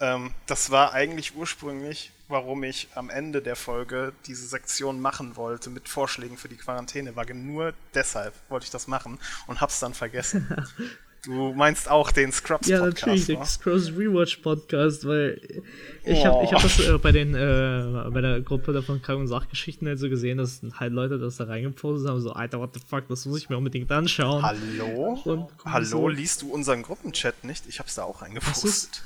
ähm, 0.00 0.32
das 0.46 0.70
war 0.70 0.92
eigentlich 0.92 1.36
ursprünglich, 1.36 2.12
warum 2.28 2.64
ich 2.64 2.88
am 2.94 3.10
Ende 3.10 3.40
der 3.40 3.56
Folge 3.56 4.12
diese 4.26 4.46
Sektion 4.46 5.00
machen 5.00 5.36
wollte 5.36 5.70
mit 5.70 5.88
Vorschlägen 5.88 6.36
für 6.36 6.48
die 6.48 6.56
Quarantäne, 6.56 7.16
war 7.16 7.24
nur 7.32 7.72
deshalb 7.94 8.34
wollte 8.48 8.64
ich 8.64 8.70
das 8.70 8.88
machen 8.88 9.18
und 9.46 9.60
hab's 9.60 9.80
dann 9.80 9.94
vergessen. 9.94 10.48
du 11.26 11.52
meinst 11.54 11.90
auch 11.90 12.12
den 12.12 12.32
Scrubs 12.32 12.68
ja, 12.68 12.78
Podcast, 12.78 13.06
natürlich, 13.06 13.26
der 13.26 13.40
wa? 13.40 13.46
Cross 13.62 13.88
Rewatch 13.88 14.36
Podcast, 14.38 15.06
weil 15.06 15.62
ich 16.04 16.24
habe 16.24 16.44
ich 16.44 16.52
hab 16.52 16.62
das 16.62 16.78
äh, 16.78 16.98
bei 16.98 17.12
den 17.12 17.34
äh, 17.34 18.10
bei 18.10 18.20
der 18.20 18.40
Gruppe 18.40 18.72
da 18.72 18.82
von 18.82 19.02
Krank- 19.02 19.20
und 19.20 19.28
Sachgeschichten 19.28 19.88
halt 19.88 19.98
so 19.98 20.08
gesehen, 20.08 20.38
dass 20.38 20.60
halt 20.74 20.92
Leute 20.92 21.18
das 21.18 21.36
da 21.36 21.44
reingepostet 21.44 22.08
haben, 22.08 22.20
so, 22.20 22.32
Alter, 22.32 22.60
what 22.60 22.74
the 22.74 22.80
fuck, 22.86 23.08
das 23.08 23.26
muss 23.26 23.38
ich 23.38 23.48
mir 23.48 23.56
unbedingt 23.56 23.90
anschauen. 23.90 24.42
Hallo? 24.42 25.20
Und- 25.24 25.48
Hallo, 25.64 25.84
so- 25.84 26.08
liest 26.08 26.42
du 26.42 26.52
unseren 26.52 26.82
Gruppenchat 26.82 27.44
nicht? 27.44 27.66
Ich 27.66 27.78
hab's 27.78 27.94
da 27.94 28.04
auch 28.04 28.22
reingepostet. 28.22 29.02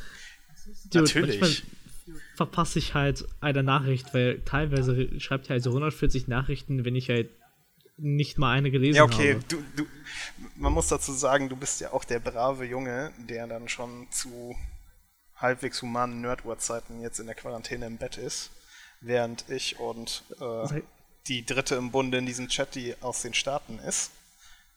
Dude, 0.90 1.04
Natürlich. 1.04 1.64
verpasse 2.36 2.78
ich 2.78 2.94
halt 2.94 3.24
eine 3.40 3.62
Nachricht, 3.62 4.12
weil 4.14 4.40
teilweise 4.44 5.20
schreibt 5.20 5.46
er 5.46 5.54
halt 5.54 5.62
so 5.62 5.70
140 5.70 6.28
Nachrichten, 6.28 6.84
wenn 6.84 6.96
ich 6.96 7.08
halt 7.08 7.30
nicht 7.96 8.38
mal 8.38 8.56
eine 8.56 8.70
gelesen 8.70 8.96
Ja, 8.96 9.04
okay, 9.04 9.34
habe. 9.34 9.44
du, 9.48 9.62
du, 9.76 9.86
man 10.56 10.72
muss 10.72 10.88
dazu 10.88 11.12
sagen, 11.12 11.48
du 11.48 11.56
bist 11.56 11.80
ja 11.80 11.92
auch 11.92 12.04
der 12.04 12.18
brave 12.18 12.64
Junge, 12.64 13.12
der 13.18 13.46
dann 13.46 13.68
schon 13.68 14.10
zu 14.10 14.56
halbwegs 15.36 15.82
humanen 15.82 16.20
Nerd-Uhrzeiten 16.20 17.00
jetzt 17.00 17.18
in 17.20 17.26
der 17.26 17.34
Quarantäne 17.34 17.86
im 17.86 17.98
Bett 17.98 18.16
ist, 18.16 18.50
während 19.00 19.44
ich 19.48 19.78
und 19.78 20.24
äh, 20.40 20.80
die 21.26 21.44
dritte 21.44 21.74
im 21.76 21.90
Bunde 21.90 22.18
in 22.18 22.26
diesem 22.26 22.48
Chat, 22.48 22.74
die 22.74 22.94
aus 23.00 23.22
den 23.22 23.34
Staaten 23.34 23.78
ist, 23.78 24.10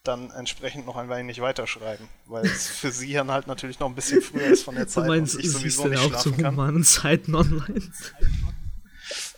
dann 0.03 0.31
entsprechend 0.31 0.85
noch 0.85 0.97
ein 0.97 1.09
wenig 1.09 1.39
weiterschreiben, 1.39 2.09
weil 2.25 2.45
es 2.45 2.67
für 2.67 2.91
sie 2.91 3.13
dann 3.13 3.31
halt 3.31 3.47
natürlich 3.47 3.80
noch 3.80 3.88
ein 3.88 3.95
bisschen 3.95 4.21
früher 4.21 4.47
ist 4.47 4.63
von 4.63 4.75
der 4.75 4.84
Du 4.85 4.91
Zeit 4.91 5.07
meinst, 5.07 5.35
und 5.35 5.45
ich 5.45 5.51
sowieso 5.51 5.88
nicht 5.88 5.99
auch 5.99 6.17
zu 6.17 6.34
schlafen 6.34 6.47
humanen 6.47 6.84
Zeiten 6.84 7.34
online? 7.35 7.81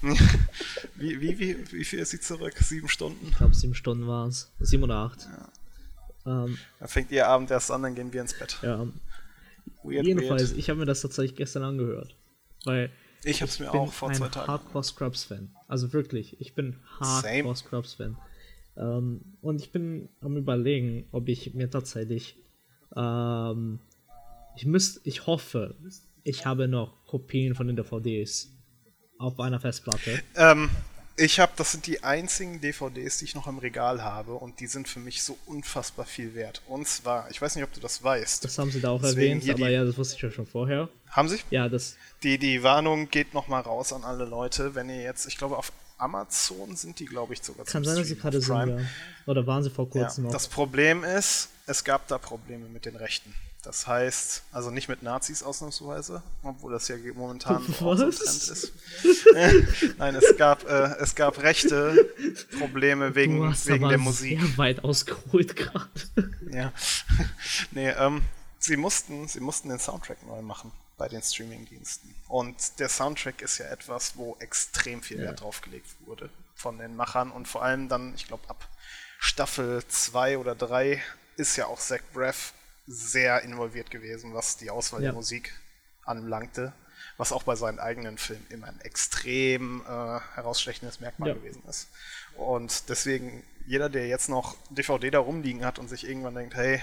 Wie, 0.96 1.20
wie, 1.20 1.40
wie, 1.40 1.72
wie 1.72 1.84
viel 1.84 2.00
ist 2.00 2.12
sie 2.12 2.20
zurück? 2.20 2.54
Sieben 2.60 2.88
Stunden? 2.88 3.28
Ich 3.30 3.36
glaube, 3.38 3.56
sieben 3.56 3.74
Stunden 3.74 4.08
war 4.08 4.28
es. 4.28 4.52
Sieben 4.60 4.84
oder 4.84 4.98
acht. 4.98 5.28
Ähm, 6.26 6.58
Dann 6.80 6.88
fängt 6.88 7.12
ihr 7.12 7.28
Abend 7.28 7.50
erst 7.52 7.72
an, 7.72 7.82
dann 7.82 7.96
gehen 7.96 8.14
wir 8.14 8.22
ins 8.22 8.38
Bett. 8.38 8.58
ja. 8.62 8.86
Weird, 9.84 10.06
Jedenfalls, 10.06 10.50
weird. 10.52 10.58
ich 10.60 10.70
habe 10.70 10.80
mir 10.80 10.86
das 10.86 11.02
tatsächlich 11.02 11.36
gestern 11.36 11.64
angehört. 11.64 12.16
Weil 12.64 12.92
Ich 13.24 13.42
hab's 13.42 13.60
mir 13.60 13.66
ich 13.66 13.72
bin 13.72 13.82
auch 13.82 13.92
vor 13.94 14.14
zwei 14.14 14.30
Tagen. 14.30 14.48
Hardcore 14.48 14.84
Scrubs-Fan. 14.84 15.50
Also 15.68 15.92
wirklich, 15.92 16.40
ich 16.40 16.54
bin. 16.54 16.78
Hardcore 17.00 17.56
Scrubs-Fan. 17.56 18.16
Ähm, 18.78 19.22
und 19.42 19.62
ich 19.62 19.72
bin 19.72 20.10
am 20.22 20.38
überlegen, 20.38 21.06
ob 21.12 21.28
ich 21.30 21.54
mir 21.54 21.70
tatsächlich 21.70 22.38
ähm, 22.96 23.80
ich 24.56 24.66
müsste, 24.66 25.02
ich 25.04 25.28
hoffe, 25.28 25.76
ich 26.24 26.46
habe 26.46 26.68
noch 26.68 27.06
Kopien 27.06 27.56
von 27.56 27.68
den 27.68 27.76
DVDs 27.76 28.52
auf 29.18 29.40
einer 29.40 29.60
Festplatte. 29.60 30.22
Ähm, 30.36 30.70
ich 31.18 31.40
habe, 31.40 31.52
das 31.56 31.72
sind 31.74 31.88
die 31.88 32.04
einzigen 32.04 32.60
DVDs, 32.62 33.20
die 33.20 33.26
ich 33.26 33.36
noch 33.36 33.48
im 33.48 33.58
Regal 33.58 34.04
habe 34.04 34.34
und 34.34 34.60
die 34.60 34.68
sind 34.68 34.88
für 34.88 35.00
mich 35.00 35.24
so 35.24 35.38
unfassbar 35.46 36.06
viel 36.06 36.36
wert. 36.36 36.62
Und 36.68 36.88
zwar, 36.88 37.30
ich 37.32 37.42
weiß 37.42 37.56
nicht, 37.56 37.64
ob 37.64 37.74
du 37.74 37.80
das 37.80 38.04
weißt. 38.04 38.44
Das 38.44 38.58
haben 38.58 38.72
sie 38.72 38.82
da 38.82 38.90
auch 38.92 39.02
Deswegen 39.02 39.40
erwähnt, 39.40 39.50
aber 39.50 39.68
die- 39.68 39.74
ja, 39.74 39.84
das 39.86 39.98
wusste 39.98 40.16
ich 40.16 40.22
ja 40.22 40.32
schon 40.32 40.46
vorher. 40.46 40.90
Haben 41.10 41.30
sie? 41.30 41.40
Ja, 41.52 41.70
das 41.70 41.96
Die, 42.24 42.38
die 42.38 42.64
Warnung 42.64 43.10
geht 43.10 43.34
nochmal 43.34 43.62
raus 43.62 43.94
an 43.94 44.04
alle 44.04 44.26
Leute, 44.26 44.76
wenn 44.76 44.90
ihr 44.90 45.02
jetzt, 45.02 45.26
ich 45.28 45.38
glaube 45.38 45.58
auf 45.58 45.72
Amazon 45.98 46.76
sind 46.76 47.00
die, 47.00 47.06
glaube 47.06 47.34
ich, 47.34 47.42
sogar 47.42 47.66
kann 47.66 47.84
zum 47.84 47.86
sein, 47.86 47.98
dass 47.98 48.08
sie 48.08 48.16
gerade 48.16 48.42
sind, 48.42 48.70
ja. 48.80 48.86
Oder 49.26 49.48
waren 49.48 49.64
sie 49.64 49.70
vor 49.70 49.86
Ja, 49.94 50.04
kurzem 50.04 50.26
noch? 50.26 50.32
das 50.32 50.48
Problem 50.48 51.04
ist, 51.04 51.50
es 51.68 51.84
gab 51.84 52.08
da 52.08 52.18
Probleme 52.18 52.68
mit 52.68 52.86
den 52.86 52.96
Rechten. 52.96 53.34
Das 53.64 53.88
heißt, 53.88 54.44
also 54.52 54.70
nicht 54.70 54.90
mit 54.90 55.02
Nazis 55.02 55.42
ausnahmsweise, 55.42 56.22
obwohl 56.44 56.72
das 56.74 56.88
ja 56.88 56.98
momentan 57.16 57.64
Was? 57.80 58.20
Ist. 58.20 58.72
Nein, 59.98 60.14
es 60.16 60.38
gab, 60.38 60.70
äh, 60.70 60.96
es 61.00 61.16
gab 61.16 61.42
rechte 61.42 62.12
Probleme 62.60 63.16
wegen, 63.16 63.42
wegen 63.66 63.90
der 63.90 63.98
Musik. 63.98 64.40
sehr 64.40 64.58
weit 64.60 64.84
ausgeholt 64.84 65.56
gerade. 65.56 65.90
Ja. 66.52 66.72
nee, 67.72 67.90
ähm, 67.90 68.22
sie 68.60 68.78
mussten, 68.78 69.28
sie 69.28 69.40
mussten 69.40 69.70
den 69.70 69.80
Soundtrack 69.80 70.26
neu 70.28 70.44
machen 70.44 70.72
bei 70.98 71.08
den 71.10 71.22
Streamingdiensten. 71.22 72.14
Und 72.28 72.80
der 72.80 72.90
Soundtrack 72.90 73.42
ist 73.42 73.58
ja 73.58 73.66
etwas, 73.68 74.16
wo 74.18 74.36
extrem 74.40 75.02
viel 75.02 75.20
Wert 75.20 75.42
drauf 75.42 75.62
gelegt 75.62 75.88
wurde 76.06 76.30
von 76.56 76.78
den 76.78 76.96
Machern 76.96 77.32
und 77.32 77.48
vor 77.48 77.64
allem 77.64 77.90
dann, 77.90 78.14
ich 78.16 78.28
glaube, 78.28 78.50
ab 78.50 78.68
Staffel 79.20 79.86
2 79.88 80.38
oder 80.38 80.56
3 80.56 81.02
ist 81.38 81.56
ja 81.58 81.68
auch 81.68 81.80
Zach 81.80 82.00
Braff 82.14 82.54
sehr 82.88 83.42
involviert 83.42 83.90
gewesen, 83.92 84.34
was 84.34 84.58
die 84.58 84.70
Auswahl 84.70 85.02
Ja. 85.02 85.08
der 85.08 85.14
Musik 85.14 85.54
anlangte. 86.06 86.74
Was 87.18 87.32
auch 87.32 87.44
bei 87.44 87.56
seinen 87.56 87.80
eigenen 87.80 88.18
Filmen 88.18 88.46
immer 88.50 88.68
ein 88.68 88.80
extrem 88.82 89.82
äh, 89.82 90.20
herausstechendes 90.36 91.00
Merkmal 91.00 91.30
Ja. 91.30 91.36
gewesen 91.36 91.64
ist. 91.70 91.88
Und 92.36 92.90
deswegen, 92.90 93.44
jeder, 93.68 93.90
der 93.90 94.08
jetzt 94.08 94.28
noch 94.28 94.56
DVD 94.70 95.12
da 95.12 95.20
rumliegen 95.20 95.64
hat 95.64 95.80
und 95.80 95.88
sich 95.88 96.06
irgendwann 96.08 96.36
denkt, 96.36 96.56
hey, 96.56 96.82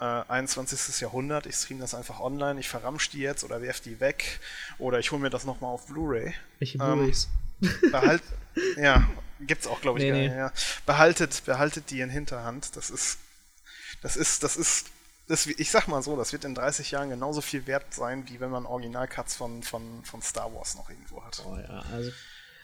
äh, 0.00 0.04
21. 0.04 1.00
Jahrhundert, 1.00 1.46
ich 1.46 1.54
stream 1.54 1.78
das 1.80 1.94
einfach 1.94 2.20
online, 2.20 2.60
ich 2.60 2.68
verramsch 2.68 3.10
die 3.10 3.20
jetzt 3.20 3.44
oder 3.44 3.62
werf 3.62 3.80
die 3.80 4.00
weg 4.00 4.40
oder 4.78 4.98
ich 4.98 5.10
hole 5.12 5.20
mir 5.22 5.30
das 5.30 5.44
nochmal 5.44 5.70
auf 5.72 5.86
Blu-ray. 5.86 6.34
Welche 6.58 6.78
Ähm, 6.78 6.94
Blu-rays? 6.98 7.28
Behalt, 7.90 8.22
ja, 8.76 9.08
gibt's 9.40 9.66
auch, 9.66 9.80
glaube 9.80 9.98
ich, 9.98 10.04
Nee, 10.04 10.10
gar 10.10 10.18
nee. 10.18 10.28
nicht, 10.28 10.36
ja. 10.36 10.52
Behaltet, 10.86 11.42
behaltet 11.44 11.90
die 11.90 12.00
in 12.00 12.10
Hinterhand. 12.10 12.76
Das 12.76 12.90
ist, 12.90 13.18
das 14.02 14.16
ist, 14.16 14.42
das 14.42 14.56
ist, 14.56 14.86
das, 15.28 15.46
ich 15.46 15.70
sag 15.70 15.88
mal 15.88 16.02
so, 16.02 16.16
das 16.16 16.32
wird 16.32 16.44
in 16.44 16.54
30 16.54 16.90
Jahren 16.90 17.08
genauso 17.10 17.40
viel 17.40 17.66
wert 17.66 17.94
sein, 17.94 18.28
wie 18.28 18.40
wenn 18.40 18.50
man 18.50 18.66
Original-Cuts 18.66 19.36
von, 19.36 19.62
von, 19.62 20.04
von 20.04 20.20
Star 20.20 20.52
Wars 20.54 20.74
noch 20.74 20.90
irgendwo 20.90 21.22
hat. 21.24 21.42
Oh 21.46 21.56
ja, 21.56 21.82
also, 21.92 22.10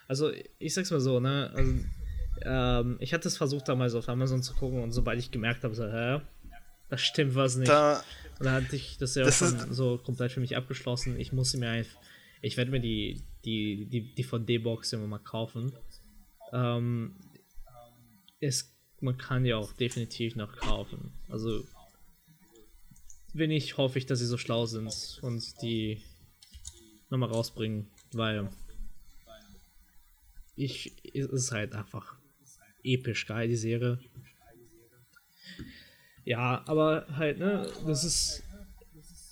also 0.09 0.32
ich 0.59 0.74
sag's 0.74 0.90
mal 0.90 1.01
so, 1.01 1.20
ne, 1.20 1.51
also, 1.55 1.73
ähm, 2.43 2.97
ich 3.01 3.15
hatte 3.15 3.28
es 3.28 3.36
versucht 3.39 3.69
damals 3.69 3.94
auf 3.94 4.09
Amazon 4.09 4.43
zu 4.43 4.55
gucken 4.55 4.82
und 4.82 4.93
sobald 4.93 5.19
ich 5.19 5.31
gemerkt 5.31 5.65
habe, 5.65 5.74
so, 5.74 5.85
hä, 5.86 6.20
da 6.91 6.99
stimmt 6.99 7.35
was 7.35 7.57
nicht. 7.57 7.69
Da, 7.69 8.03
Und 8.39 8.47
dann 8.47 8.65
hatte 8.65 8.77
ich 8.77 8.99
das 8.99 9.15
ja 9.15 9.25
Das 9.25 9.43
auch 9.43 9.49
schon 9.49 9.73
so 9.73 9.99
komplett 9.99 10.33
für 10.33 10.41
mich 10.41 10.57
abgeschlossen. 10.57 11.19
Ich 11.19 11.33
musste 11.33 11.57
mir 11.59 11.71
einfach, 11.71 11.97
ich 12.43 12.57
werde 12.57 12.71
mir 12.71 12.81
die, 12.81 13.23
die, 13.45 13.87
die 13.87 14.15
DVD-Box 14.15 14.93
immer 14.93 15.07
mal 15.07 15.19
kaufen. 15.19 15.73
Ähm, 16.53 17.15
es, 18.41 18.75
man 19.01 19.17
kann 19.17 19.45
die 19.45 19.55
auch 19.55 19.73
definitiv 19.75 20.35
noch 20.35 20.55
kaufen. 20.57 21.12
Also, 21.29 21.65
wenn 23.33 23.51
nicht, 23.51 23.77
hoffe 23.77 23.99
ich, 23.99 24.07
dass 24.07 24.19
sie 24.19 24.27
so 24.27 24.37
schlau 24.37 24.67
sind 24.67 25.21
und 25.23 25.62
die 25.62 26.03
nochmal 27.09 27.31
rausbringen, 27.31 27.89
weil 28.12 28.49
ich, 30.57 30.93
es 31.15 31.27
ist 31.27 31.53
halt 31.53 31.75
einfach 31.75 32.17
episch 32.83 33.27
geil, 33.27 33.49
die 33.49 33.57
Serie. 33.57 33.99
Ja, 36.25 36.63
aber 36.67 37.07
halt, 37.17 37.39
ne, 37.39 37.67
das 37.87 38.05
ist. 38.05 38.43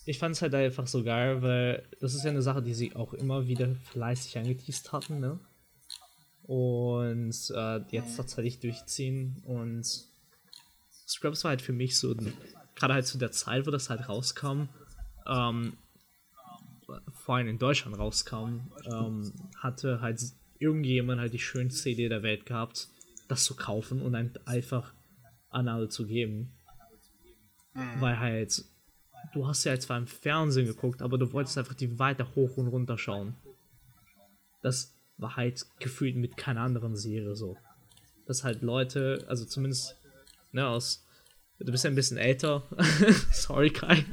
Ich 0.04 0.18
fand 0.18 0.34
es 0.34 0.40
halt 0.40 0.54
einfach 0.54 0.86
so 0.86 1.04
geil, 1.04 1.42
weil 1.42 1.86
das 2.00 2.14
ist 2.14 2.24
ja 2.24 2.30
eine 2.30 2.40
Sache, 2.40 2.62
die 2.62 2.72
sie 2.72 2.96
auch 2.96 3.12
immer 3.12 3.46
wieder 3.46 3.74
fleißig 3.92 4.38
angeteased 4.38 4.90
hatten, 4.92 5.20
ne? 5.20 5.38
Und 6.44 7.52
äh, 7.54 7.80
jetzt 7.90 8.16
tatsächlich 8.16 8.58
durchziehen. 8.58 9.42
Und 9.44 9.86
Scrubs 11.06 11.44
war 11.44 11.50
halt 11.50 11.60
für 11.60 11.74
mich 11.74 11.98
so, 11.98 12.14
gerade 12.74 12.94
halt 12.94 13.06
zu 13.06 13.18
der 13.18 13.32
Zeit, 13.32 13.66
wo 13.66 13.70
das 13.70 13.90
halt 13.90 14.08
rauskam, 14.08 14.70
ähm, 15.26 15.76
vor 17.12 17.36
allem 17.36 17.48
in 17.48 17.58
Deutschland 17.58 17.98
rauskam, 17.98 18.60
ähm, 18.90 19.30
hatte 19.58 20.00
halt 20.00 20.22
irgendjemand 20.58 21.20
halt 21.20 21.34
die 21.34 21.38
schönste 21.38 21.90
Idee 21.90 22.08
der 22.08 22.22
Welt 22.22 22.46
gehabt, 22.46 22.88
das 23.28 23.44
zu 23.44 23.54
kaufen 23.56 24.00
und 24.00 24.14
einfach 24.46 24.94
an 25.50 25.68
alle 25.68 25.88
zu 25.88 26.06
geben. 26.06 26.52
Weil 28.00 28.18
halt, 28.18 28.64
du 29.32 29.46
hast 29.46 29.64
ja 29.64 29.78
zwar 29.78 29.98
im 29.98 30.06
Fernsehen 30.06 30.66
geguckt, 30.66 31.02
aber 31.02 31.18
du 31.18 31.32
wolltest 31.32 31.58
einfach 31.58 31.74
die 31.74 31.98
weiter 31.98 32.34
hoch 32.34 32.56
und 32.56 32.68
runter 32.68 32.98
schauen. 32.98 33.34
Das 34.62 34.94
war 35.16 35.36
halt 35.36 35.66
gefühlt 35.80 36.16
mit 36.16 36.36
keiner 36.36 36.62
anderen 36.62 36.96
Serie 36.96 37.34
so. 37.34 37.56
Dass 38.26 38.44
halt 38.44 38.62
Leute, 38.62 39.24
also 39.28 39.44
zumindest, 39.44 39.96
ne, 40.52 40.66
aus. 40.66 41.04
Du 41.60 41.72
bist 41.72 41.82
ja 41.82 41.90
ein 41.90 41.96
bisschen 41.96 42.18
älter. 42.18 42.68
Sorry, 43.32 43.70
Kai. 43.70 44.04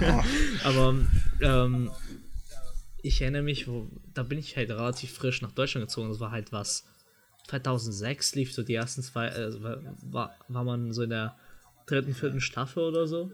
aber, 0.64 0.98
ähm, 1.42 1.90
ich 3.02 3.20
erinnere 3.20 3.42
mich, 3.42 3.68
wo, 3.68 3.90
da 4.14 4.22
bin 4.22 4.38
ich 4.38 4.56
halt 4.56 4.70
relativ 4.70 5.12
frisch 5.12 5.42
nach 5.42 5.52
Deutschland 5.52 5.86
gezogen. 5.86 6.08
Das 6.08 6.20
war 6.20 6.30
halt 6.30 6.52
was. 6.52 6.86
2006 7.48 8.34
lief 8.36 8.54
so 8.54 8.62
die 8.62 8.74
ersten 8.74 9.02
zwei, 9.02 9.28
äh, 9.28 9.52
war, 10.12 10.34
war 10.48 10.64
man 10.64 10.92
so 10.92 11.02
in 11.02 11.10
der 11.10 11.36
dritten, 11.90 12.14
vierten 12.14 12.40
Staffel 12.40 12.82
oder 12.84 13.06
so. 13.06 13.30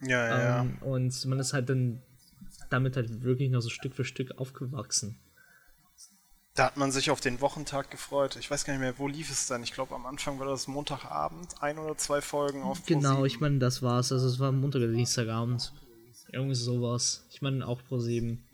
Ja, 0.00 0.26
ja. 0.28 0.60
Ähm, 0.62 0.78
und 0.82 1.24
man 1.26 1.38
ist 1.38 1.52
halt 1.52 1.68
dann 1.68 2.02
damit 2.70 2.96
halt 2.96 3.22
wirklich 3.22 3.50
noch 3.50 3.60
so 3.60 3.68
Stück 3.68 3.94
für 3.94 4.04
Stück 4.04 4.38
aufgewachsen. 4.38 5.18
Da 6.54 6.66
hat 6.66 6.76
man 6.76 6.92
sich 6.92 7.10
auf 7.10 7.20
den 7.20 7.40
Wochentag 7.40 7.90
gefreut. 7.90 8.36
Ich 8.36 8.50
weiß 8.50 8.64
gar 8.64 8.74
nicht 8.74 8.80
mehr, 8.80 8.98
wo 8.98 9.08
lief 9.08 9.30
es 9.30 9.46
dann? 9.46 9.62
Ich 9.62 9.72
glaube, 9.72 9.94
am 9.94 10.04
Anfang 10.04 10.38
war 10.38 10.46
das 10.46 10.66
Montagabend, 10.66 11.62
ein 11.62 11.78
oder 11.78 11.96
zwei 11.96 12.20
Folgen 12.20 12.62
auf 12.62 12.84
Genau, 12.84 13.22
Pro7. 13.22 13.26
ich 13.26 13.40
meine, 13.40 13.58
das 13.58 13.80
war's. 13.82 14.12
Also 14.12 14.26
es 14.26 14.38
war 14.38 14.52
Montag 14.52 14.82
oder 14.82 14.92
Dienstagabend. 14.92 15.72
Irgendwie 16.30 16.54
sowas. 16.54 17.24
Ich 17.30 17.40
meine 17.40 17.66
auch 17.66 17.82
Pro 17.84 17.98
7. 17.98 18.44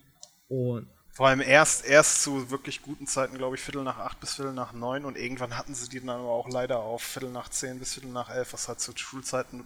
Und 0.49 0.87
Vor 1.19 1.27
allem 1.27 1.41
erst, 1.41 1.85
erst 1.85 2.23
zu 2.23 2.49
wirklich 2.53 2.81
guten 2.81 3.09
Zeiten, 3.09 3.39
glaube 3.39 3.57
ich, 3.57 3.61
Viertel 3.61 3.83
nach 3.83 3.99
acht 3.99 4.21
bis 4.21 4.35
Viertel 4.35 4.53
nach 4.53 4.73
neun 4.73 5.05
und 5.05 5.19
irgendwann 5.19 5.59
hatten 5.59 5.75
sie 5.75 5.89
die 5.89 5.99
dann 5.99 6.11
aber 6.11 6.31
auch 6.31 6.49
leider 6.49 6.79
auf 6.79 7.03
Viertel 7.03 7.33
nach 7.33 7.49
zehn 7.49 7.81
bis 7.81 7.95
Viertel 7.95 8.13
nach 8.13 8.31
elf, 8.31 8.53
was 8.53 8.69
halt 8.69 8.79
zu 8.79 8.93
Schulzeiten 8.97 9.65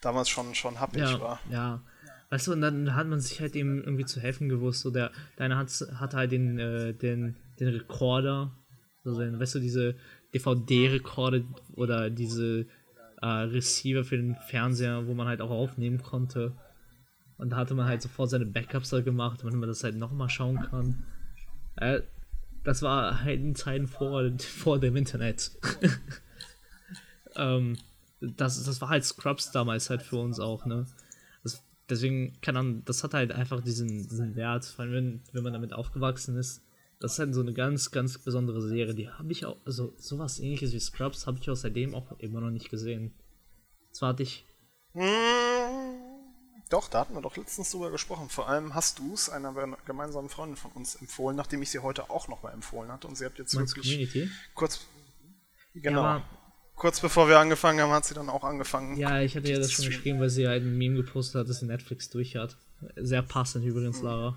damals 0.00 0.28
schon, 0.28 0.54
schon 0.54 0.78
happig 0.78 1.00
ja, 1.02 1.20
war. 1.20 1.40
ja. 1.50 1.82
Weißt 2.30 2.46
du, 2.46 2.52
und 2.52 2.60
dann 2.60 2.94
hat 2.94 3.08
man 3.08 3.18
sich 3.18 3.40
halt 3.40 3.56
eben 3.56 3.82
irgendwie 3.82 4.04
zu 4.04 4.20
helfen 4.20 4.48
gewusst. 4.48 4.82
So 4.82 4.92
der, 4.92 5.10
deiner 5.36 5.56
hat, 5.56 5.70
hat 5.96 6.14
halt 6.14 6.30
den, 6.30 6.56
äh, 6.60 6.94
den, 6.94 7.34
den 7.58 7.66
Rekorder, 7.66 8.52
also 9.04 9.18
den, 9.18 9.40
weißt 9.40 9.56
du, 9.56 9.58
diese 9.58 9.96
DVD-Rekorder 10.34 11.42
oder 11.74 12.10
diese 12.10 12.68
äh, 13.22 13.26
Receiver 13.26 14.04
für 14.04 14.18
den 14.18 14.36
Fernseher, 14.36 15.08
wo 15.08 15.14
man 15.14 15.26
halt 15.26 15.40
auch 15.40 15.50
aufnehmen 15.50 16.00
konnte. 16.00 16.56
Und 17.38 17.50
da 17.50 17.56
hatte 17.56 17.74
man 17.74 17.86
halt 17.86 18.02
sofort 18.02 18.30
seine 18.30 18.46
Backups 18.46 18.90
da 18.90 19.00
gemacht, 19.00 19.40
damit 19.42 19.54
man 19.54 19.68
das 19.68 19.84
halt 19.84 19.96
nochmal 19.96 20.30
schauen 20.30 20.60
kann. 20.62 21.04
Äh, 21.76 22.00
das 22.64 22.82
war 22.82 23.22
halt 23.22 23.40
in 23.40 23.54
Zeiten 23.54 23.86
vor, 23.86 24.30
vor 24.38 24.80
dem 24.80 24.96
Internet. 24.96 25.52
ähm, 27.36 27.76
das, 28.20 28.64
das 28.64 28.80
war 28.80 28.88
halt 28.88 29.04
Scrubs 29.04 29.52
damals 29.52 29.90
halt 29.90 30.02
für 30.02 30.16
uns 30.16 30.40
auch, 30.40 30.64
ne? 30.64 30.86
Das, 31.42 31.62
deswegen, 31.88 32.40
keine 32.40 32.60
Ahnung, 32.60 32.84
das 32.86 33.04
hat 33.04 33.14
halt 33.14 33.32
einfach 33.32 33.60
diesen, 33.60 34.08
diesen 34.08 34.34
Wert, 34.34 34.64
vor 34.64 34.84
allem 34.84 34.94
wenn, 34.94 35.20
wenn 35.32 35.44
man 35.44 35.52
damit 35.52 35.72
aufgewachsen 35.72 36.36
ist. 36.36 36.62
Das 36.98 37.12
ist 37.12 37.18
halt 37.18 37.34
so 37.34 37.42
eine 37.42 37.52
ganz, 37.52 37.90
ganz 37.90 38.18
besondere 38.18 38.62
Serie. 38.62 38.94
Die 38.94 39.10
habe 39.10 39.30
ich 39.30 39.44
auch, 39.44 39.58
also 39.66 39.94
sowas 39.98 40.40
ähnliches 40.40 40.72
wie 40.72 40.80
Scrubs 40.80 41.26
habe 41.26 41.38
ich 41.38 41.50
auch 41.50 41.54
seitdem 41.54 41.94
auch 41.94 42.18
immer 42.18 42.40
noch 42.40 42.50
nicht 42.50 42.70
gesehen. 42.70 43.12
Zwar 43.92 44.10
hatte 44.10 44.22
ich, 44.22 44.46
Hm, 44.96 45.65
Doch, 46.68 46.88
da 46.88 47.00
hatten 47.00 47.14
wir 47.14 47.22
doch 47.22 47.36
letztens 47.36 47.70
drüber 47.70 47.90
gesprochen. 47.90 48.28
Vor 48.28 48.48
allem 48.48 48.74
hast 48.74 48.98
du 48.98 49.14
es 49.14 49.28
einer 49.30 49.52
gemeinsamen 49.86 50.28
Freundin 50.28 50.56
von 50.56 50.72
uns 50.72 50.96
empfohlen, 50.96 51.36
nachdem 51.36 51.62
ich 51.62 51.70
sie 51.70 51.78
heute 51.78 52.10
auch 52.10 52.26
nochmal 52.26 52.52
empfohlen 52.54 52.90
hatte. 52.90 53.06
Und 53.06 53.16
sie 53.16 53.24
hat 53.24 53.38
jetzt 53.38 53.54
meinst 53.54 53.76
wirklich 53.76 53.92
Community? 53.92 54.30
kurz. 54.54 54.80
Genau. 55.74 56.02
aber- 56.02 56.24
kurz 56.74 57.00
bevor 57.00 57.28
wir 57.28 57.38
angefangen 57.38 57.80
haben, 57.80 57.92
hat 57.92 58.04
sie 58.04 58.14
dann 58.14 58.28
auch 58.28 58.42
angefangen. 58.44 58.96
Ja, 58.96 59.20
ich 59.20 59.36
hatte 59.36 59.48
ja 59.50 59.58
das 59.58 59.70
schon 59.72 59.86
geschrieben, 59.86 60.18
weil 60.20 60.28
sie 60.30 60.48
halt 60.48 60.62
ein 60.64 60.76
Meme 60.76 60.96
gepostet 60.96 61.40
hat, 61.40 61.48
dass 61.48 61.60
sie 61.60 61.66
Netflix 61.66 62.10
durch 62.10 62.34
hat. 62.36 62.56
Sehr 62.96 63.22
passend 63.22 63.64
übrigens, 63.64 64.02
Lara. 64.02 64.36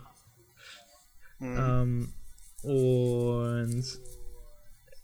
Ähm, 1.42 2.14
und 2.62 3.84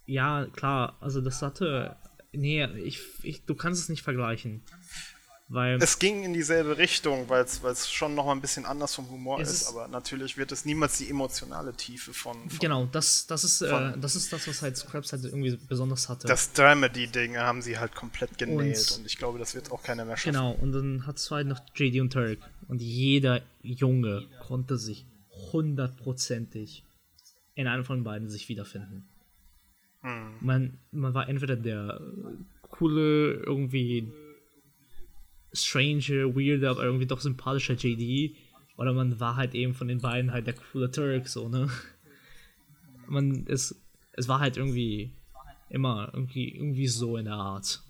ja, 0.05 0.45
klar, 0.53 0.97
also 1.01 1.21
das 1.21 1.41
hatte. 1.41 1.95
Nee, 2.31 2.65
ich, 2.79 3.01
ich, 3.23 3.45
du 3.45 3.55
kannst 3.55 3.81
es 3.81 3.89
nicht 3.89 4.03
vergleichen. 4.03 4.61
Weil. 5.47 5.77
Es 5.79 5.99
ging 5.99 6.23
in 6.23 6.33
dieselbe 6.33 6.79
Richtung, 6.79 7.29
weil 7.29 7.43
es 7.43 7.91
schon 7.91 8.15
noch 8.15 8.25
mal 8.25 8.31
ein 8.31 8.41
bisschen 8.41 8.65
anders 8.65 8.95
vom 8.95 9.07
Humor 9.11 9.39
ist, 9.41 9.51
ist- 9.51 9.67
aber 9.67 9.87
natürlich 9.87 10.37
wird 10.37 10.51
es 10.51 10.65
niemals 10.65 10.97
die 10.97 11.07
emotionale 11.07 11.71
Tiefe 11.73 12.13
von, 12.13 12.49
von 12.49 12.59
genau, 12.59 12.87
das, 12.91 13.27
das, 13.27 13.43
ist, 13.43 13.61
äh, 13.61 13.69
von- 13.69 14.01
das 14.01 14.15
ist 14.15 14.33
das, 14.33 14.47
was 14.47 14.63
halt 14.63 14.75
Scraps 14.75 15.11
halt 15.13 15.23
irgendwie 15.23 15.55
besonders 15.67 16.09
hatte. 16.09 16.27
das 16.27 16.51
Dramedy-Ding 16.53 17.37
haben 17.37 17.61
sie 17.61 17.77
halt 17.77 17.93
komplett 17.93 18.39
genäht 18.39 18.57
Und- 18.91 18.97
und, 18.99 19.05
ich 19.05 19.17
glaube, 19.19 19.37
das 19.37 19.53
wird 19.53 19.71
auch 19.71 19.83
keiner 19.83 20.03
mehr 20.03 20.17
schaffen. 20.17 20.33
Genau, 20.33 20.51
und 20.53 20.71
dann 20.71 21.05
hat 21.05 21.17
es 21.17 21.29
halt 21.29 21.45
noch 21.47 21.59
JD 21.75 22.01
und 22.01 22.11
Turk. 22.11 22.39
Und 22.67 22.81
jeder 22.81 23.41
Junge 23.61 24.27
konnte 24.47 24.79
sich 24.79 25.05
hundertprozentig 25.51 26.83
in 27.53 27.67
einem 27.67 27.85
von 27.85 28.03
beiden 28.03 28.29
sich 28.29 28.49
wiederfinden. 28.49 29.07
Man, 30.41 30.77
man 30.91 31.13
war 31.15 31.27
entweder 31.29 31.55
der 31.55 31.99
äh, 31.99 32.67
coole, 32.69 33.33
irgendwie 33.43 34.11
strange, 35.55 36.35
weirde, 36.35 36.69
aber 36.69 36.83
irgendwie 36.83 37.05
doch 37.05 37.21
sympathische 37.21 37.73
JD, 37.73 38.35
oder 38.77 38.93
man 38.93 39.19
war 39.19 39.35
halt 39.35 39.55
eben 39.55 39.73
von 39.73 39.87
den 39.87 39.99
beiden 39.99 40.31
halt 40.31 40.47
der 40.47 40.55
coole 40.55 40.91
Turk, 40.91 41.27
so, 41.27 41.47
ne? 41.47 41.69
Man, 43.07 43.45
es, 43.47 43.75
es 44.13 44.27
war 44.27 44.39
halt 44.39 44.57
irgendwie 44.57 45.11
immer 45.69 46.09
irgendwie, 46.13 46.49
irgendwie 46.49 46.87
so 46.87 47.17
in 47.17 47.25
der 47.25 47.35
Art. 47.35 47.81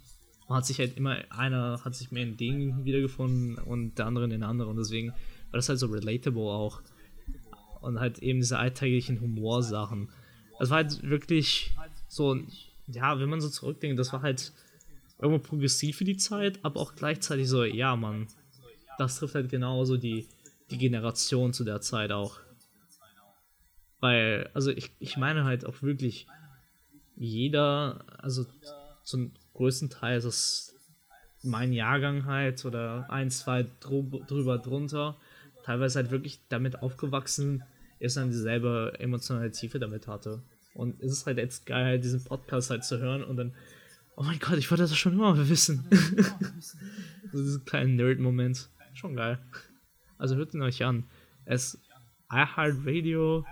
Man 0.48 0.58
hat 0.58 0.66
sich 0.66 0.80
halt 0.80 0.98
immer, 0.98 1.18
einer 1.30 1.82
hat 1.84 1.96
sich 1.96 2.12
mehr 2.12 2.24
in 2.24 2.38
den 2.38 2.86
wiedergefunden 2.86 3.56
und 3.56 3.98
der 3.98 4.06
andere 4.06 4.26
in 4.26 4.32
den 4.32 4.44
anderen. 4.44 4.72
Und 4.72 4.78
deswegen 4.78 5.10
war 5.10 5.54
das 5.54 5.70
halt 5.70 5.80
so 5.80 5.88
relatable 5.88 6.44
auch. 6.44 6.82
Und 7.82 8.00
halt 8.00 8.20
eben 8.20 8.40
diese 8.40 8.60
alltäglichen 8.60 9.22
Humorsachen. 9.22 10.10
Es 10.60 10.70
war 10.70 10.78
halt 10.78 11.08
wirklich 11.08 11.76
so, 12.08 12.40
ja, 12.88 13.20
wenn 13.20 13.30
man 13.30 13.42
so 13.42 13.50
zurückdenkt, 13.50 14.00
das 14.00 14.14
war 14.14 14.22
halt 14.22 14.54
irgendwo 15.20 15.48
progressiv 15.48 15.98
für 15.98 16.04
die 16.04 16.18
Zeit, 16.18 16.60
aber 16.64 16.80
auch 16.80 16.96
gleichzeitig 16.96 17.48
so, 17.48 17.64
ja, 17.64 17.96
Mann, 17.96 18.28
das 18.98 19.18
trifft 19.18 19.36
halt 19.36 19.50
genauso 19.50 19.98
die, 19.98 20.28
die 20.72 20.78
Generation 20.78 21.54
zu 21.54 21.64
der 21.64 21.82
Zeit 21.82 22.12
auch. 22.12 22.40
Weil, 24.00 24.50
also 24.54 24.72
ich, 24.72 24.92
ich 25.00 25.18
meine 25.18 25.46
halt 25.46 25.66
auch 25.66 25.82
wirklich, 25.82 26.28
jeder, 27.16 28.04
also 28.18 28.46
zum 29.04 29.32
größten 29.54 29.90
Teil 29.90 30.18
ist 30.18 30.26
es 30.26 30.76
mein 31.44 31.72
Jahrgang 31.72 32.26
halt 32.26 32.66
oder 32.66 33.10
ein, 33.10 33.32
zwei 33.32 33.62
drü- 33.82 34.26
drüber 34.26 34.58
drunter, 34.58 35.16
teilweise 35.64 36.00
halt 36.00 36.12
wirklich 36.12 36.40
damit 36.50 36.82
aufgewachsen 36.82 37.64
ist, 38.00 38.18
dann 38.18 38.32
dieselbe 38.32 38.94
emotionale 39.00 39.52
Tiefe 39.52 39.80
damit 39.80 40.08
hatte. 40.08 40.42
Und 40.74 41.02
es 41.02 41.12
ist 41.12 41.26
halt 41.26 41.38
jetzt 41.38 41.66
geil, 41.66 42.00
diesen 42.00 42.24
Podcast 42.24 42.70
halt 42.70 42.84
zu 42.84 43.00
hören 43.00 43.24
und 43.24 43.38
dann, 43.38 43.54
oh 44.16 44.24
mein 44.24 44.40
Gott, 44.40 44.58
ich 44.58 44.70
wollte 44.72 44.84
das 44.84 44.96
schon 44.98 45.14
immer 45.14 45.34
mal 45.34 45.50
wissen. 45.50 45.86
so 47.32 47.42
diesen 47.42 47.66
kleinen 47.66 47.96
Nerd-Moment. 47.96 48.70
Schon 48.94 49.16
geil. 49.16 49.40
Also 50.18 50.36
hört 50.36 50.54
ihn 50.54 50.62
euch 50.62 50.84
an. 50.84 51.04
Es 51.46 51.78
iHeartRadio, 52.32 53.46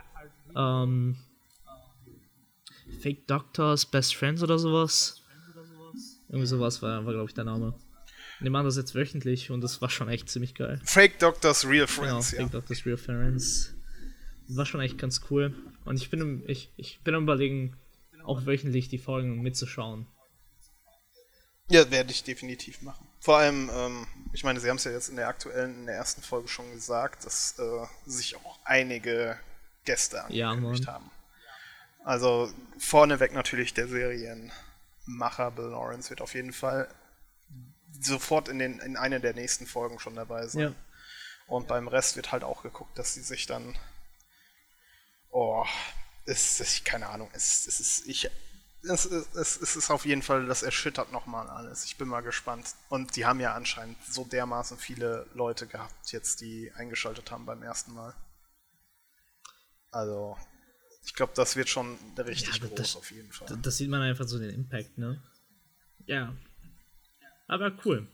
ähm, 0.56 1.16
Fake 3.02 3.28
Doctors, 3.28 3.86
Best 3.86 4.16
Friends 4.16 4.42
oder 4.44 4.58
sowas. 4.58 5.22
Irgendwie 6.30 6.48
sowas 6.48 6.82
war, 6.82 7.06
war 7.06 7.14
glaube 7.14 7.30
ich, 7.30 7.34
der 7.36 7.44
Name. 7.44 7.74
Die 8.42 8.50
machen 8.50 8.66
das 8.66 8.76
jetzt 8.78 8.96
wöchentlich 8.96 9.52
und 9.52 9.62
das 9.62 9.82
war 9.82 9.90
schon 9.90 10.10
echt 10.10 10.30
ziemlich 10.30 10.54
geil. 10.56 10.82
Fake 10.84 11.20
Doctors, 11.20 11.66
Real 11.66 11.86
Genau, 11.86 12.08
Friends, 12.08 12.32
ja. 12.32 12.40
Fake 12.42 12.52
Doctors 12.52 12.86
Real 12.86 12.98
Friends. 12.98 13.74
War 14.50 14.66
schon 14.66 14.82
echt 14.82 14.98
ganz 14.98 15.22
cool. 15.30 15.54
Und 15.86 15.96
ich 15.98 16.10
bin, 16.10 16.20
im- 16.22 16.44
ich, 16.48 16.70
ich 16.76 17.00
bin 17.04 17.16
am 17.16 17.24
überlegen, 17.24 17.78
auch 18.26 18.46
wöchentlich 18.46 18.90
die 18.90 18.98
Folgen 18.98 19.42
mitzuschauen. 19.42 20.08
Ja, 21.70 21.90
werde 21.92 22.12
ich 22.12 22.24
definitiv 22.24 22.82
machen. 22.82 23.08
Vor 23.20 23.38
allem, 23.38 23.70
ähm, 23.74 24.08
ich 24.34 24.44
meine, 24.44 24.60
sie 24.60 24.70
haben 24.70 24.78
es 24.78 24.84
ja 24.84 24.92
jetzt 24.92 25.10
in 25.10 25.16
der 25.16 25.28
aktuellen, 25.28 25.76
in 25.80 25.86
der 25.86 25.96
ersten 25.96 26.22
Folge 26.22 26.48
schon 26.50 26.72
gesagt, 26.74 27.26
dass 27.26 27.58
äh, 27.58 27.86
sich 28.06 28.36
auch 28.36 28.60
einige 28.66 29.40
Gäste 29.86 30.24
Ja, 30.30 30.50
angekündigt 30.52 30.86
Mann. 30.86 30.96
haben. 30.96 31.12
Also 32.04 32.52
vorneweg 32.78 33.34
natürlich 33.34 33.74
der 33.74 33.88
Serienmacher 33.88 35.52
Bill 35.52 35.68
Lawrence 35.70 36.10
wird 36.10 36.20
auf 36.20 36.34
jeden 36.34 36.52
Fall 36.52 36.90
sofort 38.02 38.50
in, 38.50 38.60
den, 38.60 38.80
in 38.80 38.98
einer 38.98 39.20
der 39.20 39.34
nächsten 39.34 39.66
Folgen 39.68 40.00
schon 40.00 40.16
dabei 40.16 40.48
sein. 40.48 40.62
Ja. 40.62 40.74
Und 41.48 41.68
beim 41.68 41.88
Rest 41.88 42.16
wird 42.18 42.32
halt 42.32 42.44
auch 42.44 42.64
geguckt, 42.64 42.98
dass 42.98 43.14
sie 43.14 43.22
sich 43.22 43.46
dann. 43.46 43.78
Oh, 45.30 45.66
es 46.26 46.60
ist, 46.60 46.86
keine 46.86 47.08
Ahnung, 47.08 47.30
es, 47.34 47.68
es 47.68 47.80
ist, 47.80 48.08
ich, 48.08 48.30
es, 48.84 49.06
ist- 49.06 49.36
es, 49.36 49.62
es 49.62 49.76
ist 49.76 49.90
auf 49.92 50.06
jeden 50.06 50.22
Fall, 50.22 50.46
das 50.46 50.64
erschüttert 50.64 51.12
nochmal 51.12 51.50
alles. 51.50 51.86
Ich 51.86 51.98
bin 51.98 52.08
mal 52.08 52.22
gespannt. 52.22 52.68
Und 52.90 53.16
die 53.16 53.26
haben 53.26 53.40
ja 53.40 53.54
anscheinend 53.56 53.98
so 54.10 54.26
dermaßen 54.26 54.78
viele 54.78 55.26
Leute 55.34 55.68
gehabt, 55.68 56.12
jetzt 56.12 56.42
die 56.42 56.72
eingeschaltet 56.76 57.32
haben 57.32 57.46
beim 57.46 57.64
ersten 57.64 57.94
Mal. 57.94 58.14
Also, 59.92 60.38
ich 61.06 61.14
glaube, 61.14 61.34
das 61.36 61.56
wird 61.56 61.70
schon 61.70 61.98
richtig 62.18 62.58
Ja, 62.58 62.68
groß 62.68 62.76
das- 62.78 62.96
auf 62.96 63.12
jeden 63.12 63.32
Fall. 63.32 63.58
Das 63.62 63.78
sieht 63.78 63.90
man 63.90 64.02
einfach 64.02 64.28
so 64.28 64.40
den 64.40 64.50
Impact, 64.50 64.98
ne? 64.98 65.22
Ja. 66.06 66.34
Aber 67.48 67.72
cool. 67.86 68.08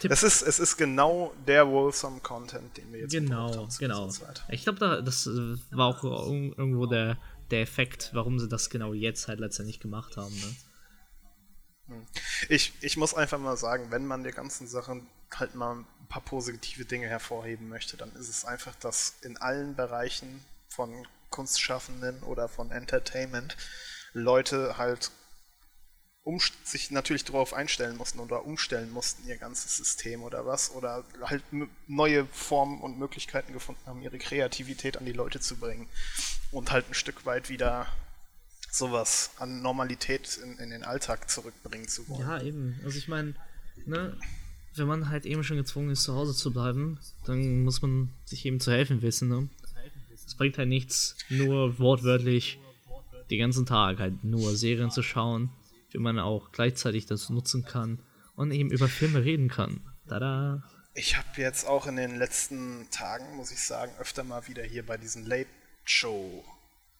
Tipp. 0.00 0.10
Es 0.10 0.22
ist, 0.22 0.42
es 0.42 0.58
ist 0.58 0.76
genau 0.76 1.32
der 1.46 1.66
wholesome 1.68 2.20
Content, 2.20 2.76
den 2.76 2.92
wir 2.92 3.00
jetzt 3.00 3.12
Genau, 3.12 3.54
haben 3.54 3.68
genau. 3.78 4.08
Zeit. 4.08 4.42
Ich 4.48 4.64
glaube, 4.64 4.78
da, 4.78 5.00
das 5.00 5.26
äh, 5.26 5.56
war 5.70 5.86
auch 5.88 6.02
ir- 6.02 6.56
irgendwo 6.58 6.86
der, 6.86 7.16
der 7.50 7.62
Effekt, 7.62 8.10
warum 8.12 8.38
sie 8.38 8.48
das 8.48 8.70
genau 8.70 8.92
jetzt 8.92 9.28
halt 9.28 9.40
letztendlich 9.40 9.80
gemacht 9.80 10.16
haben, 10.16 10.34
ne? 10.34 10.56
Ich, 12.48 12.72
ich 12.80 12.96
muss 12.96 13.12
einfach 13.12 13.38
mal 13.38 13.58
sagen, 13.58 13.90
wenn 13.90 14.06
man 14.06 14.22
der 14.22 14.32
ganzen 14.32 14.66
Sachen 14.66 15.06
halt 15.34 15.54
mal 15.54 15.76
ein 15.76 16.06
paar 16.08 16.22
positive 16.22 16.86
Dinge 16.86 17.08
hervorheben 17.08 17.68
möchte, 17.68 17.96
dann 17.96 18.10
ist 18.16 18.28
es 18.28 18.44
einfach, 18.44 18.74
dass 18.76 19.16
in 19.22 19.36
allen 19.36 19.74
Bereichen 19.74 20.44
von 20.68 21.06
Kunstschaffenden 21.30 22.22
oder 22.22 22.48
von 22.48 22.70
Entertainment 22.70 23.56
Leute 24.12 24.78
halt 24.78 25.10
um, 26.24 26.40
sich 26.64 26.90
natürlich 26.90 27.24
darauf 27.24 27.52
einstellen 27.52 27.96
mussten 27.96 28.18
oder 28.18 28.44
umstellen 28.44 28.90
mussten, 28.90 29.28
ihr 29.28 29.36
ganzes 29.36 29.76
System 29.76 30.22
oder 30.22 30.46
was, 30.46 30.72
oder 30.72 31.04
halt 31.22 31.42
neue 31.86 32.26
Formen 32.32 32.80
und 32.80 32.98
Möglichkeiten 32.98 33.52
gefunden 33.52 33.80
haben, 33.86 34.02
ihre 34.02 34.18
Kreativität 34.18 34.96
an 34.96 35.04
die 35.04 35.12
Leute 35.12 35.40
zu 35.40 35.56
bringen 35.56 35.86
und 36.50 36.72
halt 36.72 36.88
ein 36.88 36.94
Stück 36.94 37.26
weit 37.26 37.50
wieder 37.50 37.86
sowas 38.70 39.30
an 39.38 39.62
Normalität 39.62 40.38
in, 40.42 40.58
in 40.58 40.70
den 40.70 40.82
Alltag 40.82 41.30
zurückbringen 41.30 41.88
zu 41.88 42.08
wollen. 42.08 42.20
Ja, 42.20 42.42
eben. 42.42 42.80
Also 42.84 42.98
ich 42.98 43.06
meine, 43.06 43.34
ne, 43.84 44.16
wenn 44.74 44.86
man 44.86 45.10
halt 45.10 45.26
eben 45.26 45.44
schon 45.44 45.58
gezwungen 45.58 45.90
ist, 45.90 46.02
zu 46.02 46.14
Hause 46.14 46.34
zu 46.34 46.52
bleiben, 46.52 46.98
dann 47.26 47.62
muss 47.62 47.82
man 47.82 48.10
sich 48.24 48.44
eben 48.46 48.60
zu 48.60 48.72
helfen 48.72 49.02
wissen, 49.02 49.28
ne? 49.28 49.48
Es 50.26 50.34
bringt 50.36 50.56
halt 50.56 50.70
nichts, 50.70 51.16
nur 51.28 51.78
wortwörtlich 51.78 52.58
den 53.30 53.38
ganzen 53.38 53.66
Tag 53.66 53.98
halt 53.98 54.24
nur 54.24 54.56
Serien 54.56 54.90
zu 54.90 55.02
schauen, 55.02 55.50
wie 55.94 55.98
man 55.98 56.18
auch 56.18 56.52
gleichzeitig 56.52 57.06
das 57.06 57.30
nutzen 57.30 57.64
kann 57.64 58.02
und 58.34 58.50
eben 58.50 58.70
über 58.70 58.88
Filme 58.88 59.24
reden 59.24 59.48
kann. 59.48 59.80
Tada! 60.08 60.62
Ich 60.94 61.16
habe 61.16 61.28
jetzt 61.40 61.66
auch 61.66 61.86
in 61.86 61.96
den 61.96 62.18
letzten 62.18 62.88
Tagen, 62.90 63.36
muss 63.36 63.50
ich 63.50 63.62
sagen, 63.64 63.92
öfter 63.98 64.22
mal 64.22 64.46
wieder 64.46 64.62
hier 64.62 64.84
bei 64.84 64.96
diesen 64.96 65.24
Late 65.24 65.48
Show 65.84 66.44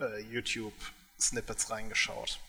äh, 0.01 0.21
YouTube 0.23 0.75
Snippets 1.21 1.71
reingeschaut. 1.71 2.41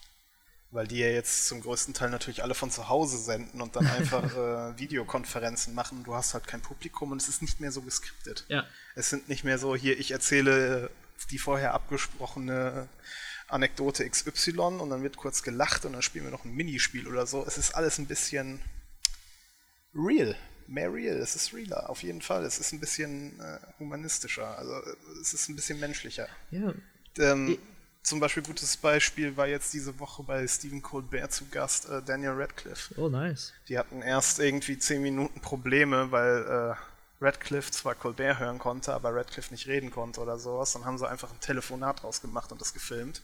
Weil 0.71 0.87
die 0.87 0.97
ja 0.97 1.07
jetzt 1.07 1.47
zum 1.47 1.61
größten 1.61 1.93
Teil 1.93 2.09
natürlich 2.09 2.43
alle 2.43 2.55
von 2.55 2.71
zu 2.71 2.89
Hause 2.89 3.17
senden 3.17 3.61
und 3.61 3.75
dann 3.75 3.87
einfach 3.97 4.35
äh, 4.35 4.77
Videokonferenzen 4.79 5.73
machen. 5.73 6.03
Du 6.03 6.15
hast 6.15 6.33
halt 6.33 6.47
kein 6.47 6.61
Publikum 6.61 7.11
und 7.11 7.21
es 7.21 7.29
ist 7.29 7.41
nicht 7.41 7.59
mehr 7.59 7.71
so 7.71 7.81
geskriptet. 7.81 8.45
Ja. 8.47 8.65
Es 8.95 9.09
sind 9.09 9.29
nicht 9.29 9.43
mehr 9.43 9.57
so, 9.57 9.75
hier, 9.75 9.99
ich 9.99 10.11
erzähle 10.11 10.89
die 11.31 11.37
vorher 11.37 11.73
abgesprochene 11.73 12.87
Anekdote 13.47 14.09
XY 14.09 14.59
und 14.59 14.89
dann 14.89 15.03
wird 15.03 15.17
kurz 15.17 15.43
gelacht 15.43 15.85
und 15.85 15.93
dann 15.93 16.01
spielen 16.01 16.25
wir 16.25 16.31
noch 16.31 16.45
ein 16.45 16.53
Minispiel 16.53 17.07
oder 17.07 17.25
so. 17.27 17.45
Es 17.45 17.57
ist 17.57 17.75
alles 17.75 17.97
ein 17.97 18.07
bisschen 18.07 18.59
real. 19.93 20.35
Mehr 20.67 20.91
real. 20.91 21.17
Es 21.17 21.35
ist 21.35 21.53
realer, 21.53 21.89
auf 21.89 22.01
jeden 22.01 22.21
Fall. 22.21 22.43
Es 22.43 22.57
ist 22.57 22.71
ein 22.71 22.79
bisschen 22.79 23.39
äh, 23.39 23.59
humanistischer. 23.79 24.57
Also 24.57 24.73
es 25.21 25.33
ist 25.33 25.47
ein 25.47 25.55
bisschen 25.55 25.79
menschlicher. 25.79 26.27
Ja. 26.49 26.73
Ähm, 27.19 27.57
zum 28.01 28.19
Beispiel 28.19 28.43
gutes 28.43 28.77
Beispiel 28.77 29.35
war 29.37 29.47
jetzt 29.47 29.73
diese 29.73 29.99
Woche 29.99 30.23
bei 30.23 30.47
Stephen 30.47 30.81
Colbert 30.81 31.31
zu 31.31 31.45
Gast 31.49 31.89
äh, 31.89 32.01
Daniel 32.03 32.33
Radcliffe. 32.33 32.93
Oh, 32.99 33.09
nice. 33.09 33.53
Die 33.67 33.77
hatten 33.77 34.01
erst 34.01 34.39
irgendwie 34.39 34.77
10 34.77 35.01
Minuten 35.01 35.39
Probleme, 35.41 36.11
weil 36.11 36.75
äh, 36.75 36.94
Radcliffe 37.21 37.71
zwar 37.71 37.95
Colbert 37.95 38.39
hören 38.39 38.59
konnte, 38.59 38.93
aber 38.93 39.13
Radcliffe 39.15 39.53
nicht 39.53 39.67
reden 39.67 39.91
konnte 39.91 40.21
oder 40.21 40.37
sowas. 40.37 40.73
Dann 40.73 40.85
haben 40.85 40.97
sie 40.97 41.07
einfach 41.07 41.31
ein 41.31 41.39
Telefonat 41.39 42.03
draus 42.03 42.21
gemacht 42.21 42.51
und 42.51 42.61
das 42.61 42.73
gefilmt. 42.73 43.21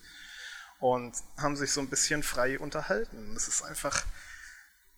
Und 0.79 1.13
haben 1.37 1.55
sich 1.55 1.71
so 1.71 1.81
ein 1.81 1.89
bisschen 1.89 2.23
frei 2.23 2.59
unterhalten. 2.59 3.35
Es 3.35 3.47
ist 3.47 3.61
einfach, 3.61 4.03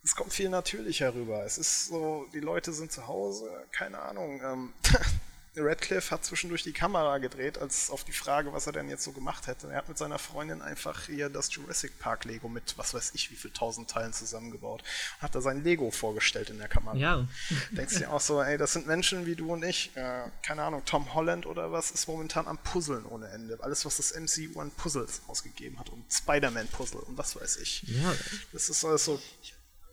es 0.04 0.16
kommt 0.16 0.32
viel 0.32 0.50
natürlicher 0.50 1.14
rüber. 1.14 1.44
Es 1.44 1.58
ist 1.58 1.88
so, 1.88 2.28
die 2.34 2.40
Leute 2.40 2.72
sind 2.72 2.92
zu 2.92 3.08
Hause, 3.08 3.50
keine 3.72 4.00
Ahnung. 4.00 4.42
Ähm, 4.44 4.74
Radcliffe 5.56 6.10
hat 6.10 6.26
zwischendurch 6.26 6.64
die 6.64 6.74
Kamera 6.74 7.20
gedreht, 7.20 7.60
als 7.60 7.92
auf 7.92 8.04
die 8.04 8.12
Frage, 8.12 8.54
was 8.54 8.66
er 8.66 8.74
denn 8.74 8.90
jetzt 8.90 9.04
so 9.04 9.12
gemacht 9.12 9.46
hätte. 9.46 9.70
Er 9.70 9.78
hat 9.78 9.88
mit 9.88 9.98
seiner 9.98 10.18
Freundin 10.18 10.62
einfach 10.62 11.06
hier 11.06 11.30
das 11.30 11.54
Jurassic 11.54 12.00
Park 12.00 12.26
Lego 12.26 12.50
mit 12.50 12.76
was 12.78 12.94
weiß 12.94 13.12
ich 13.14 13.30
wie 13.30 13.36
viel 13.36 13.52
tausend 13.52 13.90
Teilen 13.90 14.14
zusammengebaut 14.14 14.82
und 14.82 15.22
hat 15.22 15.36
da 15.36 15.42
sein 15.42 15.64
Lego 15.64 15.92
vorgestellt 15.92 16.50
in 16.50 16.58
der 16.58 16.68
Kamera. 16.68 16.96
Ja. 16.96 17.28
Denkst 17.72 17.98
dir 17.98 18.12
auch 18.12 18.22
so, 18.22 18.42
ey, 18.42 18.58
das 18.58 18.74
sind 18.74 18.88
Menschen 18.88 19.26
wie 19.26 19.36
du 19.36 19.54
und 19.54 19.64
ich. 19.64 19.96
Äh, 19.96 20.24
keine 20.42 20.64
Ahnung, 20.64 20.84
Tom 20.86 21.14
Holland 21.14 21.46
oder 21.46 21.72
was 21.72 21.92
ist 21.92 22.08
momentan 22.08 22.48
am 22.48 22.58
Puzzeln 22.58 23.06
ohne 23.06 23.28
Ende. 23.30 23.60
Alles, 23.62 23.86
was 23.86 23.98
das 23.98 24.14
MCU 24.16 24.60
an 24.60 24.72
Puzzles 24.72 25.22
ausgegeben 25.28 25.80
hat 25.80 25.90
und 25.90 26.04
Spider-Man 26.12 26.68
Puzzle 26.70 27.02
und 27.02 27.18
was 27.18 27.36
weiß 27.36 27.58
ich. 27.58 27.84
Ja. 27.84 28.14
Das 28.52 28.70
ist 28.70 28.84
alles 28.84 29.06
so, 29.06 29.22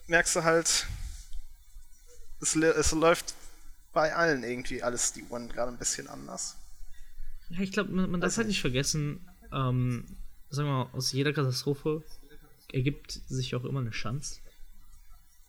merkst 0.06 0.36
du 0.36 0.44
halt, 0.44 0.86
es, 2.40 2.56
es 2.56 2.92
läuft 2.92 3.34
bei 3.92 4.14
allen 4.14 4.42
irgendwie 4.42 4.82
alles 4.82 5.12
die 5.12 5.24
Uhren 5.24 5.48
gerade 5.48 5.72
ein 5.72 5.78
bisschen 5.78 6.08
anders. 6.08 6.56
Ja, 7.50 7.60
ich 7.60 7.72
glaube, 7.72 7.90
man, 7.90 8.10
man 8.10 8.20
darf 8.20 8.36
halt 8.36 8.46
nicht 8.46 8.60
vergessen, 8.60 9.28
ähm, 9.52 10.04
sagen 10.48 10.68
wir 10.68 10.84
mal, 10.84 10.90
aus 10.92 11.12
jeder 11.12 11.32
Katastrophe 11.32 12.02
ergibt 12.72 13.12
sich 13.28 13.54
auch 13.54 13.64
immer 13.64 13.80
eine 13.80 13.90
Chance. 13.90 14.40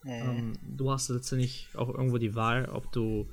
Mhm. 0.02 0.10
Ähm, 0.10 0.58
du 0.62 0.90
hast 0.90 1.08
letztendlich 1.08 1.68
auch 1.74 1.88
irgendwo 1.88 2.18
die 2.18 2.34
Wahl, 2.34 2.66
ob 2.66 2.90
du 2.92 3.30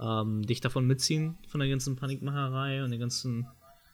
ähm, 0.00 0.46
dich 0.46 0.60
davon 0.60 0.86
mitziehen, 0.86 1.36
von 1.48 1.60
der 1.60 1.68
ganzen 1.68 1.96
Panikmacherei 1.96 2.84
und 2.84 2.90
der 2.90 2.98
ganzen 2.98 3.46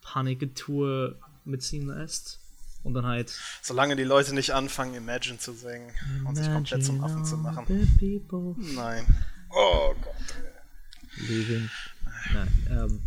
Paniketour 0.02 1.16
mitziehen 1.44 1.86
lässt. 1.88 2.40
Und 2.82 2.94
dann 2.94 3.06
halt. 3.06 3.36
Solange 3.62 3.96
die 3.96 4.04
Leute 4.04 4.32
nicht 4.32 4.52
anfangen, 4.52 4.94
Imagine 4.94 5.38
zu 5.38 5.52
singen 5.52 5.90
und 6.24 6.36
sich 6.36 6.46
komplett 6.52 6.84
zum 6.84 7.02
Affen 7.02 7.24
zu 7.24 7.36
machen. 7.36 7.66
Nein. 8.76 9.06
Oh 9.50 9.92
Gott. 10.00 10.15
Living. 11.18 11.70
Nein, 12.32 12.48
ähm, 12.70 13.02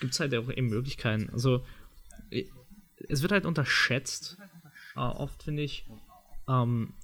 gibt 0.00 0.14
es 0.14 0.20
halt 0.20 0.34
auch 0.34 0.50
eben 0.50 0.68
Möglichkeiten. 0.68 1.30
Also, 1.30 1.64
es 3.08 3.22
wird 3.22 3.32
halt 3.32 3.46
unterschätzt, 3.46 4.36
äh, 4.94 5.00
oft 5.00 5.42
finde 5.42 5.62
ich, 5.62 5.86
ähm, 6.48 6.94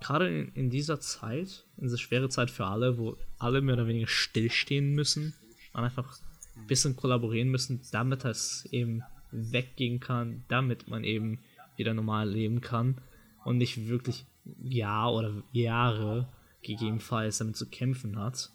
gerade 0.00 0.28
in, 0.28 0.52
in, 0.54 0.70
dieser 0.70 1.00
Zeit, 1.00 1.64
in 1.76 1.84
dieser 1.84 1.98
schwere 1.98 2.28
Zeit 2.28 2.50
für 2.50 2.66
alle, 2.66 2.98
wo 2.98 3.16
alle 3.38 3.60
mehr 3.60 3.74
oder 3.74 3.86
weniger 3.86 4.08
stillstehen 4.08 4.94
müssen 4.94 5.34
und 5.72 5.84
einfach 5.84 6.18
ein 6.56 6.66
bisschen 6.66 6.96
kollaborieren 6.96 7.48
müssen, 7.48 7.80
damit 7.92 8.24
es 8.24 8.66
eben 8.70 9.02
weggehen 9.30 10.00
kann, 10.00 10.44
damit 10.48 10.88
man 10.88 11.04
eben 11.04 11.40
wieder 11.76 11.94
normal 11.94 12.28
leben 12.28 12.60
kann 12.60 13.00
und 13.44 13.58
nicht 13.58 13.88
wirklich 13.88 14.26
Jahr 14.62 15.12
oder 15.12 15.42
Jahre 15.52 16.28
gegebenenfalls 16.62 17.38
damit 17.38 17.56
zu 17.56 17.68
kämpfen 17.68 18.18
hat. 18.18 18.50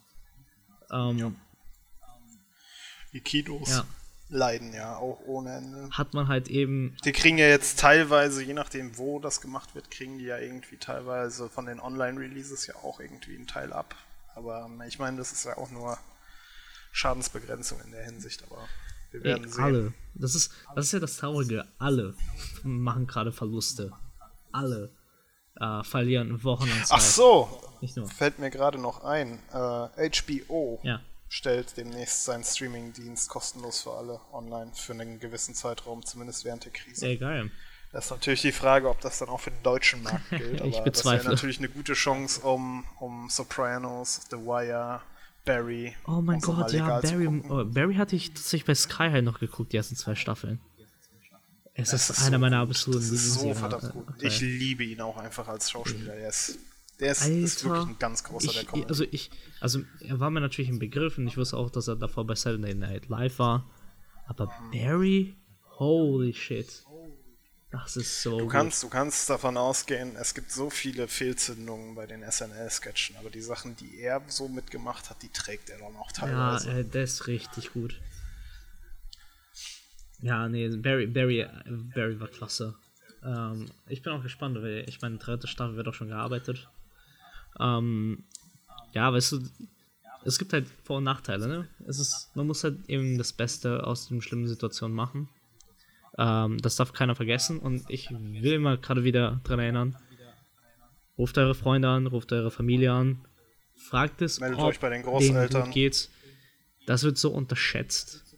Ähm, 0.93 1.17
ja. 1.17 1.31
Die 3.13 3.21
Kinos 3.21 3.69
ja. 3.69 3.85
leiden 4.29 4.73
ja 4.73 4.95
auch 4.95 5.19
ohne 5.25 5.55
Ende. 5.55 5.89
Hat 5.91 6.13
man 6.13 6.27
halt 6.27 6.47
eben. 6.47 6.95
Die 7.03 7.11
kriegen 7.11 7.37
ja 7.37 7.47
jetzt 7.47 7.79
teilweise, 7.79 8.43
je 8.43 8.53
nachdem 8.53 8.97
wo 8.97 9.19
das 9.19 9.41
gemacht 9.41 9.75
wird, 9.75 9.91
kriegen 9.91 10.17
die 10.17 10.25
ja 10.25 10.37
irgendwie 10.37 10.77
teilweise 10.77 11.49
von 11.49 11.65
den 11.65 11.79
Online-Releases 11.79 12.67
ja 12.67 12.75
auch 12.77 12.99
irgendwie 12.99 13.35
einen 13.35 13.47
Teil 13.47 13.73
ab. 13.73 13.95
Aber 14.35 14.69
ich 14.87 14.99
meine, 14.99 15.17
das 15.17 15.31
ist 15.31 15.45
ja 15.45 15.57
auch 15.57 15.69
nur 15.69 15.97
Schadensbegrenzung 16.91 17.79
in 17.81 17.91
der 17.91 18.03
Hinsicht, 18.05 18.43
aber 18.43 18.67
wir 19.11 19.23
werden 19.23 19.43
Ey, 19.43 19.49
sehen. 19.49 19.63
Alle. 19.63 19.93
Das 20.15 20.35
ist, 20.35 20.51
das 20.75 20.85
ist 20.85 20.91
ja 20.93 20.99
das 20.99 21.17
Traurige. 21.17 21.67
Alle 21.77 22.15
machen 22.63 23.07
gerade 23.07 23.31
Verluste. 23.31 23.91
Alle 24.51 24.91
äh, 25.59 25.83
verlieren 25.83 26.43
Wochen 26.43 26.63
und 26.63 26.83
Ach 26.89 27.01
so, 27.01 27.61
fällt 28.15 28.39
mir 28.39 28.49
gerade 28.49 28.79
noch 28.79 29.03
ein. 29.03 29.39
Äh, 29.53 30.09
HBO 30.09 30.79
ja. 30.83 30.99
stellt 31.29 31.77
demnächst 31.77 32.25
seinen 32.25 32.43
Streaming-Dienst 32.43 33.29
kostenlos 33.29 33.81
für 33.81 33.91
alle 33.91 34.19
online 34.31 34.71
für 34.73 34.93
einen 34.93 35.19
gewissen 35.19 35.55
Zeitraum, 35.55 36.05
zumindest 36.05 36.45
während 36.45 36.65
der 36.65 36.71
Krise. 36.71 37.05
Ey, 37.07 37.17
geil. 37.17 37.51
Das 37.91 38.05
ist 38.05 38.11
natürlich 38.11 38.41
die 38.41 38.51
Frage, 38.51 38.89
ob 38.89 38.99
das 39.01 39.19
dann 39.19 39.29
auch 39.29 39.39
für 39.39 39.51
den 39.51 39.61
deutschen 39.61 40.01
Markt 40.01 40.27
gilt. 40.29 40.61
ich 40.61 40.75
aber 40.75 40.83
bezweifle. 40.85 41.17
das 41.17 41.25
wäre 41.25 41.35
natürlich 41.35 41.59
eine 41.59 41.69
gute 41.69 41.93
Chance, 41.93 42.41
um, 42.41 42.85
um 42.99 43.29
Sopranos, 43.29 44.21
The 44.31 44.37
Wire, 44.37 45.01
Barry. 45.45 45.95
Oh 46.07 46.21
mein 46.21 46.39
Gott, 46.39 46.71
ja, 46.71 46.99
Barry, 47.01 47.27
oh, 47.27 47.63
Barry 47.65 47.95
hatte 47.95 48.15
ich 48.15 48.29
tatsächlich 48.29 48.65
bei 48.65 48.75
Sky 48.75 49.09
halt 49.11 49.25
noch 49.25 49.39
geguckt, 49.39 49.73
die 49.73 49.77
ersten 49.77 49.95
zwei 49.95 50.15
Staffeln. 50.15 50.59
Es 51.75 51.91
ist, 51.91 52.09
ist, 52.09 52.19
einer 52.21 52.37
so 52.37 52.41
meiner 52.41 52.59
absoluten 52.59 53.03
Lieblingsserien. 53.03 53.53
So 53.55 53.59
verdammt 53.59 53.93
gut. 53.93 54.05
Ich 54.21 54.41
liebe 54.41 54.83
ihn 54.83 55.01
auch 55.01 55.17
einfach 55.17 55.47
als 55.47 55.71
Schauspieler. 55.71 56.15
Der 56.15 56.29
ist, 56.29 56.59
der 56.99 57.11
ist, 57.11 57.23
Alter, 57.23 57.35
ist 57.35 57.63
wirklich 57.63 57.87
ein 57.87 57.99
ganz 57.99 58.23
großer 58.23 58.45
ich, 58.45 58.53
der 58.53 58.65
Comedy. 58.65 58.87
Also 58.87 59.05
ich, 59.09 59.31
also 59.59 59.79
er 60.01 60.19
war 60.19 60.29
mir 60.29 60.41
natürlich 60.41 60.69
im 60.69 60.79
Begriff 60.79 61.17
und 61.17 61.27
ich 61.27 61.37
wusste 61.37 61.57
auch, 61.57 61.71
dass 61.71 61.87
er 61.87 61.95
davor 61.95 62.27
bei 62.27 62.35
Saturday 62.35 62.75
Night 62.75 63.09
Live 63.09 63.39
war. 63.39 63.69
Aber 64.27 64.53
Barry, 64.71 65.35
holy 65.79 66.33
shit. 66.33 66.83
Das 67.71 67.97
ist 67.97 68.21
so. 68.21 68.37
Du 68.37 68.47
kannst, 68.47 68.83
du 68.83 68.89
kannst 68.89 69.27
davon 69.31 69.57
ausgehen, 69.57 70.15
es 70.15 70.35
gibt 70.35 70.51
so 70.51 70.69
viele 70.69 71.07
Fehlzündungen 71.07 71.95
bei 71.95 72.05
den 72.05 72.21
SNL-Sketchen, 72.21 73.17
aber 73.17 73.31
die 73.31 73.41
Sachen, 73.41 73.75
die 73.75 73.99
er 73.99 74.21
so 74.27 74.47
mitgemacht 74.47 75.09
hat, 75.09 75.23
die 75.23 75.29
trägt 75.29 75.71
er 75.71 75.79
dann 75.79 75.95
auch 75.95 76.11
teilweise. 76.11 76.69
Ja, 76.69 76.77
äh, 76.77 76.85
der 76.85 77.03
ist 77.05 77.25
richtig 77.25 77.73
gut. 77.73 77.99
Ja, 80.23 80.47
nee, 80.47 80.69
Barry, 80.77 81.05
Barry, 81.07 81.45
Barry 81.93 82.19
war 82.19 82.29
klasse. 82.29 82.75
Ähm, 83.23 83.69
ich 83.87 84.01
bin 84.01 84.13
auch 84.13 84.23
gespannt, 84.23 84.55
weil 84.61 84.85
ich 84.87 85.01
meine, 85.01 85.17
dritte 85.17 85.47
Staffel 85.47 85.75
wird 85.75 85.87
auch 85.87 85.93
schon 85.93 86.07
gearbeitet. 86.07 86.69
Ähm, 87.59 88.23
ja, 88.93 89.11
weißt 89.11 89.33
du, 89.33 89.39
es 90.25 90.39
gibt 90.39 90.53
halt 90.53 90.67
Vor- 90.83 90.97
und 90.97 91.03
Nachteile, 91.03 91.47
ne? 91.47 91.67
Es 91.85 91.99
ist, 91.99 92.31
man 92.35 92.47
muss 92.47 92.63
halt 92.63 92.77
eben 92.87 93.17
das 93.17 93.33
Beste 93.33 93.85
aus 93.85 94.07
den 94.07 94.21
schlimmen 94.21 94.47
Situationen 94.47 94.95
machen. 94.95 95.29
Ähm, 96.17 96.57
das 96.59 96.77
darf 96.77 96.93
keiner 96.93 97.15
vergessen 97.15 97.59
und 97.59 97.83
ich 97.89 98.09
will 98.11 98.59
mal 98.59 98.77
gerade 98.77 99.03
wieder 99.03 99.41
dran 99.43 99.59
erinnern, 99.59 99.97
Ruft 101.17 101.37
eure 101.37 101.53
Freunde 101.53 101.89
an, 101.89 102.07
ruft 102.07 102.31
eure 102.31 102.49
Familie 102.49 102.91
an, 102.91 103.23
fragt 103.75 104.21
es, 104.23 104.39
Meldet 104.39 104.59
ob 104.59 104.65
euch 104.69 104.79
bei 104.79 104.89
den 104.89 105.03
denen 105.03 105.11
Großeltern. 105.13 105.65
gut 105.65 105.73
geht. 105.73 106.09
Das 106.87 107.03
wird 107.03 107.17
so 107.17 107.29
unterschätzt. 107.31 108.32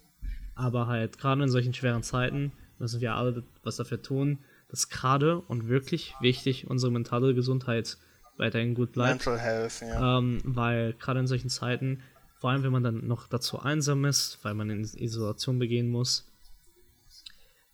Aber 0.56 0.88
halt, 0.88 1.18
gerade 1.18 1.44
in 1.44 1.50
solchen 1.50 1.74
schweren 1.74 2.04
Zeiten 2.04 2.54
müssen 2.80 3.02
wir 3.02 3.16
alle 3.16 3.44
was 3.64 3.76
dafür 3.76 4.02
tun, 4.02 4.40
dass 4.70 4.90
gerade 4.90 5.40
und 5.42 5.68
wirklich 5.68 6.14
wichtig 6.22 6.68
unsere 6.68 6.92
mentale 6.92 7.34
Gesundheit 7.34 7.98
weiterhin 8.38 8.74
gut 8.74 8.94
bleibt. 8.94 9.26
Mental 9.26 9.40
Health, 9.40 9.82
ja. 9.82 10.18
Ähm, 10.18 10.42
weil 10.44 10.94
gerade 10.94 11.20
in 11.20 11.28
solchen 11.28 11.50
Zeiten, 11.50 12.02
vor 12.40 12.50
allem 12.52 12.64
wenn 12.64 12.72
man 12.72 12.84
dann 12.84 13.08
noch 13.08 13.28
dazu 13.28 13.60
einsam 13.60 14.06
ist, 14.06 14.40
weil 14.44 14.54
man 14.54 14.70
in 14.70 14.84
Isolation 14.84 15.60
begehen 15.60 15.90
muss, 15.90 16.26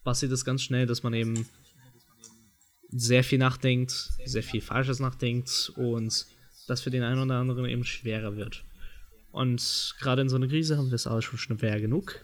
passiert 0.04 0.32
es 0.32 0.46
ganz 0.46 0.62
schnell, 0.62 0.86
dass 0.86 1.04
man 1.04 1.14
eben 1.14 1.48
sehr 2.90 3.24
viel 3.24 3.38
nachdenkt, 3.38 3.92
sehr 4.26 4.44
viel 4.44 4.62
Falsches 4.62 5.00
nachdenkt 5.00 5.72
und 5.76 6.26
das 6.68 6.82
für 6.82 6.92
den 6.92 7.04
einen 7.04 7.22
oder 7.22 7.36
anderen 7.36 7.66
eben 7.66 7.84
schwerer 7.84 8.36
wird. 8.36 8.64
Und 9.32 9.96
gerade 10.00 10.22
in 10.22 10.30
so 10.30 10.36
einer 10.36 10.48
Krise 10.48 10.78
haben 10.78 10.90
wir 10.90 10.96
es 10.96 11.08
alle 11.08 11.22
schon 11.22 11.40
schwer 11.40 11.80
genug. 11.80 12.20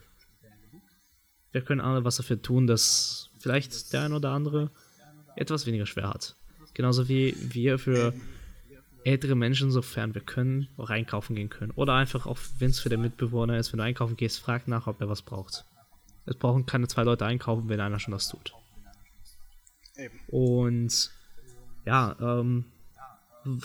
Wir 1.51 1.61
können 1.61 1.81
alle 1.81 2.03
was 2.03 2.17
dafür 2.17 2.41
tun, 2.41 2.67
dass 2.67 3.29
vielleicht 3.39 3.93
der 3.93 4.03
ein 4.03 4.13
oder 4.13 4.31
andere 4.31 4.71
etwas 5.35 5.65
weniger 5.65 5.85
schwer 5.85 6.09
hat. 6.09 6.35
Genauso 6.73 7.07
wie 7.07 7.35
wir 7.39 7.79
für 7.79 8.13
ältere 9.03 9.35
Menschen, 9.35 9.71
sofern 9.71 10.13
wir 10.13 10.21
können, 10.21 10.67
auch 10.77 10.89
einkaufen 10.89 11.35
gehen 11.35 11.49
können. 11.49 11.71
Oder 11.71 11.93
einfach 11.93 12.25
auch, 12.25 12.37
wenn 12.59 12.69
es 12.69 12.79
für 12.79 12.89
den 12.89 13.01
Mitbewohner 13.01 13.57
ist, 13.57 13.71
wenn 13.71 13.77
du 13.77 13.83
einkaufen 13.83 14.17
gehst, 14.17 14.39
frag 14.39 14.67
nach, 14.67 14.87
ob 14.87 14.99
er 14.99 15.09
was 15.09 15.21
braucht. 15.21 15.65
Es 16.25 16.35
brauchen 16.35 16.65
keine 16.65 16.87
zwei 16.87 17.03
Leute 17.03 17.25
einkaufen, 17.25 17.69
wenn 17.69 17.79
einer 17.79 17.99
schon 17.99 18.11
das 18.11 18.27
tut. 18.27 18.53
Und 20.27 21.11
ja, 21.85 22.15
ähm, 22.19 22.65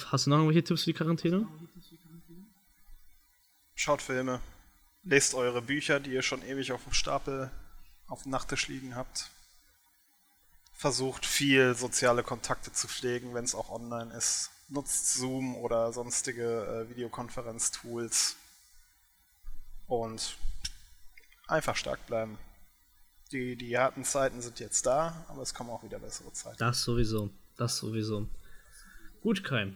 hast 0.06 0.26
du 0.26 0.30
noch 0.30 0.38
irgendwelche 0.38 0.62
Tipps 0.62 0.84
für 0.84 0.90
die 0.90 0.96
Quarantäne? 0.96 1.46
Schaut 3.74 4.00
Filme. 4.00 4.40
Lest 5.02 5.34
eure 5.34 5.60
Bücher, 5.60 5.98
die 5.98 6.12
ihr 6.12 6.22
schon 6.22 6.42
ewig 6.42 6.70
auf 6.70 6.84
dem 6.84 6.92
Stapel 6.92 7.50
auf 8.06 8.22
dem 8.22 8.32
Nachttisch 8.32 8.68
liegen 8.68 8.96
habt. 8.96 9.30
Versucht 10.74 11.26
viel 11.26 11.74
soziale 11.74 12.22
Kontakte 12.22 12.72
zu 12.72 12.88
pflegen, 12.88 13.34
wenn 13.34 13.44
es 13.44 13.54
auch 13.54 13.70
online 13.70 14.12
ist. 14.14 14.50
Nutzt 14.68 15.14
Zoom 15.14 15.56
oder 15.56 15.92
sonstige 15.92 16.86
äh, 16.86 16.90
Videokonferenztools. 16.90 18.36
Und 19.86 20.36
einfach 21.46 21.76
stark 21.76 22.06
bleiben. 22.06 22.38
Die, 23.30 23.56
die 23.56 23.78
harten 23.78 24.04
Zeiten 24.04 24.42
sind 24.42 24.60
jetzt 24.60 24.84
da, 24.86 25.24
aber 25.28 25.42
es 25.42 25.54
kommen 25.54 25.70
auch 25.70 25.82
wieder 25.82 25.98
bessere 25.98 26.32
Zeiten. 26.32 26.58
Das 26.58 26.82
sowieso. 26.82 27.30
Das 27.56 27.76
sowieso. 27.76 28.28
Gut, 29.22 29.44
Kai. 29.44 29.72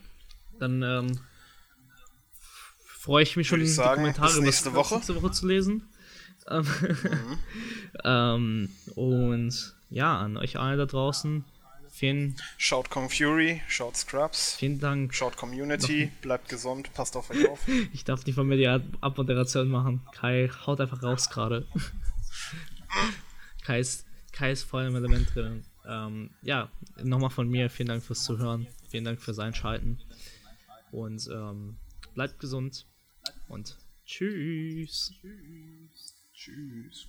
Dann 0.58 0.82
ähm, 0.82 1.20
freue 2.84 3.22
ich 3.22 3.36
mich 3.36 3.48
schon, 3.48 3.60
ich 3.60 3.68
die 3.68 3.72
sagen, 3.72 4.02
Kommentare 4.02 4.34
bis 4.34 4.40
nächste 4.40 4.74
Woche. 4.74 4.94
nächste 4.94 5.14
Woche 5.14 5.30
zu 5.30 5.46
lesen. 5.46 5.88
Mhm. 6.51 7.39
ähm, 8.05 8.68
und 8.94 9.74
ja, 9.90 10.18
an 10.18 10.36
euch 10.36 10.59
alle 10.59 10.77
da 10.77 10.86
draußen. 10.86 11.44
Vielen, 11.90 12.36
Schaut 12.59 12.90
Kong 12.90 13.09
Fury, 13.09 13.62
schaut 13.68 13.97
Scrubs, 13.97 14.56
vielen 14.56 14.78
Dank. 14.78 15.14
schaut 15.14 15.36
Community, 15.39 16.12
bleibt 16.20 16.48
gesund, 16.51 16.93
passt 16.93 17.16
auf 17.16 17.31
euch 17.31 17.48
auf. 17.48 17.60
Ich 17.94 18.05
darf 18.05 18.27
nicht 18.27 18.35
von 18.35 18.47
mir 18.47 18.59
die 18.59 18.68
Ab- 18.68 18.82
Abmoderation 19.01 19.68
machen. 19.68 20.02
Kai 20.12 20.51
haut 20.66 20.78
einfach 20.81 21.02
raus 21.02 21.31
gerade. 21.31 21.66
Kai 23.64 23.81
ist, 23.81 24.05
Kai 24.32 24.52
ist 24.52 24.64
voll 24.64 24.85
im 24.85 24.94
Element 24.97 25.35
drin. 25.35 25.64
Ähm, 25.86 26.31
ja, 26.43 26.68
nochmal 27.02 27.31
von 27.31 27.48
mir 27.48 27.70
vielen 27.70 27.89
Dank 27.89 28.02
fürs 28.02 28.24
Zuhören. 28.24 28.66
Vielen 28.90 29.05
Dank 29.05 29.23
fürs 29.23 29.39
Einschalten. 29.39 29.98
Und 30.90 31.27
ähm, 31.32 31.77
bleibt 32.14 32.39
gesund. 32.40 32.85
Und 33.48 33.77
tschüss. 34.05 35.12
Tschüss. 36.47 37.09